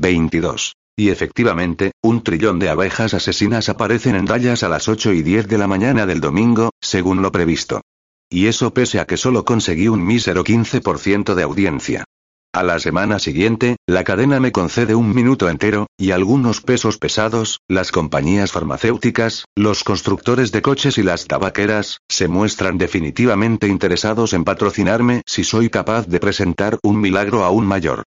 22. 0.00 0.74
Y 0.96 1.10
efectivamente, 1.10 1.92
un 2.02 2.22
trillón 2.22 2.58
de 2.58 2.68
abejas 2.68 3.14
asesinas 3.14 3.68
aparecen 3.68 4.16
en 4.16 4.26
Dallas 4.26 4.62
a 4.62 4.68
las 4.68 4.88
8 4.88 5.12
y 5.12 5.22
10 5.22 5.48
de 5.48 5.58
la 5.58 5.66
mañana 5.66 6.06
del 6.06 6.20
domingo, 6.20 6.70
según 6.80 7.22
lo 7.22 7.32
previsto. 7.32 7.80
Y 8.28 8.46
eso 8.46 8.72
pese 8.74 9.00
a 9.00 9.06
que 9.06 9.16
solo 9.16 9.44
conseguí 9.44 9.88
un 9.88 10.04
mísero 10.04 10.44
15% 10.44 11.34
de 11.34 11.42
audiencia. 11.42 12.04
A 12.52 12.64
la 12.64 12.80
semana 12.80 13.20
siguiente, 13.20 13.76
la 13.86 14.02
cadena 14.02 14.40
me 14.40 14.50
concede 14.50 14.96
un 14.96 15.14
minuto 15.14 15.48
entero, 15.48 15.86
y 15.96 16.10
algunos 16.10 16.60
pesos 16.60 16.98
pesados, 16.98 17.60
las 17.68 17.92
compañías 17.92 18.50
farmacéuticas, 18.50 19.44
los 19.54 19.84
constructores 19.84 20.50
de 20.50 20.60
coches 20.60 20.98
y 20.98 21.04
las 21.04 21.26
tabaqueras, 21.26 21.98
se 22.08 22.26
muestran 22.26 22.76
definitivamente 22.76 23.68
interesados 23.68 24.32
en 24.32 24.42
patrocinarme 24.42 25.22
si 25.26 25.44
soy 25.44 25.70
capaz 25.70 26.08
de 26.08 26.18
presentar 26.18 26.78
un 26.82 27.00
milagro 27.00 27.44
aún 27.44 27.66
mayor. 27.66 28.02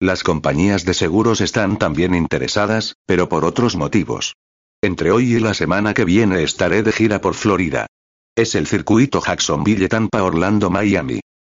Las 0.00 0.22
compañías 0.22 0.84
de 0.84 0.94
seguros 0.94 1.40
están 1.40 1.76
también 1.76 2.14
interesadas, 2.14 2.94
pero 3.04 3.28
por 3.28 3.44
otros 3.44 3.74
motivos. 3.74 4.36
Entre 4.80 5.10
hoy 5.10 5.34
y 5.34 5.40
la 5.40 5.54
semana 5.54 5.92
que 5.92 6.04
viene 6.04 6.44
estaré 6.44 6.84
de 6.84 6.92
gira 6.92 7.20
por 7.20 7.34
Florida. 7.34 7.86
Es 8.36 8.54
el 8.54 8.68
circuito 8.68 9.20
Jacksonville 9.20 9.88
Tampa 9.88 10.22
Orlando 10.22 10.70
Miami. 10.70 11.18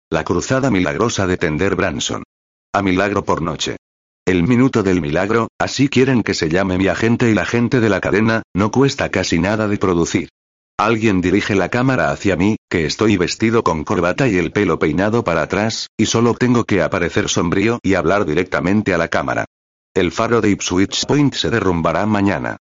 La 0.10 0.24
cruzada 0.24 0.72
milagrosa 0.72 1.28
de 1.28 1.36
Tender 1.36 1.76
Branson. 1.76 2.24
A 2.74 2.82
milagro 2.82 3.26
por 3.26 3.42
noche. 3.42 3.76
El 4.26 4.48
minuto 4.48 4.84
del 4.84 5.02
milagro, 5.02 5.50
así 5.60 5.90
quieren 5.90 6.24
que 6.24 6.34
se 6.34 6.48
llame 6.48 6.78
mi 6.78 6.88
agente 6.88 7.30
y 7.30 7.34
la 7.34 7.46
gente 7.46 7.82
de 7.82 7.90
la 7.90 8.00
cadena, 8.00 8.44
no 8.56 8.72
cuesta 8.72 9.10
casi 9.10 9.38
nada 9.38 9.68
de 9.68 9.78
producir. 9.78 10.30
Alguien 10.80 11.20
dirige 11.20 11.56
la 11.56 11.68
cámara 11.68 12.10
hacia 12.10 12.38
mí, 12.38 12.56
que 12.70 12.86
estoy 12.86 13.18
vestido 13.18 13.64
con 13.66 13.84
corbata 13.84 14.30
y 14.30 14.38
el 14.38 14.54
pelo 14.54 14.80
peinado 14.80 15.26
para 15.26 15.42
atrás, 15.42 15.90
y 15.98 16.06
solo 16.06 16.36
tengo 16.36 16.64
que 16.64 16.82
aparecer 16.82 17.28
sombrío 17.28 17.80
y 17.84 17.96
hablar 17.96 18.26
directamente 18.26 18.94
a 18.94 18.98
la 18.98 19.10
cámara. 19.10 19.44
El 19.94 20.14
faro 20.14 20.40
de 20.40 20.52
Ipswich 20.52 21.06
Point 21.06 21.34
se 21.34 21.50
derrumbará 21.50 22.06
mañana. 22.06 22.56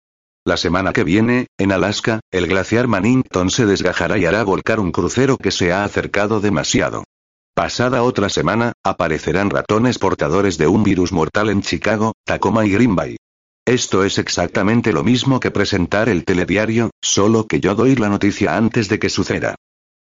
La 0.45 0.57
semana 0.57 0.93
que 0.93 1.05
viene, 1.05 1.47
en 1.59 1.71
Alaska, 1.71 2.19
el 2.33 2.49
glaciar 2.49 2.89
Manington 2.89 3.51
se 3.51 3.67
desgajará 3.67 4.19
y 4.19 4.25
hará 4.25 4.43
volcar 4.43 4.81
un 4.81 4.91
crucero 4.91 5.37
que 5.37 5.53
se 5.53 5.73
ha 5.73 5.85
acercado 5.85 6.41
demasiado. 6.41 7.05
Pasada 7.55 8.03
otra 8.03 8.31
semana, 8.31 8.73
aparecerán 8.85 9.49
ratones 9.49 10.01
portadores 10.01 10.59
de 10.59 10.67
un 10.67 10.83
virus 10.83 11.13
mortal 11.13 11.51
en 11.51 11.63
Chicago, 11.63 12.15
Tacoma 12.25 12.67
y 12.67 12.71
Green 12.71 12.97
Bay. 12.97 13.17
Esto 13.69 14.03
es 14.03 14.17
exactamente 14.17 14.95
lo 14.95 15.05
mismo 15.05 15.41
que 15.41 15.51
presentar 15.51 16.09
el 16.09 16.25
telediario, 16.25 16.89
solo 17.03 17.47
que 17.47 17.61
yo 17.61 17.75
doy 17.75 17.97
la 17.97 18.09
noticia 18.09 18.57
antes 18.57 18.89
de 18.89 18.99
que 18.99 19.11
suceda. 19.11 19.57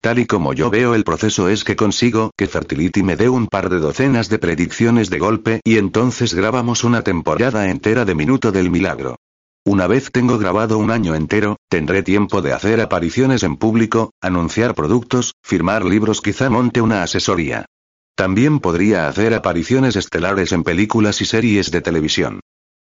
Tal 0.01 0.19
y 0.19 0.25
como 0.25 0.51
yo 0.51 0.69
veo 0.69 0.95
el 0.95 1.05
proceso 1.05 1.47
es 1.47 1.63
que 1.63 1.77
consigo 1.77 2.31
que 2.35 2.47
Fertility 2.47 3.03
me 3.03 3.15
dé 3.15 3.29
un 3.29 3.47
par 3.47 3.69
de 3.69 3.79
docenas 3.79 4.27
de 4.27 4.37
predicciones 4.37 5.09
de 5.09 5.17
golpe 5.17 5.61
y 5.63 5.77
entonces 5.77 6.33
grabamos 6.33 6.83
una 6.83 7.03
temporada 7.03 7.69
entera 7.69 8.03
de 8.03 8.13
Minuto 8.15 8.51
del 8.51 8.69
Milagro. 8.69 9.15
Una 9.63 9.87
vez 9.87 10.11
tengo 10.11 10.37
grabado 10.37 10.77
un 10.77 10.91
año 10.91 11.15
entero, 11.15 11.55
tendré 11.69 12.03
tiempo 12.03 12.41
de 12.41 12.51
hacer 12.51 12.81
apariciones 12.81 13.43
en 13.43 13.55
público, 13.55 14.11
anunciar 14.19 14.75
productos, 14.75 15.35
firmar 15.41 15.85
libros, 15.85 16.19
quizá 16.19 16.49
monte 16.49 16.81
una 16.81 17.01
asesoría. 17.01 17.65
También 18.13 18.59
podría 18.59 19.07
hacer 19.07 19.33
apariciones 19.33 19.95
estelares 19.95 20.51
en 20.51 20.63
películas 20.63 21.21
y 21.21 21.25
series 21.25 21.71
de 21.71 21.79
televisión. 21.79 22.41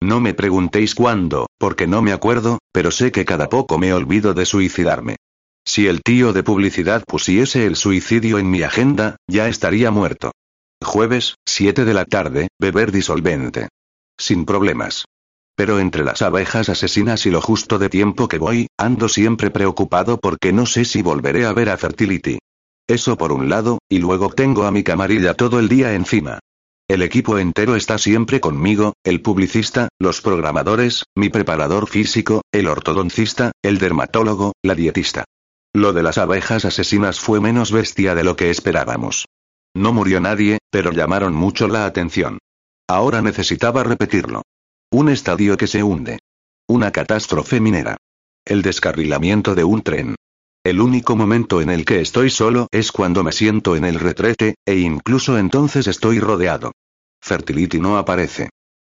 No 0.02 0.20
me 0.20 0.34
preguntéis 0.34 0.94
cuándo, 0.94 1.46
porque 1.58 1.86
no 1.86 2.02
me 2.02 2.12
acuerdo, 2.12 2.58
pero 2.72 2.90
sé 2.90 3.12
que 3.12 3.24
cada 3.24 3.48
poco 3.48 3.78
me 3.78 3.92
olvido 3.92 4.34
de 4.34 4.46
suicidarme. 4.46 5.16
Si 5.66 5.86
el 5.86 6.02
tío 6.02 6.32
de 6.32 6.42
publicidad 6.42 7.02
pusiese 7.06 7.66
el 7.66 7.76
suicidio 7.76 8.38
en 8.38 8.50
mi 8.50 8.62
agenda, 8.62 9.16
ya 9.26 9.48
estaría 9.48 9.90
muerto. 9.90 10.32
Jueves, 10.82 11.36
7 11.46 11.84
de 11.84 11.94
la 11.94 12.04
tarde, 12.04 12.48
beber 12.60 12.92
disolvente. 12.92 13.68
Sin 14.18 14.44
problemas. 14.44 15.06
Pero 15.56 15.78
entre 15.78 16.04
las 16.04 16.20
abejas 16.20 16.68
asesinas 16.68 17.26
y 17.26 17.30
lo 17.30 17.40
justo 17.40 17.78
de 17.78 17.88
tiempo 17.88 18.28
que 18.28 18.38
voy, 18.38 18.66
ando 18.76 19.08
siempre 19.08 19.50
preocupado 19.50 20.18
porque 20.18 20.52
no 20.52 20.66
sé 20.66 20.84
si 20.84 21.00
volveré 21.00 21.46
a 21.46 21.52
ver 21.52 21.70
a 21.70 21.78
Fertility. 21.78 22.38
Eso 22.86 23.16
por 23.16 23.32
un 23.32 23.48
lado, 23.48 23.78
y 23.88 23.98
luego 23.98 24.28
tengo 24.30 24.64
a 24.64 24.70
mi 24.70 24.82
camarilla 24.82 25.34
todo 25.34 25.58
el 25.58 25.68
día 25.68 25.94
encima. 25.94 26.40
El 26.86 27.00
equipo 27.00 27.38
entero 27.38 27.76
está 27.76 27.96
siempre 27.96 28.40
conmigo, 28.40 28.92
el 29.04 29.22
publicista, 29.22 29.88
los 29.98 30.20
programadores, 30.20 31.04
mi 31.16 31.30
preparador 31.30 31.88
físico, 31.88 32.42
el 32.52 32.68
ortodoncista, 32.68 33.52
el 33.62 33.78
dermatólogo, 33.78 34.52
la 34.62 34.74
dietista. 34.74 35.24
Lo 35.74 35.94
de 35.94 36.02
las 36.02 36.18
abejas 36.18 36.66
asesinas 36.66 37.20
fue 37.20 37.40
menos 37.40 37.72
bestia 37.72 38.14
de 38.14 38.22
lo 38.22 38.36
que 38.36 38.50
esperábamos. 38.50 39.24
No 39.74 39.94
murió 39.94 40.20
nadie, 40.20 40.58
pero 40.70 40.92
llamaron 40.92 41.34
mucho 41.34 41.68
la 41.68 41.86
atención. 41.86 42.38
Ahora 42.86 43.22
necesitaba 43.22 43.82
repetirlo. 43.82 44.42
Un 44.92 45.08
estadio 45.08 45.56
que 45.56 45.66
se 45.66 45.82
hunde. 45.82 46.18
Una 46.68 46.92
catástrofe 46.92 47.60
minera. 47.60 47.96
El 48.44 48.60
descarrilamiento 48.60 49.54
de 49.54 49.64
un 49.64 49.82
tren. 49.82 50.16
El 50.64 50.80
único 50.80 51.14
momento 51.14 51.60
en 51.60 51.68
el 51.68 51.84
que 51.84 52.00
estoy 52.00 52.30
solo 52.30 52.68
es 52.72 52.90
cuando 52.90 53.22
me 53.22 53.32
siento 53.32 53.76
en 53.76 53.84
el 53.84 54.00
retrete, 54.00 54.54
e 54.64 54.78
incluso 54.78 55.36
entonces 55.36 55.86
estoy 55.86 56.20
rodeado. 56.20 56.72
Fertility 57.20 57.78
no 57.80 57.98
aparece. 57.98 58.48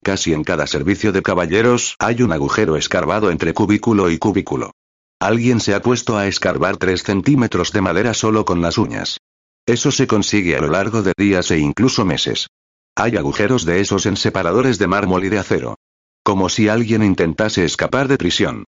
Casi 0.04 0.34
en 0.34 0.44
cada 0.44 0.68
servicio 0.68 1.12
de 1.12 1.24
caballeros 1.24 1.96
hay 1.98 2.22
un 2.22 2.32
agujero 2.32 2.76
escarbado 2.76 3.32
entre 3.32 3.56
cubículo 3.56 4.12
y 4.12 4.20
cubículo. 4.20 4.74
Alguien 5.20 5.60
se 5.60 5.74
ha 5.74 5.82
puesto 5.82 6.18
a 6.18 6.28
escarbar 6.28 6.78
3 6.78 7.02
centímetros 7.02 7.72
de 7.72 7.82
madera 7.82 8.14
solo 8.14 8.46
con 8.46 8.62
las 8.62 8.78
uñas. 8.78 9.18
Eso 9.66 9.90
se 9.90 10.06
consigue 10.06 10.56
a 10.56 10.62
lo 10.62 10.68
largo 10.68 11.02
de 11.02 11.14
días 11.18 11.50
e 11.50 11.58
incluso 11.58 12.06
meses. 12.06 12.48
Hay 12.96 13.18
agujeros 13.18 13.66
de 13.66 13.82
esos 13.82 14.06
en 14.06 14.18
separadores 14.18 14.78
de 14.78 14.86
mármol 14.86 15.24
y 15.26 15.30
de 15.30 15.40
acero. 15.40 15.80
Como 16.22 16.48
si 16.50 16.70
alguien 16.70 17.02
intentase 17.02 17.66
escapar 17.66 18.08
de 18.08 18.20
prisión. 18.20 18.66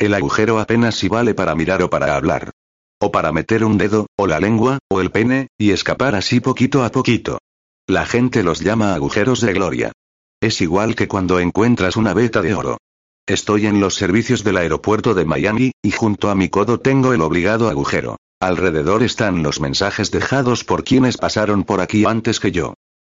El 0.00 0.14
agujero 0.14 0.58
apenas 0.58 0.94
si 0.94 1.08
vale 1.08 1.34
para 1.34 1.54
mirar 1.54 1.82
o 1.82 1.90
para 1.90 2.16
hablar. 2.16 2.52
O 2.98 3.12
para 3.12 3.32
meter 3.32 3.66
un 3.66 3.76
dedo, 3.76 4.06
o 4.16 4.26
la 4.26 4.40
lengua, 4.40 4.78
o 4.88 5.02
el 5.02 5.10
pene, 5.10 5.48
y 5.58 5.72
escapar 5.72 6.14
así 6.14 6.40
poquito 6.40 6.82
a 6.84 6.90
poquito. 6.90 7.38
La 7.86 8.06
gente 8.06 8.42
los 8.42 8.60
llama 8.60 8.94
agujeros 8.94 9.42
de 9.42 9.52
gloria. 9.52 9.92
Es 10.40 10.62
igual 10.62 10.94
que 10.94 11.06
cuando 11.06 11.38
encuentras 11.38 11.96
una 11.96 12.14
veta 12.14 12.40
de 12.40 12.54
oro. 12.54 12.78
Estoy 13.26 13.66
en 13.66 13.78
los 13.78 13.94
servicios 13.94 14.42
del 14.42 14.56
aeropuerto 14.56 15.12
de 15.12 15.26
Miami, 15.26 15.72
y 15.82 15.90
junto 15.90 16.30
a 16.30 16.34
mi 16.34 16.48
codo 16.48 16.80
tengo 16.80 17.12
el 17.12 17.20
obligado 17.20 17.68
agujero. 17.68 18.16
Alrededor 18.40 19.02
están 19.02 19.42
los 19.42 19.60
mensajes 19.60 20.10
dejados 20.10 20.64
por 20.64 20.82
quienes 20.82 21.18
pasaron 21.18 21.64
por 21.64 21.82
aquí 21.82 22.06
antes 22.06 22.40
que 22.40 22.52
yo. 22.52 22.72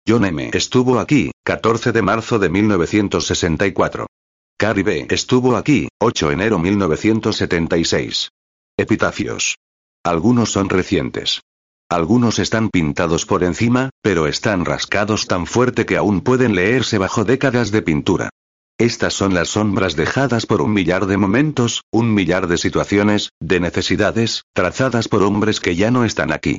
John 0.05 0.25
M. 0.25 0.51
estuvo 0.53 0.99
aquí, 0.99 1.31
14 1.45 1.93
de 1.93 2.03
marzo 2.03 2.41
de 2.41 2.49
1964. 2.49 4.09
Caribe 4.63 5.09
estuvo 5.11 5.57
aquí, 5.57 5.89
8 5.99 6.29
de 6.29 6.35
enero 6.35 6.61
1976. 6.61 8.31
Epitafios. 8.77 9.57
Algunos 10.05 10.53
son 10.53 10.69
recientes. 10.69 11.41
Algunos 11.91 12.39
están 12.39 12.69
pintados 12.69 13.27
por 13.27 13.43
encima, 13.43 13.91
pero 14.03 14.29
están 14.29 14.65
rascados 14.65 15.27
tan 15.27 15.47
fuerte 15.47 15.85
que 15.85 15.97
aún 15.97 16.21
pueden 16.21 16.55
leerse 16.55 16.99
bajo 16.99 17.25
décadas 17.25 17.73
de 17.73 17.83
pintura. 17.83 18.31
Estas 18.79 19.15
son 19.15 19.35
las 19.35 19.49
sombras 19.49 19.97
dejadas 19.97 20.47
por 20.47 20.63
un 20.63 20.73
millar 20.73 21.07
de 21.07 21.17
momentos, 21.17 21.83
un 21.91 22.15
millar 22.15 22.47
de 22.47 22.57
situaciones, 22.57 23.31
de 23.41 23.59
necesidades, 23.59 24.45
trazadas 24.53 25.09
por 25.09 25.25
hombres 25.25 25.59
que 25.59 25.75
ya 25.75 25.91
no 25.91 26.05
están 26.05 26.31
aquí. 26.31 26.59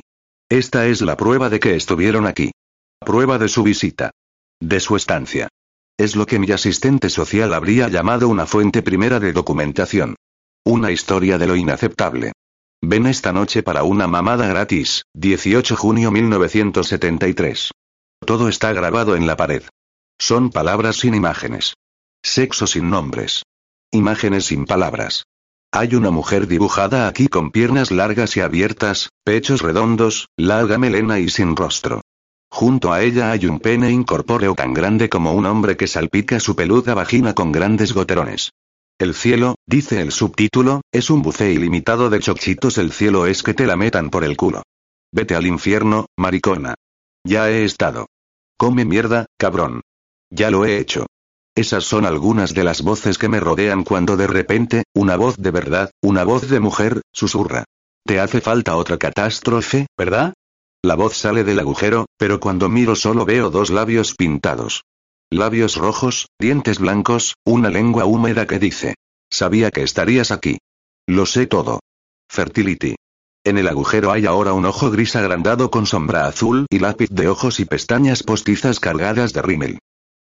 Esta 0.50 0.88
es 0.88 1.00
la 1.00 1.16
prueba 1.16 1.48
de 1.48 1.58
que 1.58 1.74
estuvieron 1.74 2.26
aquí. 2.26 2.50
Prueba 3.00 3.38
de 3.38 3.48
su 3.48 3.62
visita. 3.62 4.10
De 4.60 4.78
su 4.80 4.94
estancia. 4.94 5.48
Es 5.96 6.16
lo 6.16 6.26
que 6.26 6.40
mi 6.40 6.50
asistente 6.50 7.08
social 7.08 7.54
habría 7.54 7.88
llamado 7.88 8.28
una 8.28 8.46
fuente 8.46 8.82
primera 8.82 9.20
de 9.20 9.32
documentación. 9.32 10.16
Una 10.64 10.90
historia 10.90 11.38
de 11.38 11.46
lo 11.46 11.54
inaceptable. 11.54 12.32
Ven 12.82 13.06
esta 13.06 13.32
noche 13.32 13.62
para 13.62 13.84
una 13.84 14.08
mamada 14.08 14.48
gratis, 14.48 15.04
18 15.14 15.76
junio 15.76 16.10
1973. 16.10 17.70
Todo 18.26 18.48
está 18.48 18.72
grabado 18.72 19.14
en 19.14 19.28
la 19.28 19.36
pared. 19.36 19.62
Son 20.18 20.50
palabras 20.50 20.96
sin 20.96 21.14
imágenes. 21.14 21.74
Sexo 22.24 22.66
sin 22.66 22.90
nombres. 22.90 23.44
Imágenes 23.92 24.46
sin 24.46 24.64
palabras. 24.64 25.24
Hay 25.70 25.94
una 25.94 26.10
mujer 26.10 26.48
dibujada 26.48 27.06
aquí 27.06 27.28
con 27.28 27.50
piernas 27.50 27.92
largas 27.92 28.36
y 28.36 28.40
abiertas, 28.40 29.10
pechos 29.24 29.62
redondos, 29.62 30.28
larga 30.36 30.76
melena 30.78 31.20
y 31.20 31.28
sin 31.28 31.54
rostro. 31.54 32.02
Junto 32.54 32.92
a 32.92 33.02
ella 33.02 33.32
hay 33.32 33.46
un 33.46 33.58
pene 33.58 33.90
incorpóreo 33.90 34.54
tan 34.54 34.72
grande 34.72 35.08
como 35.08 35.32
un 35.32 35.44
hombre 35.44 35.76
que 35.76 35.88
salpica 35.88 36.38
su 36.38 36.54
peluda 36.54 36.94
vagina 36.94 37.34
con 37.34 37.50
grandes 37.50 37.92
goterones. 37.92 38.52
El 38.96 39.14
cielo, 39.14 39.56
dice 39.66 40.00
el 40.00 40.12
subtítulo, 40.12 40.82
es 40.92 41.10
un 41.10 41.20
buffet 41.20 41.52
ilimitado 41.52 42.10
de 42.10 42.20
chochitos. 42.20 42.78
El 42.78 42.92
cielo 42.92 43.26
es 43.26 43.42
que 43.42 43.54
te 43.54 43.66
la 43.66 43.74
metan 43.74 44.08
por 44.08 44.22
el 44.22 44.36
culo. 44.36 44.62
Vete 45.10 45.34
al 45.34 45.48
infierno, 45.48 46.06
maricona. 46.16 46.76
Ya 47.24 47.50
he 47.50 47.64
estado. 47.64 48.06
Come 48.56 48.84
mierda, 48.84 49.26
cabrón. 49.36 49.80
Ya 50.30 50.52
lo 50.52 50.64
he 50.64 50.78
hecho. 50.78 51.06
Esas 51.56 51.82
son 51.82 52.06
algunas 52.06 52.54
de 52.54 52.62
las 52.62 52.82
voces 52.82 53.18
que 53.18 53.28
me 53.28 53.40
rodean 53.40 53.82
cuando 53.82 54.16
de 54.16 54.28
repente, 54.28 54.84
una 54.94 55.16
voz 55.16 55.38
de 55.38 55.50
verdad, 55.50 55.90
una 56.00 56.22
voz 56.22 56.48
de 56.48 56.60
mujer, 56.60 57.02
susurra. 57.12 57.64
Te 58.06 58.20
hace 58.20 58.40
falta 58.40 58.76
otra 58.76 58.96
catástrofe, 58.96 59.88
¿verdad? 59.98 60.34
La 60.84 60.96
voz 60.96 61.16
sale 61.16 61.44
del 61.44 61.60
agujero, 61.60 62.04
pero 62.18 62.40
cuando 62.40 62.68
miro 62.68 62.94
solo 62.94 63.24
veo 63.24 63.48
dos 63.48 63.70
labios 63.70 64.14
pintados. 64.14 64.84
Labios 65.30 65.76
rojos, 65.76 66.28
dientes 66.38 66.78
blancos, 66.78 67.36
una 67.42 67.70
lengua 67.70 68.04
húmeda 68.04 68.46
que 68.46 68.58
dice. 68.58 68.94
Sabía 69.30 69.70
que 69.70 69.82
estarías 69.82 70.30
aquí. 70.30 70.58
Lo 71.06 71.24
sé 71.24 71.46
todo. 71.46 71.80
Fertility. 72.28 72.96
En 73.44 73.56
el 73.56 73.68
agujero 73.68 74.12
hay 74.12 74.26
ahora 74.26 74.52
un 74.52 74.66
ojo 74.66 74.90
gris 74.90 75.16
agrandado 75.16 75.70
con 75.70 75.86
sombra 75.86 76.26
azul 76.26 76.66
y 76.68 76.80
lápiz 76.80 77.08
de 77.08 77.28
ojos 77.28 77.60
y 77.60 77.64
pestañas 77.64 78.22
postizas 78.22 78.78
cargadas 78.78 79.32
de 79.32 79.40
rímel. 79.40 79.78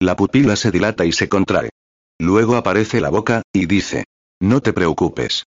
La 0.00 0.16
pupila 0.16 0.56
se 0.56 0.70
dilata 0.70 1.04
y 1.04 1.12
se 1.12 1.28
contrae. 1.28 1.68
Luego 2.18 2.56
aparece 2.56 3.02
la 3.02 3.10
boca, 3.10 3.42
y 3.52 3.66
dice. 3.66 4.04
No 4.40 4.62
te 4.62 4.72
preocupes. 4.72 5.44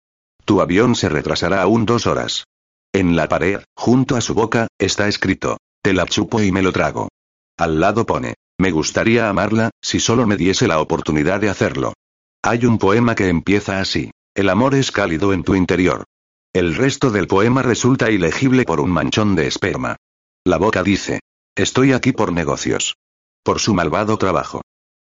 Tu 0.45 0.61
avión 0.61 0.95
se 0.95 1.09
retrasará 1.09 1.61
aún 1.61 1.87
dos 1.87 2.07
horas. 2.07 2.45
En 2.95 3.17
la 3.17 3.27
pared, 3.27 3.61
junto 3.75 4.17
a 4.17 4.21
su 4.21 4.35
boca, 4.35 4.69
está 4.79 5.09
escrito, 5.09 5.57
te 5.83 5.95
la 5.95 6.05
chupo 6.05 6.43
y 6.43 6.53
me 6.53 6.61
lo 6.61 6.73
trago. 6.73 7.09
Al 7.57 7.81
lado 7.81 8.05
pone, 8.05 8.35
me 8.59 8.71
gustaría 8.71 9.31
amarla, 9.31 9.71
si 9.81 9.99
solo 9.99 10.27
me 10.27 10.37
diese 10.37 10.69
la 10.69 10.81
oportunidad 10.81 11.41
de 11.41 11.49
hacerlo. 11.49 11.95
Hay 12.43 12.67
un 12.67 12.79
poema 12.79 13.15
que 13.15 13.29
empieza 13.29 13.81
así, 13.81 14.11
el 14.35 14.49
amor 14.51 14.75
es 14.75 14.93
cálido 14.93 15.33
en 15.33 15.43
tu 15.43 15.55
interior. 15.55 16.05
El 16.53 16.75
resto 16.75 17.11
del 17.11 17.27
poema 17.27 17.63
resulta 17.63 18.11
ilegible 18.11 18.65
por 18.65 18.81
un 18.81 18.91
manchón 18.91 19.37
de 19.37 19.47
esperma. 19.47 19.97
La 20.45 20.59
boca 20.59 20.83
dice, 20.83 21.21
estoy 21.55 21.93
aquí 21.93 22.13
por 22.13 22.33
negocios. 22.33 22.97
Por 23.43 23.59
su 23.59 23.73
malvado 23.73 24.19
trabajo. 24.19 24.61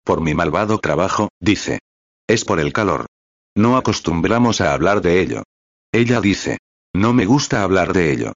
Por 0.05 0.21
mi 0.21 0.35
malvado 0.35 0.79
trabajo, 0.79 1.31
dice. 1.41 1.79
Es 2.27 2.45
por 2.45 2.61
el 2.61 2.73
calor. 2.73 3.07
No 3.55 3.77
acostumbramos 3.77 4.61
a 4.61 4.75
hablar 4.75 5.01
de 5.01 5.21
ello. 5.21 5.43
Ella 5.91 6.21
dice, 6.21 6.59
no 6.95 7.15
me 7.15 7.27
gusta 7.27 7.63
hablar 7.63 7.93
de 7.93 8.13
ello. 8.13 8.33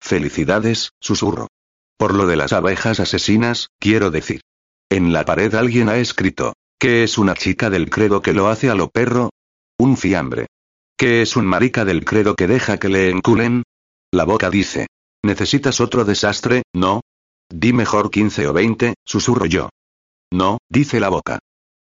Felicidades, 0.00 0.90
susurro. 1.00 1.48
Por 1.96 2.14
lo 2.14 2.26
de 2.26 2.36
las 2.36 2.52
abejas 2.52 2.98
asesinas, 3.00 3.68
quiero 3.78 4.10
decir. 4.10 4.40
En 4.90 5.12
la 5.12 5.24
pared 5.24 5.54
alguien 5.54 5.88
ha 5.88 5.98
escrito, 5.98 6.54
¿qué 6.78 7.04
es 7.04 7.18
una 7.18 7.34
chica 7.34 7.70
del 7.70 7.90
credo 7.90 8.22
que 8.22 8.32
lo 8.32 8.48
hace 8.48 8.70
a 8.70 8.74
lo 8.74 8.88
perro? 8.88 9.30
Un 9.78 9.96
fiambre. 9.96 10.46
¿Qué 10.96 11.22
es 11.22 11.36
un 11.36 11.46
marica 11.46 11.84
del 11.84 12.04
credo 12.04 12.34
que 12.34 12.46
deja 12.46 12.78
que 12.78 12.88
le 12.88 13.10
enculen? 13.10 13.62
La 14.12 14.24
boca 14.24 14.50
dice. 14.50 14.86
¿Necesitas 15.22 15.80
otro 15.80 16.04
desastre, 16.04 16.62
no? 16.74 17.02
Di 17.48 17.72
mejor 17.72 18.10
15 18.10 18.48
o 18.48 18.52
20, 18.52 18.94
susurro 19.04 19.46
yo. 19.46 19.68
No, 20.32 20.58
dice 20.68 21.00
la 21.00 21.10
boca. 21.10 21.38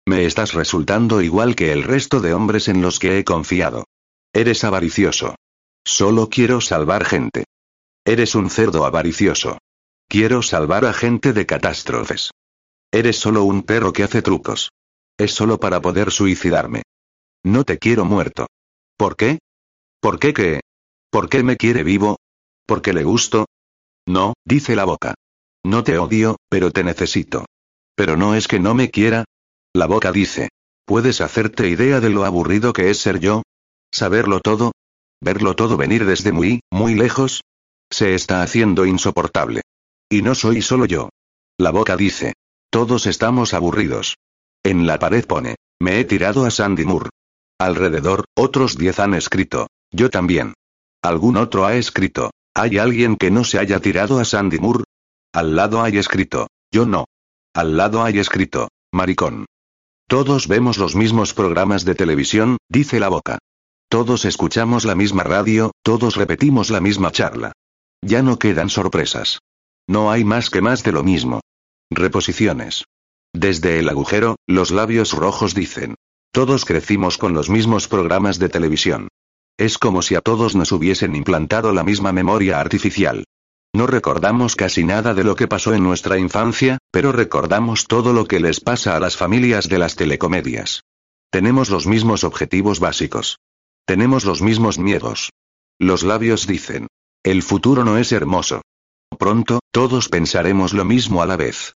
Me 0.06 0.24
estás 0.24 0.54
resultando 0.54 1.22
igual 1.22 1.54
que 1.54 1.72
el 1.72 1.84
resto 1.84 2.20
de 2.20 2.34
hombres 2.34 2.68
en 2.68 2.82
los 2.82 2.98
que 2.98 3.18
he 3.18 3.24
confiado. 3.24 3.84
Eres 4.32 4.64
avaricioso. 4.64 5.36
Solo 5.90 6.28
quiero 6.28 6.60
salvar 6.60 7.06
gente. 7.06 7.44
Eres 8.04 8.34
un 8.34 8.50
cerdo 8.50 8.84
avaricioso. 8.84 9.56
Quiero 10.06 10.42
salvar 10.42 10.84
a 10.84 10.92
gente 10.92 11.32
de 11.32 11.46
catástrofes. 11.46 12.30
Eres 12.92 13.16
solo 13.16 13.44
un 13.44 13.62
perro 13.62 13.94
que 13.94 14.02
hace 14.02 14.20
trucos. 14.20 14.70
Es 15.16 15.32
solo 15.32 15.58
para 15.58 15.80
poder 15.80 16.10
suicidarme. 16.10 16.82
No 17.42 17.64
te 17.64 17.78
quiero 17.78 18.04
muerto. 18.04 18.48
¿Por 18.98 19.16
qué? 19.16 19.38
¿Por 19.98 20.18
qué 20.18 20.34
qué? 20.34 20.60
¿Por 21.10 21.30
qué 21.30 21.42
me 21.42 21.56
quiere 21.56 21.84
vivo? 21.84 22.18
¿Porque 22.66 22.92
le 22.92 23.02
gusto? 23.02 23.46
No, 24.06 24.34
dice 24.44 24.76
la 24.76 24.84
boca. 24.84 25.14
No 25.64 25.84
te 25.84 25.96
odio, 25.96 26.36
pero 26.50 26.70
te 26.70 26.84
necesito. 26.84 27.46
Pero 27.94 28.18
no 28.18 28.34
es 28.34 28.46
que 28.46 28.60
no 28.60 28.74
me 28.74 28.90
quiera. 28.90 29.24
La 29.72 29.86
boca 29.86 30.12
dice. 30.12 30.50
¿Puedes 30.84 31.22
hacerte 31.22 31.66
idea 31.66 32.00
de 32.00 32.10
lo 32.10 32.26
aburrido 32.26 32.74
que 32.74 32.90
es 32.90 32.98
ser 32.98 33.20
yo? 33.20 33.42
¿Saberlo 33.90 34.40
todo? 34.40 34.72
Verlo 35.20 35.56
todo 35.56 35.76
venir 35.76 36.04
desde 36.04 36.32
muy, 36.32 36.60
muy 36.70 36.94
lejos. 36.94 37.42
Se 37.90 38.14
está 38.14 38.42
haciendo 38.42 38.86
insoportable. 38.86 39.62
Y 40.10 40.22
no 40.22 40.34
soy 40.34 40.62
solo 40.62 40.84
yo. 40.84 41.10
La 41.58 41.70
boca 41.70 41.96
dice. 41.96 42.34
Todos 42.70 43.06
estamos 43.06 43.54
aburridos. 43.54 44.16
En 44.62 44.86
la 44.86 44.98
pared 44.98 45.24
pone. 45.26 45.56
Me 45.80 46.00
he 46.00 46.04
tirado 46.04 46.44
a 46.44 46.50
Sandy 46.50 46.84
Moore. 46.84 47.10
Alrededor, 47.58 48.24
otros 48.36 48.76
diez 48.76 48.98
han 49.00 49.14
escrito. 49.14 49.68
Yo 49.90 50.10
también. 50.10 50.54
Algún 51.02 51.36
otro 51.36 51.64
ha 51.64 51.76
escrito. 51.76 52.30
¿Hay 52.54 52.78
alguien 52.78 53.16
que 53.16 53.30
no 53.30 53.44
se 53.44 53.58
haya 53.58 53.80
tirado 53.80 54.18
a 54.18 54.24
Sandy 54.24 54.58
Moore? 54.58 54.84
Al 55.32 55.56
lado 55.56 55.82
hay 55.82 55.98
escrito. 55.98 56.48
Yo 56.72 56.86
no. 56.86 57.06
Al 57.54 57.76
lado 57.76 58.02
hay 58.02 58.18
escrito. 58.18 58.68
Maricón. 58.92 59.46
Todos 60.08 60.48
vemos 60.48 60.78
los 60.78 60.96
mismos 60.96 61.34
programas 61.34 61.84
de 61.84 61.94
televisión, 61.94 62.56
dice 62.68 62.98
la 62.98 63.08
boca. 63.08 63.38
Todos 63.88 64.26
escuchamos 64.26 64.84
la 64.84 64.94
misma 64.94 65.22
radio, 65.22 65.72
todos 65.82 66.16
repetimos 66.16 66.68
la 66.68 66.80
misma 66.80 67.10
charla. 67.10 67.52
Ya 68.02 68.22
no 68.22 68.38
quedan 68.38 68.68
sorpresas. 68.68 69.40
No 69.88 70.10
hay 70.10 70.24
más 70.24 70.50
que 70.50 70.60
más 70.60 70.84
de 70.84 70.92
lo 70.92 71.02
mismo. 71.02 71.40
Reposiciones. 71.90 72.84
Desde 73.32 73.78
el 73.78 73.88
agujero, 73.88 74.36
los 74.46 74.70
labios 74.70 75.14
rojos 75.14 75.54
dicen. 75.54 75.94
Todos 76.32 76.66
crecimos 76.66 77.16
con 77.16 77.32
los 77.32 77.48
mismos 77.48 77.88
programas 77.88 78.38
de 78.38 78.50
televisión. 78.50 79.08
Es 79.56 79.78
como 79.78 80.02
si 80.02 80.14
a 80.14 80.20
todos 80.20 80.54
nos 80.54 80.70
hubiesen 80.70 81.16
implantado 81.16 81.72
la 81.72 81.82
misma 81.82 82.12
memoria 82.12 82.60
artificial. 82.60 83.24
No 83.74 83.86
recordamos 83.86 84.54
casi 84.54 84.84
nada 84.84 85.14
de 85.14 85.24
lo 85.24 85.34
que 85.34 85.48
pasó 85.48 85.72
en 85.72 85.82
nuestra 85.82 86.18
infancia, 86.18 86.76
pero 86.90 87.10
recordamos 87.10 87.86
todo 87.86 88.12
lo 88.12 88.26
que 88.26 88.38
les 88.38 88.60
pasa 88.60 88.96
a 88.96 89.00
las 89.00 89.16
familias 89.16 89.68
de 89.70 89.78
las 89.78 89.96
telecomedias. 89.96 90.82
Tenemos 91.30 91.70
los 91.70 91.86
mismos 91.86 92.22
objetivos 92.22 92.80
básicos. 92.80 93.38
Tenemos 93.88 94.26
los 94.26 94.42
mismos 94.42 94.78
miedos. 94.78 95.30
Los 95.78 96.02
labios 96.02 96.46
dicen. 96.46 96.88
El 97.24 97.42
futuro 97.42 97.84
no 97.84 97.96
es 97.96 98.12
hermoso. 98.12 98.60
Pronto, 99.18 99.60
todos 99.72 100.10
pensaremos 100.10 100.74
lo 100.74 100.84
mismo 100.84 101.22
a 101.22 101.26
la 101.26 101.38
vez. 101.38 101.72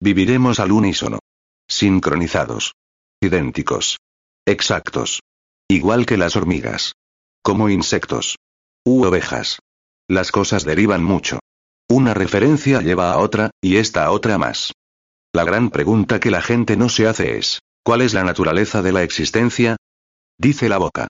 Viviremos 0.00 0.60
al 0.60 0.70
unísono. 0.70 1.18
Sincronizados. 1.68 2.74
Idénticos. 3.20 3.98
Exactos. 4.46 5.22
Igual 5.66 6.06
que 6.06 6.16
las 6.16 6.36
hormigas. 6.36 6.92
Como 7.42 7.68
insectos. 7.68 8.36
U 8.84 9.02
ovejas. 9.02 9.58
Las 10.06 10.30
cosas 10.30 10.64
derivan 10.64 11.02
mucho. 11.02 11.40
Una 11.88 12.14
referencia 12.14 12.80
lleva 12.80 13.10
a 13.10 13.18
otra, 13.18 13.50
y 13.60 13.78
esta 13.78 14.04
a 14.04 14.12
otra 14.12 14.38
más. 14.38 14.72
La 15.32 15.42
gran 15.42 15.70
pregunta 15.70 16.20
que 16.20 16.30
la 16.30 16.42
gente 16.42 16.76
no 16.76 16.88
se 16.88 17.08
hace 17.08 17.38
es, 17.38 17.58
¿cuál 17.82 18.02
es 18.02 18.14
la 18.14 18.22
naturaleza 18.22 18.82
de 18.82 18.92
la 18.92 19.02
existencia? 19.02 19.74
Dice 20.38 20.68
la 20.68 20.78
boca. 20.78 21.08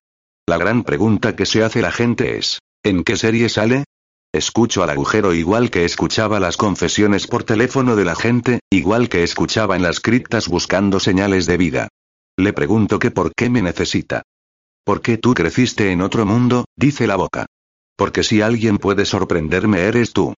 La 0.48 0.58
gran 0.58 0.84
pregunta 0.84 1.34
que 1.34 1.44
se 1.44 1.64
hace 1.64 1.82
la 1.82 1.90
gente 1.90 2.38
es, 2.38 2.60
¿en 2.84 3.02
qué 3.02 3.16
serie 3.16 3.48
sale? 3.48 3.84
Escucho 4.32 4.84
al 4.84 4.90
agujero 4.90 5.34
igual 5.34 5.70
que 5.70 5.84
escuchaba 5.84 6.38
las 6.38 6.56
confesiones 6.56 7.26
por 7.26 7.42
teléfono 7.42 7.96
de 7.96 8.04
la 8.04 8.14
gente, 8.14 8.60
igual 8.70 9.08
que 9.08 9.24
escuchaba 9.24 9.74
en 9.74 9.82
las 9.82 9.98
criptas 9.98 10.46
buscando 10.46 11.00
señales 11.00 11.46
de 11.46 11.56
vida. 11.56 11.88
Le 12.38 12.52
pregunto 12.52 13.00
que 13.00 13.10
por 13.10 13.32
qué 13.34 13.50
me 13.50 13.60
necesita. 13.60 14.22
¿Por 14.84 15.00
qué 15.00 15.18
tú 15.18 15.34
creciste 15.34 15.90
en 15.90 16.00
otro 16.00 16.24
mundo? 16.24 16.66
dice 16.76 17.08
la 17.08 17.16
boca. 17.16 17.46
Porque 17.96 18.22
si 18.22 18.40
alguien 18.40 18.78
puede 18.78 19.04
sorprenderme 19.04 19.80
eres 19.80 20.12
tú. 20.12 20.32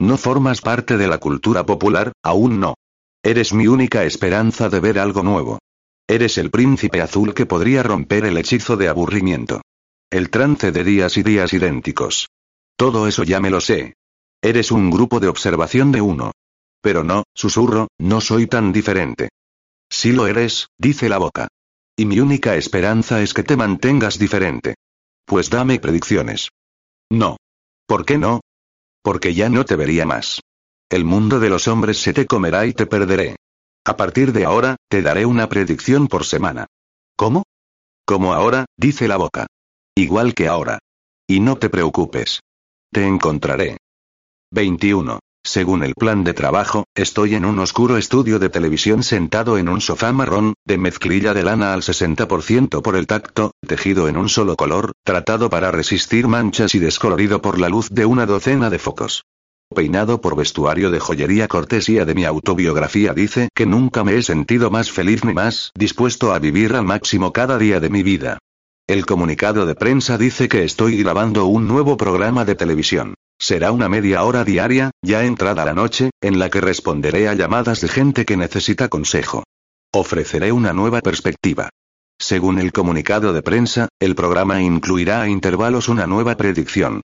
No 0.00 0.16
formas 0.16 0.60
parte 0.60 0.96
de 0.96 1.06
la 1.06 1.18
cultura 1.18 1.64
popular, 1.64 2.10
aún 2.24 2.58
no. 2.58 2.74
Eres 3.22 3.52
mi 3.52 3.68
única 3.68 4.02
esperanza 4.02 4.68
de 4.68 4.80
ver 4.80 4.98
algo 4.98 5.22
nuevo. 5.22 5.60
Eres 6.12 6.36
el 6.36 6.50
príncipe 6.50 7.00
azul 7.00 7.32
que 7.32 7.46
podría 7.46 7.82
romper 7.82 8.26
el 8.26 8.36
hechizo 8.36 8.76
de 8.76 8.86
aburrimiento. 8.86 9.62
El 10.10 10.28
trance 10.28 10.70
de 10.70 10.84
días 10.84 11.16
y 11.16 11.22
días 11.22 11.54
idénticos. 11.54 12.28
Todo 12.76 13.08
eso 13.08 13.22
ya 13.22 13.40
me 13.40 13.48
lo 13.48 13.62
sé. 13.62 13.94
Eres 14.42 14.72
un 14.72 14.90
grupo 14.90 15.20
de 15.20 15.28
observación 15.28 15.90
de 15.90 16.02
uno. 16.02 16.32
Pero 16.82 17.02
no, 17.02 17.24
susurro, 17.34 17.88
no 17.96 18.20
soy 18.20 18.46
tan 18.46 18.74
diferente. 18.74 19.30
Sí 19.88 20.12
lo 20.12 20.26
eres, 20.26 20.66
dice 20.76 21.08
la 21.08 21.16
boca. 21.16 21.48
Y 21.96 22.04
mi 22.04 22.20
única 22.20 22.56
esperanza 22.56 23.22
es 23.22 23.32
que 23.32 23.42
te 23.42 23.56
mantengas 23.56 24.18
diferente. 24.18 24.74
Pues 25.24 25.48
dame 25.48 25.80
predicciones. 25.80 26.50
No. 27.10 27.38
¿Por 27.86 28.04
qué 28.04 28.18
no? 28.18 28.42
Porque 29.00 29.32
ya 29.32 29.48
no 29.48 29.64
te 29.64 29.76
vería 29.76 30.04
más. 30.04 30.40
El 30.90 31.06
mundo 31.06 31.40
de 31.40 31.48
los 31.48 31.68
hombres 31.68 31.96
se 31.96 32.12
te 32.12 32.26
comerá 32.26 32.66
y 32.66 32.74
te 32.74 32.84
perderé. 32.84 33.36
A 33.84 33.96
partir 33.96 34.32
de 34.32 34.44
ahora, 34.44 34.76
te 34.88 35.02
daré 35.02 35.26
una 35.26 35.48
predicción 35.48 36.06
por 36.06 36.24
semana. 36.24 36.66
¿Cómo? 37.16 37.42
Como 38.04 38.32
ahora, 38.32 38.66
dice 38.76 39.08
la 39.08 39.16
boca. 39.16 39.46
Igual 39.96 40.34
que 40.34 40.46
ahora. 40.46 40.78
Y 41.26 41.40
no 41.40 41.56
te 41.56 41.68
preocupes. 41.68 42.40
Te 42.92 43.06
encontraré. 43.06 43.78
21. 44.52 45.18
Según 45.44 45.82
el 45.82 45.94
plan 45.94 46.22
de 46.22 46.34
trabajo, 46.34 46.84
estoy 46.94 47.34
en 47.34 47.44
un 47.44 47.58
oscuro 47.58 47.96
estudio 47.96 48.38
de 48.38 48.48
televisión 48.48 49.02
sentado 49.02 49.58
en 49.58 49.68
un 49.68 49.80
sofá 49.80 50.12
marrón, 50.12 50.54
de 50.64 50.78
mezclilla 50.78 51.34
de 51.34 51.42
lana 51.42 51.72
al 51.72 51.82
60% 51.82 52.82
por 52.82 52.94
el 52.94 53.08
tacto, 53.08 53.50
tejido 53.66 54.06
en 54.06 54.16
un 54.16 54.28
solo 54.28 54.54
color, 54.54 54.92
tratado 55.02 55.50
para 55.50 55.72
resistir 55.72 56.28
manchas 56.28 56.76
y 56.76 56.78
descolorido 56.78 57.42
por 57.42 57.58
la 57.58 57.68
luz 57.68 57.88
de 57.90 58.06
una 58.06 58.26
docena 58.26 58.70
de 58.70 58.78
focos. 58.78 59.24
Peinado 59.74 60.20
por 60.20 60.36
vestuario 60.36 60.90
de 60.90 61.00
joyería 61.00 61.48
cortesía 61.48 62.04
de 62.04 62.14
mi 62.14 62.24
autobiografía 62.24 63.12
dice 63.14 63.48
que 63.54 63.66
nunca 63.66 64.04
me 64.04 64.16
he 64.16 64.22
sentido 64.22 64.70
más 64.70 64.90
feliz 64.90 65.24
ni 65.24 65.34
más 65.34 65.72
dispuesto 65.74 66.32
a 66.32 66.38
vivir 66.38 66.74
al 66.74 66.84
máximo 66.84 67.32
cada 67.32 67.58
día 67.58 67.80
de 67.80 67.90
mi 67.90 68.02
vida. 68.02 68.38
El 68.86 69.06
comunicado 69.06 69.64
de 69.64 69.74
prensa 69.74 70.18
dice 70.18 70.48
que 70.48 70.64
estoy 70.64 71.02
grabando 71.02 71.46
un 71.46 71.68
nuevo 71.68 71.96
programa 71.96 72.44
de 72.44 72.54
televisión. 72.54 73.14
Será 73.38 73.72
una 73.72 73.88
media 73.88 74.24
hora 74.24 74.44
diaria, 74.44 74.90
ya 75.02 75.24
entrada 75.24 75.64
la 75.64 75.74
noche, 75.74 76.10
en 76.20 76.38
la 76.38 76.50
que 76.50 76.60
responderé 76.60 77.28
a 77.28 77.34
llamadas 77.34 77.80
de 77.80 77.88
gente 77.88 78.24
que 78.24 78.36
necesita 78.36 78.88
consejo. 78.88 79.44
Ofreceré 79.92 80.52
una 80.52 80.72
nueva 80.72 81.00
perspectiva. 81.00 81.70
Según 82.18 82.58
el 82.60 82.72
comunicado 82.72 83.32
de 83.32 83.42
prensa, 83.42 83.88
el 83.98 84.14
programa 84.14 84.62
incluirá 84.62 85.22
a 85.22 85.28
intervalos 85.28 85.88
una 85.88 86.06
nueva 86.06 86.36
predicción. 86.36 87.00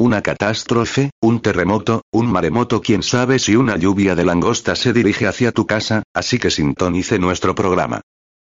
Una 0.00 0.22
catástrofe, 0.22 1.10
un 1.20 1.40
terremoto, 1.40 2.00
un 2.10 2.32
maremoto, 2.32 2.80
quién 2.80 3.02
sabe 3.02 3.38
si 3.38 3.54
una 3.54 3.76
lluvia 3.76 4.14
de 4.14 4.24
langosta 4.24 4.74
se 4.74 4.94
dirige 4.94 5.26
hacia 5.26 5.52
tu 5.52 5.66
casa, 5.66 6.04
así 6.14 6.38
que 6.38 6.50
sintonice 6.50 7.18
nuestro 7.18 7.54
programa. 7.54 8.00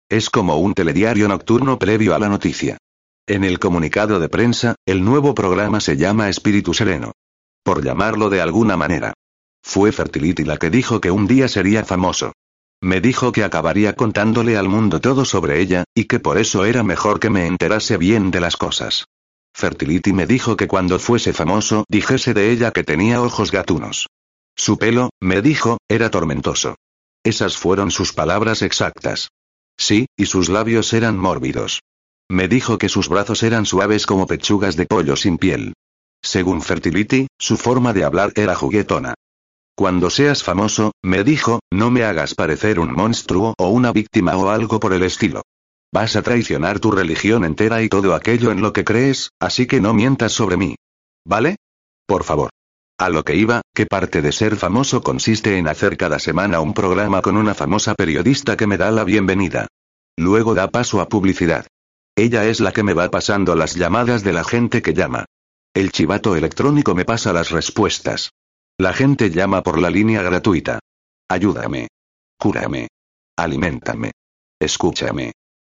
Es 0.09 0.29
como 0.29 0.55
un 0.55 0.73
telediario 0.73 1.27
nocturno 1.27 1.77
previo 1.77 2.15
a 2.15 2.19
la 2.19 2.29
noticia. 2.29 2.77
En 3.27 3.43
el 3.43 3.59
comunicado 3.59 4.21
de 4.21 4.29
prensa, 4.29 4.75
el 4.85 5.03
nuevo 5.03 5.35
programa 5.35 5.81
se 5.81 5.97
llama 5.97 6.29
Espíritu 6.29 6.73
Sereno 6.73 7.11
por 7.61 7.83
llamarlo 7.83 8.29
de 8.29 8.39
alguna 8.39 8.77
manera. 8.77 9.13
Fue 9.61 9.91
Fertility 9.91 10.45
la 10.45 10.55
que 10.55 10.69
dijo 10.69 11.01
que 11.01 11.11
un 11.11 11.27
día 11.27 11.49
sería 11.49 11.83
famoso. 11.83 12.31
Me 12.81 13.01
dijo 13.01 13.33
que 13.33 13.43
acabaría 13.43 13.97
contándole 13.97 14.55
al 14.57 14.69
mundo 14.69 15.01
todo 15.01 15.25
sobre 15.25 15.59
ella, 15.59 15.83
y 15.93 16.05
que 16.05 16.21
por 16.21 16.37
eso 16.37 16.63
era 16.63 16.83
mejor 16.83 17.19
que 17.19 17.29
me 17.29 17.47
enterase 17.47 17.97
bien 17.97 18.31
de 18.31 18.39
las 18.39 18.55
cosas. 18.55 19.07
Fertility 19.53 20.13
me 20.13 20.25
dijo 20.25 20.55
que 20.55 20.67
cuando 20.67 20.99
fuese 20.99 21.33
famoso 21.33 21.85
dijese 21.89 22.33
de 22.33 22.51
ella 22.51 22.71
que 22.71 22.83
tenía 22.83 23.21
ojos 23.21 23.51
gatunos. 23.51 24.07
Su 24.55 24.77
pelo, 24.77 25.09
me 25.19 25.41
dijo, 25.41 25.77
era 25.87 26.09
tormentoso. 26.09 26.75
Esas 27.23 27.57
fueron 27.57 27.91
sus 27.91 28.13
palabras 28.13 28.61
exactas. 28.61 29.29
Sí, 29.77 30.07
y 30.17 30.25
sus 30.25 30.49
labios 30.49 30.93
eran 30.93 31.17
mórbidos. 31.17 31.81
Me 32.29 32.47
dijo 32.47 32.77
que 32.77 32.89
sus 32.89 33.09
brazos 33.09 33.43
eran 33.43 33.65
suaves 33.65 34.05
como 34.05 34.27
pechugas 34.27 34.75
de 34.75 34.85
pollo 34.85 35.15
sin 35.15 35.37
piel. 35.37 35.73
Según 36.21 36.61
Fertility, 36.61 37.27
su 37.37 37.57
forma 37.57 37.93
de 37.93 38.03
hablar 38.03 38.33
era 38.35 38.55
juguetona. 38.55 39.15
Cuando 39.75 40.09
seas 40.09 40.43
famoso, 40.43 40.91
me 41.01 41.23
dijo, 41.23 41.61
no 41.71 41.89
me 41.89 42.03
hagas 42.03 42.35
parecer 42.35 42.79
un 42.79 42.91
monstruo 42.91 43.53
o 43.57 43.69
una 43.69 43.93
víctima 43.93 44.35
o 44.35 44.49
algo 44.49 44.79
por 44.79 44.93
el 44.93 45.03
estilo. 45.03 45.41
Vas 45.91 46.15
a 46.15 46.21
traicionar 46.21 46.79
tu 46.79 46.91
religión 46.91 47.43
entera 47.43 47.81
y 47.81 47.89
todo 47.89 48.13
aquello 48.13 48.51
en 48.51 48.61
lo 48.61 48.73
que 48.73 48.83
crees, 48.83 49.31
así 49.39 49.65
que 49.65 49.81
no 49.81 49.93
mientas 49.93 50.31
sobre 50.31 50.55
mí. 50.55 50.75
¿Vale? 51.25 51.55
Por 52.05 52.23
favor. 52.23 52.49
A 52.99 53.09
lo 53.09 53.23
que 53.23 53.35
iba, 53.35 53.61
¿qué 53.73 53.85
parte 53.85 54.21
de 54.21 54.31
ser 54.31 54.55
famoso 54.55 55.01
consiste 55.01 55.57
en 55.57 55.67
hacer 55.67 55.97
cada 55.97 56.19
semana 56.19 56.59
un 56.59 56.73
programa 56.73 57.21
con 57.21 57.37
una 57.37 57.55
famosa 57.55 57.95
periodista 57.95 58.57
que 58.57 58.67
me 58.67 58.77
da 58.77 58.91
la 58.91 59.03
bienvenida. 59.03 59.67
Luego 60.17 60.53
da 60.53 60.67
paso 60.67 60.99
a 61.01 61.07
publicidad. 61.07 61.65
Ella 62.15 62.45
es 62.45 62.59
la 62.59 62.73
que 62.73 62.83
me 62.83 62.93
va 62.93 63.09
pasando 63.09 63.55
las 63.55 63.75
llamadas 63.75 64.23
de 64.23 64.33
la 64.33 64.43
gente 64.43 64.81
que 64.81 64.93
llama. 64.93 65.25
El 65.73 65.91
chivato 65.91 66.35
electrónico 66.35 66.93
me 66.93 67.05
pasa 67.05 67.31
las 67.31 67.51
respuestas. 67.51 68.31
La 68.77 68.93
gente 68.93 69.29
llama 69.29 69.63
por 69.63 69.79
la 69.79 69.89
línea 69.89 70.21
gratuita. 70.21 70.79
Ayúdame. 71.29 71.87
Cúrame. 72.37 72.89
Aliméntame. 73.37 74.11
Escúchame. 74.59 75.31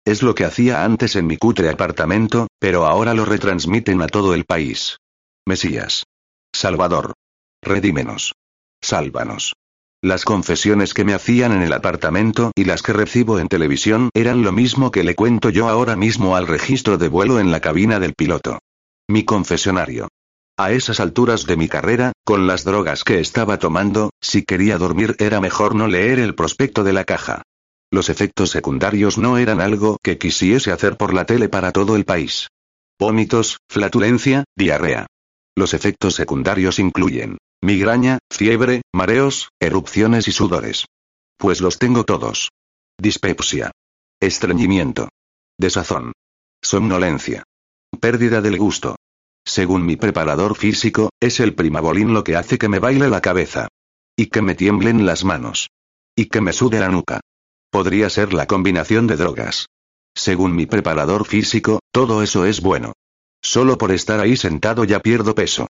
Es 0.06 0.22
lo 0.22 0.36
que 0.36 0.44
hacía 0.44 0.84
antes 0.84 1.16
en 1.16 1.28
mi 1.28 1.38
cutre 1.38 1.70
apartamento, 1.70 2.48
pero 2.60 2.86
ahora 2.86 3.14
lo 3.14 3.24
retransmiten 3.24 4.02
a 4.02 4.08
todo 4.08 4.34
el 4.34 4.44
país. 4.44 4.98
Mesías. 5.46 6.04
Salvador. 6.54 7.14
Redímenos. 7.62 8.34
Sálvanos. 8.82 9.56
Las 10.02 10.26
confesiones 10.26 10.94
que 10.94 11.06
me 11.06 11.14
hacían 11.14 11.54
en 11.54 11.62
el 11.62 11.72
apartamento 11.72 12.52
y 12.56 12.66
las 12.66 12.82
que 12.82 12.92
recibo 12.92 13.40
en 13.40 13.48
televisión 13.48 14.10
eran 14.14 14.44
lo 14.44 14.52
mismo 14.52 14.92
que 14.92 15.06
le 15.06 15.16
cuento 15.16 15.50
yo 15.50 15.70
ahora 15.70 15.96
mismo 15.96 16.36
al 16.36 16.48
registro 16.48 16.98
de 16.98 17.08
vuelo 17.08 17.40
en 17.40 17.52
la 17.52 17.62
cabina 17.62 18.02
del 18.02 18.14
piloto. 18.14 18.60
Mi 19.08 19.24
confesionario. 19.24 20.10
A 20.58 20.74
esas 20.74 21.00
alturas 21.00 21.46
de 21.46 21.56
mi 21.56 21.70
carrera, 21.70 22.12
con 22.26 22.46
las 22.46 22.66
drogas 22.66 23.06
que 23.06 23.22
estaba 23.22 23.58
tomando, 23.58 24.10
si 24.20 24.44
quería 24.44 24.78
dormir 24.78 25.16
era 25.20 25.40
mejor 25.40 25.76
no 25.76 25.88
leer 25.88 26.20
el 26.20 26.36
prospecto 26.36 26.84
de 26.84 26.92
la 26.92 27.06
caja. 27.06 27.44
Los 27.94 28.10
efectos 28.10 28.50
secundarios 28.50 29.20
no 29.20 29.38
eran 29.38 29.62
algo 29.62 30.00
que 30.02 30.18
quisiese 30.18 30.72
hacer 30.72 30.98
por 30.98 31.14
la 31.14 31.28
tele 31.28 31.48
para 31.48 31.72
todo 31.72 31.96
el 31.96 32.06
país. 32.06 32.48
Vómitos, 32.98 33.60
flatulencia, 33.70 34.46
diarrea. 34.58 35.06
Los 35.56 35.76
efectos 35.76 36.16
secundarios 36.16 36.80
incluyen 36.80 37.38
migraña, 37.62 38.18
fiebre, 38.32 38.82
mareos, 38.92 39.50
erupciones 39.60 40.28
y 40.28 40.32
sudores. 40.32 40.86
Pues 41.38 41.62
los 41.62 41.78
tengo 41.78 42.04
todos. 42.04 42.50
Dispepsia. 42.98 43.70
Estreñimiento. 44.20 45.10
Desazón. 45.60 46.14
Somnolencia 46.64 47.44
pérdida 48.02 48.42
del 48.42 48.58
gusto. 48.58 48.96
Según 49.46 49.86
mi 49.86 49.98
preparador 49.98 50.56
físico, 50.56 51.12
es 51.20 51.40
el 51.40 51.54
primabolín 51.54 52.12
lo 52.12 52.24
que 52.24 52.38
hace 52.38 52.58
que 52.58 52.70
me 52.70 52.80
baile 52.80 53.08
la 53.08 53.22
cabeza. 53.22 53.68
Y 54.18 54.32
que 54.32 54.42
me 54.42 54.56
tiemblen 54.56 55.06
las 55.06 55.24
manos. 55.24 55.70
Y 56.16 56.26
que 56.26 56.42
me 56.42 56.54
sude 56.54 56.80
la 56.80 56.90
nuca. 56.90 57.22
Podría 57.74 58.08
ser 58.12 58.36
la 58.36 58.46
combinación 58.46 59.08
de 59.08 59.16
drogas. 59.16 59.66
Según 60.14 60.56
mi 60.56 60.68
preparador 60.68 61.26
físico, 61.26 61.80
todo 61.92 62.22
eso 62.22 62.46
es 62.46 62.62
bueno. 62.62 62.94
Solo 63.42 63.80
por 63.80 63.92
estar 63.92 64.20
ahí 64.20 64.38
sentado 64.38 64.84
ya 64.84 65.00
pierdo 65.00 65.34
peso. 65.34 65.66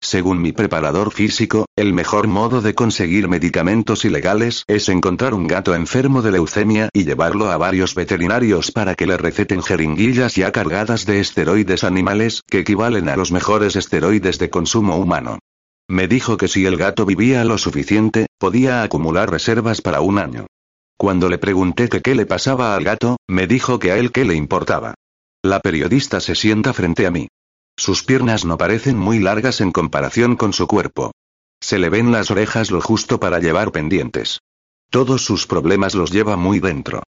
Según 0.00 0.40
mi 0.40 0.52
preparador 0.52 1.10
físico, 1.10 1.66
el 1.74 1.94
mejor 1.94 2.28
modo 2.28 2.60
de 2.60 2.76
conseguir 2.76 3.26
medicamentos 3.26 4.04
ilegales 4.04 4.62
es 4.68 4.88
encontrar 4.88 5.34
un 5.34 5.48
gato 5.48 5.74
enfermo 5.74 6.22
de 6.22 6.30
leucemia 6.30 6.90
y 6.92 7.02
llevarlo 7.02 7.50
a 7.50 7.56
varios 7.56 7.96
veterinarios 7.96 8.70
para 8.70 8.94
que 8.94 9.08
le 9.08 9.16
receten 9.16 9.60
jeringuillas 9.60 10.36
ya 10.36 10.52
cargadas 10.52 11.06
de 11.06 11.18
esteroides 11.18 11.82
animales, 11.82 12.42
que 12.48 12.60
equivalen 12.60 13.08
a 13.08 13.16
los 13.16 13.32
mejores 13.32 13.74
esteroides 13.74 14.38
de 14.38 14.48
consumo 14.48 14.94
humano. 14.94 15.40
Me 15.88 16.06
dijo 16.06 16.36
que 16.36 16.46
si 16.46 16.66
el 16.66 16.76
gato 16.76 17.04
vivía 17.04 17.42
lo 17.42 17.58
suficiente, 17.58 18.28
podía 18.38 18.84
acumular 18.84 19.28
reservas 19.28 19.82
para 19.82 20.00
un 20.02 20.20
año. 20.20 20.46
Cuando 20.98 21.28
le 21.28 21.38
pregunté 21.38 21.88
que 21.88 22.02
qué 22.02 22.16
le 22.16 22.26
pasaba 22.26 22.74
al 22.74 22.82
gato, 22.82 23.18
me 23.28 23.46
dijo 23.46 23.78
que 23.78 23.92
a 23.92 23.98
él 23.98 24.10
qué 24.10 24.24
le 24.24 24.34
importaba. 24.34 24.94
La 25.44 25.60
periodista 25.60 26.20
se 26.20 26.34
sienta 26.34 26.72
frente 26.72 27.06
a 27.06 27.12
mí. 27.12 27.28
Sus 27.76 28.02
piernas 28.02 28.44
no 28.44 28.58
parecen 28.58 28.98
muy 28.98 29.20
largas 29.20 29.60
en 29.60 29.70
comparación 29.70 30.34
con 30.34 30.52
su 30.52 30.66
cuerpo. 30.66 31.12
Se 31.60 31.78
le 31.78 31.88
ven 31.88 32.10
las 32.10 32.32
orejas 32.32 32.72
lo 32.72 32.80
justo 32.80 33.20
para 33.20 33.38
llevar 33.38 33.70
pendientes. 33.70 34.40
Todos 34.90 35.24
sus 35.24 35.46
problemas 35.46 35.94
los 35.94 36.10
lleva 36.10 36.36
muy 36.36 36.58
dentro. 36.58 37.04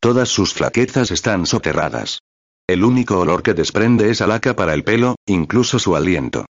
Todas 0.00 0.30
sus 0.30 0.54
flaquezas 0.54 1.10
están 1.10 1.44
soterradas. 1.44 2.20
El 2.66 2.82
único 2.82 3.18
olor 3.18 3.42
que 3.42 3.52
desprende 3.52 4.08
es 4.08 4.22
alaca 4.22 4.56
para 4.56 4.72
el 4.72 4.84
pelo, 4.84 5.16
incluso 5.26 5.78
su 5.78 5.94
aliento. 5.94 6.46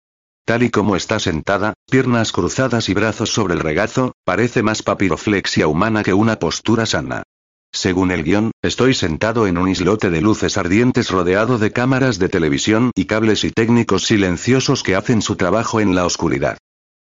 Tal 0.46 0.64
y 0.64 0.70
como 0.70 0.98
está 0.98 1.20
sentada, 1.20 1.74
piernas 1.90 2.34
cruzadas 2.34 2.90
y 2.90 2.94
brazos 2.94 3.30
sobre 3.30 3.54
el 3.54 3.62
regazo, 3.62 4.14
parece 4.26 4.62
más 4.62 4.84
papiroflexia 4.84 5.68
humana 5.68 6.04
que 6.04 6.14
una 6.14 6.38
postura 6.38 6.86
sana. 6.86 7.24
Según 7.72 8.12
el 8.12 8.24
guion, 8.24 8.52
estoy 8.62 8.94
sentado 8.94 9.48
en 9.48 9.58
un 9.58 9.70
islote 9.70 10.10
de 10.10 10.22
luces 10.22 10.58
ardientes 10.58 11.10
rodeado 11.10 11.58
de 11.58 11.72
cámaras 11.72 12.20
de 12.20 12.30
televisión 12.30 12.92
y 12.94 13.06
cables 13.06 13.46
y 13.46 13.52
técnicos 13.52 14.06
silenciosos 14.06 14.84
que 14.84 14.96
hacen 14.96 15.22
su 15.22 15.38
trabajo 15.38 15.80
en 15.80 15.96
la 15.96 16.06
oscuridad. 16.06 16.58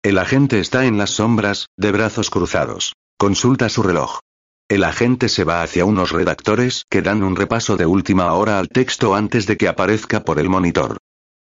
El 0.03 0.17
agente 0.17 0.59
está 0.59 0.85
en 0.85 0.97
las 0.97 1.11
sombras, 1.11 1.67
de 1.77 1.91
brazos 1.91 2.29
cruzados. 2.29 2.93
Consulta 3.17 3.69
su 3.69 3.83
reloj. 3.83 4.19
El 4.67 4.83
agente 4.83 5.29
se 5.29 5.45
va 5.45 5.63
hacia 5.63 5.85
unos 5.85 6.11
redactores 6.11 6.83
que 6.89 7.01
dan 7.01 7.23
un 7.23 7.35
repaso 7.35 7.75
de 7.75 7.85
última 7.85 8.33
hora 8.33 8.59
al 8.59 8.67
texto 8.67 9.15
antes 9.15 9.47
de 9.47 9.57
que 9.57 9.67
aparezca 9.67 10.23
por 10.23 10.39
el 10.39 10.49
monitor. 10.49 10.97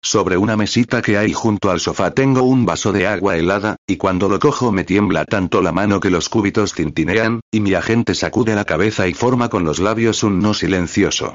Sobre 0.04 0.37
una 0.37 0.54
mesita 0.54 1.00
que 1.00 1.16
hay 1.16 1.32
junto 1.32 1.70
al 1.70 1.80
sofá 1.80 2.11
tengo 2.11 2.42
un 2.42 2.66
vaso 2.66 2.92
de 2.92 3.06
agua 3.06 3.38
helada, 3.38 3.76
y 3.87 3.96
cuando 3.96 4.28
lo 4.28 4.38
cojo 4.38 4.70
me 4.70 4.84
tiembla 4.84 5.25
tanto 5.25 5.62
la 5.62 5.73
mano 5.73 5.99
que 5.99 6.11
los 6.11 6.28
cúbitos 6.28 6.75
tintinean, 6.75 7.40
y 7.50 7.61
mi 7.61 7.73
agente 7.73 8.14
sacude 8.14 8.54
la 8.54 8.66
cabeza 8.66 9.08
y 9.08 9.14
forma 9.14 9.49
con 9.49 9.64
los 9.64 9.78
labios 9.78 10.23
un 10.23 10.40
no 10.40 10.52
silencioso. 10.52 11.32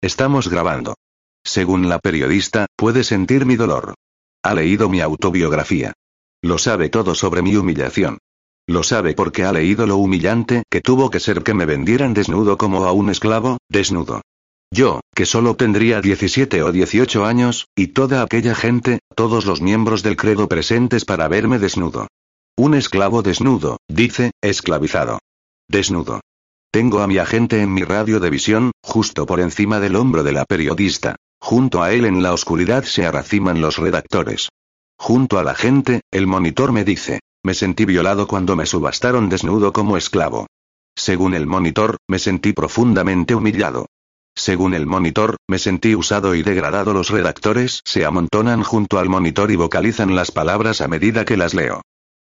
Estamos 0.00 0.48
grabando. 0.48 0.94
Según 1.42 1.88
la 1.88 1.98
periodista, 1.98 2.66
puede 2.76 3.02
sentir 3.02 3.44
mi 3.44 3.56
dolor. 3.56 3.94
Ha 4.44 4.54
leído 4.54 4.88
mi 4.88 5.00
autobiografía. 5.00 5.92
Lo 6.42 6.58
sabe 6.58 6.90
todo 6.90 7.16
sobre 7.16 7.42
mi 7.42 7.56
humillación. 7.56 8.18
Lo 8.68 8.84
sabe 8.84 9.14
porque 9.14 9.42
ha 9.42 9.50
leído 9.50 9.84
lo 9.88 9.96
humillante 9.96 10.62
que 10.70 10.80
tuvo 10.80 11.10
que 11.10 11.18
ser 11.18 11.42
que 11.42 11.54
me 11.54 11.66
vendieran 11.66 12.14
desnudo 12.14 12.56
como 12.56 12.84
a 12.84 12.92
un 12.92 13.10
esclavo, 13.10 13.58
desnudo. 13.68 14.22
Yo, 14.72 15.00
que 15.14 15.26
solo 15.26 15.54
tendría 15.54 16.00
17 16.00 16.62
o 16.62 16.72
18 16.72 17.26
años, 17.26 17.68
y 17.76 17.88
toda 17.88 18.22
aquella 18.22 18.54
gente, 18.54 19.00
todos 19.14 19.44
los 19.44 19.60
miembros 19.60 20.02
del 20.02 20.16
credo 20.16 20.48
presentes 20.48 21.04
para 21.04 21.28
verme 21.28 21.58
desnudo. 21.58 22.08
Un 22.56 22.72
esclavo 22.72 23.20
desnudo, 23.20 23.76
dice, 23.86 24.30
esclavizado. 24.40 25.18
Desnudo. 25.68 26.22
Tengo 26.70 27.00
a 27.00 27.06
mi 27.06 27.18
agente 27.18 27.60
en 27.60 27.74
mi 27.74 27.84
radio 27.84 28.18
de 28.18 28.30
visión, 28.30 28.70
justo 28.82 29.26
por 29.26 29.40
encima 29.40 29.78
del 29.78 29.94
hombro 29.94 30.22
de 30.22 30.32
la 30.32 30.46
periodista. 30.46 31.16
Junto 31.38 31.82
a 31.82 31.92
él 31.92 32.06
en 32.06 32.22
la 32.22 32.32
oscuridad 32.32 32.84
se 32.84 33.04
arraciman 33.04 33.60
los 33.60 33.76
redactores. 33.76 34.48
Junto 34.96 35.38
a 35.38 35.44
la 35.44 35.54
gente, 35.54 36.00
el 36.10 36.26
monitor 36.26 36.72
me 36.72 36.84
dice, 36.84 37.20
me 37.42 37.52
sentí 37.52 37.84
violado 37.84 38.26
cuando 38.26 38.56
me 38.56 38.64
subastaron 38.64 39.28
desnudo 39.28 39.74
como 39.74 39.98
esclavo. 39.98 40.46
Según 40.96 41.34
el 41.34 41.46
monitor, 41.46 41.98
me 42.08 42.18
sentí 42.18 42.54
profundamente 42.54 43.34
humillado. 43.34 43.86
Según 44.34 44.74
el 44.74 44.86
monitor, 44.86 45.36
me 45.48 45.58
sentí 45.58 45.94
usado 45.94 46.34
y 46.34 46.42
degradado. 46.42 46.92
Los 46.92 47.10
redactores 47.10 47.80
se 47.84 48.04
amontonan 48.04 48.62
junto 48.62 48.98
al 48.98 49.08
monitor 49.08 49.50
y 49.50 49.56
vocalizan 49.56 50.14
las 50.14 50.30
palabras 50.30 50.80
a 50.80 50.88
medida 50.88 51.24
que 51.24 51.36
las 51.36 51.54
leo. 51.54 51.82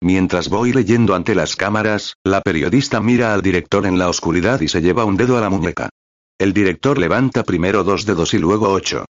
Mientras 0.02 0.48
voy 0.48 0.72
leyendo 0.72 1.14
ante 1.14 1.34
las 1.36 1.54
cámaras, 1.54 2.14
la 2.24 2.40
periodista 2.40 3.00
mira 3.00 3.32
al 3.32 3.40
director 3.40 3.86
en 3.86 3.98
la 3.98 4.08
oscuridad 4.08 4.60
y 4.60 4.68
se 4.68 4.82
lleva 4.82 5.04
un 5.04 5.16
dedo 5.16 5.38
a 5.38 5.40
la 5.40 5.48
muñeca. 5.48 5.90
El 6.38 6.52
director 6.52 6.98
levanta 6.98 7.44
primero 7.44 7.84
dos 7.84 8.04
dedos 8.04 8.34
y 8.34 8.38
luego 8.38 8.70
ocho. 8.70 9.04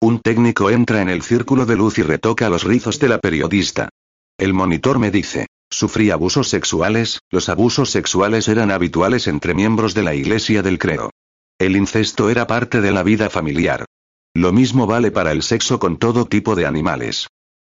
Un 0.00 0.20
técnico 0.20 0.70
entra 0.70 1.02
en 1.02 1.10
el 1.10 1.22
círculo 1.22 1.66
de 1.66 1.76
luz 1.76 1.98
y 1.98 2.02
retoca 2.02 2.48
los 2.48 2.64
rizos 2.64 2.98
de 2.98 3.08
la 3.08 3.18
periodista. 3.18 3.90
El 4.38 4.54
monitor 4.54 4.98
me 4.98 5.10
dice, 5.10 5.48
sufrí 5.68 6.10
abusos 6.10 6.48
sexuales, 6.48 7.18
los 7.30 7.50
abusos 7.50 7.90
sexuales 7.90 8.48
eran 8.48 8.70
habituales 8.70 9.26
entre 9.26 9.52
miembros 9.52 9.92
de 9.92 10.02
la 10.02 10.14
Iglesia 10.14 10.62
del 10.62 10.78
Creo. 10.78 11.10
El 11.58 11.74
incesto 11.74 12.30
era 12.30 12.46
parte 12.46 12.80
de 12.80 12.92
la 12.92 13.02
vida 13.02 13.30
familiar. 13.30 13.84
Lo 14.32 14.52
mismo 14.52 14.86
vale 14.86 15.10
para 15.10 15.32
el 15.32 15.42
sexo 15.42 15.80
con 15.80 15.96
todo 15.98 16.26
tipo 16.26 16.54
de 16.54 16.66
animales. 16.66 17.26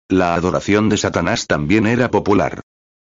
La 0.08 0.34
adoración 0.34 0.88
de 0.88 0.96
Satanás 0.96 1.48
también 1.48 1.86
era 1.86 2.08
popular. 2.10 2.60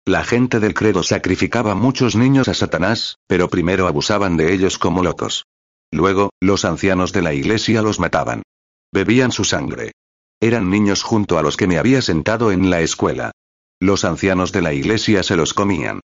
La 0.05 0.23
gente 0.23 0.59
del 0.59 0.75
credo 0.75 1.01
sacrificaba 1.01 1.73
muchos 1.73 2.15
niños 2.15 2.47
a 2.47 2.53
Satanás, 2.53 3.17
pero 3.25 3.49
primero 3.49 3.87
abusaban 3.87 4.37
de 4.37 4.53
ellos 4.53 4.77
como 4.77 5.01
locos. 5.01 5.47
Luego, 5.91 6.29
los 6.39 6.65
ancianos 6.65 7.11
de 7.13 7.23
la 7.23 7.33
iglesia 7.33 7.81
los 7.81 7.99
mataban. 7.99 8.43
Bebían 8.91 9.31
su 9.31 9.43
sangre. 9.43 9.93
Eran 10.39 10.69
niños 10.69 11.01
junto 11.01 11.39
a 11.39 11.41
los 11.41 11.57
que 11.57 11.65
me 11.65 11.79
había 11.79 12.03
sentado 12.03 12.51
en 12.51 12.69
la 12.69 12.81
escuela. 12.81 13.31
Los 13.79 14.05
ancianos 14.05 14.51
de 14.51 14.61
la 14.61 14.73
iglesia 14.73 15.23
se 15.23 15.35
los 15.35 15.55
comían. 15.55 16.01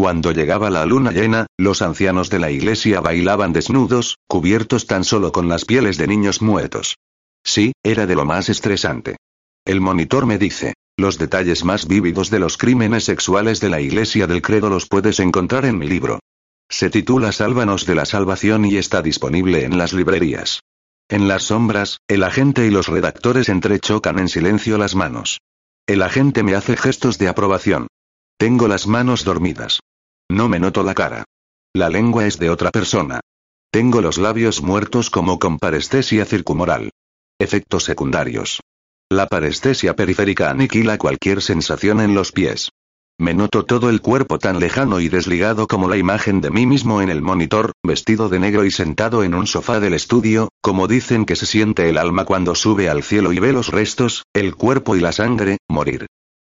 Cuando 0.00 0.32
llegaba 0.32 0.70
la 0.70 0.86
luna 0.86 1.10
llena, 1.12 1.44
los 1.58 1.82
ancianos 1.82 2.30
de 2.30 2.38
la 2.38 2.50
iglesia 2.50 3.02
bailaban 3.02 3.52
desnudos, 3.52 4.16
cubiertos 4.26 4.86
tan 4.86 5.04
solo 5.04 5.30
con 5.30 5.50
las 5.50 5.66
pieles 5.66 5.98
de 5.98 6.06
niños 6.06 6.40
muertos. 6.40 6.96
Sí, 7.44 7.74
era 7.82 8.06
de 8.06 8.14
lo 8.14 8.24
más 8.24 8.48
estresante. 8.48 9.16
El 9.66 9.82
monitor 9.82 10.24
me 10.24 10.38
dice, 10.38 10.72
los 10.96 11.18
detalles 11.18 11.64
más 11.64 11.86
vívidos 11.86 12.30
de 12.30 12.38
los 12.38 12.56
crímenes 12.56 13.04
sexuales 13.04 13.60
de 13.60 13.68
la 13.68 13.82
iglesia 13.82 14.26
del 14.26 14.40
credo 14.40 14.70
los 14.70 14.88
puedes 14.88 15.20
encontrar 15.20 15.66
en 15.66 15.76
mi 15.76 15.86
libro. 15.86 16.18
Se 16.70 16.88
titula 16.88 17.30
Sálvanos 17.30 17.84
de 17.84 17.96
la 17.96 18.06
Salvación 18.06 18.64
y 18.64 18.78
está 18.78 19.02
disponible 19.02 19.64
en 19.66 19.76
las 19.76 19.92
librerías. 19.92 20.60
En 21.10 21.28
las 21.28 21.42
sombras, 21.42 21.98
el 22.08 22.22
agente 22.22 22.66
y 22.66 22.70
los 22.70 22.88
redactores 22.88 23.50
entrechocan 23.50 24.18
en 24.18 24.30
silencio 24.30 24.78
las 24.78 24.94
manos. 24.94 25.42
El 25.86 26.00
agente 26.00 26.42
me 26.42 26.54
hace 26.54 26.78
gestos 26.78 27.18
de 27.18 27.28
aprobación. 27.28 27.88
Tengo 28.38 28.66
las 28.66 28.86
manos 28.86 29.24
dormidas. 29.26 29.80
No 30.30 30.48
me 30.48 30.60
noto 30.60 30.84
la 30.84 30.94
cara. 30.94 31.24
La 31.74 31.88
lengua 31.88 32.24
es 32.24 32.38
de 32.38 32.50
otra 32.50 32.70
persona. 32.70 33.18
Tengo 33.72 34.00
los 34.00 34.16
labios 34.16 34.62
muertos 34.62 35.10
como 35.10 35.40
con 35.40 35.58
parestesia 35.58 36.24
circumoral. 36.24 36.90
Efectos 37.40 37.82
secundarios. 37.82 38.60
La 39.10 39.26
parestesia 39.26 39.96
periférica 39.96 40.50
aniquila 40.50 40.98
cualquier 40.98 41.42
sensación 41.42 42.00
en 42.00 42.14
los 42.14 42.30
pies. 42.30 42.70
Me 43.18 43.34
noto 43.34 43.64
todo 43.64 43.90
el 43.90 44.00
cuerpo 44.00 44.38
tan 44.38 44.60
lejano 44.60 45.00
y 45.00 45.08
desligado 45.08 45.66
como 45.66 45.88
la 45.88 45.96
imagen 45.96 46.40
de 46.40 46.52
mí 46.52 46.64
mismo 46.64 47.02
en 47.02 47.10
el 47.10 47.22
monitor, 47.22 47.72
vestido 47.82 48.28
de 48.28 48.38
negro 48.38 48.64
y 48.64 48.70
sentado 48.70 49.24
en 49.24 49.34
un 49.34 49.48
sofá 49.48 49.80
del 49.80 49.94
estudio, 49.94 50.48
como 50.60 50.86
dicen 50.86 51.26
que 51.26 51.34
se 51.34 51.46
siente 51.46 51.88
el 51.88 51.98
alma 51.98 52.24
cuando 52.24 52.54
sube 52.54 52.88
al 52.88 53.02
cielo 53.02 53.32
y 53.32 53.40
ve 53.40 53.52
los 53.52 53.66
restos, 53.66 54.26
el 54.32 54.54
cuerpo 54.54 54.94
y 54.94 55.00
la 55.00 55.10
sangre, 55.10 55.58
morir. 55.68 56.06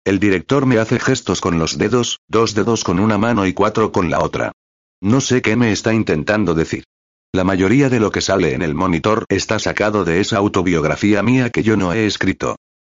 El 0.09 0.19
director 0.19 0.65
me 0.65 0.79
hace 0.79 0.99
gestos 0.99 1.39
con 1.39 1.59
los 1.59 1.77
dedos, 1.77 2.19
dos 2.27 2.55
dedos 2.55 2.83
con 2.83 2.99
una 2.99 3.19
mano 3.19 3.45
y 3.45 3.53
cuatro 3.53 3.91
con 3.91 4.09
la 4.09 4.21
otra. 4.21 4.51
No 5.01 5.21
sé 5.21 5.43
qué 5.43 5.55
me 5.55 5.71
está 5.71 5.93
intentando 5.93 6.55
decir. 6.55 6.83
La 7.31 7.43
mayoría 7.43 7.89
de 7.89 7.99
lo 7.99 8.09
que 8.09 8.19
sale 8.19 8.55
en 8.55 8.63
el 8.63 8.73
monitor 8.73 9.25
está 9.29 9.59
sacado 9.59 10.05
de 10.05 10.19
esa 10.19 10.37
autobiografía 10.37 11.21
mía 11.21 11.51
que 11.51 11.61
yo 11.61 11.77
no 11.77 11.93
he 11.93 12.07
escrito. 12.07 12.55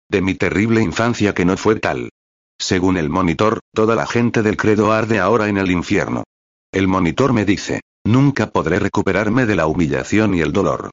De 0.10 0.24
mi 0.24 0.34
terrible 0.34 0.82
infancia 0.82 1.36
que 1.36 1.46
no 1.46 1.56
fue 1.56 1.80
tal. 1.80 2.10
Según 2.58 2.98
el 2.98 3.12
monitor, 3.12 3.60
toda 3.76 3.94
la 3.94 4.08
gente 4.08 4.42
del 4.42 4.58
credo 4.58 4.92
arde 4.92 5.20
ahora 5.20 5.50
en 5.50 5.60
el 5.60 5.70
infierno. 5.70 6.24
El 6.72 6.88
monitor 6.88 7.32
me 7.32 7.46
dice, 7.46 7.82
nunca 8.04 8.50
podré 8.50 8.80
recuperarme 8.80 9.46
de 9.46 9.56
la 9.56 9.68
humillación 9.68 10.34
y 10.34 10.42
el 10.42 10.52
dolor. 10.52 10.90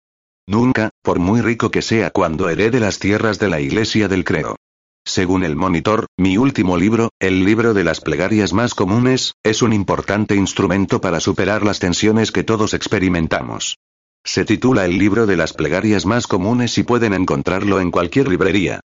Nunca, 0.47 0.91
por 1.01 1.19
muy 1.19 1.41
rico 1.41 1.71
que 1.71 1.81
sea 1.81 2.11
cuando 2.11 2.51
herede 2.51 2.79
las 2.79 2.99
tierras 2.99 3.39
de 3.39 3.49
la 3.49 3.63
iglesia 3.63 4.07
del 4.07 4.25
credo. 4.25 4.57
Según 5.11 5.42
el 5.42 5.57
monitor, 5.57 6.07
mi 6.16 6.37
último 6.37 6.77
libro, 6.77 7.11
el 7.18 7.44
libro 7.44 7.75
de 7.75 7.83
las 7.83 8.01
plegarias 8.01 8.53
más 8.53 8.77
comunes, 8.77 9.35
es 9.42 9.61
un 9.61 9.73
importante 9.73 10.37
instrumento 10.37 11.01
para 11.01 11.18
superar 11.18 11.64
las 11.64 11.81
tensiones 11.81 12.31
que 12.31 12.44
todos 12.44 12.75
experimentamos. 12.75 13.77
Se 14.25 14.44
titula 14.44 14.85
el 14.85 14.99
libro 14.99 15.27
de 15.27 15.37
las 15.37 15.53
plegarias 15.53 16.07
más 16.07 16.29
comunes 16.29 16.79
y 16.79 16.85
pueden 16.85 17.12
encontrarlo 17.12 17.81
en 17.81 17.90
cualquier 17.90 18.29
librería. 18.29 18.79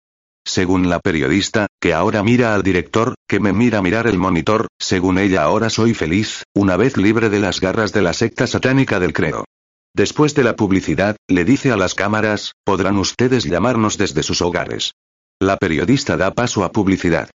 Según 0.44 0.90
la 0.90 1.00
periodista, 1.00 1.68
que 1.80 1.94
ahora 1.94 2.24
mira 2.24 2.56
al 2.56 2.64
director, 2.64 3.14
que 3.28 3.40
me 3.40 3.54
mira 3.54 3.84
mirar 3.84 4.08
el 4.08 4.18
monitor, 4.18 4.66
según 4.80 5.20
ella 5.20 5.44
ahora 5.44 5.70
soy 5.70 5.94
feliz, 5.94 6.42
una 6.56 6.76
vez 6.76 6.98
libre 6.98 7.30
de 7.30 7.40
las 7.40 7.62
garras 7.62 7.94
de 7.94 8.02
la 8.02 8.14
secta 8.14 8.48
satánica 8.48 9.00
del 9.00 9.14
creo. 9.14 9.46
Después 9.94 10.34
de 10.34 10.44
la 10.44 10.56
publicidad, 10.56 11.18
le 11.28 11.46
dice 11.46 11.72
a 11.72 11.78
las 11.78 11.94
cámaras, 11.94 12.54
podrán 12.64 12.98
ustedes 12.98 13.44
llamarnos 13.44 14.00
desde 14.00 14.24
sus 14.24 14.42
hogares. 14.42 14.94
La 15.42 15.58
periodista 15.58 16.16
da 16.16 16.32
paso 16.32 16.64
a 16.64 16.72
publicidad. 16.72 17.30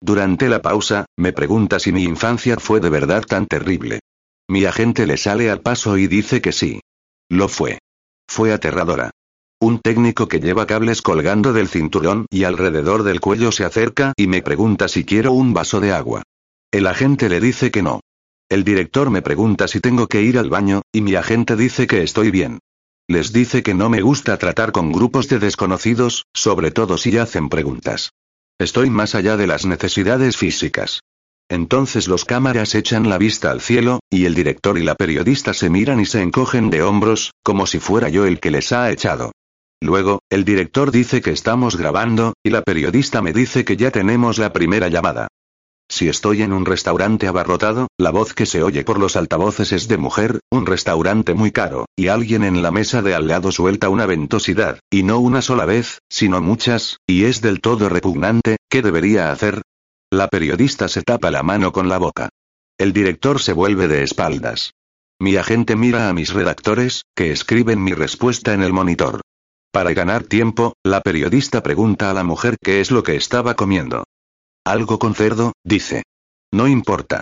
Durante 0.00 0.48
la 0.50 0.60
pausa, 0.60 1.06
me 1.16 1.32
pregunta 1.32 1.78
si 1.78 1.90
mi 1.90 2.04
infancia 2.04 2.58
fue 2.58 2.80
de 2.80 2.90
verdad 2.90 3.22
tan 3.22 3.46
terrible. 3.46 4.00
Mi 4.48 4.64
agente 4.66 5.06
le 5.06 5.16
sale 5.16 5.50
al 5.50 5.62
paso 5.62 5.96
y 5.96 6.06
dice 6.06 6.42
que 6.42 6.52
sí. 6.52 6.80
Lo 7.30 7.48
fue. 7.48 7.78
Fue 8.28 8.52
aterradora. 8.52 9.10
Un 9.58 9.80
técnico 9.80 10.28
que 10.28 10.38
lleva 10.38 10.66
cables 10.66 11.00
colgando 11.00 11.54
del 11.54 11.68
cinturón 11.68 12.26
y 12.28 12.44
alrededor 12.44 13.04
del 13.04 13.20
cuello 13.20 13.50
se 13.50 13.64
acerca 13.64 14.12
y 14.16 14.26
me 14.26 14.42
pregunta 14.42 14.86
si 14.86 15.04
quiero 15.04 15.32
un 15.32 15.54
vaso 15.54 15.80
de 15.80 15.92
agua. 15.92 16.22
El 16.70 16.86
agente 16.86 17.30
le 17.30 17.40
dice 17.40 17.70
que 17.70 17.82
no. 17.82 18.00
El 18.50 18.64
director 18.64 19.08
me 19.08 19.22
pregunta 19.22 19.66
si 19.66 19.80
tengo 19.80 20.08
que 20.08 20.20
ir 20.20 20.38
al 20.38 20.50
baño, 20.50 20.82
y 20.92 21.00
mi 21.00 21.14
agente 21.14 21.56
dice 21.56 21.86
que 21.86 22.02
estoy 22.02 22.30
bien. 22.30 22.58
Les 23.08 23.32
dice 23.32 23.62
que 23.62 23.72
no 23.72 23.88
me 23.88 24.02
gusta 24.02 24.36
tratar 24.36 24.72
con 24.72 24.90
grupos 24.90 25.28
de 25.28 25.38
desconocidos, 25.38 26.26
sobre 26.34 26.72
todo 26.72 26.98
si 26.98 27.16
hacen 27.18 27.48
preguntas. 27.48 28.10
Estoy 28.58 28.90
más 28.90 29.14
allá 29.14 29.36
de 29.36 29.46
las 29.46 29.64
necesidades 29.64 30.36
físicas. 30.36 31.00
Entonces 31.48 32.08
los 32.08 32.24
cámaras 32.24 32.74
echan 32.74 33.08
la 33.08 33.18
vista 33.18 33.52
al 33.52 33.60
cielo, 33.60 34.00
y 34.10 34.24
el 34.24 34.34
director 34.34 34.76
y 34.76 34.82
la 34.82 34.96
periodista 34.96 35.54
se 35.54 35.70
miran 35.70 36.00
y 36.00 36.06
se 36.06 36.20
encogen 36.20 36.70
de 36.70 36.82
hombros, 36.82 37.30
como 37.44 37.66
si 37.66 37.78
fuera 37.78 38.08
yo 38.08 38.26
el 38.26 38.40
que 38.40 38.50
les 38.50 38.72
ha 38.72 38.90
echado. 38.90 39.30
Luego, 39.80 40.20
el 40.28 40.44
director 40.44 40.90
dice 40.90 41.20
que 41.20 41.30
estamos 41.30 41.76
grabando, 41.76 42.32
y 42.42 42.50
la 42.50 42.62
periodista 42.62 43.22
me 43.22 43.32
dice 43.32 43.64
que 43.64 43.76
ya 43.76 43.92
tenemos 43.92 44.38
la 44.38 44.52
primera 44.52 44.88
llamada. 44.88 45.28
Si 45.88 46.08
estoy 46.08 46.42
en 46.42 46.52
un 46.52 46.66
restaurante 46.66 47.28
abarrotado, 47.28 47.88
la 47.96 48.10
voz 48.10 48.34
que 48.34 48.44
se 48.44 48.62
oye 48.62 48.84
por 48.84 48.98
los 48.98 49.16
altavoces 49.16 49.72
es 49.72 49.88
de 49.88 49.96
mujer, 49.96 50.40
un 50.50 50.66
restaurante 50.66 51.32
muy 51.32 51.52
caro, 51.52 51.86
y 51.96 52.08
alguien 52.08 52.42
en 52.44 52.62
la 52.62 52.70
mesa 52.70 53.02
de 53.02 53.14
al 53.14 53.28
lado 53.28 53.52
suelta 53.52 53.88
una 53.88 54.06
ventosidad, 54.06 54.80
y 54.90 55.04
no 55.04 55.20
una 55.20 55.42
sola 55.42 55.64
vez, 55.64 56.00
sino 56.10 56.40
muchas, 56.40 56.98
y 57.06 57.24
es 57.24 57.40
del 57.40 57.60
todo 57.60 57.88
repugnante, 57.88 58.56
¿qué 58.68 58.82
debería 58.82 59.30
hacer? 59.30 59.62
La 60.10 60.28
periodista 60.28 60.88
se 60.88 61.02
tapa 61.02 61.30
la 61.30 61.42
mano 61.42 61.72
con 61.72 61.88
la 61.88 61.98
boca. 61.98 62.28
El 62.78 62.92
director 62.92 63.40
se 63.40 63.52
vuelve 63.52 63.88
de 63.88 64.02
espaldas. 64.02 64.72
Mi 65.18 65.36
agente 65.36 65.76
mira 65.76 66.08
a 66.08 66.12
mis 66.12 66.32
redactores, 66.32 67.04
que 67.14 67.30
escriben 67.30 67.82
mi 67.82 67.92
respuesta 67.92 68.52
en 68.52 68.62
el 68.62 68.72
monitor. 68.72 69.22
Para 69.72 69.92
ganar 69.94 70.24
tiempo, 70.24 70.74
la 70.84 71.00
periodista 71.00 71.62
pregunta 71.62 72.10
a 72.10 72.14
la 72.14 72.24
mujer 72.24 72.56
qué 72.62 72.80
es 72.80 72.90
lo 72.90 73.02
que 73.02 73.16
estaba 73.16 73.54
comiendo. 73.54 74.04
Algo 74.66 74.98
con 74.98 75.14
cerdo, 75.14 75.52
dice. 75.62 76.02
No 76.52 76.66
importa. 76.66 77.20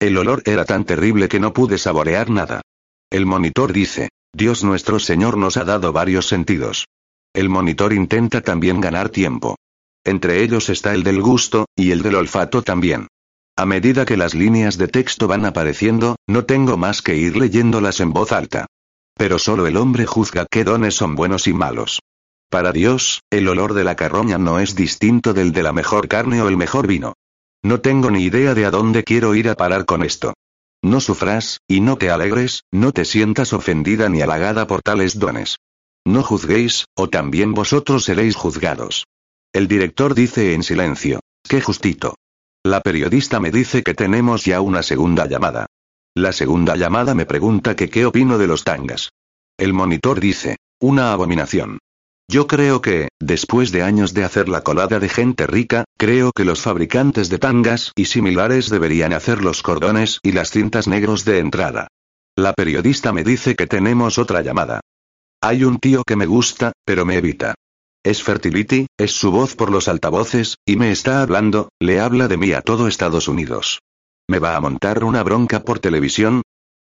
El 0.00 0.16
olor 0.16 0.42
era 0.46 0.64
tan 0.64 0.86
terrible 0.86 1.28
que 1.28 1.38
no 1.38 1.52
pude 1.52 1.76
saborear 1.76 2.30
nada. 2.30 2.62
El 3.10 3.26
monitor 3.26 3.74
dice, 3.74 4.08
Dios 4.32 4.64
nuestro 4.64 4.98
Señor 4.98 5.36
nos 5.36 5.58
ha 5.58 5.64
dado 5.64 5.92
varios 5.92 6.26
sentidos. 6.26 6.86
El 7.34 7.50
monitor 7.50 7.92
intenta 7.92 8.40
también 8.40 8.80
ganar 8.80 9.10
tiempo. 9.10 9.56
Entre 10.04 10.42
ellos 10.42 10.70
está 10.70 10.94
el 10.94 11.02
del 11.02 11.20
gusto, 11.20 11.66
y 11.76 11.90
el 11.90 12.00
del 12.00 12.14
olfato 12.14 12.62
también. 12.62 13.08
A 13.58 13.66
medida 13.66 14.06
que 14.06 14.16
las 14.16 14.32
líneas 14.32 14.78
de 14.78 14.88
texto 14.88 15.28
van 15.28 15.44
apareciendo, 15.44 16.16
no 16.26 16.46
tengo 16.46 16.78
más 16.78 17.02
que 17.02 17.14
ir 17.14 17.36
leyéndolas 17.36 18.00
en 18.00 18.14
voz 18.14 18.32
alta. 18.32 18.64
Pero 19.14 19.38
solo 19.38 19.66
el 19.66 19.76
hombre 19.76 20.06
juzga 20.06 20.46
qué 20.50 20.64
dones 20.64 20.94
son 20.94 21.14
buenos 21.14 21.46
y 21.46 21.52
malos. 21.52 22.00
Para 22.48 22.72
Dios, 22.72 23.22
el 23.30 23.48
olor 23.48 23.74
de 23.74 23.84
la 23.84 23.96
carroña 23.96 24.38
no 24.38 24.60
es 24.60 24.74
distinto 24.74 25.34
del 25.34 25.52
de 25.52 25.62
la 25.62 25.72
mejor 25.72 26.08
carne 26.08 26.40
o 26.40 26.48
el 26.48 26.56
mejor 26.56 26.86
vino. 26.86 27.14
No 27.62 27.80
tengo 27.80 28.10
ni 28.10 28.22
idea 28.22 28.54
de 28.54 28.66
a 28.66 28.70
dónde 28.70 29.02
quiero 29.02 29.34
ir 29.34 29.48
a 29.48 29.56
parar 29.56 29.84
con 29.84 30.04
esto. 30.04 30.34
No 30.82 31.00
sufras, 31.00 31.60
y 31.66 31.80
no 31.80 31.96
te 31.96 32.10
alegres, 32.10 32.62
no 32.70 32.92
te 32.92 33.04
sientas 33.04 33.52
ofendida 33.52 34.08
ni 34.08 34.22
halagada 34.22 34.66
por 34.66 34.82
tales 34.82 35.18
dones. 35.18 35.56
No 36.04 36.22
juzguéis, 36.22 36.84
o 36.94 37.08
también 37.08 37.52
vosotros 37.54 38.04
seréis 38.04 38.36
juzgados. 38.36 39.06
El 39.52 39.66
director 39.66 40.14
dice 40.14 40.54
en 40.54 40.62
silencio. 40.62 41.20
Qué 41.42 41.60
justito. 41.60 42.14
La 42.64 42.80
periodista 42.80 43.40
me 43.40 43.50
dice 43.50 43.82
que 43.82 43.94
tenemos 43.94 44.44
ya 44.44 44.60
una 44.60 44.82
segunda 44.82 45.26
llamada. 45.26 45.66
La 46.14 46.32
segunda 46.32 46.76
llamada 46.76 47.14
me 47.14 47.26
pregunta 47.26 47.74
que 47.74 47.90
qué 47.90 48.06
opino 48.06 48.38
de 48.38 48.46
los 48.46 48.62
tangas. 48.64 49.10
El 49.58 49.72
monitor 49.72 50.20
dice, 50.20 50.56
una 50.80 51.12
abominación. 51.12 51.78
Yo 52.28 52.48
creo 52.48 52.82
que, 52.82 53.08
después 53.20 53.70
de 53.70 53.82
años 53.82 54.12
de 54.12 54.24
hacer 54.24 54.48
la 54.48 54.62
colada 54.62 54.98
de 54.98 55.08
gente 55.08 55.46
rica, 55.46 55.84
creo 55.96 56.32
que 56.32 56.44
los 56.44 56.60
fabricantes 56.60 57.28
de 57.28 57.38
tangas 57.38 57.92
y 57.94 58.06
similares 58.06 58.68
deberían 58.68 59.12
hacer 59.12 59.42
los 59.42 59.62
cordones 59.62 60.18
y 60.22 60.32
las 60.32 60.50
cintas 60.50 60.88
negros 60.88 61.24
de 61.24 61.38
entrada. 61.38 61.86
La 62.36 62.52
periodista 62.52 63.12
me 63.12 63.22
dice 63.22 63.54
que 63.54 63.66
tenemos 63.66 64.18
otra 64.18 64.42
llamada. 64.42 64.80
Hay 65.40 65.62
un 65.62 65.78
tío 65.78 66.02
que 66.04 66.16
me 66.16 66.26
gusta, 66.26 66.72
pero 66.84 67.04
me 67.06 67.16
evita. 67.16 67.54
Es 68.04 68.22
Fertility, 68.22 68.86
es 68.98 69.12
su 69.12 69.30
voz 69.30 69.54
por 69.54 69.70
los 69.70 69.86
altavoces, 69.86 70.56
y 70.66 70.76
me 70.76 70.90
está 70.90 71.22
hablando, 71.22 71.70
le 71.80 72.00
habla 72.00 72.26
de 72.28 72.36
mí 72.36 72.52
a 72.52 72.60
todo 72.60 72.88
Estados 72.88 73.28
Unidos. 73.28 73.80
¿Me 74.28 74.40
va 74.40 74.56
a 74.56 74.60
montar 74.60 75.04
una 75.04 75.22
bronca 75.22 75.62
por 75.62 75.78
televisión? 75.78 76.42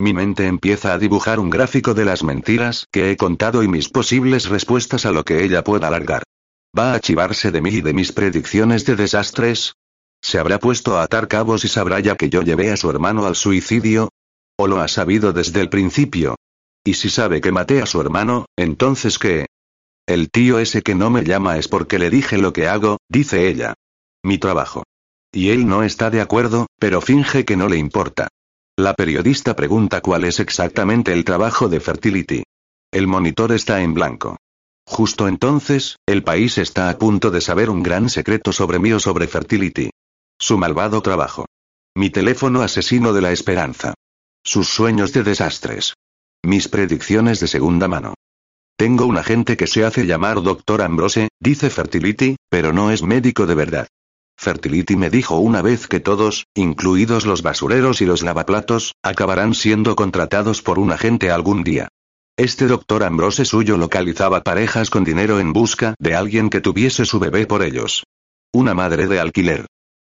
Mi 0.00 0.12
mente 0.12 0.46
empieza 0.46 0.92
a 0.92 0.98
dibujar 0.98 1.38
un 1.38 1.50
gráfico 1.50 1.94
de 1.94 2.04
las 2.04 2.24
mentiras 2.24 2.88
que 2.90 3.10
he 3.10 3.16
contado 3.16 3.62
y 3.62 3.68
mis 3.68 3.88
posibles 3.88 4.48
respuestas 4.48 5.06
a 5.06 5.12
lo 5.12 5.24
que 5.24 5.44
ella 5.44 5.62
pueda 5.62 5.86
alargar. 5.86 6.24
¿Va 6.76 6.94
a 6.94 7.00
chivarse 7.00 7.52
de 7.52 7.60
mí 7.60 7.70
y 7.70 7.80
de 7.80 7.92
mis 7.92 8.10
predicciones 8.12 8.84
de 8.84 8.96
desastres? 8.96 9.74
¿Se 10.20 10.38
habrá 10.38 10.58
puesto 10.58 10.98
a 10.98 11.04
atar 11.04 11.28
cabos 11.28 11.64
y 11.64 11.68
sabrá 11.68 12.00
ya 12.00 12.16
que 12.16 12.28
yo 12.28 12.42
llevé 12.42 12.72
a 12.72 12.76
su 12.76 12.90
hermano 12.90 13.26
al 13.26 13.36
suicidio? 13.36 14.08
¿O 14.56 14.66
lo 14.66 14.80
ha 14.80 14.88
sabido 14.88 15.32
desde 15.32 15.60
el 15.60 15.68
principio? 15.68 16.34
Y 16.84 16.94
si 16.94 17.08
sabe 17.08 17.40
que 17.40 17.52
maté 17.52 17.80
a 17.80 17.86
su 17.86 18.00
hermano, 18.00 18.46
entonces 18.56 19.18
¿qué? 19.18 19.46
El 20.06 20.28
tío 20.30 20.58
ese 20.58 20.82
que 20.82 20.94
no 20.94 21.08
me 21.08 21.24
llama 21.24 21.56
es 21.56 21.68
porque 21.68 21.98
le 21.98 22.10
dije 22.10 22.36
lo 22.36 22.52
que 22.52 22.66
hago, 22.66 22.98
dice 23.08 23.48
ella. 23.48 23.74
Mi 24.24 24.38
trabajo. 24.38 24.82
Y 25.32 25.50
él 25.50 25.66
no 25.66 25.82
está 25.82 26.10
de 26.10 26.20
acuerdo, 26.20 26.66
pero 26.78 27.00
finge 27.00 27.44
que 27.44 27.56
no 27.56 27.68
le 27.68 27.78
importa. 27.78 28.28
La 28.76 28.94
periodista 28.94 29.54
pregunta 29.54 30.00
cuál 30.00 30.24
es 30.24 30.40
exactamente 30.40 31.12
el 31.12 31.24
trabajo 31.24 31.68
de 31.68 31.78
Fertility. 31.78 32.42
El 32.92 33.06
monitor 33.06 33.52
está 33.52 33.82
en 33.82 33.94
blanco. 33.94 34.36
Justo 34.84 35.28
entonces, 35.28 35.96
el 36.06 36.24
país 36.24 36.58
está 36.58 36.90
a 36.90 36.98
punto 36.98 37.30
de 37.30 37.40
saber 37.40 37.70
un 37.70 37.84
gran 37.84 38.08
secreto 38.10 38.52
sobre 38.52 38.80
mí 38.80 38.92
o 38.92 38.98
sobre 38.98 39.28
Fertility. 39.28 39.90
Su 40.40 40.58
malvado 40.58 41.02
trabajo. 41.02 41.46
Mi 41.94 42.10
teléfono 42.10 42.62
asesino 42.62 43.12
de 43.12 43.22
la 43.22 43.30
esperanza. 43.30 43.94
Sus 44.42 44.68
sueños 44.68 45.12
de 45.12 45.22
desastres. 45.22 45.94
Mis 46.42 46.66
predicciones 46.66 47.38
de 47.38 47.46
segunda 47.46 47.86
mano. 47.86 48.14
Tengo 48.76 49.06
un 49.06 49.18
agente 49.18 49.56
que 49.56 49.68
se 49.68 49.84
hace 49.84 50.04
llamar 50.04 50.42
Dr. 50.42 50.82
Ambrose, 50.82 51.28
dice 51.38 51.70
Fertility, 51.70 52.34
pero 52.50 52.72
no 52.72 52.90
es 52.90 53.04
médico 53.04 53.46
de 53.46 53.54
verdad. 53.54 53.86
Fertility 54.36 54.96
me 54.96 55.10
dijo 55.10 55.38
una 55.38 55.62
vez 55.62 55.86
que 55.86 56.00
todos, 56.00 56.46
incluidos 56.54 57.24
los 57.26 57.42
basureros 57.42 58.00
y 58.00 58.06
los 58.06 58.22
lavaplatos, 58.22 58.94
acabarán 59.02 59.54
siendo 59.54 59.96
contratados 59.96 60.62
por 60.62 60.78
un 60.78 60.92
agente 60.92 61.30
algún 61.30 61.64
día. 61.64 61.88
Este 62.36 62.66
doctor 62.66 63.04
Ambrose 63.04 63.44
suyo 63.44 63.76
localizaba 63.76 64.42
parejas 64.42 64.90
con 64.90 65.04
dinero 65.04 65.38
en 65.38 65.52
busca 65.52 65.94
de 65.98 66.16
alguien 66.16 66.50
que 66.50 66.60
tuviese 66.60 67.04
su 67.04 67.20
bebé 67.20 67.46
por 67.46 67.62
ellos. 67.62 68.04
Una 68.52 68.74
madre 68.74 69.06
de 69.06 69.20
alquiler. 69.20 69.66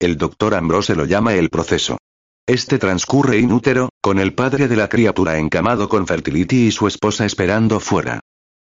El 0.01 0.17
doctor 0.17 0.55
Ambrose 0.55 0.97
lo 0.97 1.05
llama 1.05 1.35
el 1.35 1.49
proceso. 1.49 1.99
Este 2.47 2.79
transcurre 2.79 3.39
inútero, 3.39 3.91
con 4.01 4.19
el 4.19 4.35
padre 4.35 4.69
de 4.69 4.77
la 4.77 4.89
criatura 4.89 5.39
encamado 5.39 5.89
con 5.89 6.07
Fertility 6.07 6.69
y 6.69 6.71
su 6.73 6.87
esposa 6.87 7.25
esperando 7.25 7.79
fuera. 7.79 8.21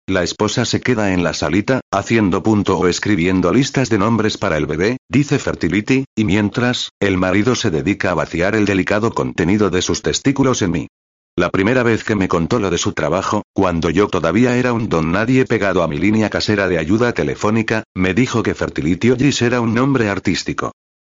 La 0.07 0.23
esposa 0.23 0.67
se 0.67 0.83
queda 0.83 1.15
en 1.15 1.25
la 1.25 1.33
salita, 1.33 1.81
haciendo 1.91 2.43
punto 2.43 2.77
o 2.77 2.89
escribiendo 2.89 3.55
listas 3.55 3.89
de 3.89 3.97
nombres 3.97 4.37
para 4.37 4.59
el 4.59 4.67
bebé, 4.67 4.99
dice 5.09 5.39
Fertility, 5.39 6.05
y 6.15 6.25
mientras, 6.25 6.91
el 7.01 7.17
marido 7.17 7.55
se 7.55 7.71
dedica 7.71 8.11
a 8.11 8.15
vaciar 8.15 8.55
el 8.55 8.67
delicado 8.67 9.13
contenido 9.13 9.71
de 9.71 9.81
sus 9.81 10.03
testículos 10.03 10.61
en 10.61 10.73
mí. 10.73 10.89
La 11.37 11.49
primera 11.49 11.83
vez 11.83 12.05
que 12.05 12.17
me 12.17 12.29
contó 12.29 12.59
lo 12.59 12.69
de 12.69 12.77
su 12.77 12.93
trabajo, 12.93 13.45
cuando 13.55 13.89
yo 13.89 14.09
todavía 14.09 14.59
era 14.59 14.75
un 14.75 14.91
don 14.91 15.11
nadie 15.11 15.47
pegado 15.47 15.83
a 15.83 15.89
mi 15.89 15.97
línea 15.97 16.29
casera 16.29 16.69
de 16.69 16.77
ayuda 16.77 17.15
telefónica, 17.15 17.85
me 17.95 18.13
dijo 18.13 18.43
que 18.43 18.55
Fertility 18.55 19.13
Ogis 19.13 19.41
era 19.41 19.63
un 19.63 19.73
nombre 19.73 20.11
artístico. 20.11 20.73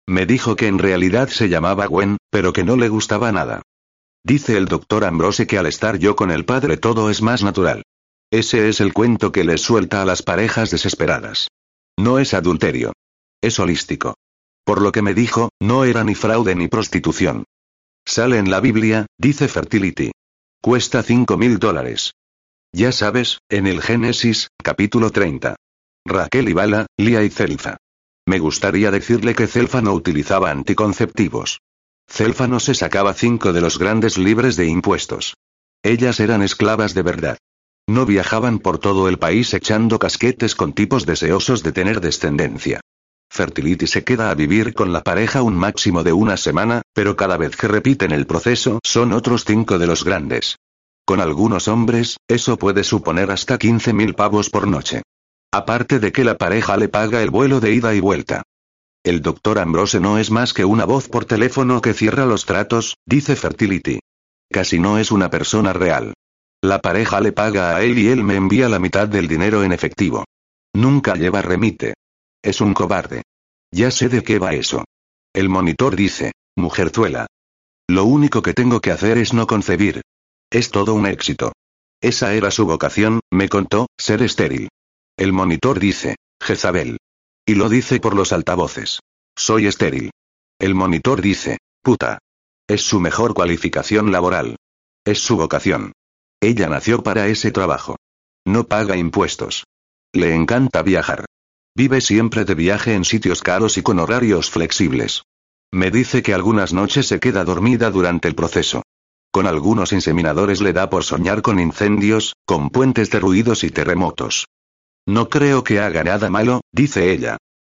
Me 0.09 0.26
dijo 0.26 0.57
que 0.57 0.66
en 0.66 0.81
realidad 0.81 1.29
se 1.29 1.48
llamaba 1.48 1.87
Gwen, 1.87 2.16
pero 2.29 2.53
que 2.53 2.64
no 2.64 2.76
le 2.76 2.88
gustaba 2.88 3.31
nada. 3.31 3.62
Dice 4.24 4.57
el 4.57 4.66
doctor 4.66 5.05
Ambrose 5.05 5.46
que 5.46 5.59
al 5.59 5.66
estar 5.66 5.96
yo 5.96 6.16
con 6.16 6.33
el 6.33 6.44
padre 6.44 6.76
todo 6.76 7.09
es 7.09 7.22
más 7.22 7.44
natural. 7.44 7.85
Ese 8.30 8.68
es 8.68 8.80
el 8.80 8.92
cuento 8.92 9.32
que 9.32 9.42
les 9.42 9.60
suelta 9.60 10.02
a 10.02 10.04
las 10.04 10.22
parejas 10.22 10.70
desesperadas. 10.70 11.48
No 11.98 12.20
es 12.20 12.32
adulterio. 12.32 12.92
Es 13.42 13.58
holístico. 13.58 14.14
Por 14.64 14.80
lo 14.80 14.92
que 14.92 15.02
me 15.02 15.14
dijo, 15.14 15.48
no 15.60 15.84
era 15.84 16.04
ni 16.04 16.14
fraude 16.14 16.54
ni 16.54 16.68
prostitución. 16.68 17.44
Sale 18.06 18.38
en 18.38 18.50
la 18.50 18.60
Biblia, 18.60 19.06
dice 19.18 19.48
Fertility. 19.48 20.12
Cuesta 20.62 21.02
5 21.02 21.36
mil 21.36 21.58
dólares. 21.58 22.12
Ya 22.72 22.92
sabes, 22.92 23.40
en 23.48 23.66
el 23.66 23.82
Génesis, 23.82 24.48
capítulo 24.62 25.10
30. 25.10 25.56
Raquel 26.06 26.48
y 26.48 26.52
Bala, 26.52 26.86
Lía 26.96 27.24
y 27.24 27.30
Celfa. 27.30 27.78
Me 28.26 28.38
gustaría 28.38 28.92
decirle 28.92 29.34
que 29.34 29.48
Celfa 29.48 29.82
no 29.82 29.92
utilizaba 29.92 30.50
anticonceptivos. 30.50 31.60
Celfa 32.08 32.46
no 32.46 32.60
se 32.60 32.74
sacaba 32.74 33.12
cinco 33.14 33.52
de 33.52 33.60
los 33.60 33.78
grandes 33.78 34.18
libres 34.18 34.56
de 34.56 34.66
impuestos. 34.66 35.34
Ellas 35.82 36.20
eran 36.20 36.42
esclavas 36.42 36.94
de 36.94 37.02
verdad. 37.02 37.38
No 37.90 38.07
viajaban 38.07 38.61
por 38.61 38.79
todo 38.79 39.09
el 39.09 39.18
país 39.18 39.53
echando 39.53 39.98
casquetes 39.98 40.55
con 40.55 40.74
tipos 40.74 41.07
deseosos 41.07 41.64
de 41.64 41.72
tener 41.72 42.00
descendencia. 42.00 42.81
Fertility 43.29 43.88
se 43.88 44.05
queda 44.05 44.31
a 44.31 44.35
vivir 44.37 44.74
con 44.74 44.92
la 44.92 45.03
pareja 45.03 45.42
un 45.42 45.57
máximo 45.57 46.05
de 46.05 46.12
una 46.12 46.37
semana, 46.37 46.83
pero 46.94 47.16
cada 47.16 47.37
vez 47.37 47.57
que 47.57 47.66
repiten 47.66 48.12
el 48.12 48.29
proceso 48.29 48.79
son 48.85 49.12
otros 49.12 49.44
cinco 49.44 49.81
de 49.81 49.88
los 49.88 50.05
grandes. 50.05 50.55
Con 51.05 51.20
algunos 51.20 51.66
hombres, 51.66 52.18
eso 52.29 52.57
puede 52.59 52.85
suponer 52.85 53.33
hasta 53.33 53.59
15 53.59 53.92
mil 53.92 54.14
pavos 54.14 54.50
por 54.50 54.68
noche. 54.68 55.03
Aparte 55.50 55.98
de 55.98 56.12
que 56.12 56.22
la 56.22 56.37
pareja 56.37 56.76
le 56.76 56.88
paga 56.88 57.24
el 57.24 57.31
vuelo 57.31 57.59
de 57.59 57.72
ida 57.72 57.92
y 57.92 57.98
vuelta. 57.98 58.44
El 59.03 59.20
doctor 59.20 59.59
Ambrose 59.59 59.98
no 59.98 60.16
es 60.16 60.31
más 60.31 60.53
que 60.53 60.64
una 60.64 60.85
voz 60.85 61.09
por 61.09 61.24
teléfono 61.24 61.81
que 61.81 61.92
cierra 61.92 62.24
los 62.24 62.44
tratos, 62.46 62.94
dice 63.05 63.35
Fertility. 63.35 63.98
Casi 64.48 64.79
no 64.79 64.96
es 64.98 65.11
una 65.11 65.29
persona 65.29 65.72
real. 65.72 66.14
La 66.62 66.80
pareja 66.80 67.20
le 67.20 67.32
paga 67.32 67.74
a 67.74 67.82
él 67.82 67.98
y 67.98 68.08
él 68.08 68.22
me 68.22 68.36
envía 68.36 68.68
la 68.68 68.78
mitad 68.78 69.08
del 69.08 69.28
dinero 69.28 69.64
en 69.64 69.72
efectivo. 69.72 70.24
Nunca 70.74 71.14
lleva 71.14 71.40
remite. 71.40 71.94
Es 72.42 72.60
un 72.60 72.74
cobarde. 72.74 73.22
Ya 73.72 73.90
sé 73.90 74.08
de 74.08 74.22
qué 74.22 74.38
va 74.38 74.52
eso. 74.52 74.84
El 75.32 75.48
monitor 75.48 75.96
dice, 75.96 76.32
mujerzuela. 76.56 77.26
Lo 77.88 78.04
único 78.04 78.42
que 78.42 78.52
tengo 78.52 78.80
que 78.80 78.90
hacer 78.90 79.16
es 79.16 79.32
no 79.32 79.46
concebir. 79.46 80.02
Es 80.50 80.70
todo 80.70 80.94
un 80.94 81.06
éxito. 81.06 81.52
Esa 82.00 82.34
era 82.34 82.50
su 82.50 82.66
vocación, 82.66 83.20
me 83.30 83.48
contó, 83.48 83.86
ser 83.98 84.22
estéril. 84.22 84.68
El 85.16 85.32
monitor 85.32 85.78
dice, 85.78 86.16
Jezabel. 86.42 86.98
Y 87.46 87.54
lo 87.54 87.68
dice 87.68 88.00
por 88.00 88.14
los 88.14 88.32
altavoces. 88.32 89.00
Soy 89.36 89.66
estéril. 89.66 90.10
El 90.58 90.74
monitor 90.74 91.22
dice, 91.22 91.58
puta. 91.82 92.18
Es 92.68 92.82
su 92.82 93.00
mejor 93.00 93.34
cualificación 93.34 94.12
laboral. 94.12 94.56
Es 95.04 95.20
su 95.20 95.36
vocación. 95.36 95.92
Ella 96.40 96.68
nació 96.68 97.03
para 97.03 97.26
ese 97.29 97.50
trabajo. 97.50 97.96
No 98.46 98.64
paga 98.64 98.96
impuestos. 98.96 99.64
Le 100.12 100.35
encanta 100.35 100.83
viajar. 100.83 101.26
Vive 101.76 102.00
siempre 102.00 102.44
de 102.44 102.55
viaje 102.55 102.94
en 102.94 103.05
sitios 103.05 103.42
caros 103.42 103.76
y 103.76 103.83
con 103.83 103.98
horarios 103.98 104.50
flexibles. 104.50 105.22
Me 105.70 105.90
dice 105.90 106.22
que 106.22 106.35
algunas 106.35 106.72
noches 106.72 107.07
se 107.07 107.20
queda 107.20 107.44
dormida 107.44 107.90
durante 107.90 108.26
el 108.26 108.35
proceso. 108.35 108.83
Con 109.31 109.46
algunos 109.46 109.92
inseminadores 109.92 110.61
le 110.61 110.72
da 110.72 110.90
por 110.90 111.05
soñar 111.05 111.42
con 111.42 111.61
incendios, 111.61 112.35
con 112.44 112.70
puentes 112.70 113.11
derruidos 113.11 113.62
y 113.62 113.70
terremotos. 113.70 114.46
No 115.07 115.29
creo 115.29 115.62
que 115.62 115.79
haga 115.79 116.03
nada 116.03 116.31
malo, 116.31 116.62
dice 116.72 117.12
ella. 117.12 117.37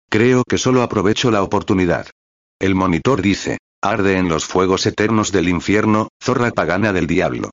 Creo 0.09 0.43
que 0.47 0.57
solo 0.57 0.83
aprovecho 0.83 1.31
la 1.31 1.43
oportunidad. 1.43 2.07
El 2.59 2.75
monitor 2.75 3.21
dice, 3.21 3.57
arde 3.81 4.17
en 4.17 4.29
los 4.29 4.45
fuegos 4.45 4.85
eternos 4.85 5.31
del 5.31 5.49
infierno, 5.49 6.09
zorra 6.23 6.51
pagana 6.51 6.93
del 6.93 7.07
diablo. 7.07 7.49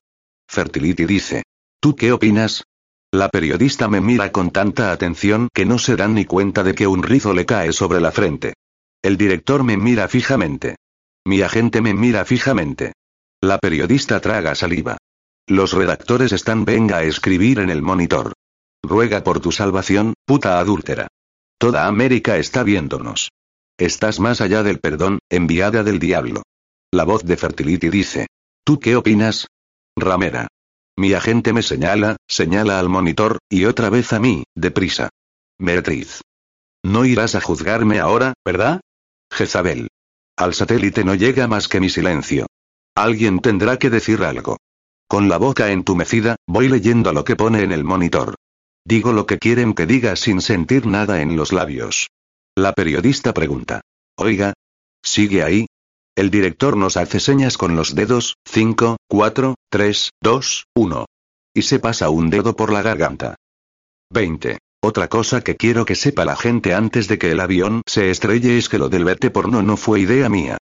Fertility 0.49 1.05
dice. 1.05 1.43
¿Tú 1.79 1.95
qué 1.95 2.11
opinas? 2.11 2.63
La 3.11 3.29
periodista 3.29 3.87
me 3.87 4.01
mira 4.01 4.31
con 4.31 4.49
tanta 4.49 4.91
atención 4.91 5.47
que 5.53 5.65
no 5.65 5.77
se 5.77 5.95
dan 5.95 6.15
ni 6.15 6.25
cuenta 6.25 6.63
de 6.63 6.73
que 6.73 6.87
un 6.87 7.03
rizo 7.03 7.33
le 7.33 7.45
cae 7.45 7.71
sobre 7.71 8.01
la 8.01 8.11
frente. 8.11 8.55
El 9.03 9.15
director 9.15 9.63
me 9.63 9.77
mira 9.77 10.07
fijamente. 10.07 10.75
Mi 11.23 11.41
agente 11.41 11.81
me 11.81 11.93
mira 11.93 12.25
fijamente. 12.25 12.93
La 13.41 13.59
periodista 13.59 14.19
traga 14.19 14.55
saliva. 14.55 14.97
Los 15.47 15.73
redactores 15.73 16.31
están 16.31 16.65
venga 16.65 16.97
a 16.97 17.03
escribir 17.03 17.59
en 17.59 17.69
el 17.69 17.83
monitor. 17.83 18.33
Ruega 18.83 19.23
por 19.23 19.39
tu 19.39 19.51
salvación, 19.51 20.15
puta 20.25 20.59
adúltera. 20.59 21.07
Toda 21.59 21.85
América 21.85 22.37
está 22.37 22.63
viéndonos. 22.63 23.29
Estás 23.77 24.19
más 24.19 24.41
allá 24.41 24.63
del 24.63 24.79
perdón, 24.79 25.19
enviada 25.29 25.83
del 25.83 25.99
diablo. 25.99 26.41
La 26.91 27.03
voz 27.03 27.23
de 27.23 27.37
Fertility 27.37 27.89
dice. 27.89 28.27
¿Tú 28.63 28.79
qué 28.79 28.95
opinas? 28.95 29.47
Ramera. 30.01 30.47
Mi 30.97 31.13
agente 31.13 31.53
me 31.53 31.63
señala, 31.63 32.17
señala 32.27 32.79
al 32.79 32.89
monitor, 32.89 33.39
y 33.49 33.65
otra 33.65 33.89
vez 33.89 34.11
a 34.13 34.19
mí, 34.19 34.43
deprisa. 34.55 35.09
Meretriz. 35.57 36.21
No 36.83 37.05
irás 37.05 37.35
a 37.35 37.41
juzgarme 37.41 37.99
ahora, 37.99 38.33
¿verdad? 38.45 38.81
Jezabel. 39.31 39.89
Al 40.37 40.53
satélite 40.53 41.03
no 41.03 41.15
llega 41.15 41.47
más 41.47 41.67
que 41.67 41.79
mi 41.79 41.89
silencio. 41.89 42.47
Alguien 42.95 43.39
tendrá 43.39 43.77
que 43.77 43.89
decir 43.89 44.23
algo. 44.23 44.57
Con 45.07 45.27
la 45.27 45.37
boca 45.37 45.71
entumecida, 45.71 46.35
voy 46.47 46.69
leyendo 46.69 47.13
lo 47.13 47.23
que 47.23 47.35
pone 47.35 47.63
en 47.63 47.71
el 47.71 47.83
monitor. 47.83 48.35
Digo 48.85 49.11
lo 49.11 49.25
que 49.25 49.37
quieren 49.37 49.73
que 49.73 49.85
diga 49.85 50.15
sin 50.15 50.41
sentir 50.41 50.85
nada 50.85 51.21
en 51.21 51.35
los 51.35 51.51
labios. 51.51 52.09
La 52.55 52.73
periodista 52.73 53.33
pregunta. 53.33 53.81
Oiga. 54.17 54.53
¿Sigue 55.01 55.43
ahí? 55.43 55.67
El 56.19 56.31
director 56.31 56.75
nos 56.75 56.97
hace 56.97 57.21
señas 57.21 57.57
con 57.57 57.77
los 57.77 57.95
dedos, 57.95 58.35
5, 58.43 58.97
4, 59.07 59.55
3, 59.69 60.09
2, 60.21 60.65
1. 60.75 61.05
Y 61.55 61.61
se 61.61 61.79
pasa 61.79 62.09
un 62.09 62.29
dedo 62.29 62.57
por 62.57 62.73
la 62.73 62.81
garganta. 62.81 63.35
20. 64.11 64.57
Otra 64.83 65.07
cosa 65.07 65.39
que 65.39 65.55
quiero 65.55 65.85
que 65.85 65.95
sepa 65.95 66.25
la 66.25 66.35
gente 66.35 66.73
antes 66.73 67.07
de 67.07 67.17
que 67.17 67.31
el 67.31 67.39
avión 67.39 67.83
se 67.87 68.09
estrelle 68.09 68.57
es 68.57 68.67
que 68.67 68.79
lo 68.79 68.89
del 68.89 69.05
vete 69.05 69.31
porno 69.31 69.61
no 69.61 69.77
fue 69.77 70.01
idea 70.01 70.27
mía. 70.27 70.57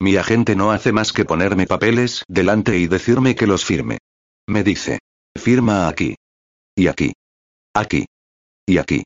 Mi 0.00 0.16
agente 0.16 0.56
no 0.56 0.72
hace 0.72 0.92
más 0.92 1.12
que 1.12 1.26
ponerme 1.26 1.66
papeles 1.66 2.24
delante 2.26 2.78
y 2.78 2.86
decirme 2.86 3.34
que 3.34 3.46
los 3.46 3.66
firme. 3.66 3.98
Me 4.48 4.64
dice. 4.64 4.98
Firma 5.38 5.88
aquí. 5.88 6.14
Y 6.74 6.86
aquí. 6.86 7.12
Aquí. 7.74 8.06
Y 8.64 8.78
aquí. 8.78 9.02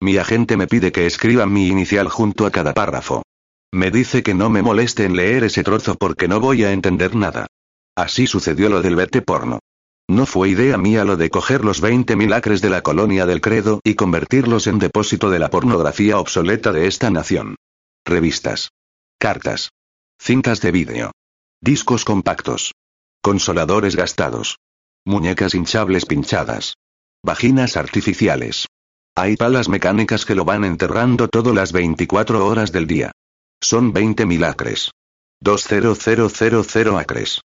Mi 0.00 0.16
agente 0.16 0.56
me 0.56 0.66
pide 0.66 0.90
que 0.90 1.04
escriba 1.04 1.44
mi 1.44 1.68
inicial 1.68 2.08
junto 2.08 2.46
a 2.46 2.50
cada 2.50 2.72
párrafo. 2.72 3.24
Me 3.72 3.90
dice 3.90 4.22
que 4.22 4.34
no 4.34 4.50
me 4.50 4.62
moleste 4.62 5.04
en 5.04 5.16
leer 5.16 5.44
ese 5.44 5.62
trozo 5.62 5.94
porque 5.94 6.26
no 6.26 6.40
voy 6.40 6.64
a 6.64 6.72
entender 6.72 7.14
nada. 7.14 7.46
Así 7.96 8.26
sucedió 8.26 8.68
lo 8.68 8.82
del 8.82 8.96
vete 8.96 9.22
porno. 9.22 9.60
No 10.08 10.26
fue 10.26 10.48
idea 10.48 10.76
mía 10.76 11.04
lo 11.04 11.16
de 11.16 11.30
coger 11.30 11.64
los 11.64 11.80
20.000 11.80 12.34
acres 12.34 12.60
de 12.60 12.70
la 12.70 12.82
colonia 12.82 13.26
del 13.26 13.40
credo 13.40 13.80
y 13.84 13.94
convertirlos 13.94 14.66
en 14.66 14.80
depósito 14.80 15.30
de 15.30 15.38
la 15.38 15.50
pornografía 15.50 16.18
obsoleta 16.18 16.72
de 16.72 16.88
esta 16.88 17.10
nación. 17.10 17.54
Revistas. 18.04 18.70
Cartas. 19.18 19.70
Cintas 20.20 20.60
de 20.60 20.72
vídeo. 20.72 21.12
Discos 21.60 22.04
compactos. 22.04 22.72
Consoladores 23.22 23.94
gastados. 23.94 24.56
Muñecas 25.04 25.54
hinchables 25.54 26.06
pinchadas. 26.06 26.74
Vaginas 27.22 27.76
artificiales. 27.76 28.66
Hay 29.14 29.36
palas 29.36 29.68
mecánicas 29.68 30.24
que 30.24 30.34
lo 30.34 30.44
van 30.44 30.64
enterrando 30.64 31.28
todo 31.28 31.54
las 31.54 31.70
24 31.70 32.44
horas 32.46 32.72
del 32.72 32.86
día. 32.86 33.12
Son 33.62 33.92
20.000 33.92 34.44
acres. 34.46 34.90
20000 35.42 36.96
acres. 36.98 37.40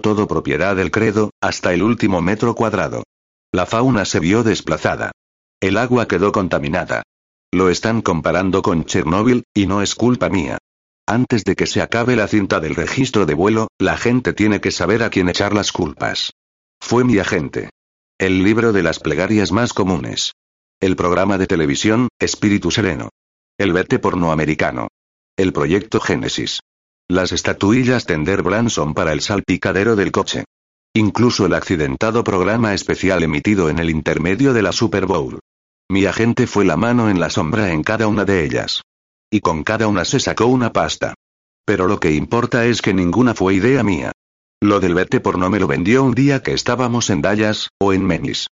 Todo 0.00 0.28
propiedad 0.28 0.76
del 0.76 0.90
credo, 0.90 1.30
hasta 1.40 1.74
el 1.74 1.82
último 1.82 2.22
metro 2.22 2.54
cuadrado. 2.54 3.02
La 3.52 3.66
fauna 3.66 4.04
se 4.04 4.20
vio 4.20 4.42
desplazada. 4.42 5.12
El 5.60 5.76
agua 5.76 6.06
quedó 6.06 6.32
contaminada. 6.32 7.02
Lo 7.52 7.68
están 7.68 8.02
comparando 8.02 8.62
con 8.62 8.84
Chernóbil, 8.84 9.44
y 9.54 9.66
no 9.66 9.82
es 9.82 9.94
culpa 9.94 10.28
mía. 10.28 10.58
Antes 11.06 11.44
de 11.44 11.56
que 11.56 11.66
se 11.66 11.82
acabe 11.82 12.16
la 12.16 12.28
cinta 12.28 12.60
del 12.60 12.74
registro 12.74 13.26
de 13.26 13.34
vuelo, 13.34 13.68
la 13.78 13.96
gente 13.96 14.32
tiene 14.32 14.60
que 14.60 14.72
saber 14.72 15.02
a 15.02 15.10
quién 15.10 15.28
echar 15.28 15.54
las 15.54 15.72
culpas. 15.72 16.32
Fue 16.80 17.04
mi 17.04 17.18
agente. 17.18 17.70
El 18.18 18.42
libro 18.42 18.72
de 18.72 18.82
las 18.82 18.98
plegarias 18.98 19.52
más 19.52 19.72
comunes. 19.72 20.32
El 20.80 20.96
programa 20.96 21.38
de 21.38 21.46
televisión, 21.46 22.08
Espíritu 22.18 22.70
Sereno. 22.70 23.10
El 23.58 23.72
vete 23.72 23.98
porno 23.98 24.32
americano. 24.32 24.88
El 25.38 25.52
proyecto 25.52 26.00
Génesis. 26.00 26.60
Las 27.08 27.30
estatuillas 27.30 28.06
Tender 28.06 28.42
Branson 28.42 28.94
para 28.94 29.12
el 29.12 29.20
salpicadero 29.20 29.94
del 29.94 30.10
coche. 30.10 30.46
Incluso 30.94 31.44
el 31.44 31.52
accidentado 31.52 32.24
programa 32.24 32.72
especial 32.72 33.22
emitido 33.22 33.68
en 33.68 33.78
el 33.78 33.90
intermedio 33.90 34.54
de 34.54 34.62
la 34.62 34.72
Super 34.72 35.04
Bowl. 35.04 35.40
Mi 35.90 36.06
agente 36.06 36.46
fue 36.46 36.64
la 36.64 36.78
mano 36.78 37.10
en 37.10 37.20
la 37.20 37.28
sombra 37.28 37.70
en 37.70 37.82
cada 37.82 38.06
una 38.06 38.24
de 38.24 38.46
ellas. 38.46 38.80
Y 39.30 39.40
con 39.40 39.62
cada 39.62 39.88
una 39.88 40.06
se 40.06 40.20
sacó 40.20 40.46
una 40.46 40.72
pasta. 40.72 41.12
Pero 41.66 41.86
lo 41.86 42.00
que 42.00 42.12
importa 42.12 42.64
es 42.64 42.80
que 42.80 42.94
ninguna 42.94 43.34
fue 43.34 43.56
idea 43.56 43.82
mía. 43.82 44.12
Lo 44.62 44.80
del 44.80 44.94
vete 44.94 45.20
no 45.36 45.50
me 45.50 45.60
lo 45.60 45.66
vendió 45.66 46.02
un 46.02 46.14
día 46.14 46.42
que 46.42 46.54
estábamos 46.54 47.10
en 47.10 47.20
Dallas, 47.20 47.68
o 47.78 47.92
en 47.92 48.06
Menis. 48.06 48.46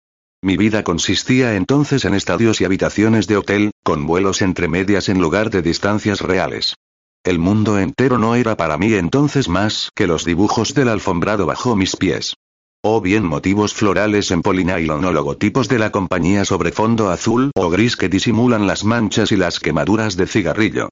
Mi 0.44 0.56
vida 0.56 0.82
consistía 0.82 1.54
entonces 1.54 2.04
en 2.04 2.14
estadios 2.14 2.60
y 2.60 2.64
habitaciones 2.64 3.28
de 3.28 3.36
hotel, 3.36 3.70
con 3.84 4.06
vuelos 4.06 4.42
entre 4.42 4.66
medias 4.66 5.08
en 5.08 5.20
lugar 5.20 5.50
de 5.50 5.62
distancias 5.62 6.20
reales. 6.20 6.74
El 7.22 7.38
mundo 7.38 7.78
entero 7.78 8.18
no 8.18 8.34
era 8.34 8.56
para 8.56 8.76
mí 8.76 8.92
entonces 8.94 9.48
más 9.48 9.90
que 9.94 10.08
los 10.08 10.24
dibujos 10.24 10.74
del 10.74 10.88
alfombrado 10.88 11.46
bajo 11.46 11.76
mis 11.76 11.94
pies. 11.94 12.34
O 12.82 13.00
bien 13.00 13.24
motivos 13.24 13.72
florales 13.72 14.32
en 14.32 14.42
polinylon 14.42 15.04
o 15.04 15.12
logotipos 15.12 15.68
de 15.68 15.78
la 15.78 15.92
compañía 15.92 16.44
sobre 16.44 16.72
fondo 16.72 17.10
azul 17.10 17.52
o 17.54 17.70
gris 17.70 17.96
que 17.96 18.08
disimulan 18.08 18.66
las 18.66 18.82
manchas 18.82 19.30
y 19.30 19.36
las 19.36 19.60
quemaduras 19.60 20.16
de 20.16 20.26
cigarrillo. 20.26 20.88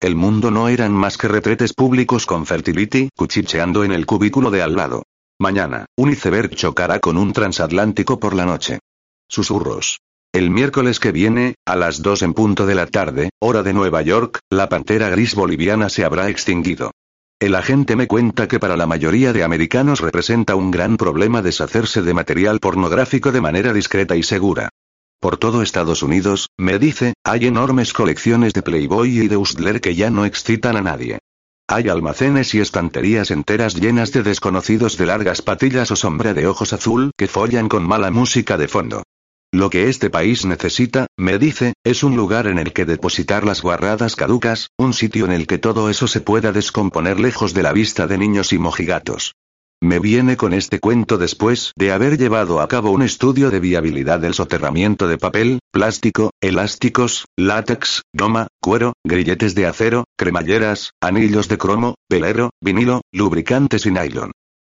El 0.00 0.16
mundo 0.16 0.50
no 0.50 0.68
eran 0.68 0.92
más 0.92 1.18
que 1.18 1.28
retretes 1.28 1.74
públicos 1.74 2.24
con 2.24 2.46
fertility 2.46 3.10
cuchicheando 3.14 3.84
en 3.84 3.92
el 3.92 4.06
cubículo 4.06 4.50
de 4.50 4.62
al 4.62 4.76
lado. 4.76 5.02
Mañana, 5.38 5.84
un 5.96 6.10
iceberg 6.10 6.54
chocará 6.54 7.00
con 7.00 7.18
un 7.18 7.34
transatlántico 7.34 8.18
por 8.18 8.34
la 8.34 8.46
noche. 8.46 8.78
Susurros. 9.28 10.00
El 10.32 10.50
miércoles 10.50 10.98
que 11.00 11.12
viene, 11.12 11.54
a 11.64 11.76
las 11.76 12.02
2 12.02 12.22
en 12.22 12.34
punto 12.34 12.66
de 12.66 12.74
la 12.74 12.86
tarde, 12.86 13.30
hora 13.38 13.62
de 13.62 13.72
Nueva 13.72 14.02
York, 14.02 14.40
la 14.50 14.68
pantera 14.68 15.08
gris 15.08 15.34
boliviana 15.34 15.88
se 15.88 16.04
habrá 16.04 16.28
extinguido. 16.28 16.90
El 17.40 17.54
agente 17.54 17.94
me 17.94 18.06
cuenta 18.06 18.48
que 18.48 18.58
para 18.58 18.76
la 18.76 18.86
mayoría 18.86 19.32
de 19.32 19.44
americanos 19.44 20.00
representa 20.00 20.54
un 20.54 20.70
gran 20.70 20.96
problema 20.96 21.42
deshacerse 21.42 22.02
de 22.02 22.14
material 22.14 22.58
pornográfico 22.58 23.32
de 23.32 23.40
manera 23.40 23.72
discreta 23.72 24.16
y 24.16 24.22
segura. 24.22 24.70
Por 25.20 25.36
todo 25.36 25.62
Estados 25.62 26.02
Unidos, 26.02 26.48
me 26.58 26.78
dice, 26.78 27.14
hay 27.24 27.46
enormes 27.46 27.92
colecciones 27.92 28.52
de 28.52 28.62
Playboy 28.62 29.20
y 29.20 29.28
de 29.28 29.36
Hustler 29.36 29.80
que 29.80 29.94
ya 29.94 30.10
no 30.10 30.24
excitan 30.24 30.76
a 30.76 30.82
nadie. 30.82 31.18
Hay 31.66 31.88
almacenes 31.88 32.54
y 32.54 32.60
estanterías 32.60 33.30
enteras 33.30 33.74
llenas 33.74 34.12
de 34.12 34.22
desconocidos 34.22 34.98
de 34.98 35.06
largas 35.06 35.40
patillas 35.40 35.90
o 35.90 35.96
sombra 35.96 36.34
de 36.34 36.46
ojos 36.46 36.72
azul 36.72 37.10
que 37.16 37.26
follan 37.26 37.68
con 37.68 37.86
mala 37.86 38.10
música 38.10 38.58
de 38.58 38.68
fondo. 38.68 39.02
Lo 39.54 39.70
que 39.70 39.88
este 39.88 40.10
país 40.10 40.44
necesita, 40.44 41.06
me 41.16 41.38
dice, 41.38 41.74
es 41.84 42.02
un 42.02 42.16
lugar 42.16 42.48
en 42.48 42.58
el 42.58 42.72
que 42.72 42.84
depositar 42.84 43.46
las 43.46 43.62
guarradas 43.62 44.16
caducas, 44.16 44.70
un 44.76 44.92
sitio 44.92 45.26
en 45.26 45.30
el 45.30 45.46
que 45.46 45.58
todo 45.58 45.88
eso 45.90 46.08
se 46.08 46.20
pueda 46.20 46.50
descomponer 46.50 47.20
lejos 47.20 47.54
de 47.54 47.62
la 47.62 47.72
vista 47.72 48.08
de 48.08 48.18
niños 48.18 48.52
y 48.52 48.58
mojigatos. 48.58 49.36
Me 49.80 50.00
viene 50.00 50.36
con 50.36 50.54
este 50.54 50.80
cuento 50.80 51.18
después 51.18 51.70
de 51.76 51.92
haber 51.92 52.18
llevado 52.18 52.60
a 52.60 52.66
cabo 52.66 52.90
un 52.90 53.02
estudio 53.02 53.52
de 53.52 53.60
viabilidad 53.60 54.18
del 54.18 54.34
soterramiento 54.34 55.06
de 55.06 55.18
papel, 55.18 55.60
plástico, 55.70 56.32
elásticos, 56.40 57.26
látex, 57.36 58.02
goma, 58.12 58.48
cuero, 58.60 58.94
grilletes 59.06 59.54
de 59.54 59.66
acero, 59.66 60.02
cremalleras, 60.18 60.90
anillos 61.00 61.46
de 61.46 61.58
cromo, 61.58 61.94
velero, 62.10 62.50
vinilo, 62.60 63.02
lubricantes 63.12 63.86
y 63.86 63.92
nylon. 63.92 64.32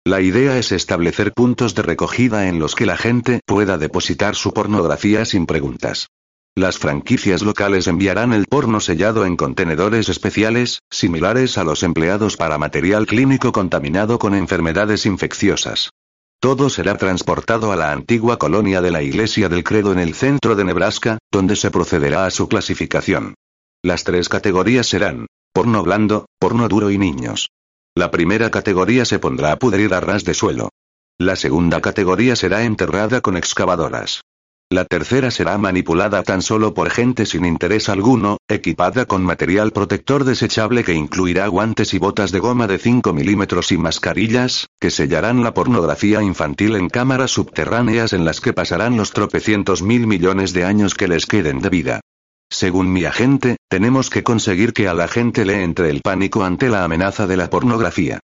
La 0.08 0.22
idea 0.22 0.56
es 0.56 0.72
establecer 0.72 1.34
puntos 1.34 1.74
de 1.74 1.82
recogida 1.82 2.48
en 2.48 2.58
los 2.58 2.74
que 2.74 2.86
la 2.86 2.96
gente 2.96 3.40
pueda 3.44 3.76
depositar 3.76 4.36
su 4.36 4.54
pornografía 4.54 5.26
sin 5.26 5.44
preguntas. 5.44 6.08
Las 6.56 6.78
franquicias 6.78 7.42
locales 7.42 7.88
enviarán 7.88 8.32
el 8.32 8.46
porno 8.46 8.80
sellado 8.80 9.26
en 9.26 9.36
contenedores 9.36 10.08
especiales, 10.08 10.78
similares 10.90 11.58
a 11.58 11.64
los 11.64 11.82
empleados 11.82 12.38
para 12.38 12.56
material 12.56 13.06
clínico 13.06 13.52
contaminado 13.52 14.18
con 14.18 14.34
enfermedades 14.34 15.04
infecciosas. 15.04 15.90
Todo 16.40 16.70
será 16.70 16.96
transportado 16.96 17.70
a 17.70 17.76
la 17.76 17.92
antigua 17.92 18.38
colonia 18.38 18.80
de 18.80 18.90
la 18.90 19.02
Iglesia 19.02 19.50
del 19.50 19.62
Credo 19.62 19.92
en 19.92 19.98
el 19.98 20.14
centro 20.14 20.56
de 20.56 20.64
Nebraska, 20.64 21.18
donde 21.30 21.54
se 21.54 21.70
procederá 21.70 22.24
a 22.24 22.30
su 22.30 22.48
clasificación. 22.48 23.34
Las 23.82 24.04
tres 24.04 24.30
categorías 24.30 24.86
serán 24.86 25.26
porno 25.52 25.82
blando, 25.82 26.24
porno 26.38 26.66
duro 26.66 26.90
y 26.90 26.96
niños. 26.96 27.50
La 27.98 28.12
primera 28.12 28.48
categoría 28.52 29.04
se 29.04 29.18
pondrá 29.18 29.50
a 29.50 29.58
pudrir 29.58 29.92
a 29.92 29.98
ras 29.98 30.22
de 30.22 30.32
suelo. 30.32 30.68
La 31.18 31.34
segunda 31.34 31.80
categoría 31.80 32.36
será 32.36 32.62
enterrada 32.62 33.20
con 33.20 33.36
excavadoras. 33.36 34.20
La 34.70 34.84
tercera 34.84 35.32
será 35.32 35.58
manipulada 35.58 36.22
tan 36.22 36.40
solo 36.40 36.74
por 36.74 36.90
gente 36.90 37.26
sin 37.26 37.44
interés 37.44 37.88
alguno, 37.88 38.36
equipada 38.46 39.06
con 39.06 39.24
material 39.24 39.72
protector 39.72 40.22
desechable 40.22 40.84
que 40.84 40.94
incluirá 40.94 41.48
guantes 41.48 41.92
y 41.92 41.98
botas 41.98 42.30
de 42.30 42.38
goma 42.38 42.68
de 42.68 42.78
5 42.78 43.12
milímetros 43.12 43.72
y 43.72 43.78
mascarillas, 43.78 44.68
que 44.78 44.92
sellarán 44.92 45.42
la 45.42 45.52
pornografía 45.52 46.22
infantil 46.22 46.76
en 46.76 46.90
cámaras 46.90 47.32
subterráneas 47.32 48.12
en 48.12 48.24
las 48.24 48.40
que 48.40 48.52
pasarán 48.52 48.96
los 48.96 49.10
tropecientos 49.10 49.82
mil 49.82 50.06
millones 50.06 50.52
de 50.52 50.64
años 50.64 50.94
que 50.94 51.08
les 51.08 51.26
queden 51.26 51.58
de 51.58 51.68
vida. 51.68 52.00
Según 52.50 52.92
mi 52.92 53.04
agente, 53.04 53.56
tenemos 53.68 54.10
que 54.10 54.22
conseguir 54.22 54.72
que 54.72 54.88
a 54.88 54.94
la 54.94 55.08
gente 55.08 55.44
le 55.44 55.62
entre 55.62 55.90
el 55.90 56.00
pánico 56.00 56.44
ante 56.44 56.68
la 56.68 56.84
amenaza 56.84 57.26
de 57.26 57.36
la 57.36 57.50
pornografía. 57.50 58.20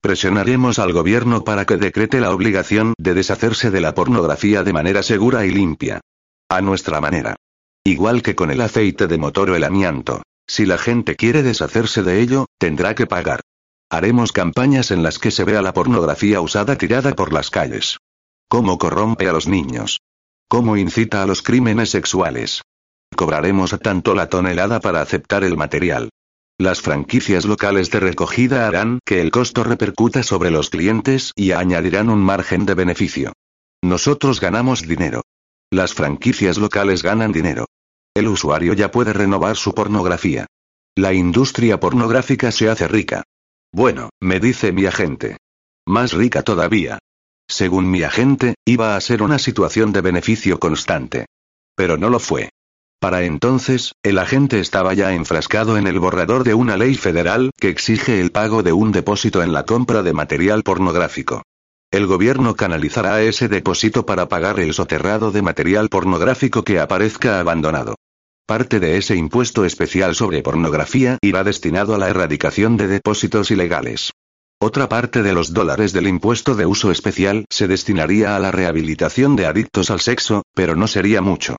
Presionaremos 0.00 0.78
al 0.78 0.92
gobierno 0.92 1.44
para 1.44 1.64
que 1.64 1.76
decrete 1.76 2.20
la 2.20 2.32
obligación 2.32 2.94
de 2.98 3.14
deshacerse 3.14 3.70
de 3.70 3.80
la 3.80 3.94
pornografía 3.94 4.62
de 4.62 4.72
manera 4.72 5.02
segura 5.02 5.46
y 5.46 5.50
limpia. 5.50 6.00
A 6.48 6.60
nuestra 6.60 7.00
manera. 7.00 7.36
Igual 7.84 8.22
que 8.22 8.34
con 8.34 8.50
el 8.50 8.60
aceite 8.60 9.06
de 9.06 9.18
motor 9.18 9.50
o 9.50 9.56
el 9.56 9.64
amianto. 9.64 10.22
Si 10.46 10.66
la 10.66 10.78
gente 10.78 11.14
quiere 11.14 11.42
deshacerse 11.42 12.02
de 12.02 12.20
ello, 12.20 12.46
tendrá 12.58 12.94
que 12.94 13.06
pagar. 13.06 13.40
Haremos 13.90 14.32
campañas 14.32 14.90
en 14.90 15.02
las 15.02 15.18
que 15.18 15.30
se 15.30 15.44
vea 15.44 15.62
la 15.62 15.72
pornografía 15.72 16.40
usada 16.40 16.76
tirada 16.76 17.14
por 17.14 17.32
las 17.32 17.50
calles. 17.50 17.98
Cómo 18.48 18.78
corrompe 18.78 19.28
a 19.28 19.32
los 19.32 19.46
niños. 19.46 20.00
Cómo 20.48 20.76
incita 20.76 21.22
a 21.22 21.26
los 21.26 21.42
crímenes 21.42 21.90
sexuales. 21.90 22.62
Cobraremos 23.18 23.76
tanto 23.82 24.14
la 24.14 24.28
tonelada 24.28 24.78
para 24.78 25.00
aceptar 25.00 25.42
el 25.42 25.56
material. 25.56 26.10
Las 26.56 26.80
franquicias 26.80 27.46
locales 27.46 27.90
de 27.90 27.98
recogida 27.98 28.68
harán 28.68 29.00
que 29.04 29.20
el 29.20 29.32
costo 29.32 29.64
repercuta 29.64 30.22
sobre 30.22 30.52
los 30.52 30.70
clientes 30.70 31.32
y 31.34 31.50
añadirán 31.50 32.10
un 32.10 32.20
margen 32.20 32.64
de 32.64 32.74
beneficio. 32.74 33.32
Nosotros 33.82 34.40
ganamos 34.40 34.86
dinero. 34.86 35.22
Las 35.68 35.94
franquicias 35.94 36.58
locales 36.58 37.02
ganan 37.02 37.32
dinero. 37.32 37.66
El 38.14 38.28
usuario 38.28 38.72
ya 38.74 38.92
puede 38.92 39.12
renovar 39.12 39.56
su 39.56 39.74
pornografía. 39.74 40.46
La 40.94 41.12
industria 41.12 41.80
pornográfica 41.80 42.52
se 42.52 42.68
hace 42.70 42.86
rica. 42.86 43.24
Bueno, 43.72 44.10
me 44.20 44.38
dice 44.38 44.70
mi 44.70 44.86
agente. 44.86 45.38
Más 45.88 46.12
rica 46.12 46.44
todavía. 46.44 47.00
Según 47.48 47.90
mi 47.90 48.04
agente, 48.04 48.54
iba 48.64 48.94
a 48.94 49.00
ser 49.00 49.24
una 49.24 49.40
situación 49.40 49.92
de 49.92 50.02
beneficio 50.02 50.60
constante. 50.60 51.26
Pero 51.74 51.96
no 51.96 52.10
lo 52.10 52.20
fue. 52.20 52.50
Para 53.00 53.22
entonces, 53.22 53.92
el 54.02 54.18
agente 54.18 54.58
estaba 54.58 54.92
ya 54.92 55.12
enfrascado 55.12 55.78
en 55.78 55.86
el 55.86 56.00
borrador 56.00 56.42
de 56.42 56.54
una 56.54 56.76
ley 56.76 56.96
federal 56.96 57.52
que 57.60 57.68
exige 57.68 58.20
el 58.20 58.32
pago 58.32 58.64
de 58.64 58.72
un 58.72 58.90
depósito 58.90 59.40
en 59.40 59.52
la 59.52 59.64
compra 59.64 60.02
de 60.02 60.12
material 60.12 60.64
pornográfico. 60.64 61.42
El 61.92 62.06
gobierno 62.06 62.56
canalizará 62.56 63.22
ese 63.22 63.48
depósito 63.48 64.04
para 64.04 64.28
pagar 64.28 64.58
el 64.58 64.74
soterrado 64.74 65.30
de 65.30 65.42
material 65.42 65.88
pornográfico 65.88 66.64
que 66.64 66.80
aparezca 66.80 67.38
abandonado. 67.38 67.94
Parte 68.46 68.80
de 68.80 68.96
ese 68.96 69.14
impuesto 69.14 69.64
especial 69.64 70.16
sobre 70.16 70.42
pornografía 70.42 71.18
irá 71.22 71.44
destinado 71.44 71.94
a 71.94 71.98
la 71.98 72.08
erradicación 72.08 72.76
de 72.76 72.88
depósitos 72.88 73.52
ilegales. 73.52 74.10
Otra 74.60 74.88
parte 74.88 75.22
de 75.22 75.32
los 75.32 75.54
dólares 75.54 75.92
del 75.92 76.08
impuesto 76.08 76.56
de 76.56 76.66
uso 76.66 76.90
especial 76.90 77.44
se 77.48 77.68
destinaría 77.68 78.34
a 78.34 78.40
la 78.40 78.50
rehabilitación 78.50 79.36
de 79.36 79.46
adictos 79.46 79.90
al 79.90 80.00
sexo, 80.00 80.42
pero 80.52 80.74
no 80.74 80.88
sería 80.88 81.22
mucho. 81.22 81.56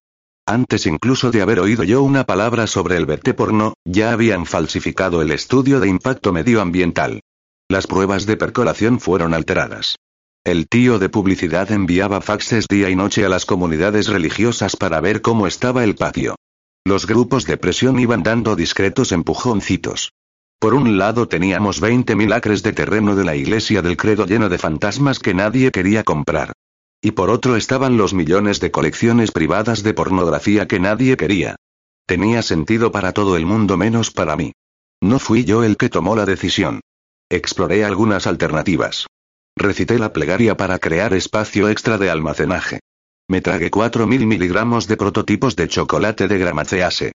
Antes 0.49 0.87
incluso 0.87 1.29
de 1.29 1.43
haber 1.43 1.59
oído 1.59 1.83
yo 1.83 2.01
una 2.01 2.23
palabra 2.23 2.65
sobre 2.65 2.97
el 2.97 3.05
verte 3.05 3.35
porno, 3.35 3.75
ya 3.85 4.11
habían 4.11 4.47
falsificado 4.47 5.21
el 5.21 5.29
estudio 5.29 5.79
de 5.79 5.87
impacto 5.87 6.33
medioambiental. 6.33 7.19
Las 7.69 7.85
pruebas 7.85 8.25
de 8.25 8.35
percolación 8.35 8.99
fueron 8.99 9.35
alteradas. 9.35 9.97
El 10.43 10.67
tío 10.67 10.97
de 10.97 11.07
publicidad 11.07 11.71
enviaba 11.71 12.19
faxes 12.19 12.65
día 12.67 12.89
y 12.89 12.95
noche 12.95 13.23
a 13.23 13.29
las 13.29 13.45
comunidades 13.45 14.07
religiosas 14.07 14.75
para 14.75 14.99
ver 15.01 15.21
cómo 15.21 15.45
estaba 15.45 15.83
el 15.83 15.93
patio. 15.93 16.33
Los 16.83 17.05
grupos 17.05 17.45
de 17.45 17.57
presión 17.57 17.99
iban 17.99 18.23
dando 18.23 18.55
discretos 18.55 19.11
empujoncitos. 19.11 20.13
Por 20.57 20.73
un 20.73 20.97
lado 20.97 21.27
teníamos 21.27 21.79
20.000 21.79 22.33
acres 22.33 22.63
de 22.63 22.73
terreno 22.73 23.15
de 23.15 23.23
la 23.23 23.35
iglesia 23.35 23.83
del 23.83 23.97
credo 23.97 24.25
lleno 24.25 24.49
de 24.49 24.57
fantasmas 24.57 25.19
que 25.19 25.35
nadie 25.35 25.69
quería 25.69 26.03
comprar. 26.03 26.53
Y 27.01 27.11
por 27.11 27.29
otro 27.29 27.55
estaban 27.55 27.97
los 27.97 28.13
millones 28.13 28.59
de 28.59 28.71
colecciones 28.71 29.31
privadas 29.31 29.83
de 29.83 29.93
pornografía 29.93 30.67
que 30.67 30.79
nadie 30.79 31.15
quería. 31.15 31.55
Tenía 32.05 32.41
sentido 32.41 32.91
para 32.91 33.13
todo 33.13 33.37
el 33.37 33.45
mundo 33.45 33.77
menos 33.77 34.11
para 34.11 34.35
mí. 34.35 34.51
No 35.01 35.19
fui 35.19 35.45
yo 35.45 35.63
el 35.63 35.77
que 35.77 35.89
tomó 35.89 36.15
la 36.15 36.25
decisión. 36.25 36.81
Exploré 37.29 37.85
algunas 37.85 38.27
alternativas. 38.27 39.07
Recité 39.55 39.99
la 39.99 40.11
plegaria 40.11 40.57
para 40.57 40.79
crear 40.79 41.13
espacio 41.13 41.69
extra 41.69 41.97
de 41.97 42.09
almacenaje. 42.09 42.79
Me 43.29 43.41
tragué 43.41 43.69
4.000 43.69 44.25
miligramos 44.25 44.87
de 44.87 44.97
prototipos 44.97 45.55
de 45.55 45.67
chocolate 45.67 46.27
de 46.27 46.37
gramacease. 46.37 47.11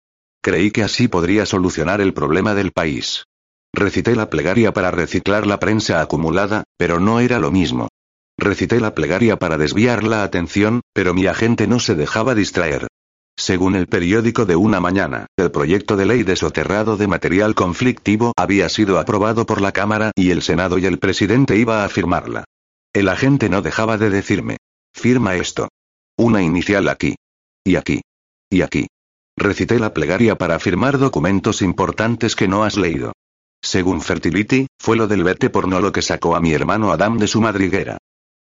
Creí 0.42 0.72
que 0.72 0.84
así 0.84 1.08
podría 1.08 1.46
solucionar 1.46 2.02
el 2.02 2.14
problema 2.14 2.56
del 2.56 2.72
país. 2.72 3.26
Recité 3.74 4.16
la 4.16 4.30
plegaria 4.30 4.74
para 4.74 4.90
reciclar 4.90 5.46
la 5.46 5.60
prensa 5.60 6.02
acumulada, 6.02 6.64
pero 6.78 7.00
no 7.00 7.20
era 7.20 7.40
lo 7.40 7.52
mismo. 7.52 7.90
Recité 8.40 8.80
la 8.80 8.96
plegaria 8.96 9.38
para 9.38 9.58
desviar 9.58 10.06
la 10.06 10.24
atención, 10.24 10.80
pero 10.94 11.14
mi 11.14 11.28
agente 11.28 11.68
no 11.68 11.78
se 11.82 11.96
dejaba 11.96 12.36
distraer. 12.36 12.88
Según 13.38 13.76
el 13.76 13.88
periódico 13.88 14.46
de 14.46 14.56
una 14.56 14.80
mañana, 14.80 15.26
el 15.36 15.52
proyecto 15.52 15.98
de 15.98 16.06
ley 16.06 16.24
de 16.24 16.38
soterrado 16.38 16.96
de 16.96 17.08
material 17.08 17.54
conflictivo 17.54 18.32
había 18.38 18.70
sido 18.70 18.98
aprobado 18.98 19.46
por 19.46 19.60
la 19.60 19.74
Cámara 19.74 20.12
y 20.16 20.32
el 20.32 20.42
Senado 20.42 20.78
y 20.78 20.86
el 20.86 21.00
presidente 21.00 21.58
iba 21.58 21.84
a 21.84 21.90
firmarla. 21.90 22.46
El 22.94 23.10
agente 23.10 23.50
no 23.50 23.62
dejaba 23.62 23.98
de 23.98 24.10
decirme, 24.10 24.56
firma 24.94 25.36
esto. 25.36 25.68
Una 26.18 26.42
inicial 26.42 26.88
aquí. 26.88 27.16
Y 27.66 27.76
aquí. 27.76 28.02
Y 28.50 28.62
aquí. 28.62 28.88
Recité 29.36 29.80
la 29.80 29.94
plegaria 29.94 30.38
para 30.38 30.60
firmar 30.60 30.98
documentos 30.98 31.62
importantes 31.62 32.38
que 32.38 32.48
no 32.48 32.64
has 32.64 32.78
leído. 32.78 33.12
Según 33.62 34.02
Fertility, 34.02 34.68
fue 34.80 34.96
lo 34.96 35.08
del 35.08 35.26
vete 35.26 35.52
no 35.68 35.82
lo 35.82 35.92
que 35.92 36.02
sacó 36.02 36.38
a 36.38 36.40
mi 36.40 36.54
hermano 36.54 36.94
Adam 36.94 37.18
de 37.18 37.28
su 37.28 37.42
madriguera. 37.42 37.98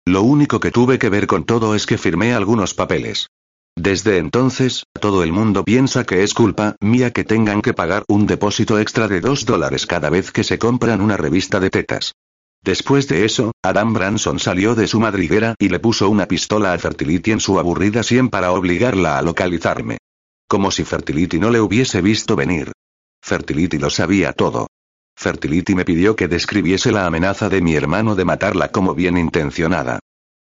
Lo 0.09 0.23
único 0.23 0.59
que 0.59 0.71
tuve 0.71 0.99
que 0.99 1.11
ver 1.11 1.27
con 1.27 1.45
todo 1.45 1.75
es 1.75 1.85
que 1.85 1.99
firmé 1.99 2.33
algunos 2.33 2.73
papeles. 2.73 3.29
Desde 3.77 4.17
entonces, 4.17 4.85
todo 4.99 5.23
el 5.23 5.33
mundo 5.33 5.67
piensa 5.67 6.05
que 6.05 6.23
es 6.23 6.33
culpa 6.33 6.77
mía 6.81 7.13
que 7.13 7.25
tengan 7.25 7.61
que 7.61 7.75
pagar 7.75 8.05
un 8.09 8.27
depósito 8.27 8.79
extra 8.79 9.07
de 9.07 9.21
2 9.21 9.45
dólares 9.45 9.85
cada 9.85 10.09
vez 10.09 10.33
que 10.33 10.45
se 10.45 10.59
compran 10.59 11.03
una 11.03 11.19
revista 11.19 11.61
de 11.61 11.69
tetas. 11.69 12.15
Después 12.65 13.07
de 13.07 13.27
eso, 13.27 13.53
Adam 13.63 13.93
Branson 13.93 14.39
salió 14.39 14.75
de 14.75 14.89
su 14.89 14.99
madriguera 14.99 15.55
y 15.59 15.69
le 15.69 15.79
puso 15.79 16.09
una 16.09 16.25
pistola 16.25 16.73
a 16.73 16.79
Fertility 16.79 17.33
en 17.33 17.41
su 17.41 17.59
aburrida 17.59 18.03
sien 18.03 18.31
para 18.31 18.53
obligarla 18.53 19.19
a 19.19 19.23
localizarme. 19.23 19.99
Como 20.49 20.71
si 20.71 20.85
Fertility 20.85 21.39
no 21.39 21.51
le 21.51 21.61
hubiese 21.61 22.01
visto 22.01 22.35
venir. 22.35 22.73
Fertility 23.21 23.79
lo 23.79 23.91
sabía 23.91 24.33
todo. 24.33 24.69
Fertility 25.19 25.75
me 25.75 25.85
pidió 25.85 26.15
que 26.15 26.29
describiese 26.29 26.93
la 26.93 27.05
amenaza 27.05 27.49
de 27.49 27.61
mi 27.61 27.75
hermano 27.75 28.15
de 28.15 28.25
matarla 28.25 28.69
como 28.69 28.95
bien 28.95 29.19
intencionada. 29.19 29.99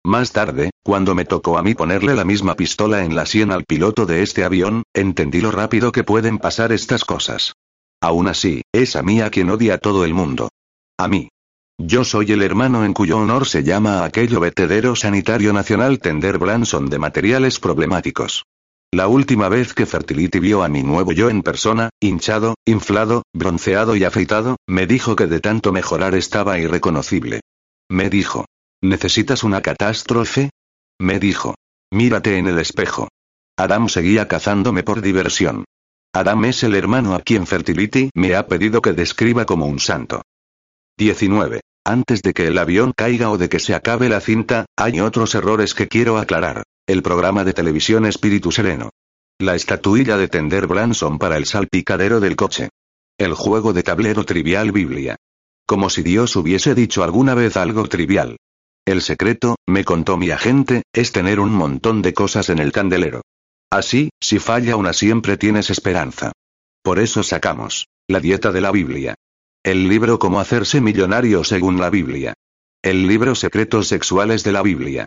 Más 0.04 0.32
tarde, 0.32 0.72
cuando 0.84 1.14
me 1.14 1.26
tocó 1.26 1.60
a 1.60 1.62
mí 1.62 1.76
ponerle 1.76 2.16
la 2.16 2.26
misma 2.26 2.56
pistola 2.56 3.06
en 3.06 3.16
la 3.16 3.28
sien 3.28 3.52
al 3.52 3.66
piloto 3.66 4.08
de 4.08 4.24
este 4.24 4.44
avión, 4.44 4.82
entendí 4.92 5.42
lo 5.42 5.52
rápido 5.52 5.92
que 5.92 6.04
pueden 6.04 6.40
pasar 6.40 6.72
estas 6.72 7.06
cosas. 7.06 7.54
Aún 8.02 8.28
así, 8.28 8.64
es 8.74 8.96
a 8.96 9.04
mí 9.04 9.22
a 9.22 9.30
quien 9.30 9.52
odia 9.52 9.78
todo 9.78 10.06
el 10.06 10.16
mundo. 10.16 10.50
A 10.98 11.08
mí. 11.08 11.30
Yo 11.78 12.04
soy 12.04 12.32
el 12.32 12.42
hermano 12.42 12.84
en 12.84 12.94
cuyo 12.94 13.20
honor 13.20 13.46
se 13.46 13.64
llama 13.64 14.04
aquello 14.04 14.40
vertedero 14.40 14.96
sanitario 14.96 15.54
nacional 15.54 16.00
Tender 16.00 16.40
Branson 16.40 16.90
de 16.90 16.98
materiales 16.98 17.60
problemáticos. 17.60 18.44
La 18.94 19.08
última 19.08 19.50
vez 19.50 19.74
que 19.74 19.88
Fertility 19.88 20.38
vio 20.38 20.62
a 20.62 20.70
mi 20.70 20.84
nuevo 20.84 21.14
yo 21.14 21.32
en 21.32 21.42
persona, 21.42 21.90
hinchado, 22.00 22.54
inflado, 22.64 23.24
bronceado 23.34 23.96
y 23.96 24.04
afeitado, 24.04 24.58
me 24.68 24.86
dijo 24.86 25.16
que 25.16 25.26
de 25.26 25.40
tanto 25.40 25.72
mejorar 25.72 26.14
estaba 26.14 26.60
irreconocible. 26.60 27.42
Me 27.90 28.12
dijo. 28.12 28.46
¿Necesitas 28.84 29.44
una 29.44 29.64
catástrofe? 29.64 30.52
Me 31.00 31.20
dijo. 31.20 31.56
Mírate 31.92 32.38
en 32.38 32.46
el 32.46 32.60
espejo. 32.60 33.08
Adam 33.58 33.90
seguía 33.90 34.28
cazándome 34.28 34.84
por 34.84 35.02
diversión. 35.02 35.66
Adam 36.14 36.46
es 36.46 36.62
el 36.62 36.76
hermano 36.76 37.16
a 37.16 37.22
quien 37.22 37.48
Fertility 37.48 38.12
me 38.14 38.36
ha 38.36 38.46
pedido 38.46 38.84
que 38.84 38.94
describa 38.94 39.48
como 39.48 39.66
un 39.66 39.80
santo. 39.80 40.22
19. 41.00 41.62
Antes 41.84 42.22
de 42.22 42.36
que 42.36 42.46
el 42.46 42.60
avión 42.60 42.94
caiga 42.96 43.32
o 43.32 43.40
de 43.40 43.50
que 43.50 43.60
se 43.60 43.74
acabe 43.74 44.08
la 44.08 44.22
cinta, 44.22 44.68
hay 44.78 45.00
otros 45.00 45.34
errores 45.34 45.74
que 45.74 45.88
quiero 45.88 46.20
aclarar. 46.20 46.62
El 46.86 47.02
programa 47.02 47.46
de 47.46 47.54
televisión 47.54 48.06
Espíritu 48.06 48.52
Sereno. 48.52 48.90
La 49.40 49.56
estatuilla 49.56 50.18
de 50.18 50.28
Tender 50.28 50.68
Branson 50.68 51.18
para 51.18 51.38
el 51.38 51.46
salpicadero 51.46 52.20
del 52.20 52.36
coche. 52.36 52.68
El 53.18 53.36
juego 53.36 53.72
de 53.72 53.84
tablero 53.84 54.26
trivial 54.26 54.74
Biblia. 54.74 55.16
Como 55.66 55.90
si 55.90 56.04
Dios 56.04 56.36
hubiese 56.36 56.76
dicho 56.76 57.06
alguna 57.06 57.36
vez 57.36 57.56
algo 57.56 57.88
trivial. 57.88 58.36
El 58.86 59.02
secreto, 59.02 59.56
me 59.66 59.86
contó 59.86 60.18
mi 60.18 60.32
agente, 60.32 60.84
es 60.92 61.14
tener 61.14 61.40
un 61.40 61.54
montón 61.54 62.02
de 62.02 62.14
cosas 62.14 62.50
en 62.50 62.60
el 62.60 62.74
candelero. 62.74 63.22
Así, 63.70 64.10
si 64.20 64.40
falla 64.40 64.76
una 64.76 64.92
siempre 64.92 65.38
tienes 65.38 65.70
esperanza. 65.70 66.34
Por 66.82 67.00
eso 67.00 67.24
sacamos. 67.24 67.88
La 68.10 68.20
dieta 68.20 68.52
de 68.52 68.60
la 68.60 68.72
Biblia. 68.72 69.16
El 69.64 69.88
libro 69.88 70.20
Cómo 70.20 70.42
hacerse 70.42 70.82
millonario 70.82 71.46
según 71.46 71.80
la 71.80 71.90
Biblia. 71.90 72.34
El 72.82 73.08
libro 73.08 73.36
Secretos 73.36 73.88
sexuales 73.88 74.44
de 74.44 74.52
la 74.52 74.62
Biblia. 74.62 75.06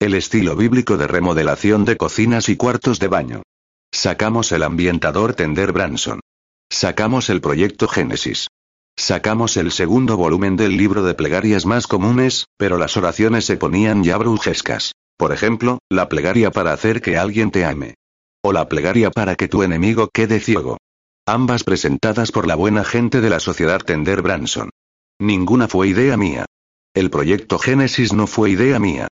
El 0.00 0.14
estilo 0.14 0.54
bíblico 0.54 0.96
de 0.96 1.08
remodelación 1.08 1.84
de 1.84 1.96
cocinas 1.96 2.48
y 2.48 2.56
cuartos 2.56 3.00
de 3.00 3.08
baño. 3.08 3.42
Sacamos 3.92 4.52
el 4.52 4.62
ambientador 4.62 5.34
Tender 5.34 5.72
Branson. 5.72 6.20
Sacamos 6.70 7.28
el 7.30 7.40
proyecto 7.40 7.88
Génesis. 7.88 8.46
Sacamos 8.96 9.56
el 9.56 9.72
segundo 9.72 10.16
volumen 10.16 10.54
del 10.54 10.76
libro 10.76 11.02
de 11.02 11.14
plegarias 11.14 11.66
más 11.66 11.88
comunes, 11.88 12.46
pero 12.56 12.78
las 12.78 12.96
oraciones 12.96 13.44
se 13.44 13.56
ponían 13.56 14.04
ya 14.04 14.16
brujescas. 14.18 14.92
Por 15.16 15.32
ejemplo, 15.32 15.80
la 15.90 16.08
plegaria 16.08 16.52
para 16.52 16.72
hacer 16.72 17.02
que 17.02 17.18
alguien 17.18 17.50
te 17.50 17.64
ame. 17.64 17.94
O 18.40 18.52
la 18.52 18.68
plegaria 18.68 19.10
para 19.10 19.34
que 19.34 19.48
tu 19.48 19.64
enemigo 19.64 20.10
quede 20.12 20.38
ciego. 20.38 20.76
Ambas 21.26 21.64
presentadas 21.64 22.30
por 22.30 22.46
la 22.46 22.54
buena 22.54 22.84
gente 22.84 23.20
de 23.20 23.30
la 23.30 23.40
sociedad 23.40 23.80
Tender 23.80 24.22
Branson. 24.22 24.70
Ninguna 25.18 25.66
fue 25.66 25.88
idea 25.88 26.16
mía. 26.16 26.46
El 26.94 27.10
proyecto 27.10 27.58
Génesis 27.58 28.12
no 28.12 28.28
fue 28.28 28.50
idea 28.50 28.78
mía. 28.78 29.08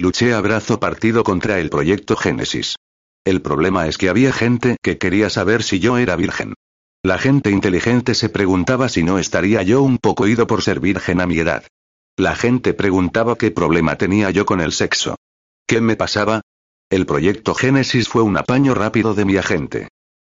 Luché 0.00 0.32
a 0.32 0.40
brazo 0.40 0.78
partido 0.78 1.24
contra 1.24 1.58
el 1.58 1.70
proyecto 1.70 2.14
Génesis. 2.14 2.76
El 3.24 3.42
problema 3.42 3.88
es 3.88 3.98
que 3.98 4.08
había 4.08 4.32
gente 4.32 4.76
que 4.80 4.96
quería 4.96 5.28
saber 5.28 5.64
si 5.64 5.80
yo 5.80 5.98
era 5.98 6.14
virgen. 6.14 6.54
La 7.02 7.18
gente 7.18 7.50
inteligente 7.50 8.14
se 8.14 8.28
preguntaba 8.28 8.88
si 8.88 9.02
no 9.02 9.18
estaría 9.18 9.60
yo 9.64 9.82
un 9.82 9.98
poco 9.98 10.28
ido 10.28 10.46
por 10.46 10.62
ser 10.62 10.78
virgen 10.78 11.20
a 11.20 11.26
mi 11.26 11.40
edad. 11.40 11.64
La 12.16 12.36
gente 12.36 12.74
preguntaba 12.74 13.34
qué 13.34 13.50
problema 13.50 13.96
tenía 13.96 14.30
yo 14.30 14.46
con 14.46 14.60
el 14.60 14.70
sexo. 14.70 15.16
¿Qué 15.66 15.80
me 15.80 15.96
pasaba? 15.96 16.42
El 16.90 17.04
proyecto 17.04 17.56
Génesis 17.56 18.08
fue 18.08 18.22
un 18.22 18.36
apaño 18.36 18.74
rápido 18.74 19.14
de 19.14 19.24
mi 19.24 19.36
agente. 19.36 19.88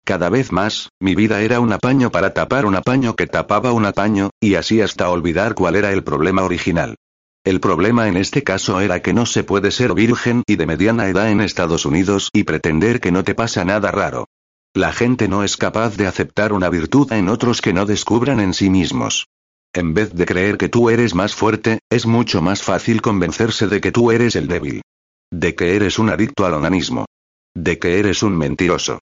Cada 0.03 0.27
vez 0.27 0.51
más, 0.51 0.89
mi 0.99 1.15
vida 1.15 1.39
era 1.39 1.61
un 1.61 1.71
apaño 1.71 2.11
para 2.11 2.33
tapar 2.33 2.65
un 2.65 2.75
apaño 2.75 3.15
que 3.15 3.27
tapaba 3.27 3.71
un 3.71 3.85
apaño, 3.85 4.29
y 4.41 4.55
así 4.55 4.81
hasta 4.81 5.09
olvidar 5.09 5.55
cuál 5.55 5.77
era 5.77 5.93
el 5.93 6.03
problema 6.03 6.43
original. 6.43 6.97
El 7.43 7.59
problema 7.59 8.07
en 8.07 8.15
este 8.15 8.41
caso 8.43 8.79
era 8.79 9.01
que 9.01 9.11
no 9.11 9.25
se 9.25 9.43
puede 9.43 9.71
ser 9.71 9.93
virgen 9.93 10.43
y 10.47 10.55
de 10.55 10.65
mediana 10.65 11.09
edad 11.09 11.29
en 11.29 11.41
Estados 11.41 11.85
Unidos 11.85 12.29
y 12.31 12.43
pretender 12.43 13.01
que 13.01 13.11
no 13.11 13.25
te 13.25 13.35
pasa 13.35 13.65
nada 13.65 13.91
raro. 13.91 14.29
La 14.73 14.93
gente 14.93 15.27
no 15.27 15.43
es 15.43 15.57
capaz 15.57 15.97
de 15.97 16.07
aceptar 16.07 16.53
una 16.53 16.69
virtud 16.69 17.11
en 17.11 17.27
otros 17.27 17.61
que 17.61 17.73
no 17.73 17.85
descubran 17.85 18.39
en 18.39 18.53
sí 18.53 18.69
mismos. 18.69 19.27
En 19.73 19.93
vez 19.93 20.13
de 20.13 20.25
creer 20.25 20.57
que 20.57 20.69
tú 20.69 20.89
eres 20.89 21.15
más 21.15 21.35
fuerte, 21.35 21.79
es 21.89 22.05
mucho 22.05 22.41
más 22.41 22.63
fácil 22.63 23.01
convencerse 23.01 23.67
de 23.67 23.81
que 23.81 23.91
tú 23.91 24.11
eres 24.11 24.37
el 24.37 24.47
débil. 24.47 24.81
De 25.29 25.53
que 25.53 25.75
eres 25.75 25.99
un 25.99 26.09
adicto 26.09 26.45
al 26.45 26.53
onanismo. 26.53 27.05
De 27.53 27.77
que 27.77 27.99
eres 27.99 28.23
un 28.23 28.37
mentiroso. 28.37 28.99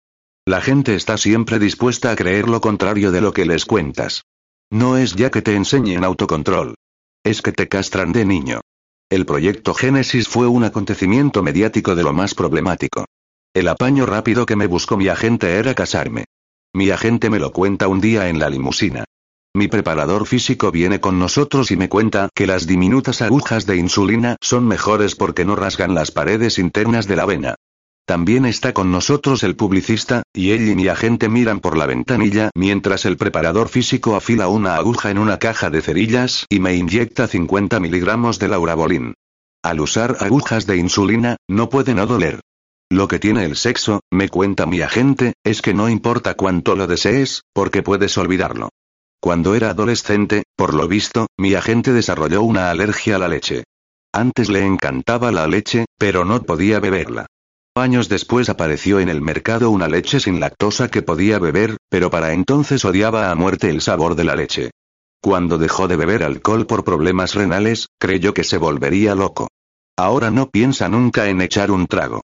La 0.47 0.61
gente 0.61 0.95
está 0.95 1.17
siempre 1.17 1.59
dispuesta 1.59 2.09
a 2.09 2.15
creer 2.15 2.49
lo 2.49 2.59
contrario 2.59 3.11
de 3.11 3.21
lo 3.21 3.33
que 3.33 3.45
les 3.45 3.65
cuentas. 3.65 4.23
No 4.71 4.97
es 4.97 5.15
ya 5.15 5.29
que 5.29 5.43
te 5.43 5.55
enseñen 5.55 6.03
autocontrol. 6.03 6.73
Es 7.23 7.43
que 7.43 7.51
te 7.51 7.67
castran 7.67 8.13
de 8.13 8.25
niño. 8.25 8.61
El 9.09 9.27
proyecto 9.27 9.75
Génesis 9.75 10.27
fue 10.27 10.47
un 10.47 10.63
acontecimiento 10.63 11.43
mediático 11.43 11.93
de 11.93 12.01
lo 12.01 12.13
más 12.13 12.33
problemático. 12.33 13.05
El 13.53 13.67
apaño 13.67 14.07
rápido 14.07 14.47
que 14.47 14.55
me 14.55 14.65
buscó 14.65 14.97
mi 14.97 15.07
agente 15.07 15.55
era 15.57 15.75
casarme. 15.75 16.25
Mi 16.73 16.89
agente 16.89 17.29
me 17.29 17.37
lo 17.37 17.51
cuenta 17.51 17.87
un 17.87 18.01
día 18.01 18.27
en 18.29 18.39
la 18.39 18.49
limusina. 18.49 19.03
Mi 19.53 19.67
preparador 19.67 20.25
físico 20.25 20.71
viene 20.71 20.99
con 20.99 21.19
nosotros 21.19 21.69
y 21.69 21.77
me 21.77 21.89
cuenta 21.89 22.29
que 22.33 22.47
las 22.47 22.65
diminutas 22.65 23.21
agujas 23.21 23.67
de 23.67 23.77
insulina 23.77 24.37
son 24.41 24.67
mejores 24.67 25.15
porque 25.15 25.45
no 25.45 25.55
rasgan 25.55 25.93
las 25.93 26.09
paredes 26.09 26.57
internas 26.57 27.05
de 27.05 27.15
la 27.17 27.25
vena. 27.25 27.55
También 28.05 28.45
está 28.45 28.73
con 28.73 28.91
nosotros 28.91 29.43
el 29.43 29.55
publicista, 29.55 30.23
y 30.33 30.51
él 30.51 30.67
y 30.69 30.75
mi 30.75 30.87
agente 30.87 31.29
miran 31.29 31.59
por 31.59 31.77
la 31.77 31.85
ventanilla 31.85 32.49
mientras 32.55 33.05
el 33.05 33.17
preparador 33.17 33.69
físico 33.69 34.15
afila 34.15 34.47
una 34.47 34.75
aguja 34.75 35.11
en 35.11 35.17
una 35.17 35.37
caja 35.37 35.69
de 35.69 35.81
cerillas 35.81 36.45
y 36.49 36.59
me 36.59 36.75
inyecta 36.75 37.27
50 37.27 37.79
miligramos 37.79 38.39
de 38.39 38.47
laurabolín. 38.47 39.13
Al 39.63 39.79
usar 39.79 40.17
agujas 40.19 40.65
de 40.65 40.77
insulina, 40.77 41.37
no 41.47 41.69
puede 41.69 41.93
no 41.93 42.07
doler. 42.07 42.41
Lo 42.89 43.07
que 43.07 43.19
tiene 43.19 43.45
el 43.45 43.55
sexo, 43.55 44.01
me 44.11 44.27
cuenta 44.27 44.65
mi 44.65 44.81
agente, 44.81 45.33
es 45.45 45.61
que 45.61 45.73
no 45.73 45.87
importa 45.87 46.33
cuánto 46.33 46.75
lo 46.75 46.87
desees, 46.87 47.43
porque 47.53 47.83
puedes 47.83 48.17
olvidarlo. 48.17 48.69
Cuando 49.21 49.55
era 49.55 49.69
adolescente, 49.69 50.43
por 50.57 50.73
lo 50.73 50.87
visto, 50.87 51.27
mi 51.37 51.53
agente 51.53 51.93
desarrolló 51.93 52.41
una 52.41 52.71
alergia 52.71 53.15
a 53.15 53.19
la 53.19 53.27
leche. 53.27 53.63
Antes 54.11 54.49
le 54.49 54.65
encantaba 54.65 55.31
la 55.31 55.47
leche, 55.47 55.85
pero 55.97 56.25
no 56.25 56.41
podía 56.41 56.81
beberla. 56.81 57.27
Años 57.75 58.09
después 58.09 58.49
apareció 58.49 58.99
en 58.99 59.07
el 59.07 59.21
mercado 59.21 59.71
una 59.71 59.87
leche 59.87 60.19
sin 60.19 60.41
lactosa 60.41 60.89
que 60.89 61.01
podía 61.01 61.39
beber, 61.39 61.77
pero 61.89 62.09
para 62.09 62.33
entonces 62.33 62.83
odiaba 62.83 63.31
a 63.31 63.35
muerte 63.35 63.69
el 63.69 63.79
sabor 63.79 64.15
de 64.15 64.25
la 64.25 64.35
leche. 64.35 64.71
Cuando 65.21 65.57
dejó 65.57 65.87
de 65.87 65.95
beber 65.95 66.23
alcohol 66.23 66.67
por 66.67 66.83
problemas 66.83 67.33
renales, 67.33 67.87
creyó 67.97 68.33
que 68.33 68.43
se 68.43 68.57
volvería 68.57 69.15
loco. 69.15 69.47
Ahora 69.97 70.31
no 70.31 70.49
piensa 70.49 70.89
nunca 70.89 71.29
en 71.29 71.39
echar 71.41 71.71
un 71.71 71.87
trago. 71.87 72.21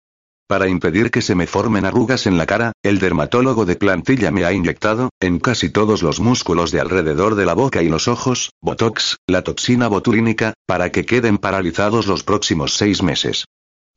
Para 0.48 0.68
impedir 0.68 1.12
que 1.12 1.22
se 1.22 1.36
me 1.36 1.48
formen 1.48 1.86
arrugas 1.86 2.28
en 2.28 2.38
la 2.38 2.46
cara, 2.46 2.74
el 2.84 3.00
dermatólogo 3.00 3.66
de 3.66 3.78
plantilla 3.78 4.32
me 4.32 4.44
ha 4.44 4.52
inyectado, 4.52 5.12
en 5.22 5.40
casi 5.40 5.70
todos 5.70 6.04
los 6.04 6.20
músculos 6.20 6.72
de 6.72 6.82
alrededor 6.82 7.36
de 7.36 7.46
la 7.46 7.54
boca 7.54 7.82
y 7.84 7.88
los 7.88 8.10
ojos, 8.10 8.52
Botox, 8.62 9.16
la 9.28 9.44
toxina 9.44 9.88
botulínica, 9.88 10.54
para 10.66 10.92
que 10.92 11.06
queden 11.06 11.38
paralizados 11.38 12.08
los 12.08 12.24
próximos 12.24 12.74
seis 12.74 13.02
meses. 13.02 13.46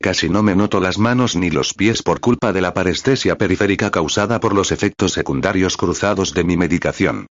Casi 0.01 0.29
no 0.29 0.41
me 0.41 0.55
noto 0.55 0.79
las 0.79 0.97
manos 0.97 1.35
ni 1.35 1.51
los 1.51 1.75
pies 1.75 2.01
por 2.01 2.19
culpa 2.21 2.51
de 2.51 2.59
la 2.59 2.73
parestesia 2.73 3.37
periférica 3.37 3.91
causada 3.91 4.39
por 4.39 4.55
los 4.55 4.71
efectos 4.71 5.13
secundarios 5.13 5.77
cruzados 5.77 6.33
de 6.33 6.43
mi 6.43 6.57
medicación. 6.57 7.27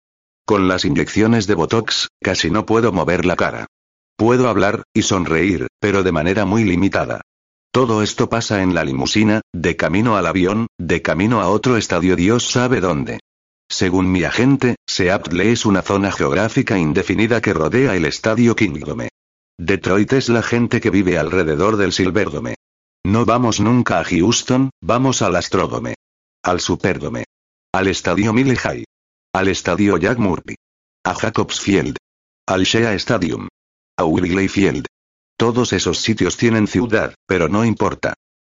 Con 0.46 0.68
las 0.68 0.84
inyecciones 0.84 1.48
de 1.48 1.54
Botox, 1.56 2.08
casi 2.22 2.48
no 2.48 2.66
puedo 2.66 2.92
mover 2.92 3.24
la 3.24 3.34
cara. 3.34 3.66
Puedo 4.16 4.48
hablar, 4.48 4.84
y 4.94 5.02
sonreír, 5.02 5.66
pero 5.80 6.04
de 6.04 6.12
manera 6.12 6.44
muy 6.44 6.62
limitada. 6.62 7.22
Todo 7.72 8.04
esto 8.04 8.28
pasa 8.28 8.62
en 8.62 8.72
la 8.72 8.84
limusina, 8.84 9.40
de 9.52 9.74
camino 9.74 10.16
al 10.16 10.28
avión, 10.28 10.68
de 10.78 11.02
camino 11.02 11.40
a 11.40 11.48
otro 11.48 11.76
estadio 11.76 12.14
Dios 12.14 12.48
sabe 12.52 12.80
dónde. 12.80 13.18
Según 13.68 14.12
mi 14.12 14.22
agente, 14.22 14.76
Seattle 14.86 15.50
es 15.50 15.66
una 15.66 15.82
zona 15.82 16.12
geográfica 16.12 16.78
indefinida 16.78 17.40
que 17.40 17.52
rodea 17.52 17.96
el 17.96 18.04
estadio 18.04 18.54
Kingdome. 18.54 19.08
Detroit 19.58 20.12
es 20.12 20.28
la 20.28 20.42
gente 20.42 20.80
que 20.80 20.90
vive 20.90 21.18
alrededor 21.18 21.76
del 21.76 21.92
Silverdome. 21.92 22.54
No 23.04 23.24
vamos 23.24 23.60
nunca 23.60 23.98
a 23.98 24.04
Houston, 24.04 24.70
vamos 24.82 25.22
al 25.22 25.34
Astrodome. 25.36 25.94
Al 26.44 26.60
Superdome. 26.60 27.24
Al 27.72 27.88
Estadio 27.88 28.34
Mile 28.34 28.56
High. 28.56 28.84
Al 29.32 29.48
Estadio 29.48 29.96
Jack 29.96 30.18
Murphy. 30.18 30.54
A 31.04 31.14
Jacobs 31.14 31.60
Field. 31.60 31.96
Al 32.46 32.64
Shea 32.64 32.92
Stadium. 32.94 33.48
A 33.98 34.04
Wrigley 34.04 34.48
Field. 34.48 34.84
Todos 35.38 35.72
esos 35.72 35.98
sitios 35.98 36.36
tienen 36.36 36.66
ciudad, 36.66 37.14
pero 37.26 37.48
no 37.48 37.64
importa. 37.64 38.12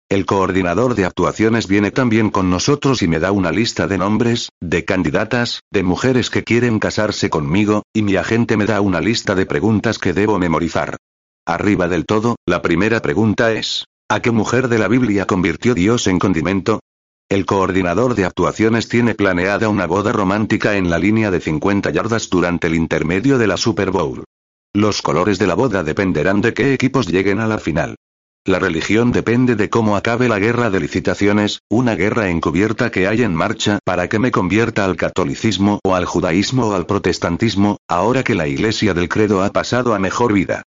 El 0.09 0.25
coordinador 0.25 0.95
de 0.95 1.07
actuaciones 1.07 1.67
viene 1.67 1.91
también 1.91 2.31
con 2.31 2.49
nosotros 2.49 3.03
y 3.03 3.09
me 3.09 3.19
da 3.19 3.33
una 3.33 3.51
lista 3.51 3.89
de 3.89 3.99
nombres, 3.99 4.51
de 4.61 4.85
candidatas, 4.85 5.63
de 5.73 5.83
mujeres 5.83 6.31
que 6.31 6.45
quieren 6.45 6.79
casarse 6.79 7.29
conmigo, 7.29 7.83
y 7.93 8.03
mi 8.03 8.15
agente 8.15 8.57
me 8.57 8.67
da 8.67 8.81
una 8.81 9.01
lista 9.01 9.35
de 9.35 9.47
preguntas 9.47 9.99
que 9.99 10.13
debo 10.13 10.39
memorizar. 10.39 10.97
Arriba 11.45 11.89
del 11.89 12.07
todo, 12.07 12.37
la 12.47 12.63
primera 12.63 13.03
pregunta 13.03 13.53
es, 13.53 13.87
¿a 14.09 14.21
qué 14.21 14.31
mujer 14.31 14.69
de 14.69 14.79
la 14.79 14.89
Biblia 14.89 15.27
convirtió 15.27 15.75
Dios 15.75 16.07
en 16.07 16.19
condimento? 16.19 16.81
El 17.29 17.45
coordinador 17.45 18.15
de 18.15 18.25
actuaciones 18.25 18.89
tiene 18.89 19.15
planeada 19.15 19.69
una 19.69 19.87
boda 19.87 20.13
romántica 20.13 20.77
en 20.77 20.91
la 20.91 20.99
línea 20.99 21.31
de 21.31 21.41
50 21.41 21.91
yardas 21.91 22.31
durante 22.31 22.69
el 22.69 22.77
intermedio 22.77 23.37
de 23.37 23.49
la 23.49 23.57
Super 23.57 23.91
Bowl. 23.91 24.25
Los 24.73 25.03
colores 25.03 25.39
de 25.39 25.49
la 25.49 25.55
boda 25.55 25.83
dependerán 25.83 26.41
de 26.41 26.55
qué 26.55 26.73
equipos 26.73 27.09
lleguen 27.09 27.41
a 27.41 27.49
la 27.49 27.59
final. 27.59 27.97
La 28.45 28.61
religión 28.61 29.11
depende 29.11 29.57
de 29.57 29.69
cómo 29.69 29.97
acabe 29.97 30.29
la 30.29 30.39
guerra 30.39 30.71
de 30.71 30.79
licitaciones, 30.79 31.63
una 31.69 31.97
guerra 31.97 32.31
encubierta 32.31 32.93
que 32.93 33.09
hay 33.09 33.23
en 33.23 33.35
marcha 33.35 33.81
para 33.85 34.09
que 34.09 34.21
me 34.21 34.31
convierta 34.31 34.85
al 34.85 34.97
catolicismo 34.97 35.81
o 35.83 35.97
al 35.97 36.05
judaísmo 36.05 36.69
o 36.69 36.75
al 36.75 36.87
protestantismo, 36.87 37.79
ahora 37.89 38.23
que 38.23 38.37
la 38.37 38.47
iglesia 38.47 38.95
del 38.95 39.09
credo 39.09 39.43
ha 39.43 39.51
pasado 39.51 39.95
a 39.95 39.99
mejor 39.99 40.33
vida. 40.33 40.63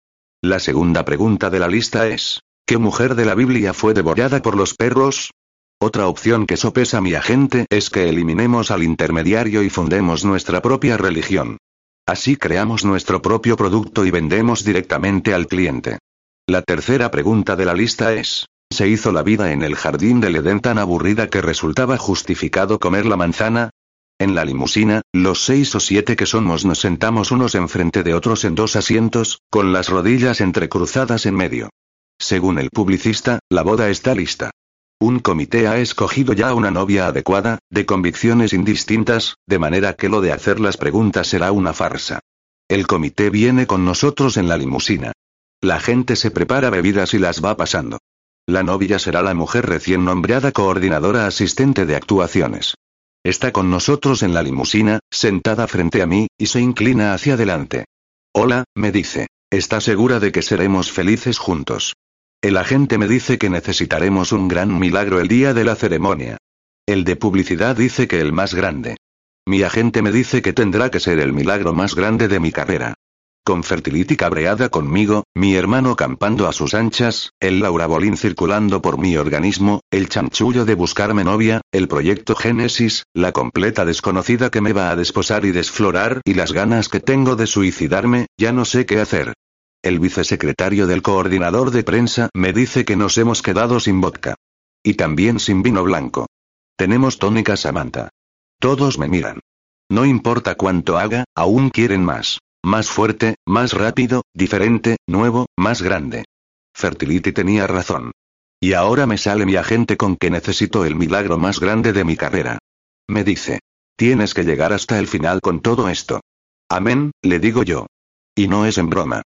La 0.42 0.58
segunda 0.58 1.04
pregunta 1.04 1.50
de 1.50 1.58
la 1.58 1.68
lista 1.68 2.08
es, 2.08 2.40
¿qué 2.66 2.78
mujer 2.78 3.14
de 3.14 3.24
la 3.24 3.36
Biblia 3.36 3.72
fue 3.72 3.94
devorada 3.94 4.42
por 4.42 4.56
los 4.56 4.74
perros? 4.74 5.30
Otra 5.78 6.08
opción 6.08 6.46
que 6.46 6.56
sopesa 6.56 7.00
mi 7.00 7.14
agente 7.14 7.66
es 7.70 7.90
que 7.90 8.08
eliminemos 8.08 8.72
al 8.72 8.82
intermediario 8.82 9.62
y 9.62 9.70
fundemos 9.70 10.24
nuestra 10.24 10.60
propia 10.60 10.96
religión. 10.96 11.58
Así 12.06 12.36
creamos 12.36 12.84
nuestro 12.84 13.22
propio 13.22 13.56
producto 13.56 14.04
y 14.04 14.10
vendemos 14.10 14.64
directamente 14.64 15.32
al 15.32 15.46
cliente. 15.46 15.98
La 16.48 16.62
tercera 16.62 17.10
pregunta 17.10 17.54
de 17.54 17.66
la 17.66 17.74
lista 17.74 18.14
es, 18.14 18.46
¿se 18.70 18.88
hizo 18.88 19.12
la 19.12 19.22
vida 19.22 19.52
en 19.52 19.62
el 19.62 19.76
jardín 19.76 20.20
del 20.20 20.36
Edén 20.36 20.60
tan 20.60 20.78
aburrida 20.78 21.28
que 21.28 21.42
resultaba 21.42 21.98
justificado 21.98 22.80
comer 22.80 23.06
la 23.06 23.16
manzana? 23.16 23.70
En 24.18 24.34
la 24.34 24.44
limusina, 24.44 25.02
los 25.12 25.44
seis 25.44 25.74
o 25.74 25.80
siete 25.80 26.16
que 26.16 26.26
somos 26.26 26.64
nos 26.64 26.80
sentamos 26.80 27.30
unos 27.30 27.54
enfrente 27.54 28.02
de 28.02 28.14
otros 28.14 28.44
en 28.44 28.54
dos 28.54 28.74
asientos, 28.74 29.40
con 29.50 29.72
las 29.72 29.88
rodillas 29.88 30.40
entrecruzadas 30.40 31.26
en 31.26 31.34
medio. 31.34 31.70
Según 32.18 32.58
el 32.58 32.70
publicista, 32.70 33.40
la 33.50 33.62
boda 33.62 33.88
está 33.88 34.14
lista. 34.14 34.50
Un 34.98 35.20
comité 35.20 35.68
ha 35.68 35.78
escogido 35.78 36.32
ya 36.32 36.54
una 36.54 36.70
novia 36.70 37.08
adecuada, 37.08 37.58
de 37.70 37.84
convicciones 37.84 38.54
indistintas, 38.54 39.36
de 39.46 39.58
manera 39.58 39.92
que 39.92 40.08
lo 40.08 40.22
de 40.22 40.32
hacer 40.32 40.58
las 40.58 40.78
preguntas 40.78 41.28
será 41.28 41.52
una 41.52 41.74
farsa. 41.74 42.20
El 42.68 42.86
comité 42.86 43.28
viene 43.28 43.66
con 43.66 43.84
nosotros 43.84 44.38
en 44.38 44.48
la 44.48 44.56
limusina. 44.56 45.12
La 45.60 45.80
gente 45.80 46.16
se 46.16 46.30
prepara 46.30 46.70
bebidas 46.70 47.12
y 47.12 47.18
las 47.18 47.44
va 47.44 47.56
pasando. 47.56 47.98
La 48.46 48.62
novia 48.62 48.98
será 48.98 49.22
la 49.22 49.34
mujer 49.34 49.66
recién 49.66 50.04
nombrada 50.04 50.52
coordinadora 50.52 51.26
asistente 51.26 51.84
de 51.84 51.96
actuaciones. 51.96 52.74
Está 53.22 53.52
con 53.52 53.70
nosotros 53.70 54.22
en 54.22 54.34
la 54.34 54.42
limusina, 54.42 55.00
sentada 55.10 55.66
frente 55.66 56.00
a 56.00 56.06
mí, 56.06 56.28
y 56.38 56.46
se 56.46 56.60
inclina 56.60 57.12
hacia 57.12 57.34
adelante. 57.34 57.84
Hola, 58.32 58.64
me 58.74 58.92
dice. 58.92 59.26
¿Está 59.50 59.80
segura 59.80 60.20
de 60.20 60.32
que 60.32 60.42
seremos 60.42 60.90
felices 60.90 61.38
juntos? 61.38 61.94
El 62.42 62.58
agente 62.58 62.98
me 62.98 63.08
dice 63.08 63.38
que 63.38 63.50
necesitaremos 63.50 64.30
un 64.32 64.46
gran 64.46 64.78
milagro 64.78 65.20
el 65.20 65.28
día 65.28 65.54
de 65.54 65.64
la 65.64 65.74
ceremonia. 65.74 66.36
El 66.86 67.04
de 67.04 67.16
publicidad 67.16 67.76
dice 67.76 68.06
que 68.06 68.20
el 68.20 68.32
más 68.32 68.54
grande. 68.54 68.96
Mi 69.46 69.62
agente 69.62 70.02
me 70.02 70.12
dice 70.12 70.42
que 70.42 70.52
tendrá 70.52 70.90
que 70.90 71.00
ser 71.00 71.18
el 71.18 71.32
milagro 71.32 71.72
más 71.72 71.94
grande 71.94 72.28
de 72.28 72.38
mi 72.40 72.52
carrera. 72.52 72.94
con 73.46 73.62
Fertility 73.62 74.16
cabreada 74.16 74.70
conmigo, 74.70 75.22
mi 75.32 75.54
hermano 75.54 75.94
campando 75.94 76.48
a 76.48 76.52
sus 76.52 76.74
anchas, 76.74 77.30
el 77.38 77.60
Laura 77.60 77.86
Bolín 77.86 78.16
circulando 78.16 78.82
por 78.82 78.98
mi 78.98 79.16
organismo, 79.16 79.82
el 79.92 80.08
chanchullo 80.08 80.64
de 80.64 80.74
buscarme 80.74 81.22
novia, 81.22 81.60
el 81.70 81.86
proyecto 81.86 82.34
Génesis, 82.34 83.04
la 83.14 83.30
completa 83.30 83.84
desconocida 83.84 84.50
que 84.50 84.60
me 84.60 84.72
va 84.72 84.90
a 84.90 84.96
desposar 84.96 85.44
y 85.44 85.52
desflorar 85.52 86.22
y 86.24 86.34
las 86.34 86.52
ganas 86.52 86.88
que 86.88 86.98
tengo 86.98 87.36
de 87.36 87.46
suicidarme, 87.46 88.26
ya 88.36 88.50
no 88.50 88.64
sé 88.64 88.84
qué 88.84 88.98
hacer. 88.98 89.32
El 89.86 90.00
vicesecretario 90.00 90.88
del 90.88 91.00
coordinador 91.00 91.70
de 91.70 91.84
prensa 91.84 92.28
me 92.34 92.52
dice 92.52 92.84
que 92.84 92.96
nos 92.96 93.18
hemos 93.18 93.40
quedado 93.40 93.78
sin 93.78 94.00
vodka. 94.00 94.34
Y 94.82 94.94
también 94.94 95.38
sin 95.38 95.62
vino 95.62 95.84
blanco. 95.84 96.26
Tenemos 96.74 97.20
tónica 97.20 97.56
Samantha. 97.56 98.08
Todos 98.58 98.98
me 98.98 99.06
miran. 99.06 99.38
No 99.88 100.04
importa 100.04 100.56
cuánto 100.56 100.98
haga, 100.98 101.22
aún 101.36 101.70
quieren 101.70 102.04
más. 102.04 102.40
Más 102.64 102.90
fuerte, 102.90 103.36
más 103.46 103.74
rápido, 103.74 104.22
diferente, 104.34 104.96
nuevo, 105.06 105.46
más 105.56 105.82
grande. 105.82 106.24
Fertility 106.74 107.30
tenía 107.30 107.68
razón. 107.68 108.10
Y 108.58 108.72
ahora 108.72 109.06
me 109.06 109.18
sale 109.18 109.46
mi 109.46 109.54
agente 109.54 109.96
con 109.96 110.16
que 110.16 110.30
necesito 110.30 110.84
el 110.84 110.96
milagro 110.96 111.38
más 111.38 111.60
grande 111.60 111.92
de 111.92 112.02
mi 112.02 112.16
carrera. 112.16 112.58
Me 113.06 113.22
dice. 113.22 113.60
Tienes 113.94 114.34
que 114.34 114.42
llegar 114.42 114.72
hasta 114.72 114.98
el 114.98 115.06
final 115.06 115.40
con 115.40 115.60
todo 115.60 115.88
esto. 115.88 116.22
Amén, 116.68 117.12
le 117.22 117.38
digo 117.38 117.62
yo. 117.62 117.86
Y 118.34 118.48
no 118.48 118.66
es 118.66 118.78
en 118.78 118.90
broma. 118.90 119.22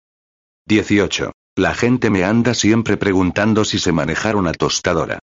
18. 0.67 1.31
La 1.57 1.75
gente 1.75 2.09
me 2.09 2.23
anda 2.23 2.55
siempre 2.55 2.97
preguntando 2.97 3.65
si 3.65 3.77
sé 3.77 3.91
manejar 3.91 4.35
una 4.35 4.51
tostadora. 4.51 5.19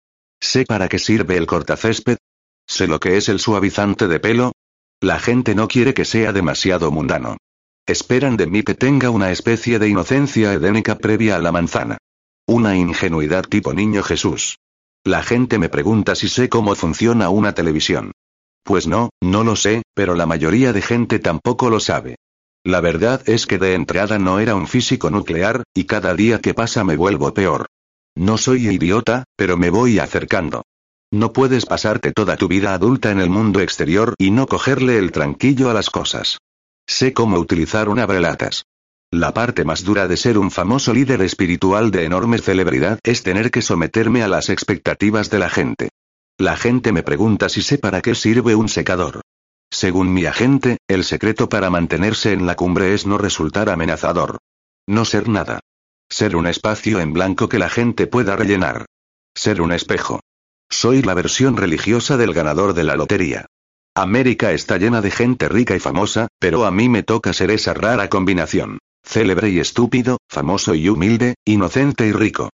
Sé 0.41 0.65
para 0.65 0.89
qué 0.89 0.97
sirve 0.97 1.38
el 1.38 1.45
cortacésped. 1.45 2.17
Sé 2.65 2.88
lo 2.88 2.99
que 2.99 3.17
es 3.17 3.29
el 3.29 3.39
suavizante 3.39 4.07
de 4.07 4.19
pelo. 4.19 4.53
La 4.99 5.19
gente 5.19 5.53
no 5.53 5.67
quiere 5.67 5.93
que 5.93 6.05
sea 6.05 6.33
demasiado 6.33 6.89
mundano. 6.89 7.38
Esperan 7.85 8.35
de 8.35 8.47
mí 8.47 8.63
que 8.63 8.73
tenga 8.73 9.11
una 9.11 9.31
especie 9.31 9.77
de 9.77 9.88
inocencia 9.88 10.53
edénica 10.53 10.97
previa 10.97 11.35
a 11.35 11.39
la 11.39 11.51
manzana. 11.51 11.99
Una 12.47 12.75
ingenuidad 12.75 13.43
tipo 13.43 13.73
niño 13.73 14.01
Jesús. 14.01 14.57
La 15.03 15.21
gente 15.21 15.59
me 15.59 15.69
pregunta 15.69 16.15
si 16.15 16.29
sé 16.29 16.49
cómo 16.49 16.73
funciona 16.73 17.29
una 17.29 17.53
televisión. 17.53 18.11
Pues 18.63 18.88
no, 18.88 19.11
no 19.21 19.43
lo 19.43 19.55
sé, 19.55 19.83
pero 19.93 20.15
la 20.15 20.25
mayoría 20.25 20.73
de 20.73 20.81
gente 20.81 21.19
tampoco 21.19 21.69
lo 21.69 21.79
sabe. 21.79 22.15
La 22.68 22.82
verdad 22.82 23.22
es 23.30 23.45
que 23.45 23.59
de 23.59 23.76
entrada 23.76 24.20
no 24.20 24.41
era 24.41 24.53
un 24.53 24.68
físico 24.68 25.09
nuclear, 25.09 25.63
y 25.74 25.86
cada 25.86 26.13
día 26.13 26.41
que 26.41 26.53
pasa 26.53 26.84
me 26.84 26.97
vuelvo 26.97 27.34
peor. 27.34 27.68
No 28.13 28.38
soy 28.38 28.68
idiota, 28.68 29.24
pero 29.38 29.55
me 29.55 29.70
voy 29.70 29.99
acercando. 29.99 30.63
No 31.09 31.32
puedes 31.32 31.65
pasarte 31.65 32.11
toda 32.11 32.36
tu 32.36 32.49
vida 32.49 32.74
adulta 32.74 33.09
en 33.09 33.22
el 33.22 33.30
mundo 33.30 33.61
exterior 33.61 34.15
y 34.18 34.32
no 34.32 34.47
cogerle 34.47 34.97
el 34.97 35.13
tranquillo 35.13 35.70
a 35.70 35.74
las 35.74 35.89
cosas. 35.89 36.39
Sé 36.86 37.13
cómo 37.13 37.39
utilizar 37.39 37.88
un 37.88 37.99
abrelatas. 37.99 38.65
La 39.11 39.34
parte 39.34 39.63
más 39.63 39.86
dura 39.86 40.09
de 40.09 40.18
ser 40.18 40.38
un 40.38 40.51
famoso 40.51 40.93
líder 40.93 41.22
espiritual 41.22 41.89
de 41.89 42.03
enorme 42.03 42.38
celebridad 42.38 42.99
es 43.03 43.24
tener 43.24 43.49
que 43.49 43.61
someterme 43.61 44.24
a 44.24 44.28
las 44.28 44.49
expectativas 44.49 45.30
de 45.30 45.39
la 45.39 45.49
gente. 45.49 45.88
La 46.38 46.57
gente 46.57 46.91
me 46.91 47.01
pregunta 47.01 47.47
si 47.47 47.61
sé 47.61 47.78
para 47.78 48.01
qué 48.01 48.13
sirve 48.13 48.55
un 48.55 48.68
secador. 48.68 49.22
Según 49.70 50.13
mi 50.13 50.26
agente, 50.26 50.78
el 50.88 51.03
secreto 51.03 51.49
para 51.49 51.70
mantenerse 51.70 52.34
en 52.34 52.45
la 52.45 52.55
cumbre 52.55 52.93
es 52.93 53.05
no 53.05 53.18
resultar 53.18 53.70
amenazador. 53.70 54.38
No 54.88 55.05
ser 55.05 55.28
nada. 55.28 55.59
Ser 56.09 56.36
un 56.36 56.47
espacio 56.47 56.99
en 56.99 57.13
blanco 57.13 57.49
que 57.49 57.59
la 57.59 57.70
gente 57.70 58.07
pueda 58.07 58.36
rellenar. 58.36 58.86
Ser 59.36 59.61
un 59.61 59.74
espejo. 59.74 60.22
Soy 60.70 61.01
la 61.01 61.13
versión 61.13 61.57
religiosa 61.57 62.18
del 62.18 62.34
ganador 62.34 62.74
de 62.74 62.84
la 62.84 62.95
lotería. 62.95 63.45
América 63.95 64.51
está 64.51 64.78
llena 64.78 65.01
de 65.01 65.11
gente 65.11 65.49
rica 65.49 65.76
y 65.76 65.80
famosa, 65.80 66.28
pero 66.39 66.65
a 66.65 66.72
mí 66.72 66.88
me 66.88 67.03
toca 67.03 67.34
ser 67.34 67.51
esa 67.51 67.74
rara 67.74 68.09
combinación. 68.09 68.80
Célebre 69.03 69.49
y 69.49 69.59
estúpido, 69.59 70.18
famoso 70.30 70.76
y 70.76 70.89
humilde, 70.89 71.36
inocente 71.45 72.07
y 72.07 72.11
rico. 72.11 72.49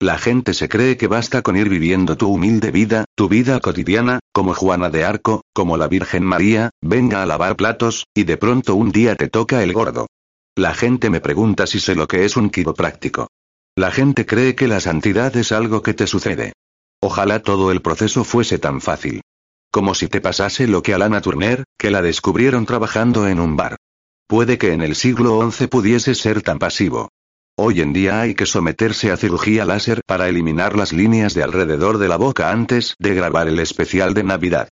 La 0.00 0.16
gente 0.16 0.54
se 0.54 0.68
cree 0.68 0.96
que 0.96 1.08
basta 1.08 1.42
con 1.42 1.56
ir 1.56 1.68
viviendo 1.68 2.16
tu 2.16 2.28
humilde 2.28 2.70
vida, 2.70 3.04
tu 3.16 3.28
vida 3.28 3.58
cotidiana, 3.58 4.20
como 4.32 4.54
Juana 4.54 4.90
de 4.90 5.04
Arco, 5.04 5.42
como 5.52 5.76
la 5.76 5.88
Virgen 5.88 6.22
María, 6.22 6.70
venga 6.80 7.20
a 7.20 7.26
lavar 7.26 7.56
platos, 7.56 8.04
y 8.14 8.22
de 8.22 8.36
pronto 8.36 8.76
un 8.76 8.92
día 8.92 9.16
te 9.16 9.26
toca 9.26 9.60
el 9.64 9.72
gordo. 9.72 10.06
La 10.56 10.72
gente 10.72 11.10
me 11.10 11.20
pregunta 11.20 11.66
si 11.66 11.80
sé 11.80 11.96
lo 11.96 12.06
que 12.06 12.24
es 12.24 12.36
un 12.36 12.50
quiropráctico. 12.50 13.26
La 13.76 13.90
gente 13.90 14.24
cree 14.24 14.54
que 14.54 14.68
la 14.68 14.78
santidad 14.78 15.36
es 15.36 15.50
algo 15.50 15.82
que 15.82 15.94
te 15.94 16.06
sucede. 16.06 16.52
Ojalá 17.00 17.40
todo 17.40 17.72
el 17.72 17.82
proceso 17.82 18.22
fuese 18.22 18.60
tan 18.60 18.80
fácil. 18.80 19.20
Como 19.72 19.96
si 19.96 20.06
te 20.06 20.20
pasase 20.20 20.68
lo 20.68 20.80
que 20.80 20.94
a 20.94 20.98
Lana 20.98 21.20
Turner, 21.20 21.64
que 21.76 21.90
la 21.90 22.02
descubrieron 22.02 22.66
trabajando 22.66 23.26
en 23.26 23.40
un 23.40 23.56
bar. 23.56 23.76
Puede 24.28 24.58
que 24.58 24.72
en 24.72 24.82
el 24.82 24.94
siglo 24.94 25.50
XI 25.50 25.66
pudiese 25.66 26.14
ser 26.14 26.42
tan 26.42 26.60
pasivo. 26.60 27.08
Hoy 27.60 27.80
en 27.80 27.92
día 27.92 28.20
hay 28.20 28.36
que 28.36 28.46
someterse 28.46 29.10
a 29.10 29.16
cirugía 29.16 29.64
láser 29.64 30.02
para 30.06 30.28
eliminar 30.28 30.76
las 30.76 30.92
líneas 30.92 31.34
de 31.34 31.42
alrededor 31.42 31.98
de 31.98 32.06
la 32.06 32.16
boca 32.16 32.52
antes 32.52 32.94
de 33.00 33.16
grabar 33.16 33.48
el 33.48 33.58
especial 33.58 34.14
de 34.14 34.22
Navidad. 34.22 34.68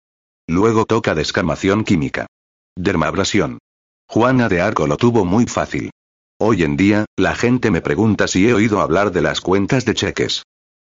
Luego 0.47 0.85
toca 0.85 1.13
descamación 1.13 1.83
química. 1.83 2.27
Dermabrasión. 2.77 3.57
Juana 4.07 4.47
de 4.47 4.61
Arco 4.61 4.87
lo 4.87 4.95
tuvo 4.95 5.25
muy 5.25 5.47
fácil. 5.47 5.91
Hoy 6.39 6.63
en 6.63 6.77
día, 6.77 7.03
la 7.17 7.35
gente 7.35 7.71
me 7.71 7.81
pregunta 7.81 8.25
si 8.25 8.47
he 8.47 8.53
oído 8.53 8.79
hablar 8.79 9.11
de 9.11 9.21
las 9.21 9.41
cuentas 9.41 9.83
de 9.83 9.93
cheques. 9.93 10.43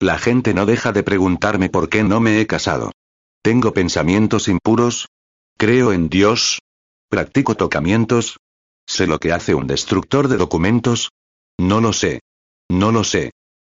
La 0.01 0.17
gente 0.17 0.53
no 0.53 0.65
deja 0.65 0.91
de 0.91 1.03
preguntarme 1.03 1.69
por 1.69 1.87
qué 1.87 2.03
no 2.03 2.19
me 2.19 2.41
he 2.41 2.45
casado. 2.45 2.91
¿Tengo 3.41 3.71
pensamientos 3.71 4.49
impuros? 4.49 5.07
¿Creo 5.57 5.93
en 5.93 6.09
Dios? 6.09 6.59
¿Practico 7.07 7.55
tocamientos? 7.55 8.35
¿Sé 8.85 9.07
lo 9.07 9.17
que 9.17 9.31
hace 9.31 9.55
un 9.55 9.65
destructor 9.65 10.27
de 10.27 10.35
documentos? 10.35 11.11
No 11.59 11.81
lo 11.81 11.93
sé. 11.93 12.21
No 12.69 12.91
lo 12.91 13.03
sé. 13.03 13.31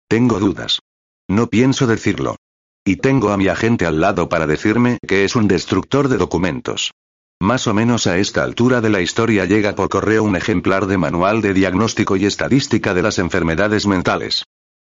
Tengo 0.08 0.38
dudas. 0.38 0.80
No 1.28 1.48
pienso 1.48 1.86
decirlo. 1.86 2.36
Y 2.84 2.96
tengo 2.96 3.30
a 3.30 3.36
mi 3.36 3.48
agente 3.48 3.86
al 3.86 4.00
lado 4.00 4.28
para 4.28 4.46
decirme 4.46 4.98
que 5.06 5.24
es 5.24 5.36
un 5.36 5.48
destructor 5.48 6.08
de 6.08 6.16
documentos. 6.16 6.92
Más 7.40 7.66
o 7.66 7.74
menos 7.74 8.06
a 8.06 8.18
esta 8.18 8.44
altura 8.44 8.80
de 8.80 8.90
la 8.90 9.00
historia 9.00 9.44
llega 9.46 9.74
por 9.74 9.88
correo 9.88 10.22
un 10.22 10.36
ejemplar 10.36 10.86
de 10.86 10.98
manual 10.98 11.42
de 11.42 11.54
diagnóstico 11.54 12.16
y 12.16 12.26
estadística 12.26 12.94
de 12.94 13.02
las 13.02 13.18
enfermedades 13.18 13.86
mentales. 13.86 14.44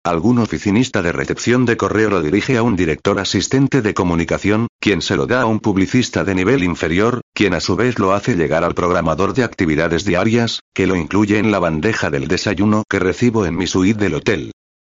Algún 0.06 0.39
oficinista 0.39 1.01
de 1.01 1.14
recepción 1.14 1.64
de 1.66 1.78
correo 1.78 2.10
lo 2.10 2.22
dirige 2.22 2.58
a 2.58 2.64
un 2.64 2.76
director 2.76 3.20
asistente 3.20 3.82
de 3.82 3.93
comunicación, 3.93 4.68
quien 4.82 5.01
se 5.01 5.16
lo 5.16 5.28
da 5.28 5.43
a 5.43 5.45
un 5.45 5.62
publicista 5.62 6.26
de 6.26 6.36
nivel 6.36 6.62
inferior, 6.66 7.22
quien 7.34 7.54
a 7.54 7.62
su 7.62 7.78
vez 7.78 7.99
lo 7.99 8.12
hace 8.12 8.36
llegar 8.36 8.66
al 8.66 8.76
programador 8.76 9.34
de 9.34 9.45
actividades 9.45 10.04
diarias, 10.04 10.60
que 10.74 10.88
lo 10.88 10.97
incluye 10.97 11.38
en 11.38 11.51
la 11.51 11.60
bandeja 11.60 12.10
del 12.10 12.28
desayuno 12.28 12.84
que 12.89 12.99
recibo 12.99 13.45
en 13.45 13.56
mi 13.56 13.66
suite 13.66 13.97
del 13.97 14.16
hotel. 14.16 14.51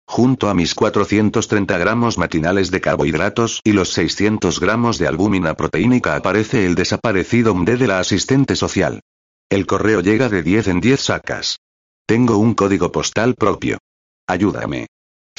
Junto 0.07 0.47
a 0.47 0.53
mis 0.53 0.75
430 0.75 1.75
gramos 1.79 2.19
matinales 2.19 2.69
de 2.69 2.79
carbohidratos 2.79 3.61
y 3.63 3.71
los 3.71 3.89
600 3.93 4.59
gramos 4.59 4.99
de 4.99 5.07
albúmina 5.07 5.55
proteínica 5.55 6.15
aparece 6.15 6.67
el 6.67 6.75
desaparecido 6.75 7.55
MD 7.55 7.79
de 7.79 7.87
la 7.87 7.97
asistente 7.97 8.55
social. 8.55 9.01
El 9.49 9.65
correo 9.65 10.01
llega 10.01 10.29
de 10.29 10.43
10 10.43 10.67
en 10.67 10.81
10 10.81 10.99
sacas. 10.99 11.57
Tengo 12.05 12.37
un 12.37 12.53
código 12.53 12.91
postal 12.91 13.33
propio. 13.33 13.79
Ayúdame. 14.27 14.85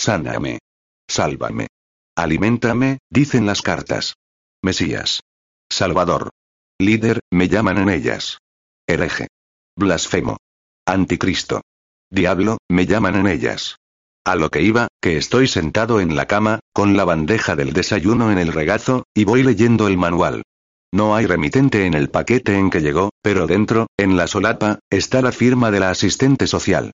Sáname. 0.01 0.61
Sálvame. 1.09 1.67
Aliméntame, 2.17 3.01
dicen 3.11 3.45
las 3.45 3.61
cartas. 3.61 4.15
Mesías. 4.63 5.21
Salvador. 5.71 6.31
Líder, 6.79 7.21
me 7.31 7.49
llaman 7.49 7.77
en 7.77 7.91
ellas. 7.91 8.39
Hereje. 8.87 9.29
Blasfemo. 9.77 10.39
Anticristo. 10.87 11.61
Diablo, 12.11 12.57
me 12.71 12.87
llaman 12.87 13.17
en 13.17 13.27
ellas. 13.27 13.77
A 14.25 14.37
lo 14.37 14.49
que 14.51 14.63
iba, 14.63 14.89
que 15.03 15.19
estoy 15.19 15.47
sentado 15.47 16.01
en 16.01 16.17
la 16.17 16.25
cama, 16.25 16.61
con 16.73 16.97
la 16.97 17.05
bandeja 17.05 17.55
del 17.55 17.75
desayuno 17.75 18.33
en 18.33 18.39
el 18.39 18.55
regazo, 18.55 19.05
y 19.13 19.25
voy 19.25 19.43
leyendo 19.43 19.87
el 19.87 19.99
manual. 19.99 20.45
No 20.95 21.15
hay 21.15 21.27
remitente 21.27 21.85
en 21.85 21.93
el 21.93 22.09
paquete 22.09 22.57
en 22.57 22.71
que 22.71 22.81
llegó, 22.81 23.11
pero 23.21 23.47
dentro, 23.47 23.87
en 23.99 24.17
la 24.17 24.29
solapa, 24.29 24.79
está 24.89 25.21
la 25.21 25.33
firma 25.33 25.71
de 25.71 25.81
la 25.81 25.91
asistente 25.91 26.47
social. 26.47 26.91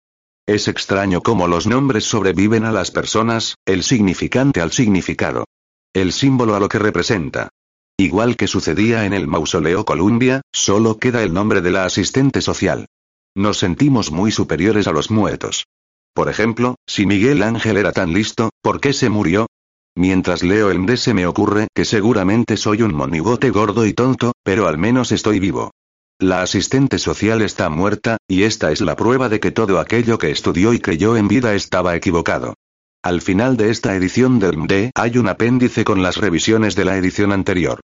Es 0.47 0.68
extraño 0.68 1.22
cómo 1.22 1.49
los 1.49 1.66
nombres 1.66 2.05
sobreviven 2.05 2.64
a 2.64 2.70
las 2.70 2.92
personas, 2.92 3.57
el 3.66 3.82
significante 3.82 4.61
al 4.61 4.70
significado. 4.70 5.44
El 5.92 6.12
símbolo 6.12 6.55
a 6.55 6.61
lo 6.61 6.68
que 6.68 6.78
representa. 6.78 7.49
Igual 7.99 8.36
que 8.36 8.47
sucedía 8.47 9.07
en 9.07 9.12
el 9.12 9.26
mausoleo 9.26 9.84
Columbia, 9.84 10.42
solo 10.53 10.99
queda 10.99 11.24
el 11.24 11.34
nombre 11.34 11.62
de 11.62 11.72
la 11.72 11.84
asistente 11.84 12.42
social. 12.42 12.86
Nos 13.34 13.59
sentimos 13.59 14.12
muy 14.12 14.30
superiores 14.30 14.86
a 14.86 14.92
los 14.92 15.11
muertos. 15.11 15.66
Por 16.14 16.28
ejemplo, 16.28 16.76
si 16.86 17.07
Miguel 17.07 17.42
Ángel 17.42 17.76
era 17.76 17.90
tan 17.92 18.12
listo, 18.12 18.51
¿por 18.62 18.80
qué 18.80 18.92
se 18.92 19.09
murió? 19.09 19.47
Mientras 19.97 20.44
leo 20.44 20.70
el 20.70 20.78
MD 20.78 20.97
se 20.97 21.12
me 21.12 21.26
ocurre 21.26 21.66
que 21.74 21.84
seguramente 21.84 22.57
soy 22.57 22.82
un 22.82 22.94
monigote 22.94 23.51
gordo 23.51 23.84
y 23.84 23.94
tonto, 23.94 24.32
pero 24.44 24.68
al 24.68 24.78
menos 24.78 25.11
estoy 25.11 25.40
vivo. 25.40 25.72
La 26.19 26.41
asistente 26.41 26.99
social 26.99 27.43
está 27.43 27.69
muerta, 27.69 28.17
y 28.27 28.45
esta 28.45 28.73
es 28.73 28.81
la 28.81 28.97
prueba 28.97 29.29
de 29.29 29.39
que 29.39 29.51
todo 29.51 29.79
aquello 29.79 30.17
que 30.17 30.31
estudió 30.31 30.73
y 30.73 30.81
creyó 30.81 31.14
en 31.14 31.29
vida 31.29 31.55
estaba 31.55 31.95
equivocado. 31.95 32.55
Al 33.03 33.21
final 33.21 33.59
de 33.59 33.71
esta 33.71 33.95
edición 33.95 34.39
del 34.39 34.57
MD 34.57 34.93
hay 34.95 35.19
un 35.19 35.29
apéndice 35.29 35.85
con 35.85 36.03
las 36.03 36.17
revisiones 36.17 36.75
de 36.75 36.87
la 36.87 36.97
edición 36.97 37.33
anterior. 37.33 37.81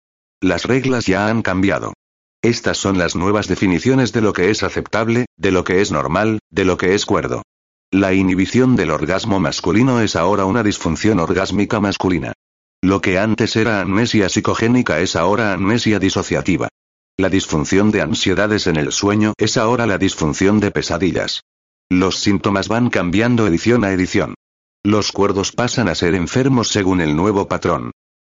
Las 0.41 0.65
reglas 0.65 1.05
ya 1.05 1.29
han 1.29 1.41
cambiado. 1.41 1.93
Estas 2.41 2.77
son 2.77 2.97
las 2.97 3.15
nuevas 3.15 3.47
definiciones 3.47 4.11
de 4.11 4.19
lo 4.19 4.33
que 4.33 4.49
es 4.49 4.61
aceptable, 4.61 5.27
de 5.37 5.51
lo 5.51 5.63
que 5.63 5.79
es 5.79 5.93
normal, 5.93 6.39
de 6.51 6.65
lo 6.65 6.77
que 6.77 6.95
es 6.95 7.05
cuerdo. 7.05 7.43
La 7.91 8.13
inhibición 8.13 8.75
del 8.75 8.91
orgasmo 8.91 9.39
masculino 9.39 10.01
es 10.01 10.17
ahora 10.17 10.43
una 10.43 10.63
disfunción 10.63 11.21
orgásmica 11.21 11.79
masculina. 11.79 12.33
Lo 12.81 12.99
que 12.99 13.17
antes 13.17 13.55
era 13.55 13.79
amnesia 13.79 14.27
psicogénica 14.27 14.99
es 14.99 15.15
ahora 15.15 15.53
amnesia 15.53 15.97
disociativa. 15.97 16.67
La 17.19 17.29
disfunción 17.29 17.89
de 17.89 18.01
ansiedades 18.01 18.67
en 18.67 18.75
el 18.75 18.91
sueño 18.91 19.33
es 19.39 19.57
ahora 19.57 19.87
la 19.87 19.97
disfunción 19.97 20.59
de 20.59 20.69
pesadillas. 20.69 21.41
Los 21.89 22.19
síntomas 22.19 22.67
van 22.67 22.91
cambiando 22.91 23.47
edición 23.47 23.83
a 23.83 23.91
edición. 23.91 24.35
Los 24.83 25.11
cuerdos 25.11 25.51
pasan 25.51 25.87
a 25.87 25.95
ser 25.95 26.13
enfermos 26.13 26.67
según 26.67 27.01
el 27.01 27.15
nuevo 27.15 27.47
patrón. 27.47 27.89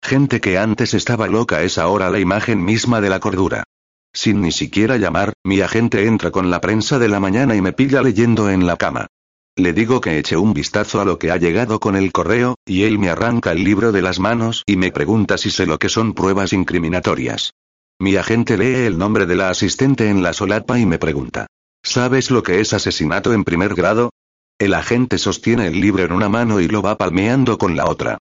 Gente 0.00 0.40
que 0.40 0.58
antes 0.58 0.94
estaba 0.94 1.26
loca 1.26 1.64
es 1.64 1.76
ahora 1.76 2.08
la 2.08 2.20
imagen 2.20 2.64
misma 2.64 3.00
de 3.00 3.10
la 3.10 3.18
cordura. 3.18 3.64
Sin 4.12 4.42
ni 4.42 4.52
siquiera 4.52 4.96
llamar, 4.96 5.32
mi 5.42 5.60
agente 5.60 6.06
entra 6.06 6.30
con 6.30 6.48
la 6.48 6.60
prensa 6.60 7.00
de 7.00 7.08
la 7.08 7.18
mañana 7.18 7.56
y 7.56 7.60
me 7.60 7.72
pilla 7.72 8.00
leyendo 8.00 8.48
en 8.48 8.64
la 8.64 8.76
cama. 8.76 9.08
Le 9.56 9.72
digo 9.72 10.00
que 10.00 10.20
eche 10.20 10.36
un 10.36 10.54
vistazo 10.54 11.00
a 11.00 11.04
lo 11.04 11.18
que 11.18 11.32
ha 11.32 11.36
llegado 11.36 11.80
con 11.80 11.96
el 11.96 12.12
correo, 12.12 12.54
y 12.64 12.84
él 12.84 13.00
me 13.00 13.10
arranca 13.10 13.50
el 13.50 13.64
libro 13.64 13.90
de 13.90 14.02
las 14.02 14.20
manos 14.20 14.62
y 14.66 14.76
me 14.76 14.92
pregunta 14.92 15.36
si 15.36 15.50
sé 15.50 15.66
lo 15.66 15.80
que 15.80 15.88
son 15.88 16.14
pruebas 16.14 16.52
incriminatorias. 16.52 17.54
Mi 18.00 18.14
agente 18.14 18.56
lee 18.56 18.86
el 18.86 18.96
nombre 18.96 19.26
de 19.26 19.34
la 19.34 19.50
asistente 19.50 20.08
en 20.08 20.22
la 20.22 20.32
solapa 20.32 20.78
y 20.78 20.86
me 20.86 20.98
pregunta. 20.98 21.48
¿Sabes 21.82 22.30
lo 22.30 22.44
que 22.44 22.60
es 22.60 22.72
asesinato 22.72 23.32
en 23.32 23.42
primer 23.42 23.74
grado? 23.74 24.10
El 24.56 24.74
agente 24.74 25.18
sostiene 25.18 25.66
el 25.66 25.80
libro 25.80 26.04
en 26.04 26.12
una 26.12 26.28
mano 26.28 26.60
y 26.60 26.68
lo 26.68 26.80
va 26.80 26.96
palmeando 26.96 27.58
con 27.58 27.76
la 27.76 27.86
otra. 27.86 28.18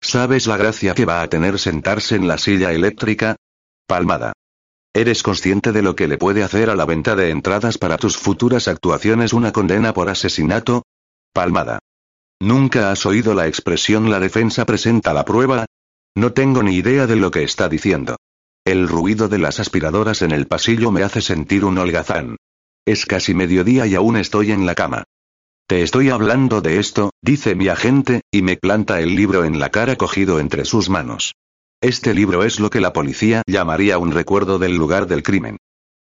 ¿Sabes 0.00 0.46
la 0.46 0.56
gracia 0.56 0.94
que 0.94 1.04
va 1.04 1.20
a 1.20 1.28
tener 1.28 1.58
sentarse 1.58 2.16
en 2.16 2.28
la 2.28 2.38
silla 2.38 2.72
eléctrica? 2.72 3.36
Palmada. 3.86 4.32
¿Eres 4.94 5.22
consciente 5.22 5.72
de 5.72 5.82
lo 5.82 5.94
que 5.94 6.08
le 6.08 6.16
puede 6.16 6.42
hacer 6.42 6.70
a 6.70 6.74
la 6.74 6.86
venta 6.86 7.14
de 7.14 7.28
entradas 7.28 7.76
para 7.76 7.98
tus 7.98 8.16
futuras 8.16 8.68
actuaciones 8.68 9.34
una 9.34 9.52
condena 9.52 9.92
por 9.92 10.08
asesinato? 10.08 10.84
Palmada. 11.34 11.78
¿Nunca 12.40 12.90
has 12.90 13.04
oído 13.04 13.34
la 13.34 13.46
expresión 13.46 14.10
la 14.10 14.18
defensa 14.18 14.64
presenta 14.64 15.12
la 15.12 15.26
prueba? 15.26 15.66
No 16.16 16.32
tengo 16.32 16.62
ni 16.62 16.76
idea 16.76 17.06
de 17.06 17.16
lo 17.16 17.30
que 17.30 17.42
está 17.42 17.68
diciendo. 17.68 18.16
El 18.70 18.86
ruido 18.86 19.26
de 19.26 19.38
las 19.38 19.58
aspiradoras 19.58 20.22
en 20.22 20.30
el 20.30 20.46
pasillo 20.46 20.92
me 20.92 21.02
hace 21.02 21.20
sentir 21.20 21.64
un 21.64 21.76
holgazán. 21.76 22.36
Es 22.86 23.04
casi 23.04 23.34
mediodía 23.34 23.84
y 23.88 23.96
aún 23.96 24.16
estoy 24.16 24.52
en 24.52 24.64
la 24.64 24.76
cama. 24.76 25.02
Te 25.66 25.82
estoy 25.82 26.10
hablando 26.10 26.60
de 26.60 26.78
esto, 26.78 27.10
dice 27.20 27.56
mi 27.56 27.66
agente, 27.66 28.20
y 28.30 28.42
me 28.42 28.56
planta 28.56 29.00
el 29.00 29.16
libro 29.16 29.44
en 29.44 29.58
la 29.58 29.70
cara 29.70 29.96
cogido 29.96 30.38
entre 30.38 30.64
sus 30.64 30.88
manos. 30.88 31.34
Este 31.80 32.14
libro 32.14 32.44
es 32.44 32.60
lo 32.60 32.70
que 32.70 32.80
la 32.80 32.92
policía 32.92 33.42
llamaría 33.44 33.98
un 33.98 34.12
recuerdo 34.12 34.60
del 34.60 34.76
lugar 34.76 35.08
del 35.08 35.24
crimen. 35.24 35.56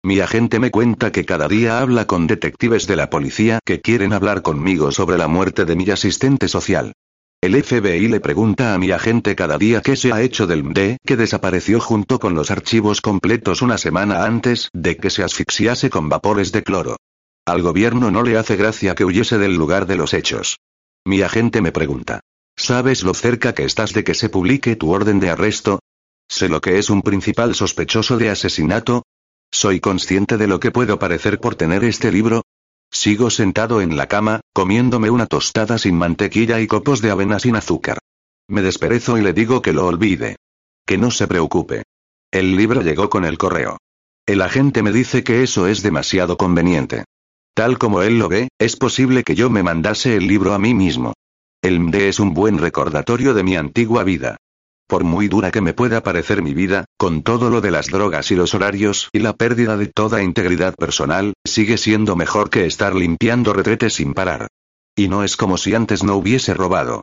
Mi 0.03 0.19
agente 0.19 0.59
me 0.59 0.69
cuenta 0.69 1.13
que 1.13 1.23
cada 1.23 1.47
día 1.47 1.79
habla 1.79 2.05
con 2.05 2.27
detectives 2.27 2.85
de 2.85 2.97
la 2.97 3.09
policía 3.09 3.59
que 3.63 3.79
quieren 3.79 4.11
hablar 4.11 4.41
conmigo 4.41 4.91
sobre 4.91 5.17
la 5.17 5.29
muerte 5.29 5.63
de 5.63 5.77
mi 5.77 5.89
asistente 5.89 6.49
social. 6.49 6.91
El 7.39 7.63
FBI 7.63 8.07
le 8.07 8.19
pregunta 8.19 8.73
a 8.73 8.79
mi 8.79 8.89
agente 8.89 9.35
cada 9.35 9.59
día 9.59 9.81
qué 9.81 9.95
se 9.95 10.11
ha 10.11 10.23
hecho 10.23 10.47
del 10.47 10.63
MD 10.63 10.97
que 11.05 11.15
desapareció 11.15 11.79
junto 11.79 12.17
con 12.17 12.33
los 12.33 12.49
archivos 12.49 12.99
completos 12.99 13.61
una 13.61 13.77
semana 13.77 14.25
antes 14.25 14.69
de 14.73 14.97
que 14.97 15.11
se 15.11 15.23
asfixiase 15.23 15.91
con 15.91 16.09
vapores 16.09 16.51
de 16.51 16.63
cloro. 16.63 16.97
Al 17.45 17.61
gobierno 17.61 18.09
no 18.09 18.23
le 18.23 18.39
hace 18.39 18.55
gracia 18.55 18.95
que 18.95 19.05
huyese 19.05 19.37
del 19.37 19.53
lugar 19.53 19.85
de 19.85 19.97
los 19.97 20.15
hechos. 20.15 20.57
Mi 21.05 21.21
agente 21.21 21.61
me 21.61 21.71
pregunta. 21.71 22.21
¿Sabes 22.55 23.03
lo 23.03 23.13
cerca 23.13 23.53
que 23.53 23.65
estás 23.65 23.93
de 23.93 24.03
que 24.03 24.15
se 24.15 24.29
publique 24.29 24.75
tu 24.75 24.91
orden 24.91 25.19
de 25.19 25.29
arresto? 25.29 25.79
¿Sé 26.27 26.49
lo 26.49 26.59
que 26.59 26.79
es 26.79 26.89
un 26.89 27.03
principal 27.03 27.53
sospechoso 27.53 28.17
de 28.17 28.31
asesinato? 28.31 29.03
¿Soy 29.51 29.79
consciente 29.79 30.37
de 30.37 30.47
lo 30.47 30.59
que 30.59 30.71
puedo 30.71 30.97
parecer 30.97 31.39
por 31.39 31.53
tener 31.53 31.83
este 31.83 32.11
libro? 32.11 32.41
Sigo 32.91 33.29
sentado 33.29 33.81
en 33.81 33.97
la 33.97 34.07
cama, 34.07 34.41
comiéndome 34.53 35.09
una 35.09 35.25
tostada 35.25 35.77
sin 35.77 35.95
mantequilla 35.95 36.59
y 36.59 36.67
copos 36.67 37.01
de 37.01 37.11
avena 37.11 37.39
sin 37.39 37.55
azúcar. 37.55 37.99
Me 38.47 38.61
desperezo 38.61 39.17
y 39.17 39.21
le 39.21 39.33
digo 39.33 39.61
que 39.61 39.73
lo 39.73 39.85
olvide. 39.85 40.37
Que 40.85 40.97
no 40.97 41.11
se 41.11 41.27
preocupe. 41.27 41.83
El 42.31 42.55
libro 42.55 42.81
llegó 42.81 43.09
con 43.09 43.25
el 43.25 43.37
correo. 43.37 43.77
El 44.25 44.41
agente 44.41 44.83
me 44.83 44.91
dice 44.91 45.23
que 45.23 45.43
eso 45.43 45.67
es 45.67 45.83
demasiado 45.83 46.37
conveniente. 46.37 47.03
Tal 47.53 47.77
como 47.77 48.01
él 48.01 48.19
lo 48.19 48.29
ve, 48.29 48.49
es 48.59 48.75
posible 48.75 49.23
que 49.23 49.35
yo 49.35 49.49
me 49.49 49.63
mandase 49.63 50.15
el 50.15 50.27
libro 50.27 50.53
a 50.53 50.59
mí 50.59 50.73
mismo. 50.73 51.13
El 51.61 51.79
MD 51.79 52.07
es 52.07 52.19
un 52.19 52.33
buen 52.33 52.57
recordatorio 52.57 53.33
de 53.33 53.43
mi 53.43 53.55
antigua 53.55 54.03
vida. 54.03 54.37
Por 54.87 55.03
muy 55.03 55.27
dura 55.27 55.51
que 55.51 55.59
me 55.59 55.73
pueda 55.73 56.01
parecer 56.01 56.41
mi 56.41 56.53
vida, 56.53 56.85
con 56.97 57.21
todo 57.21 57.49
lo 57.49 57.59
de 57.59 57.71
las 57.71 57.87
drogas 57.87 58.31
y 58.31 58.35
los 58.35 58.53
horarios 58.53 59.09
y 59.11 59.19
la 59.19 59.33
pérdida 59.33 59.75
de 59.75 59.87
toda 59.87 60.23
integridad 60.23 60.75
personal, 60.75 61.33
sigue 61.45 61.77
siendo 61.77 62.15
mejor 62.15 62.49
que 62.49 62.65
estar 62.65 62.95
limpiando 62.95 63.51
retretes 63.51 63.95
sin 63.95 64.13
parar. 64.13 64.47
Y 64.95 65.09
no 65.09 65.25
es 65.25 65.35
como 65.35 65.57
si 65.57 65.75
antes 65.75 66.05
no 66.05 66.15
hubiese 66.15 66.53
robado. 66.53 67.01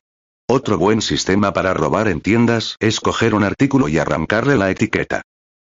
Otro 0.48 0.78
buen 0.78 1.02
sistema 1.02 1.52
para 1.52 1.74
robar 1.74 2.08
en 2.08 2.22
tiendas 2.22 2.76
es 2.80 3.00
coger 3.00 3.34
un 3.34 3.44
artículo 3.44 3.88
y 3.88 3.98
arrancarle 3.98 4.56
la 4.56 4.70
etiqueta. 4.70 5.20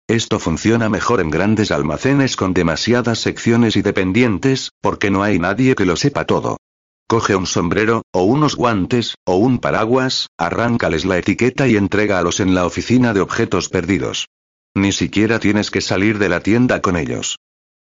Esto 0.08 0.38
funciona 0.38 0.90
mejor 0.90 1.22
en 1.22 1.32
grandes 1.32 1.72
almacenes 1.72 2.36
con 2.36 2.54
demasiadas 2.54 3.18
secciones 3.18 3.76
y 3.76 3.82
dependientes, 3.82 4.72
porque 4.80 5.10
no 5.10 5.24
hay 5.24 5.40
nadie 5.40 5.74
que 5.74 5.86
lo 5.86 5.96
sepa 5.96 6.26
todo. 6.26 6.58
Coge 7.12 7.36
un 7.36 7.46
sombrero, 7.46 8.04
o 8.14 8.24
unos 8.24 8.56
guantes, 8.56 9.16
o 9.26 9.36
un 9.36 9.60
paraguas, 9.60 10.28
arráncales 10.38 11.04
la 11.04 11.18
etiqueta 11.18 11.68
y 11.68 11.76
entrégalos 11.76 12.40
en 12.40 12.56
la 12.56 12.66
oficina 12.66 13.14
de 13.14 13.20
objetos 13.20 13.68
perdidos. 13.68 14.30
Ni 14.76 14.94
siquiera 14.94 15.38
tienes 15.38 15.72
que 15.72 15.82
salir 15.82 16.20
de 16.20 16.30
la 16.30 16.40
tienda 16.40 16.82
con 16.82 16.96
ellos. 16.96 17.36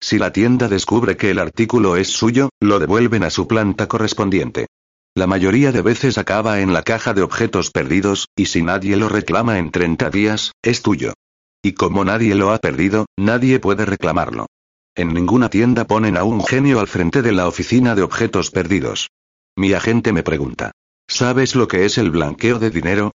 Si 0.01 0.21
la 0.21 0.33
tienda 0.33 0.69
descubre 0.69 1.17
que 1.17 1.33
el 1.33 1.41
artículo 1.41 1.97
es 1.97 2.07
suyo, 2.07 2.51
lo 2.61 2.79
devuelven 2.79 3.25
a 3.25 3.31
su 3.31 3.49
planta 3.49 3.89
correspondiente. 3.89 4.69
La 5.17 5.27
mayoría 5.27 5.73
de 5.73 5.83
veces 5.83 6.19
acaba 6.19 6.61
en 6.61 6.73
la 6.73 6.83
caja 6.83 7.13
de 7.13 7.23
objetos 7.23 7.73
perdidos, 7.73 8.29
y 8.37 8.47
si 8.47 8.63
nadie 8.63 8.97
lo 8.97 9.09
reclama 9.09 9.59
en 9.59 9.73
30 9.73 10.09
días, 10.11 10.53
es 10.63 10.83
tuyo. 10.83 11.15
Y 11.65 11.73
como 11.73 12.05
nadie 12.05 12.37
lo 12.37 12.53
ha 12.53 12.59
perdido, 12.59 13.07
nadie 13.17 13.59
puede 13.59 13.87
reclamarlo. 13.87 14.47
En 14.97 15.13
ninguna 15.13 15.51
tienda 15.51 15.85
ponen 15.87 16.17
a 16.17 16.25
un 16.25 16.43
genio 16.43 16.81
al 16.81 16.89
frente 16.89 17.21
de 17.21 17.33
la 17.33 17.47
oficina 17.47 17.95
de 17.95 18.01
objetos 18.01 18.51
perdidos. 18.51 19.11
Mi 19.55 19.75
agente 19.75 20.11
me 20.11 20.23
pregunta. 20.23 20.73
¿Sabes 21.07 21.55
lo 21.55 21.69
que 21.69 21.85
es 21.85 21.99
el 21.99 22.11
blanqueo 22.11 22.59
de 22.59 22.71
dinero? 22.71 23.13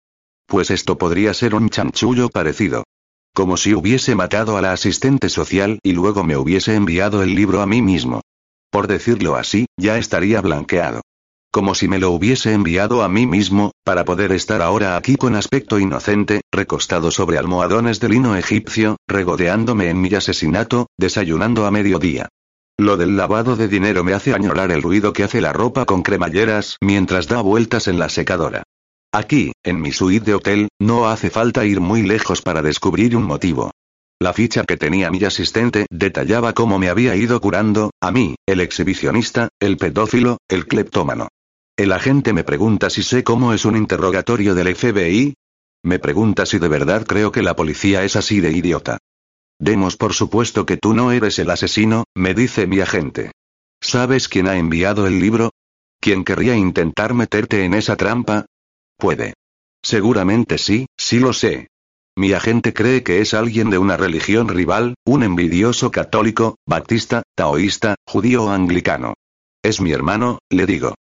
Pues 0.46 0.70
esto 0.70 0.98
podría 0.98 1.32
ser 1.32 1.54
un 1.54 1.70
chanchullo 1.70 2.28
parecido. 2.28 2.84
Como 3.32 3.56
si 3.56 3.74
hubiese 3.74 4.14
matado 4.14 4.58
a 4.58 4.60
la 4.60 4.72
asistente 4.72 5.30
social 5.30 5.78
y 5.82 5.92
luego 5.92 6.22
me 6.22 6.36
hubiese 6.36 6.74
enviado 6.74 7.22
el 7.22 7.34
libro 7.34 7.62
a 7.62 7.66
mí 7.66 7.80
mismo. 7.80 8.20
Por 8.70 8.86
decirlo 8.86 9.36
así, 9.36 9.64
ya 9.78 9.96
estaría 9.96 10.42
blanqueado. 10.42 11.00
Como 11.52 11.74
si 11.74 11.88
me 11.88 11.98
lo 11.98 12.12
hubiese 12.12 12.52
enviado 12.52 13.02
a 13.02 13.08
mí 13.08 13.26
mismo, 13.26 13.72
para 13.82 14.04
poder 14.04 14.30
estar 14.30 14.62
ahora 14.62 14.96
aquí 14.96 15.16
con 15.16 15.34
aspecto 15.34 15.80
inocente, 15.80 16.42
recostado 16.52 17.10
sobre 17.10 17.38
almohadones 17.38 17.98
de 17.98 18.08
lino 18.08 18.36
egipcio, 18.36 18.98
regodeándome 19.08 19.90
en 19.90 20.00
mi 20.00 20.14
asesinato, 20.14 20.86
desayunando 20.96 21.66
a 21.66 21.72
mediodía. 21.72 22.28
Lo 22.78 22.96
del 22.96 23.16
lavado 23.16 23.56
de 23.56 23.66
dinero 23.66 24.04
me 24.04 24.14
hace 24.14 24.32
añorar 24.32 24.70
el 24.70 24.80
ruido 24.80 25.12
que 25.12 25.24
hace 25.24 25.40
la 25.40 25.52
ropa 25.52 25.86
con 25.86 26.02
cremalleras 26.02 26.76
mientras 26.80 27.26
da 27.26 27.40
vueltas 27.40 27.88
en 27.88 27.98
la 27.98 28.08
secadora. 28.08 28.62
Aquí, 29.12 29.50
en 29.64 29.80
mi 29.80 29.90
suite 29.90 30.24
de 30.24 30.34
hotel, 30.34 30.68
no 30.78 31.08
hace 31.08 31.30
falta 31.30 31.64
ir 31.64 31.80
muy 31.80 32.02
lejos 32.02 32.42
para 32.42 32.62
descubrir 32.62 33.16
un 33.16 33.24
motivo. 33.24 33.72
La 34.20 34.32
ficha 34.32 34.62
que 34.62 34.76
tenía 34.76 35.10
mi 35.10 35.24
asistente 35.24 35.86
detallaba 35.90 36.52
cómo 36.52 36.78
me 36.78 36.90
había 36.90 37.16
ido 37.16 37.40
curando, 37.40 37.90
a 38.00 38.12
mí, 38.12 38.36
el 38.46 38.60
exhibicionista, 38.60 39.48
el 39.58 39.78
pedófilo, 39.78 40.38
el 40.48 40.66
cleptómano. 40.66 41.28
El 41.80 41.92
agente 41.92 42.34
me 42.34 42.44
pregunta 42.44 42.90
si 42.90 43.02
sé 43.02 43.24
cómo 43.24 43.54
es 43.54 43.64
un 43.64 43.74
interrogatorio 43.74 44.54
del 44.54 44.76
FBI. 44.76 45.32
Me 45.82 45.98
pregunta 45.98 46.44
si 46.44 46.58
de 46.58 46.68
verdad 46.68 47.06
creo 47.06 47.32
que 47.32 47.42
la 47.42 47.56
policía 47.56 48.04
es 48.04 48.16
así 48.16 48.40
de 48.40 48.52
idiota. 48.52 48.98
Demos 49.58 49.96
por 49.96 50.12
supuesto 50.12 50.66
que 50.66 50.76
tú 50.76 50.92
no 50.92 51.10
eres 51.10 51.38
el 51.38 51.48
asesino, 51.48 52.04
me 52.14 52.34
dice 52.34 52.66
mi 52.66 52.80
agente. 52.80 53.32
¿Sabes 53.80 54.28
quién 54.28 54.46
ha 54.46 54.58
enviado 54.58 55.06
el 55.06 55.20
libro? 55.20 55.52
¿Quién 56.00 56.22
querría 56.22 56.54
intentar 56.54 57.14
meterte 57.14 57.64
en 57.64 57.72
esa 57.72 57.96
trampa? 57.96 58.44
Puede. 58.98 59.32
Seguramente 59.82 60.58
sí, 60.58 60.84
sí 60.98 61.18
lo 61.18 61.32
sé. 61.32 61.68
Mi 62.14 62.34
agente 62.34 62.74
cree 62.74 63.02
que 63.02 63.22
es 63.22 63.32
alguien 63.32 63.70
de 63.70 63.78
una 63.78 63.96
religión 63.96 64.48
rival, 64.48 64.96
un 65.06 65.22
envidioso 65.22 65.90
católico, 65.90 66.58
baptista, 66.66 67.22
taoísta, 67.34 67.94
judío 68.06 68.44
o 68.44 68.50
anglicano. 68.50 69.14
Es 69.62 69.80
mi 69.80 69.92
hermano, 69.92 70.40
le 70.50 70.66
digo. 70.66 70.94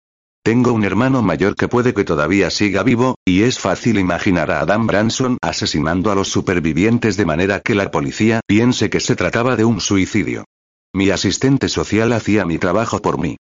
Tengo 0.48 0.72
un 0.72 0.82
hermano 0.82 1.20
mayor 1.20 1.56
que 1.56 1.68
puede 1.68 1.92
que 1.92 2.04
todavía 2.04 2.48
siga 2.48 2.82
vivo, 2.82 3.16
y 3.26 3.42
es 3.42 3.58
fácil 3.58 3.98
imaginar 3.98 4.50
a 4.50 4.60
Adam 4.60 4.86
Branson 4.86 5.36
asesinando 5.42 6.10
a 6.10 6.14
los 6.14 6.28
supervivientes 6.28 7.18
de 7.18 7.26
manera 7.26 7.60
que 7.60 7.74
la 7.74 7.90
policía 7.90 8.40
piense 8.46 8.88
que 8.88 8.98
se 8.98 9.14
trataba 9.14 9.56
de 9.56 9.66
un 9.66 9.82
suicidio. 9.82 10.46
Mi 10.94 11.10
asistente 11.10 11.68
social 11.68 12.14
hacía 12.14 12.46
mi 12.46 12.56
trabajo 12.56 13.02
por 13.02 13.18
mí. 13.18 13.36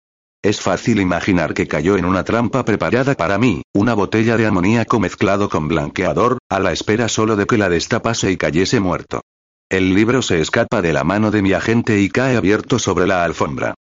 Es 0.43 0.61
fácil 0.61 0.99
imaginar 0.99 1.53
que 1.53 1.67
cayó 1.67 1.95
en 1.95 2.05
una 2.05 2.23
trampa 2.23 2.65
preparada 2.65 3.13
para 3.13 3.37
mí, 3.37 3.61
una 3.71 3.93
botella 3.93 4.35
de 4.35 4.47
amoníaco 4.47 4.99
mezclado 4.99 5.47
con 5.47 5.67
blanqueador, 5.67 6.39
a 6.49 6.59
la 6.59 6.71
espera 6.71 7.07
solo 7.07 7.35
de 7.35 7.45
que 7.45 7.59
la 7.59 7.69
destapase 7.69 8.31
y 8.31 8.37
cayese 8.37 8.79
muerto. 8.79 9.21
El 9.69 9.93
libro 9.93 10.23
se 10.23 10.41
escapa 10.41 10.81
de 10.81 10.91
la 10.91 11.03
mano 11.03 11.29
de 11.29 11.43
mi 11.43 11.53
agente 11.53 12.01
y 12.01 12.09
cae 12.09 12.35
abierto 12.35 12.79
sobre 12.79 13.05
la 13.05 13.23
alfombra. 13.23 13.75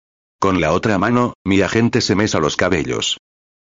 Con 0.41 0.59
la 0.63 0.73
otra 0.73 0.99
mano, 0.99 1.35
mi 1.45 1.61
agente 1.61 2.01
se 2.01 2.15
mesa 2.15 2.41
los 2.41 2.57
cabellos. 2.57 3.19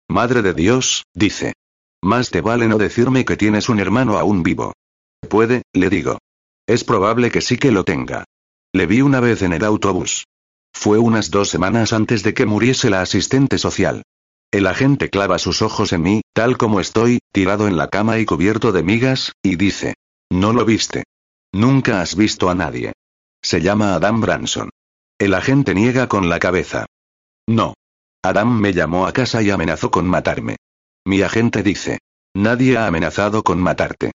Madre 0.09 0.41
de 0.41 0.55
Dios, 0.55 1.05
dice. 1.13 1.55
Más 2.01 2.31
te 2.31 2.43
vale 2.43 2.69
no 2.69 2.79
decirme 2.79 3.25
que 3.25 3.37
tienes 3.37 3.69
un 3.69 3.81
hermano 3.81 4.19
aún 4.19 4.45
vivo. 4.45 4.73
Puede, 5.29 5.63
le 5.73 5.91
digo. 5.91 6.19
Es 6.69 6.85
probable 6.85 7.33
que 7.33 7.41
sí 7.41 7.59
que 7.59 7.73
lo 7.73 7.83
tenga. 7.83 8.25
Le 8.73 8.87
vi 8.87 9.03
una 9.03 9.19
vez 9.19 9.43
en 9.43 9.53
el 9.53 9.65
autobús. 9.65 10.29
Fue 10.73 10.99
unas 10.99 11.33
dos 11.33 11.49
semanas 11.49 11.93
antes 11.93 12.23
de 12.23 12.35
que 12.35 12.47
muriese 12.47 12.89
la 12.89 13.03
asistente 13.03 13.59
social. 13.59 14.05
El 14.53 14.69
agente 14.69 15.11
clava 15.11 15.41
sus 15.41 15.63
ojos 15.63 15.93
en 15.93 16.03
mí, 16.03 16.21
tal 16.33 16.57
como 16.57 16.79
estoy, 16.79 17.19
tirado 17.33 17.67
en 17.67 17.77
la 17.77 17.89
cama 17.89 18.21
y 18.21 18.27
cubierto 18.27 18.71
de 18.71 18.85
migas, 18.85 19.33
y 19.43 19.57
dice. 19.57 19.95
No 20.31 20.53
lo 20.53 20.65
viste. 20.65 21.03
Nunca 21.53 22.01
has 22.01 22.15
visto 22.15 22.49
a 22.49 22.55
nadie. 22.55 22.93
Se 23.43 23.61
llama 23.61 23.95
Adam 23.95 24.21
Branson. 24.21 24.71
El 25.21 25.35
agente 25.35 25.75
niega 25.75 26.09
con 26.09 26.31
la 26.31 26.39
cabeza. 26.39 26.87
No. 27.47 27.75
Adam 28.23 28.59
me 28.59 28.73
llamó 28.73 29.07
a 29.07 29.13
casa 29.13 29.43
y 29.43 29.51
amenazó 29.51 29.91
con 29.91 30.07
matarme. 30.07 30.57
Mi 31.05 31.21
agente 31.21 31.63
dice. 31.63 31.99
Nadie 32.35 32.79
ha 32.79 32.87
amenazado 32.87 33.43
con 33.43 33.61
matarte. 33.61 34.13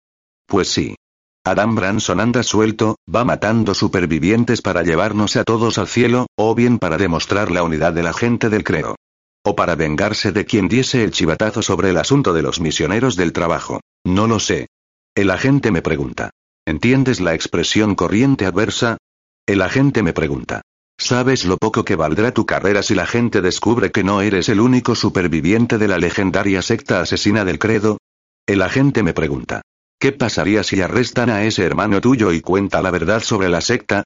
Pues 0.47 0.69
sí. 0.69 0.97
Adam 1.45 1.75
Branson 1.75 2.21
anda 2.21 2.43
suelto, 2.43 2.97
va 3.15 3.23
matando 3.23 3.75
supervivientes 3.75 4.63
para 4.63 4.83
llevarnos 4.83 5.37
a 5.37 5.45
todos 5.45 5.77
al 5.77 5.89
cielo, 5.89 6.27
o 6.37 6.55
bien 6.55 6.79
para 6.79 6.97
demostrar 6.97 7.51
la 7.51 7.65
unidad 7.65 7.93
de 7.93 8.03
la 8.03 8.15
gente 8.15 8.49
del 8.49 8.65
creo. 8.65 8.97
O 9.45 9.55
para 9.55 9.75
vengarse 9.75 10.33
de 10.33 10.47
quien 10.47 10.69
diese 10.69 11.05
el 11.05 11.11
chivatazo 11.11 11.61
sobre 11.61 11.91
el 11.91 11.99
asunto 11.99 12.33
de 12.33 12.41
los 12.41 12.63
misioneros 12.63 13.15
del 13.17 13.35
trabajo. 13.35 13.81
No 14.05 14.27
lo 14.27 14.41
sé. 14.41 14.69
El 15.15 15.31
agente 15.31 15.71
me 15.71 15.83
pregunta. 15.83 16.31
¿Entiendes 16.65 17.21
la 17.21 17.35
expresión 17.35 17.95
corriente 17.95 18.47
adversa? 18.47 18.97
El 19.45 19.61
agente 19.61 20.03
me 20.03 20.15
pregunta. 20.15 20.63
¿Sabes 21.07 21.45
lo 21.45 21.59
poco 21.59 21.85
que 21.85 21.97
valdrá 21.97 22.33
tu 22.33 22.47
carrera 22.47 22.83
si 22.83 22.95
la 22.95 23.05
gente 23.05 23.43
descubre 23.43 23.93
que 23.93 24.03
no 24.03 24.23
eres 24.23 24.49
el 24.49 24.59
único 24.59 24.95
superviviente 24.95 25.77
de 25.77 25.87
la 25.87 25.99
legendaria 25.99 26.63
secta 26.63 27.03
asesina 27.03 27.45
del 27.45 27.59
credo? 27.59 27.99
El 28.47 28.63
agente 28.63 29.03
me 29.03 29.13
pregunta. 29.13 29.61
¿Qué 30.01 30.13
pasaría 30.13 30.63
si 30.63 30.81
arrestan 30.81 31.29
a 31.29 31.45
ese 31.45 31.63
hermano 31.63 32.01
tuyo 32.01 32.33
y 32.33 32.41
cuenta 32.41 32.81
la 32.81 32.91
verdad 32.91 33.21
sobre 33.21 33.51
la 33.51 33.61
secta? 33.61 34.05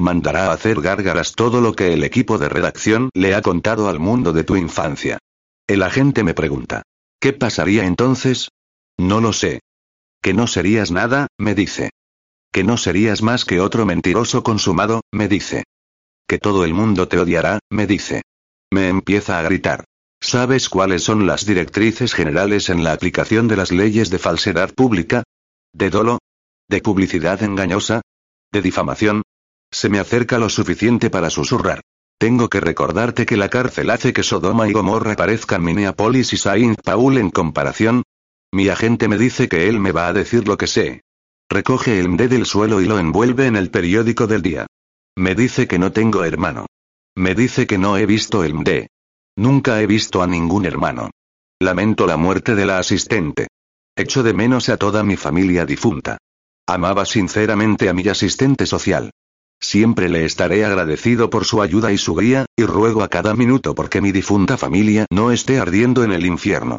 Mandará 0.00 0.46
a 0.46 0.52
hacer 0.54 0.80
gárgaras 0.80 1.36
todo 1.36 1.60
lo 1.60 1.72
que 1.74 1.92
el 1.92 2.02
equipo 2.02 2.36
de 2.36 2.48
redacción 2.48 3.10
le 3.14 3.36
ha 3.36 3.42
contado 3.42 3.88
al 3.88 4.00
mundo 4.00 4.32
de 4.32 4.42
tu 4.42 4.56
infancia. 4.56 5.18
El 5.68 5.84
agente 5.84 6.24
me 6.24 6.34
pregunta. 6.34 6.82
¿Qué 7.20 7.32
pasaría 7.32 7.84
entonces? 7.84 8.48
No 8.98 9.20
lo 9.20 9.32
sé. 9.32 9.60
Que 10.20 10.34
no 10.34 10.48
serías 10.48 10.90
nada, 10.90 11.28
me 11.38 11.54
dice. 11.54 11.90
Que 12.50 12.64
no 12.64 12.76
serías 12.76 13.22
más 13.22 13.44
que 13.44 13.60
otro 13.60 13.86
mentiroso 13.86 14.42
consumado, 14.42 15.02
me 15.12 15.28
dice. 15.28 15.62
Que 16.30 16.38
todo 16.38 16.64
el 16.64 16.74
mundo 16.74 17.08
te 17.08 17.18
odiará, 17.18 17.58
me 17.70 17.88
dice. 17.88 18.22
Me 18.72 18.88
empieza 18.88 19.40
a 19.40 19.42
gritar. 19.42 19.82
¿Sabes 20.20 20.68
cuáles 20.68 21.02
son 21.02 21.26
las 21.26 21.44
directrices 21.44 22.14
generales 22.14 22.68
en 22.68 22.84
la 22.84 22.92
aplicación 22.92 23.48
de 23.48 23.56
las 23.56 23.72
leyes 23.72 24.10
de 24.10 24.20
falsedad 24.20 24.72
pública? 24.72 25.24
¿De 25.72 25.90
dolo? 25.90 26.20
¿De 26.68 26.80
publicidad 26.82 27.42
engañosa? 27.42 28.02
¿De 28.52 28.62
difamación? 28.62 29.22
Se 29.72 29.88
me 29.88 29.98
acerca 29.98 30.38
lo 30.38 30.48
suficiente 30.48 31.10
para 31.10 31.30
susurrar. 31.30 31.80
Tengo 32.16 32.48
que 32.48 32.60
recordarte 32.60 33.26
que 33.26 33.36
la 33.36 33.48
cárcel 33.48 33.90
hace 33.90 34.12
que 34.12 34.22
Sodoma 34.22 34.68
y 34.68 34.72
Gomorra 34.72 35.16
parezcan 35.16 35.64
Minneapolis 35.64 36.32
y 36.32 36.36
Saint 36.36 36.80
Paul 36.80 37.18
en 37.18 37.30
comparación. 37.30 38.04
Mi 38.52 38.68
agente 38.68 39.08
me 39.08 39.18
dice 39.18 39.48
que 39.48 39.68
él 39.68 39.80
me 39.80 39.90
va 39.90 40.06
a 40.06 40.12
decir 40.12 40.46
lo 40.46 40.56
que 40.56 40.68
sé. 40.68 41.00
Recoge 41.48 41.98
el 41.98 42.08
MD 42.08 42.28
del 42.28 42.46
suelo 42.46 42.80
y 42.80 42.84
lo 42.84 43.00
envuelve 43.00 43.46
en 43.46 43.56
el 43.56 43.72
periódico 43.72 44.28
del 44.28 44.42
día. 44.42 44.68
Me 45.20 45.34
dice 45.34 45.68
que 45.68 45.78
no 45.78 45.92
tengo 45.92 46.24
hermano. 46.24 46.64
Me 47.14 47.34
dice 47.34 47.66
que 47.66 47.76
no 47.76 47.98
he 47.98 48.06
visto 48.06 48.42
el 48.42 48.54
MD. 48.54 48.86
Nunca 49.36 49.82
he 49.82 49.86
visto 49.86 50.22
a 50.22 50.26
ningún 50.26 50.64
hermano. 50.64 51.10
Lamento 51.60 52.06
la 52.06 52.16
muerte 52.16 52.54
de 52.54 52.64
la 52.64 52.78
asistente. 52.78 53.48
Echo 53.94 54.22
de 54.22 54.32
menos 54.32 54.70
a 54.70 54.78
toda 54.78 55.02
mi 55.02 55.16
familia 55.18 55.66
difunta. 55.66 56.16
Amaba 56.66 57.04
sinceramente 57.04 57.90
a 57.90 57.92
mi 57.92 58.08
asistente 58.08 58.64
social. 58.64 59.10
Siempre 59.60 60.08
le 60.08 60.24
estaré 60.24 60.64
agradecido 60.64 61.28
por 61.28 61.44
su 61.44 61.60
ayuda 61.60 61.92
y 61.92 61.98
su 61.98 62.16
guía, 62.16 62.46
y 62.56 62.64
ruego 62.64 63.02
a 63.02 63.08
cada 63.08 63.34
minuto 63.34 63.74
porque 63.74 64.00
mi 64.00 64.12
difunta 64.12 64.56
familia 64.56 65.04
no 65.10 65.32
esté 65.32 65.60
ardiendo 65.60 66.02
en 66.02 66.12
el 66.12 66.24
infierno. 66.24 66.78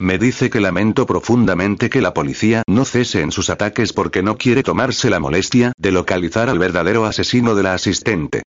Me 0.00 0.18
dice 0.18 0.50
que 0.50 0.60
lamento 0.60 1.06
profundamente 1.06 1.88
que 1.88 2.00
la 2.00 2.12
policía 2.12 2.62
no 2.66 2.84
cese 2.84 3.20
en 3.20 3.30
sus 3.30 3.50
ataques 3.50 3.92
porque 3.92 4.22
no 4.22 4.36
quiere 4.36 4.62
tomarse 4.62 5.10
la 5.10 5.20
molestia 5.20 5.72
de 5.78 5.92
localizar 5.92 6.48
al 6.48 6.58
verdadero 6.58 7.04
asesino 7.04 7.54
de 7.54 7.62
la 7.62 7.74
asistente. 7.74 8.42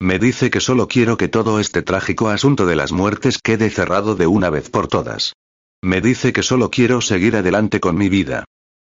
Me 0.00 0.18
dice 0.18 0.50
que 0.50 0.60
solo 0.60 0.88
quiero 0.88 1.16
que 1.16 1.28
todo 1.28 1.60
este 1.60 1.82
trágico 1.82 2.28
asunto 2.28 2.64
de 2.64 2.76
las 2.76 2.92
muertes 2.92 3.38
quede 3.38 3.70
cerrado 3.70 4.14
de 4.14 4.26
una 4.26 4.48
vez 4.48 4.70
por 4.70 4.88
todas. 4.88 5.34
Me 5.82 6.00
dice 6.00 6.32
que 6.32 6.42
solo 6.42 6.70
quiero 6.70 7.00
seguir 7.00 7.36
adelante 7.36 7.80
con 7.80 7.96
mi 7.96 8.08
vida. 8.08 8.44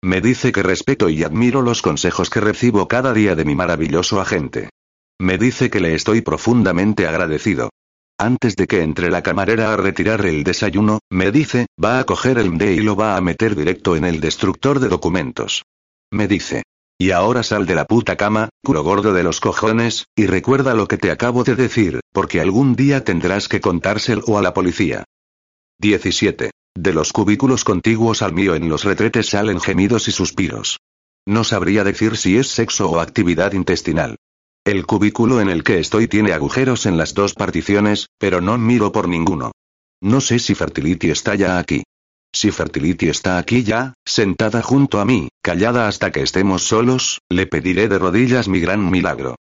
Me 0.02 0.20
dice 0.20 0.52
que 0.52 0.62
respeto 0.62 1.08
y 1.08 1.24
admiro 1.24 1.62
los 1.62 1.82
consejos 1.82 2.30
que 2.30 2.40
recibo 2.40 2.88
cada 2.88 3.12
día 3.12 3.34
de 3.34 3.44
mi 3.44 3.54
maravilloso 3.54 4.20
agente. 4.20 4.70
Me 5.20 5.38
dice 5.38 5.70
que 5.70 5.80
le 5.80 5.94
estoy 5.94 6.20
profundamente 6.20 7.06
agradecido. 7.06 7.70
Antes 8.20 8.56
de 8.56 8.66
que 8.66 8.82
entre 8.82 9.10
la 9.10 9.22
camarera 9.22 9.72
a 9.72 9.76
retirar 9.76 10.26
el 10.26 10.42
desayuno, 10.42 10.98
me 11.08 11.30
dice, 11.30 11.66
va 11.82 12.00
a 12.00 12.04
coger 12.04 12.38
el 12.38 12.50
MD 12.50 12.72
y 12.72 12.80
lo 12.80 12.96
va 12.96 13.16
a 13.16 13.20
meter 13.20 13.54
directo 13.54 13.94
en 13.94 14.04
el 14.04 14.20
destructor 14.20 14.80
de 14.80 14.88
documentos. 14.88 15.62
Me 16.10 16.26
dice. 16.26 16.64
Y 17.00 17.12
ahora 17.12 17.44
sal 17.44 17.64
de 17.64 17.76
la 17.76 17.84
puta 17.84 18.16
cama, 18.16 18.48
culo 18.64 18.82
gordo 18.82 19.12
de 19.12 19.22
los 19.22 19.38
cojones, 19.38 20.06
y 20.16 20.26
recuerda 20.26 20.74
lo 20.74 20.88
que 20.88 20.98
te 20.98 21.12
acabo 21.12 21.44
de 21.44 21.54
decir, 21.54 22.00
porque 22.12 22.40
algún 22.40 22.74
día 22.74 23.04
tendrás 23.04 23.46
que 23.46 23.60
contárselo 23.60 24.36
a 24.36 24.42
la 24.42 24.52
policía. 24.52 25.04
17. 25.78 26.50
De 26.74 26.92
los 26.92 27.12
cubículos 27.12 27.62
contiguos 27.62 28.22
al 28.22 28.32
mío 28.32 28.56
en 28.56 28.68
los 28.68 28.82
retretes 28.82 29.28
salen 29.28 29.60
gemidos 29.60 30.08
y 30.08 30.10
suspiros. 30.10 30.80
No 31.24 31.44
sabría 31.44 31.84
decir 31.84 32.16
si 32.16 32.36
es 32.36 32.48
sexo 32.48 32.90
o 32.90 32.98
actividad 32.98 33.52
intestinal. 33.52 34.16
El 34.68 34.84
cubículo 34.84 35.40
en 35.40 35.48
el 35.48 35.64
que 35.64 35.78
estoy 35.78 36.08
tiene 36.08 36.34
agujeros 36.34 36.84
en 36.84 36.98
las 36.98 37.14
dos 37.14 37.32
particiones, 37.32 38.08
pero 38.18 38.42
no 38.42 38.58
miro 38.58 38.92
por 38.92 39.08
ninguno. 39.08 39.52
No 40.02 40.20
sé 40.20 40.38
si 40.38 40.54
Fertility 40.54 41.08
está 41.08 41.34
ya 41.36 41.58
aquí. 41.58 41.84
Si 42.34 42.50
Fertility 42.50 43.08
está 43.08 43.38
aquí 43.38 43.62
ya, 43.62 43.94
sentada 44.04 44.60
junto 44.60 45.00
a 45.00 45.06
mí, 45.06 45.30
callada 45.40 45.88
hasta 45.88 46.12
que 46.12 46.20
estemos 46.20 46.64
solos, 46.64 47.22
le 47.30 47.46
pediré 47.46 47.88
de 47.88 47.98
rodillas 47.98 48.46
mi 48.46 48.60
gran 48.60 48.90
milagro. 48.90 49.36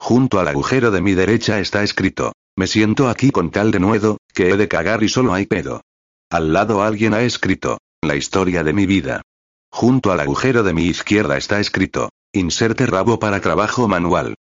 Junto 0.00 0.40
al 0.40 0.48
agujero 0.48 0.90
de 0.90 1.00
mi 1.00 1.14
derecha 1.14 1.60
está 1.60 1.84
escrito, 1.84 2.32
me 2.56 2.66
siento 2.66 3.08
aquí 3.08 3.30
con 3.30 3.52
tal 3.52 3.70
de 3.70 3.78
nuevo, 3.78 4.16
que 4.34 4.50
he 4.50 4.56
de 4.56 4.66
cagar 4.66 5.04
y 5.04 5.08
solo 5.08 5.32
hay 5.32 5.46
pedo. 5.46 5.82
Al 6.28 6.52
lado 6.52 6.82
alguien 6.82 7.14
ha 7.14 7.22
escrito, 7.22 7.78
la 8.00 8.16
historia 8.16 8.64
de 8.64 8.72
mi 8.72 8.86
vida. 8.86 9.22
Junto 9.70 10.10
al 10.10 10.18
agujero 10.18 10.64
de 10.64 10.74
mi 10.74 10.86
izquierda 10.86 11.36
está 11.36 11.60
escrito, 11.60 12.08
inserte 12.32 12.84
rabo 12.86 13.20
para 13.20 13.40
trabajo 13.40 13.86
manual. 13.86 14.34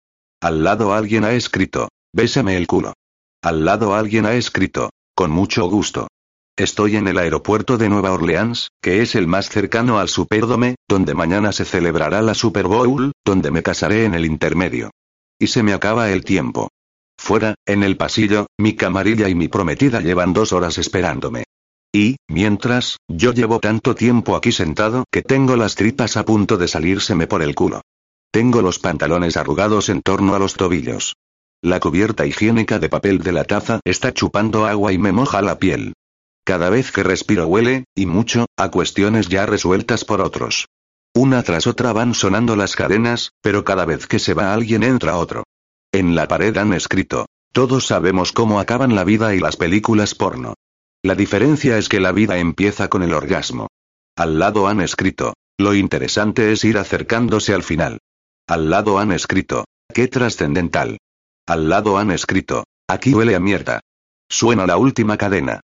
Al 0.41 0.63
lado 0.63 0.93
alguien 0.93 1.25
ha 1.25 1.33
escrito, 1.33 1.89
bésame 2.13 2.55
el 2.55 2.65
culo. 2.65 2.93
Al 3.43 3.65
lado 3.65 3.93
alguien 3.93 4.25
ha 4.25 4.35
escrito, 4.35 4.89
con 5.13 5.31
mucho 5.31 5.69
gusto. 5.69 6.07
Estoy 6.57 6.95
en 6.95 7.09
el 7.09 7.17
aeropuerto 7.17 7.77
de 7.77 7.89
Nueva 7.89 8.13
Orleans, 8.13 8.69
que 8.81 9.01
es 9.01 9.15
el 9.15 9.27
más 9.27 9.49
cercano 9.49 9.99
al 9.99 10.07
Superdome, 10.07 10.75
donde 10.87 11.13
mañana 11.13 11.51
se 11.51 11.65
celebrará 11.65 12.21
la 12.21 12.35
Super 12.35 12.67
Bowl, 12.67 13.11
donde 13.25 13.51
me 13.51 13.63
casaré 13.63 14.05
en 14.05 14.13
el 14.13 14.25
intermedio. 14.25 14.91
Y 15.37 15.47
se 15.47 15.61
me 15.61 15.73
acaba 15.73 16.09
el 16.09 16.23
tiempo. 16.23 16.69
Fuera, 17.17 17.55
en 17.65 17.83
el 17.83 17.97
pasillo, 17.97 18.47
mi 18.57 18.77
camarilla 18.77 19.27
y 19.27 19.35
mi 19.35 19.49
prometida 19.49 19.99
llevan 19.99 20.31
dos 20.31 20.53
horas 20.53 20.77
esperándome. 20.77 21.43
Y, 21.93 22.15
mientras, 22.29 22.97
yo 23.09 23.33
llevo 23.33 23.59
tanto 23.59 23.93
tiempo 23.93 24.37
aquí 24.37 24.53
sentado 24.53 25.03
que 25.11 25.21
tengo 25.21 25.57
las 25.57 25.75
tripas 25.75 26.15
a 26.15 26.23
punto 26.23 26.55
de 26.55 26.69
salírseme 26.69 27.27
por 27.27 27.41
el 27.41 27.55
culo. 27.55 27.81
Tengo 28.31 28.61
los 28.61 28.77
pantalones 28.77 29.37
arrugados 29.37 29.89
en 29.89 30.01
torno 30.01 30.35
a 30.35 30.39
los 30.39 30.53
tobillos. 30.53 31.15
La 31.63 31.79
cubierta 31.79 32.27
higiénica 32.27 32.77
de 32.77 32.87
papel 32.87 33.19
de 33.19 33.31
la 33.31 33.43
taza 33.43 33.79
está 33.83 34.13
chupando 34.13 34.67
agua 34.67 34.93
y 34.93 34.99
me 34.99 35.11
moja 35.11 35.41
la 35.41 35.57
piel. 35.57 35.93
Cada 36.45 36.69
vez 36.69 36.91
que 36.91 37.03
respiro 37.03 37.47
huele, 37.47 37.85
y 37.95 38.05
mucho, 38.05 38.45
a 38.55 38.69
cuestiones 38.69 39.29
ya 39.29 39.45
resueltas 39.45 40.05
por 40.05 40.21
otros. 40.21 40.67
Una 41.15 41.41
tras 41.41 41.65
otra 41.65 41.91
van 41.91 42.13
sonando 42.13 42.55
las 42.55 42.75
cadenas, 42.75 43.31
pero 43.41 43.63
cada 43.63 43.85
vez 43.85 44.05
que 44.05 44.19
se 44.19 44.35
va 44.35 44.53
alguien 44.53 44.83
entra 44.83 45.17
otro. 45.17 45.43
En 45.91 46.13
la 46.15 46.27
pared 46.27 46.55
han 46.57 46.73
escrito, 46.73 47.25
todos 47.51 47.87
sabemos 47.87 48.31
cómo 48.31 48.59
acaban 48.59 48.93
la 48.93 49.03
vida 49.03 49.33
y 49.33 49.39
las 49.39 49.57
películas 49.57 50.13
porno. 50.13 50.53
La 51.01 51.15
diferencia 51.15 51.79
es 51.79 51.89
que 51.89 51.99
la 51.99 52.11
vida 52.11 52.37
empieza 52.37 52.89
con 52.89 53.01
el 53.01 53.13
orgasmo. 53.13 53.69
Al 54.15 54.37
lado 54.37 54.67
han 54.67 54.81
escrito, 54.81 55.33
lo 55.57 55.73
interesante 55.73 56.51
es 56.51 56.63
ir 56.63 56.77
acercándose 56.77 57.53
al 57.55 57.63
final. 57.63 57.99
Al 58.49 58.71
lado 58.71 58.97
han 58.97 59.11
escrito, 59.11 59.65
qué 59.93 60.07
trascendental. 60.07 60.97
Al 61.45 61.69
lado 61.69 61.99
han 61.99 62.09
escrito, 62.09 62.63
aquí 62.87 63.13
huele 63.13 63.35
a 63.35 63.39
mierda. 63.39 63.81
Suena 64.27 64.65
la 64.65 64.77
última 64.77 65.17
cadena. 65.17 65.59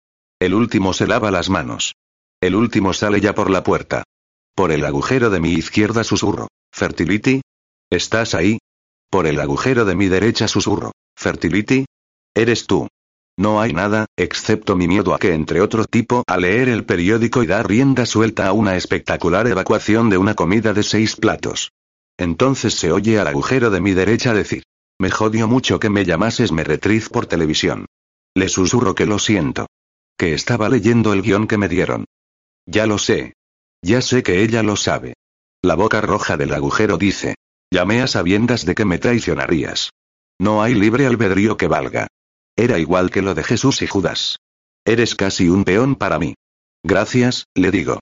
El 0.41 0.55
último 0.55 0.95
se 0.95 1.07
lava 1.07 1.31
las 1.31 1.51
manos. 1.51 1.93
El 2.41 2.55
último 2.55 2.95
sale 2.95 3.21
ya 3.21 3.35
por 3.35 3.51
la 3.51 3.63
puerta. 3.63 4.05
Por 4.55 4.73
el 4.73 4.87
agujero 4.87 5.29
de 5.29 5.41
mi 5.41 5.53
izquierda 5.53 6.05
susurro, 6.05 6.49
fertility. 6.73 7.43
¿Estás 7.91 8.33
ahí? 8.35 8.61
Por 9.11 9.27
el 9.27 9.39
agujero 9.41 9.85
de 9.85 9.95
mi 9.95 10.09
derecha 10.09 10.49
susurro. 10.49 10.93
¿Fertility? 11.17 11.85
Eres 12.35 12.67
tú. 12.67 12.89
No 13.37 13.61
hay 13.61 13.75
nada, 13.75 14.07
excepto 14.17 14.75
mi 14.75 14.89
miedo 14.89 15.13
a 15.13 15.19
que 15.19 15.35
entre 15.35 15.61
otro 15.61 15.85
tipo 15.85 16.25
a 16.27 16.39
leer 16.39 16.71
el 16.71 16.87
periódico 16.87 17.43
y 17.43 17.47
dar 17.47 17.69
rienda 17.69 18.07
suelta 18.07 18.47
a 18.47 18.55
una 18.55 18.77
espectacular 18.77 19.47
evacuación 19.49 20.09
de 20.09 20.17
una 20.17 20.35
comida 20.35 20.73
de 20.73 20.83
seis 20.83 21.15
platos. 21.15 21.73
Entonces 22.21 22.75
se 22.75 22.93
oye 22.93 23.19
al 23.19 23.29
agujero 23.29 23.71
de 23.71 23.81
mi 23.81 23.95
derecha 23.95 24.35
decir. 24.35 24.63
Me 25.01 25.11
jodió 25.11 25.49
mucho 25.49 25.81
que 25.81 25.89
me 25.89 26.05
llamases 26.05 26.53
meretriz 26.53 27.09
por 27.09 27.25
televisión. 27.25 27.87
Le 28.35 28.51
susurro 28.51 28.95
que 28.95 29.07
lo 29.07 29.19
siento. 29.19 29.69
Que 30.19 30.35
estaba 30.35 30.69
leyendo 30.69 31.15
el 31.15 31.23
guion 31.23 31.47
que 31.47 31.57
me 31.57 31.67
dieron. 31.67 32.05
Ya 32.67 32.87
lo 32.87 32.99
sé. 32.99 33.33
Ya 33.81 34.03
sé 34.03 34.23
que 34.23 34.43
ella 34.43 34.63
lo 34.63 34.77
sabe. 34.77 35.15
La 35.63 35.77
boca 35.77 36.03
roja 36.03 36.37
del 36.37 36.53
agujero 36.53 36.99
dice. 36.99 37.37
Llamé 37.73 38.03
a 38.03 38.07
sabiendas 38.07 38.67
de 38.67 38.75
que 38.75 38.85
me 38.85 38.99
traicionarías. 38.99 39.89
No 40.39 40.63
hay 40.63 40.75
libre 40.75 41.07
albedrío 41.07 41.57
que 41.57 41.69
valga. 41.69 42.09
Era 42.55 42.79
igual 42.79 43.11
que 43.11 43.23
lo 43.23 43.35
de 43.35 43.45
Jesús 43.45 43.81
y 43.81 43.87
Judas. 43.87 44.37
Eres 44.85 45.15
casi 45.15 45.49
un 45.49 45.65
peón 45.65 45.95
para 45.95 46.19
mí. 46.19 46.35
Gracias, 46.83 47.47
le 47.55 47.71
digo. 47.71 47.99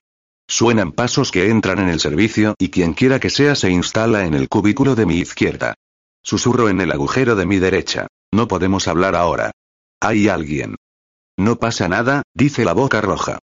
Suenan 0.49 0.93
pasos 0.93 1.31
que 1.31 1.47
entran 1.51 1.77
en 1.77 1.89
el 1.89 1.99
servicio 1.99 2.55
y 2.57 2.69
quien 2.69 2.95
quiera 2.95 3.19
que 3.19 3.29
sea 3.29 3.53
se 3.53 3.69
instala 3.69 4.25
en 4.25 4.33
el 4.33 4.49
cubículo 4.49 4.95
de 4.95 5.05
mi 5.05 5.17
izquierda. 5.19 5.75
Susurro 6.23 6.69
en 6.69 6.81
el 6.81 6.91
agujero 6.91 7.35
de 7.35 7.45
mi 7.45 7.59
derecha. 7.59 8.07
No 8.33 8.47
podemos 8.47 8.87
hablar 8.87 9.15
ahora. 9.15 9.51
Hay 10.01 10.27
alguien. 10.27 10.75
No 11.37 11.57
pasa 11.57 11.87
nada, 11.87 12.23
dice 12.33 12.65
la 12.65 12.73
boca 12.73 12.99
roja. 12.99 13.37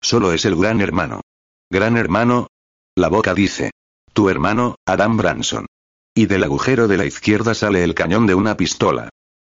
Solo 0.00 0.32
es 0.32 0.44
el 0.44 0.54
gran 0.54 0.80
hermano. 0.80 1.22
¿Gran 1.68 1.96
hermano? 1.96 2.46
La 2.94 3.08
boca 3.08 3.34
dice. 3.34 3.72
Tu 4.12 4.28
hermano, 4.28 4.76
Adam 4.86 5.16
Branson. 5.16 5.66
Y 6.14 6.26
del 6.26 6.44
agujero 6.44 6.86
de 6.86 6.96
la 6.96 7.06
izquierda 7.06 7.54
sale 7.54 7.82
el 7.82 7.96
cañón 7.96 8.28
de 8.28 8.36
una 8.36 8.56
pistola. 8.56 9.08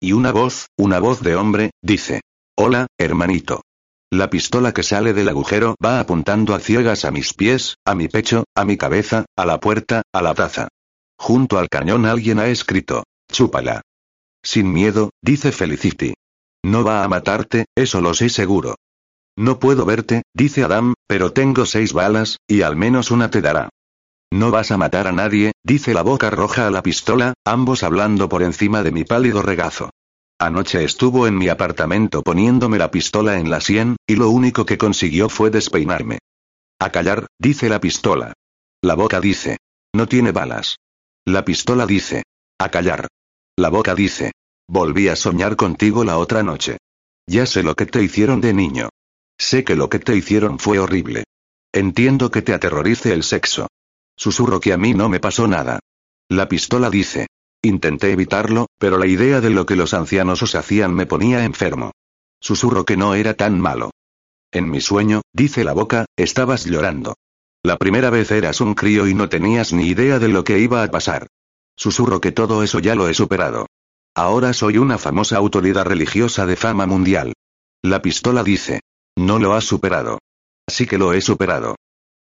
Y 0.00 0.12
una 0.12 0.32
voz, 0.32 0.68
una 0.78 1.00
voz 1.00 1.20
de 1.20 1.36
hombre, 1.36 1.70
dice. 1.82 2.22
Hola, 2.56 2.86
hermanito. 2.98 3.60
La 4.14 4.30
pistola 4.30 4.72
que 4.72 4.84
sale 4.84 5.12
del 5.12 5.28
agujero 5.28 5.74
va 5.84 5.98
apuntando 5.98 6.54
a 6.54 6.60
ciegas 6.60 7.04
a 7.04 7.10
mis 7.10 7.34
pies, 7.34 7.78
a 7.84 7.96
mi 7.96 8.06
pecho, 8.06 8.44
a 8.54 8.64
mi 8.64 8.76
cabeza, 8.76 9.24
a 9.34 9.44
la 9.44 9.58
puerta, 9.58 10.02
a 10.12 10.22
la 10.22 10.34
taza. 10.34 10.68
Junto 11.18 11.58
al 11.58 11.68
cañón 11.68 12.06
alguien 12.06 12.38
ha 12.38 12.46
escrito. 12.46 13.02
Chúpala. 13.28 13.80
Sin 14.40 14.72
miedo, 14.72 15.10
dice 15.20 15.50
Felicity. 15.50 16.14
No 16.64 16.84
va 16.84 17.02
a 17.02 17.08
matarte, 17.08 17.64
eso 17.74 18.00
lo 18.00 18.14
sé 18.14 18.28
seguro. 18.28 18.76
No 19.36 19.58
puedo 19.58 19.84
verte, 19.84 20.22
dice 20.32 20.62
Adam, 20.62 20.94
pero 21.08 21.32
tengo 21.32 21.66
seis 21.66 21.92
balas, 21.92 22.38
y 22.46 22.62
al 22.62 22.76
menos 22.76 23.10
una 23.10 23.32
te 23.32 23.40
dará. 23.40 23.70
No 24.32 24.52
vas 24.52 24.70
a 24.70 24.76
matar 24.76 25.08
a 25.08 25.12
nadie, 25.12 25.54
dice 25.64 25.92
la 25.92 26.02
boca 26.02 26.30
roja 26.30 26.68
a 26.68 26.70
la 26.70 26.84
pistola, 26.84 27.34
ambos 27.44 27.82
hablando 27.82 28.28
por 28.28 28.44
encima 28.44 28.84
de 28.84 28.92
mi 28.92 29.02
pálido 29.02 29.42
regazo. 29.42 29.90
Anoche 30.38 30.84
estuvo 30.84 31.26
en 31.26 31.38
mi 31.38 31.48
apartamento 31.48 32.22
poniéndome 32.22 32.78
la 32.78 32.90
pistola 32.90 33.38
en 33.38 33.50
la 33.50 33.60
sien, 33.60 33.96
y 34.06 34.16
lo 34.16 34.30
único 34.30 34.66
que 34.66 34.78
consiguió 34.78 35.28
fue 35.28 35.50
despeinarme. 35.50 36.18
A 36.78 36.90
callar, 36.90 37.26
dice 37.38 37.68
la 37.68 37.80
pistola. 37.80 38.32
La 38.82 38.94
boca 38.94 39.20
dice. 39.20 39.58
No 39.94 40.08
tiene 40.08 40.32
balas. 40.32 40.76
La 41.24 41.44
pistola 41.44 41.86
dice. 41.86 42.24
A 42.58 42.68
callar. 42.68 43.06
La 43.56 43.70
boca 43.70 43.94
dice. 43.94 44.32
Volví 44.68 45.08
a 45.08 45.16
soñar 45.16 45.56
contigo 45.56 46.04
la 46.04 46.18
otra 46.18 46.42
noche. 46.42 46.78
Ya 47.26 47.46
sé 47.46 47.62
lo 47.62 47.74
que 47.74 47.86
te 47.86 48.02
hicieron 48.02 48.40
de 48.40 48.52
niño. 48.52 48.88
Sé 49.38 49.64
que 49.64 49.76
lo 49.76 49.88
que 49.88 49.98
te 49.98 50.16
hicieron 50.16 50.58
fue 50.58 50.78
horrible. 50.78 51.24
Entiendo 51.72 52.30
que 52.30 52.42
te 52.42 52.52
aterrorice 52.52 53.12
el 53.12 53.22
sexo. 53.22 53.68
Susurro 54.16 54.60
que 54.60 54.72
a 54.72 54.76
mí 54.76 54.94
no 54.94 55.08
me 55.08 55.20
pasó 55.20 55.46
nada. 55.48 55.80
La 56.28 56.48
pistola 56.48 56.90
dice. 56.90 57.26
Intenté 57.64 58.12
evitarlo, 58.12 58.66
pero 58.78 58.98
la 58.98 59.06
idea 59.06 59.40
de 59.40 59.48
lo 59.48 59.64
que 59.64 59.74
los 59.74 59.94
ancianos 59.94 60.42
os 60.42 60.54
hacían 60.54 60.92
me 60.92 61.06
ponía 61.06 61.46
enfermo. 61.46 61.92
Susurro 62.38 62.84
que 62.84 62.98
no 62.98 63.14
era 63.14 63.32
tan 63.32 63.58
malo. 63.58 63.90
En 64.52 64.68
mi 64.68 64.82
sueño, 64.82 65.22
dice 65.32 65.64
la 65.64 65.72
boca, 65.72 66.04
estabas 66.14 66.66
llorando. 66.66 67.14
La 67.62 67.78
primera 67.78 68.10
vez 68.10 68.30
eras 68.32 68.60
un 68.60 68.74
crío 68.74 69.08
y 69.08 69.14
no 69.14 69.30
tenías 69.30 69.72
ni 69.72 69.86
idea 69.86 70.18
de 70.18 70.28
lo 70.28 70.44
que 70.44 70.58
iba 70.58 70.82
a 70.82 70.90
pasar. 70.90 71.26
Susurro 71.74 72.20
que 72.20 72.32
todo 72.32 72.62
eso 72.62 72.80
ya 72.80 72.94
lo 72.94 73.08
he 73.08 73.14
superado. 73.14 73.66
Ahora 74.14 74.52
soy 74.52 74.76
una 74.76 74.98
famosa 74.98 75.38
autoridad 75.38 75.86
religiosa 75.86 76.44
de 76.44 76.56
fama 76.56 76.84
mundial. 76.84 77.32
La 77.82 78.02
pistola 78.02 78.44
dice. 78.44 78.80
No 79.16 79.38
lo 79.38 79.54
has 79.54 79.64
superado. 79.64 80.18
Así 80.68 80.86
que 80.86 80.98
lo 80.98 81.14
he 81.14 81.22
superado. 81.22 81.76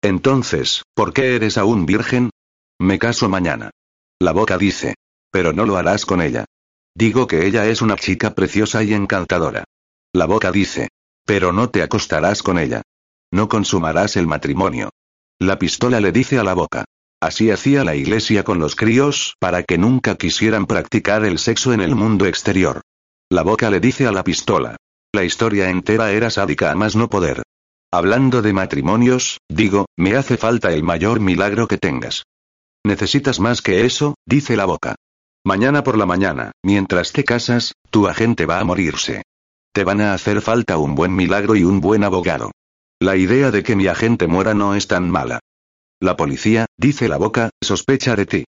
Entonces, 0.03 0.83
¿por 0.93 1.13
qué 1.13 1.37
eres 1.37 1.57
aún 1.57 1.87
virgen? 1.87 2.31
Me 2.81 2.99
caso 2.99 3.29
mañana. 3.29 3.71
La 4.19 4.33
boca 4.33 4.59
dice. 4.59 4.97
Pero 5.31 5.53
no 5.53 5.67
lo 5.67 5.77
harás 5.77 6.07
con 6.07 6.23
ella. 6.23 6.45
Digo 6.95 7.27
que 7.27 7.47
ella 7.47 7.67
es 7.67 7.83
una 7.83 7.97
chica 7.97 8.35
preciosa 8.35 8.83
y 8.83 8.95
encantadora. 8.95 9.65
La 10.13 10.27
boca 10.27 10.51
dice. 10.51 10.89
Pero 11.25 11.53
no 11.53 11.71
te 11.71 11.83
acostarás 11.83 12.43
con 12.43 12.59
ella. 12.59 12.83
No 13.33 13.49
consumarás 13.49 14.17
el 14.17 14.27
matrimonio. 14.27 14.91
La 15.39 15.59
pistola 15.59 16.01
le 16.01 16.13
dice 16.13 16.39
a 16.39 16.45
la 16.45 16.55
boca. 16.55 16.85
Así 17.23 17.51
hacía 17.51 17.85
la 17.85 17.95
iglesia 17.95 18.45
con 18.45 18.59
los 18.59 18.75
críos, 18.75 19.35
para 19.39 19.63
que 19.63 19.79
nunca 19.79 20.17
quisieran 20.17 20.67
practicar 20.67 21.25
el 21.25 21.39
sexo 21.39 21.73
en 21.73 21.81
el 21.81 21.95
mundo 21.95 22.27
exterior. 22.27 22.81
La 23.31 23.43
boca 23.43 23.71
le 23.71 23.79
dice 23.79 24.07
a 24.07 24.13
la 24.13 24.25
pistola. 24.25 24.77
La 25.13 25.25
historia 25.25 25.71
entera 25.71 26.13
era 26.13 26.31
sádica 26.31 26.73
a 26.73 26.75
más 26.75 26.97
no 26.97 27.09
poder. 27.09 27.43
Hablando 27.93 28.43
de 28.43 28.53
matrimonios, 28.53 29.39
digo, 29.49 29.87
me 29.97 30.17
hace 30.17 30.37
falta 30.37 30.73
el 30.73 30.83
mayor 30.83 31.21
milagro 31.21 31.69
que 31.69 31.79
tengas. 31.79 32.25
Necesitas 32.85 33.39
más 33.39 33.63
que 33.63 33.85
eso, 33.85 34.15
dice 34.27 34.57
la 34.57 34.65
boca. 34.65 34.97
Mañana 35.45 35.83
por 35.83 35.97
la 35.97 36.05
mañana, 36.05 36.53
mientras 36.63 37.13
te 37.13 37.25
casas, 37.25 37.73
tu 37.91 38.09
agente 38.09 38.45
va 38.45 38.61
a 38.61 38.65
morirse. 38.65 39.23
Te 39.73 39.85
van 39.85 40.01
a 40.01 40.13
hacer 40.13 40.43
falta 40.43 40.77
un 40.77 40.95
buen 40.95 41.15
milagro 41.15 41.57
y 41.57 41.65
un 41.65 41.81
buen 41.81 42.05
abogado. 42.05 42.51
La 43.01 43.17
idea 43.17 43.51
de 43.51 43.63
que 43.63 43.77
mi 43.77 43.87
agente 43.87 44.27
muera 44.27 44.53
no 44.53 44.75
es 44.75 44.87
tan 44.87 45.09
mala. 45.09 45.41
La 46.01 46.17
policía, 46.17 46.67
dice 46.77 47.09
la 47.09 47.17
boca, 47.17 47.51
sospecha 47.63 48.17
de 48.17 48.27
ti. 48.27 48.45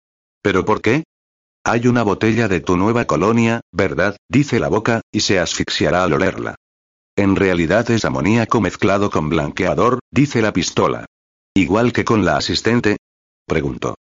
¿Pero 0.41 0.63
por 0.63 0.81
qué? 0.81 1.03
Hay 1.65 1.87
una 1.87 2.03
botella 2.03 2.47
de 2.47 2.61
tu 2.61 2.77
nueva 2.77 3.05
colonia, 3.05 3.59
¿verdad? 3.73 4.15
dice 4.29 4.59
la 4.59 4.69
boca, 4.69 5.01
y 5.11 5.19
se 5.19 5.39
asfixiará 5.39 6.03
al 6.03 6.13
olerla. 6.13 6.55
En 7.17 7.35
realidad 7.35 7.89
es 7.91 8.05
amoníaco 8.05 8.61
mezclado 8.61 9.09
con 9.09 9.27
blanqueador, 9.27 9.99
dice 10.09 10.41
la 10.41 10.53
pistola. 10.53 11.05
Igual 11.53 11.91
que 11.91 12.05
con 12.05 12.23
la 12.23 12.37
asistente. 12.37 12.97
Preguntó. 13.45 13.95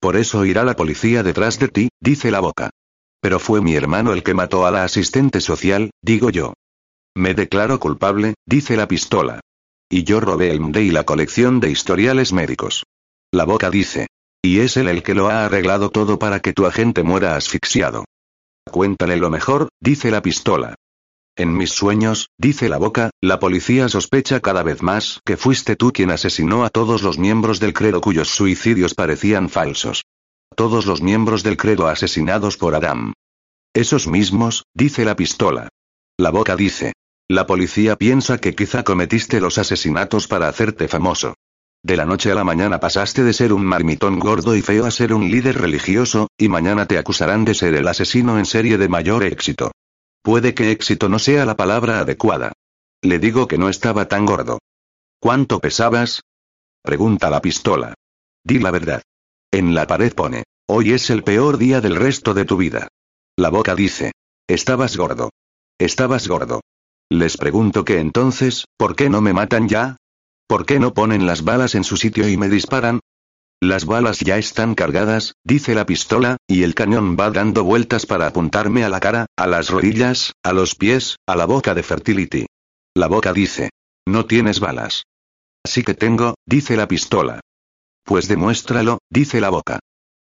Por 0.00 0.16
eso 0.16 0.44
irá 0.46 0.64
la 0.64 0.76
policía 0.76 1.22
detrás 1.22 1.58
de 1.58 1.68
ti, 1.68 1.88
dice 2.00 2.30
la 2.30 2.40
boca. 2.40 2.70
Pero 3.20 3.38
fue 3.38 3.60
mi 3.60 3.74
hermano 3.74 4.12
el 4.14 4.22
que 4.22 4.34
mató 4.34 4.66
a 4.66 4.70
la 4.70 4.84
asistente 4.84 5.40
social, 5.40 5.90
digo 6.02 6.30
yo. 6.30 6.54
Me 7.14 7.34
declaro 7.34 7.78
culpable, 7.78 8.34
dice 8.46 8.76
la 8.76 8.88
pistola. 8.88 9.40
Y 9.90 10.04
yo 10.04 10.20
robé 10.20 10.50
el 10.50 10.60
MD 10.60 10.78
y 10.78 10.90
la 10.90 11.04
colección 11.04 11.60
de 11.60 11.70
historiales 11.70 12.32
médicos. 12.32 12.84
La 13.30 13.44
boca 13.44 13.70
dice. 13.70 14.06
Y 14.42 14.60
es 14.60 14.78
él 14.78 14.88
el 14.88 15.02
que 15.02 15.14
lo 15.14 15.28
ha 15.28 15.44
arreglado 15.44 15.90
todo 15.90 16.18
para 16.18 16.40
que 16.40 16.54
tu 16.54 16.64
agente 16.64 17.02
muera 17.02 17.36
asfixiado. 17.36 18.06
Cuéntale 18.70 19.16
lo 19.16 19.28
mejor, 19.28 19.68
dice 19.80 20.10
la 20.10 20.22
pistola. 20.22 20.76
En 21.40 21.56
mis 21.56 21.70
sueños, 21.70 22.28
dice 22.36 22.68
la 22.68 22.76
boca, 22.76 23.08
la 23.22 23.38
policía 23.38 23.88
sospecha 23.88 24.40
cada 24.40 24.62
vez 24.62 24.82
más 24.82 25.20
que 25.24 25.38
fuiste 25.38 25.74
tú 25.74 25.90
quien 25.90 26.10
asesinó 26.10 26.66
a 26.66 26.68
todos 26.68 27.02
los 27.02 27.18
miembros 27.18 27.60
del 27.60 27.72
credo 27.72 28.02
cuyos 28.02 28.28
suicidios 28.28 28.92
parecían 28.92 29.48
falsos. 29.48 30.04
Todos 30.54 30.84
los 30.84 31.00
miembros 31.00 31.42
del 31.42 31.56
credo 31.56 31.86
asesinados 31.86 32.58
por 32.58 32.74
Adam. 32.74 33.14
Esos 33.72 34.06
mismos, 34.06 34.66
dice 34.74 35.06
la 35.06 35.16
pistola. 35.16 35.70
La 36.18 36.28
boca 36.28 36.56
dice. 36.56 36.92
La 37.26 37.46
policía 37.46 37.96
piensa 37.96 38.36
que 38.36 38.54
quizá 38.54 38.82
cometiste 38.82 39.40
los 39.40 39.56
asesinatos 39.56 40.28
para 40.28 40.46
hacerte 40.46 40.88
famoso. 40.88 41.32
De 41.82 41.96
la 41.96 42.04
noche 42.04 42.30
a 42.30 42.34
la 42.34 42.44
mañana 42.44 42.80
pasaste 42.80 43.24
de 43.24 43.32
ser 43.32 43.54
un 43.54 43.64
marmitón 43.64 44.18
gordo 44.18 44.54
y 44.54 44.60
feo 44.60 44.84
a 44.84 44.90
ser 44.90 45.14
un 45.14 45.30
líder 45.30 45.58
religioso, 45.58 46.28
y 46.36 46.50
mañana 46.50 46.84
te 46.84 46.98
acusarán 46.98 47.46
de 47.46 47.54
ser 47.54 47.72
el 47.76 47.88
asesino 47.88 48.38
en 48.38 48.44
serie 48.44 48.76
de 48.76 48.90
mayor 48.90 49.24
éxito. 49.24 49.72
Puede 50.22 50.54
que 50.54 50.70
éxito 50.70 51.08
no 51.08 51.18
sea 51.18 51.46
la 51.46 51.56
palabra 51.56 52.00
adecuada. 52.00 52.52
Le 53.02 53.18
digo 53.18 53.48
que 53.48 53.58
no 53.58 53.68
estaba 53.68 54.08
tan 54.08 54.26
gordo. 54.26 54.58
¿Cuánto 55.18 55.60
pesabas? 55.60 56.22
Pregunta 56.82 57.30
la 57.30 57.40
pistola. 57.40 57.94
Di 58.44 58.58
la 58.58 58.70
verdad. 58.70 59.02
En 59.50 59.74
la 59.74 59.86
pared 59.86 60.12
pone. 60.14 60.44
Hoy 60.68 60.92
es 60.92 61.10
el 61.10 61.24
peor 61.24 61.58
día 61.58 61.80
del 61.80 61.96
resto 61.96 62.34
de 62.34 62.44
tu 62.44 62.56
vida. 62.56 62.88
La 63.36 63.48
boca 63.48 63.74
dice. 63.74 64.12
Estabas 64.46 64.96
gordo. 64.96 65.30
Estabas 65.78 66.28
gordo. 66.28 66.60
Les 67.10 67.36
pregunto 67.36 67.84
que 67.84 67.98
entonces, 67.98 68.66
¿por 68.76 68.94
qué 68.94 69.10
no 69.10 69.20
me 69.20 69.32
matan 69.32 69.68
ya? 69.68 69.96
¿Por 70.46 70.66
qué 70.66 70.78
no 70.78 70.94
ponen 70.94 71.26
las 71.26 71.42
balas 71.42 71.74
en 71.74 71.84
su 71.84 71.96
sitio 71.96 72.28
y 72.28 72.36
me 72.36 72.48
disparan? 72.48 73.00
Las 73.62 73.84
balas 73.84 74.20
ya 74.20 74.38
están 74.38 74.74
cargadas, 74.74 75.34
dice 75.44 75.74
la 75.74 75.84
pistola, 75.84 76.38
y 76.46 76.62
el 76.62 76.74
cañón 76.74 77.16
va 77.20 77.30
dando 77.30 77.62
vueltas 77.62 78.06
para 78.06 78.26
apuntarme 78.26 78.84
a 78.84 78.88
la 78.88 79.00
cara, 79.00 79.26
a 79.36 79.46
las 79.46 79.68
rodillas, 79.68 80.32
a 80.42 80.54
los 80.54 80.74
pies, 80.74 81.16
a 81.26 81.36
la 81.36 81.44
boca 81.44 81.74
de 81.74 81.82
Fertility. 81.82 82.46
La 82.94 83.06
boca 83.06 83.34
dice. 83.34 83.68
No 84.06 84.24
tienes 84.24 84.60
balas. 84.60 85.04
Sí 85.66 85.82
que 85.82 85.92
tengo, 85.92 86.36
dice 86.46 86.74
la 86.74 86.88
pistola. 86.88 87.40
Pues 88.02 88.28
demuéstralo, 88.28 88.98
dice 89.10 89.42
la 89.42 89.50
boca. 89.50 89.78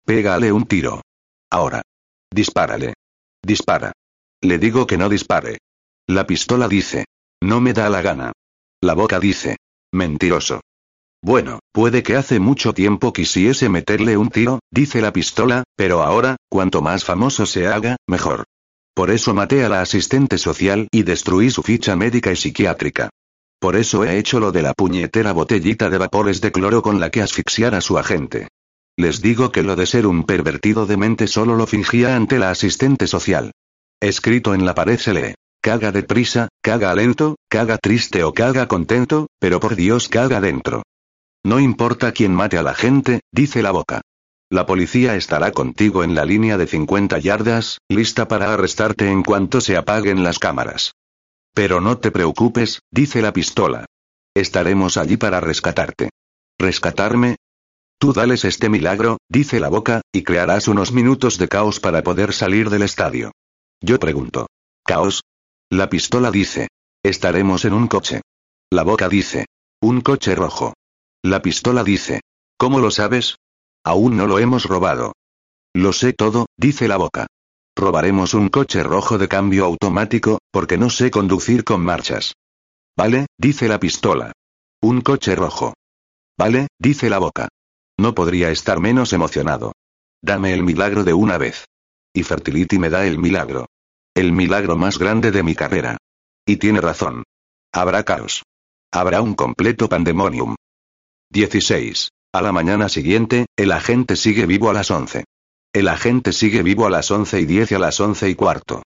Pégale 0.07 0.53
un 0.53 0.67
tiro. 0.67 1.03
Ahora. 1.51 1.83
Dispárale. 2.31 2.95
Dispara. 3.43 3.93
Le 4.43 4.59
digo 4.59 4.87
que 4.87 4.97
no 4.97 5.09
dispare. 5.09 5.59
La 6.07 6.25
pistola 6.27 6.69
dice. 6.69 7.07
No 7.43 7.61
me 7.61 7.73
da 7.73 7.91
la 7.91 8.01
gana. 8.01 8.33
La 8.81 8.95
boca 8.95 9.19
dice. 9.19 9.57
Mentiroso. 9.93 10.61
Bueno, 11.25 11.61
puede 11.73 12.03
que 12.03 12.17
hace 12.17 12.39
mucho 12.39 12.75
tiempo 12.75 13.15
quisiese 13.15 13.71
meterle 13.71 14.19
un 14.19 14.29
tiro, 14.29 14.59
dice 14.71 15.01
la 15.01 15.11
pistola, 15.11 15.65
pero 15.75 16.03
ahora, 16.03 16.37
cuanto 16.51 16.83
más 16.83 17.03
famoso 17.03 17.47
se 17.47 17.67
haga, 17.67 17.97
mejor. 18.07 18.45
Por 18.95 19.11
eso 19.11 19.33
maté 19.33 19.65
a 19.65 19.71
la 19.71 19.81
asistente 19.81 20.37
social 20.37 20.87
y 20.93 21.03
destruí 21.03 21.49
su 21.49 21.63
ficha 21.63 21.97
médica 21.97 22.31
y 22.31 22.37
psiquiátrica. 22.37 23.09
Por 23.59 23.75
eso 23.75 24.05
he 24.05 24.19
hecho 24.19 24.39
lo 24.39 24.53
de 24.53 24.61
la 24.61 24.75
puñetera 24.75 25.33
botellita 25.33 25.89
de 25.89 25.97
vapores 25.97 26.43
de 26.43 26.53
cloro 26.53 26.83
con 26.83 27.01
la 27.01 27.09
que 27.09 27.23
asfixiar 27.23 27.75
a 27.75 27.81
su 27.81 27.97
agente. 27.97 28.49
Les 28.99 29.23
digo 29.23 29.51
que 29.51 29.63
lo 29.63 29.77
de 29.77 29.87
ser 29.87 30.07
un 30.07 30.25
pervertido 30.25 30.85
de 30.85 30.99
mente 30.99 31.27
solo 31.27 31.57
lo 31.57 31.67
fingía 31.67 32.17
ante 32.17 32.39
la 32.39 32.51
asistente 32.51 33.07
social. 33.07 33.53
Escrito 33.99 34.53
en 34.53 34.67
la 34.67 34.75
pared 34.75 34.99
se 34.99 35.15
lee. 35.15 35.35
Caga 35.63 35.91
deprisa, 35.91 36.49
caga 36.61 36.95
lento, 36.95 37.37
caga 37.49 37.79
triste 37.79 38.25
o 38.25 38.35
caga 38.35 38.69
contento, 38.69 39.29
pero 39.39 39.59
por 39.59 39.75
Dios 39.75 40.11
caga 40.11 40.43
dentro. 40.43 40.83
No 41.45 41.61
importa 41.61 42.13
quién 42.13 42.35
mate 42.35 42.57
a 42.57 42.63
la 42.63 42.75
gente, 42.75 43.21
dice 43.31 43.63
la 43.63 43.71
boca. 43.71 44.01
La 44.51 44.67
policía 44.67 45.15
estará 45.15 45.53
contigo 45.53 46.03
en 46.03 46.15
la 46.15 46.25
línea 46.25 46.57
de 46.57 46.67
50 46.67 47.19
yardas, 47.19 47.79
lista 47.89 48.29
para 48.29 48.53
arrestarte 48.55 49.11
en 49.11 49.23
cuanto 49.23 49.61
se 49.61 49.77
apaguen 49.77 50.23
las 50.23 50.39
cámaras. 50.39 50.93
Pero 51.53 51.81
no 51.81 51.99
te 51.99 52.11
preocupes, 52.11 52.81
dice 52.91 53.21
la 53.21 53.33
pistola. 53.33 53.87
Estaremos 54.35 54.97
allí 54.97 55.17
para 55.17 55.41
rescatarte. 55.41 56.11
¿Rescatarme? 56.59 57.37
Tú 57.99 58.13
dales 58.13 58.45
este 58.45 58.69
milagro, 58.69 59.19
dice 59.29 59.61
la 59.61 59.69
boca, 59.69 60.03
y 60.13 60.23
crearás 60.23 60.69
unos 60.69 60.93
minutos 60.93 61.39
de 61.39 61.49
caos 61.49 61.81
para 61.81 62.03
poder 62.03 62.33
salir 62.33 62.71
del 62.71 62.83
estadio. 62.83 63.33
Yo 63.81 63.99
pregunto. 63.99 64.47
¿Caos? 64.85 65.23
La 65.71 65.89
pistola 65.89 66.31
dice. 66.31 66.69
Estaremos 67.03 67.65
en 67.65 67.73
un 67.73 67.89
coche. 67.89 68.21
La 68.71 68.83
boca 68.83 69.09
dice. 69.09 69.47
Un 69.81 70.01
coche 70.01 70.35
rojo. 70.35 70.74
La 71.25 71.41
pistola 71.41 71.85
dice. 71.85 72.21
¿Cómo 72.59 72.81
lo 72.81 72.91
sabes? 72.91 73.37
Aún 73.83 74.15
no 74.19 74.27
lo 74.27 74.39
hemos 74.41 74.67
robado. 74.67 75.15
Lo 75.75 75.95
sé 75.95 76.13
todo, 76.13 76.49
dice 76.59 76.87
la 76.87 76.99
boca. 76.99 77.29
Robaremos 77.75 78.35
un 78.35 78.51
coche 78.51 78.83
rojo 78.83 79.17
de 79.17 79.27
cambio 79.27 79.65
automático, 79.65 80.39
porque 80.51 80.77
no 80.77 80.91
sé 80.91 81.11
conducir 81.11 81.65
con 81.65 81.81
marchas. 81.81 82.35
Vale, 82.95 83.25
dice 83.39 83.69
la 83.69 83.81
pistola. 83.81 84.33
Un 84.83 85.01
coche 85.01 85.35
rojo. 85.35 85.73
Vale, 86.37 86.69
dice 86.79 87.09
la 87.09 87.19
boca. 87.21 87.49
No 87.99 88.15
podría 88.15 88.51
estar 88.51 88.79
menos 88.79 89.15
emocionado. 89.15 89.73
Dame 90.23 90.53
el 90.53 90.63
milagro 90.63 91.05
de 91.05 91.15
una 91.15 91.39
vez. 91.39 91.65
Y 92.13 92.23
Fertility 92.23 92.79
me 92.79 92.91
da 92.91 93.07
el 93.07 93.17
milagro. 93.17 93.65
El 94.15 94.33
milagro 94.33 94.77
más 94.77 94.99
grande 94.99 95.31
de 95.31 95.43
mi 95.43 95.55
carrera. 95.55 95.97
Y 96.45 96.59
tiene 96.59 96.83
razón. 96.83 97.23
Habrá 97.73 98.05
caos. 98.05 98.43
Habrá 98.93 99.23
un 99.23 99.35
completo 99.35 99.89
pandemonium. 99.89 100.55
16. 101.35 102.11
A 102.33 102.43
la 102.43 102.53
mañana 102.53 102.89
siguiente, 102.89 103.47
el 103.57 103.73
agente 103.73 104.15
sigue 104.15 104.47
vivo 104.47 104.71
a 104.71 104.73
las 104.73 104.93
11. 104.93 105.25
El 105.73 105.89
agente 105.89 106.33
sigue 106.33 106.63
vivo 106.63 106.87
a 106.87 106.91
las 106.91 107.11
11 107.11 107.41
y 107.41 107.45
10 107.45 107.73
y 107.73 107.75
a 107.75 107.81
las 107.81 107.99
11 107.99 108.31
y 108.31 108.37
cuarto. 108.37 108.83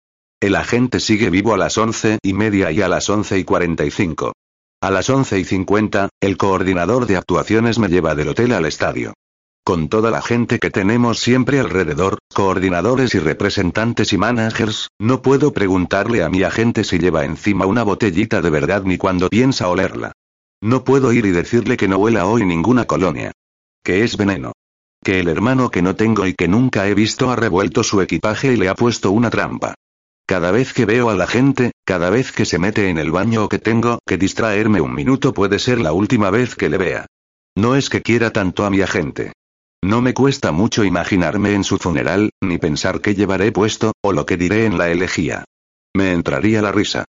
El 0.41 0.57
agente 0.57 0.99
sigue 0.99 1.29
vivo 1.29 1.53
a 1.53 1.57
las 1.57 1.77
11 1.77 2.17
y 2.21 2.33
media 2.33 2.69
y 2.69 2.81
a 2.81 2.89
las 2.89 3.09
11 3.09 3.39
y 3.39 3.45
45. 3.45 4.33
A 4.81 4.91
las 4.91 5.09
11 5.09 5.39
y 5.39 5.45
50, 5.45 6.09
el 6.19 6.35
coordinador 6.35 7.05
de 7.05 7.15
actuaciones 7.15 7.79
me 7.79 7.87
lleva 7.87 8.13
del 8.13 8.27
hotel 8.27 8.51
al 8.51 8.65
estadio. 8.65 9.13
Con 9.63 9.87
toda 9.87 10.11
la 10.11 10.21
gente 10.21 10.59
que 10.59 10.69
tenemos 10.69 11.19
siempre 11.19 11.61
alrededor, 11.61 12.17
coordinadores 12.33 13.15
y 13.15 13.19
representantes 13.19 14.11
y 14.11 14.17
managers, 14.17 14.89
no 14.99 15.21
puedo 15.21 15.53
preguntarle 15.53 16.23
a 16.23 16.29
mi 16.29 16.43
agente 16.43 16.83
si 16.83 16.99
lleva 16.99 17.23
encima 17.23 17.65
una 17.65 17.83
botellita 17.83 18.41
de 18.41 18.49
verdad 18.49 18.83
ni 18.83 18.97
cuando 18.97 19.29
piensa 19.29 19.69
olerla. 19.69 20.11
No 20.63 20.85
puedo 20.85 21.11
ir 21.11 21.25
y 21.25 21.31
decirle 21.31 21.75
que 21.75 21.89
no 21.89 21.97
huela 21.97 22.25
hoy 22.25 22.45
ninguna 22.45 22.85
colonia. 22.85 23.33
Que 23.83 24.05
es 24.05 24.15
veneno. 24.15 24.53
Que 25.03 25.19
el 25.19 25.27
hermano 25.27 25.69
que 25.69 25.81
no 25.81 25.97
tengo 25.97 26.25
y 26.25 26.35
que 26.35 26.47
nunca 26.47 26.87
he 26.87 26.93
visto 26.93 27.29
ha 27.29 27.35
revuelto 27.35 27.83
su 27.83 27.99
equipaje 27.99 28.53
y 28.53 28.55
le 28.55 28.69
ha 28.69 28.73
puesto 28.73 29.11
una 29.11 29.29
trampa. 29.29 29.75
Cada 30.25 30.51
vez 30.51 30.71
que 30.71 30.85
veo 30.85 31.09
a 31.09 31.15
la 31.15 31.27
gente, 31.27 31.73
cada 31.83 32.09
vez 32.09 32.31
que 32.31 32.45
se 32.45 32.59
mete 32.59 32.87
en 32.87 32.97
el 32.97 33.11
baño 33.11 33.43
o 33.43 33.49
que 33.49 33.59
tengo 33.59 33.99
que 34.07 34.17
distraerme 34.17 34.79
un 34.79 34.95
minuto 34.95 35.33
puede 35.33 35.59
ser 35.59 35.81
la 35.81 35.91
última 35.91 36.29
vez 36.29 36.55
que 36.55 36.69
le 36.69 36.77
vea. 36.77 37.07
No 37.57 37.75
es 37.75 37.89
que 37.89 38.01
quiera 38.01 38.31
tanto 38.31 38.63
a 38.63 38.69
mi 38.69 38.79
agente. 38.79 39.33
No 39.83 40.01
me 40.01 40.13
cuesta 40.13 40.53
mucho 40.53 40.85
imaginarme 40.85 41.55
en 41.55 41.65
su 41.65 41.77
funeral, 41.77 42.29
ni 42.41 42.57
pensar 42.57 43.01
qué 43.01 43.15
llevaré 43.15 43.51
puesto, 43.51 43.91
o 44.01 44.13
lo 44.13 44.25
que 44.25 44.37
diré 44.37 44.65
en 44.65 44.77
la 44.77 44.89
elegía. 44.89 45.43
Me 45.93 46.13
entraría 46.13 46.61
la 46.61 46.71
risa. 46.71 47.03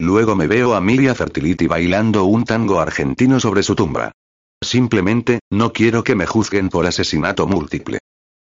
Luego 0.00 0.36
me 0.36 0.46
veo 0.46 0.74
a 0.74 0.80
Miria 0.80 1.14
Fertility 1.14 1.66
bailando 1.66 2.24
un 2.24 2.44
tango 2.44 2.80
argentino 2.80 3.40
sobre 3.40 3.64
su 3.64 3.74
tumba. 3.74 4.12
Simplemente, 4.62 5.40
no 5.50 5.72
quiero 5.72 6.04
que 6.04 6.14
me 6.14 6.24
juzguen 6.24 6.68
por 6.68 6.86
asesinato 6.86 7.46
múltiple. 7.48 7.98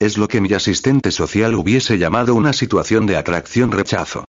Es 0.00 0.16
lo 0.16 0.28
que 0.28 0.40
mi 0.40 0.52
asistente 0.52 1.10
social 1.10 1.54
hubiese 1.56 1.98
llamado 1.98 2.34
una 2.34 2.52
situación 2.52 3.06
de 3.06 3.16
atracción-rechazo. 3.16 4.24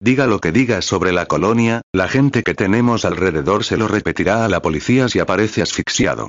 Diga 0.00 0.26
lo 0.26 0.40
que 0.40 0.52
diga 0.52 0.82
sobre 0.82 1.12
la 1.12 1.24
colonia, 1.24 1.80
la 1.92 2.08
gente 2.08 2.42
que 2.42 2.54
tenemos 2.54 3.06
alrededor 3.06 3.64
se 3.64 3.78
lo 3.78 3.88
repetirá 3.88 4.44
a 4.44 4.48
la 4.48 4.60
policía 4.60 5.08
si 5.08 5.18
aparece 5.18 5.62
asfixiado. 5.62 6.28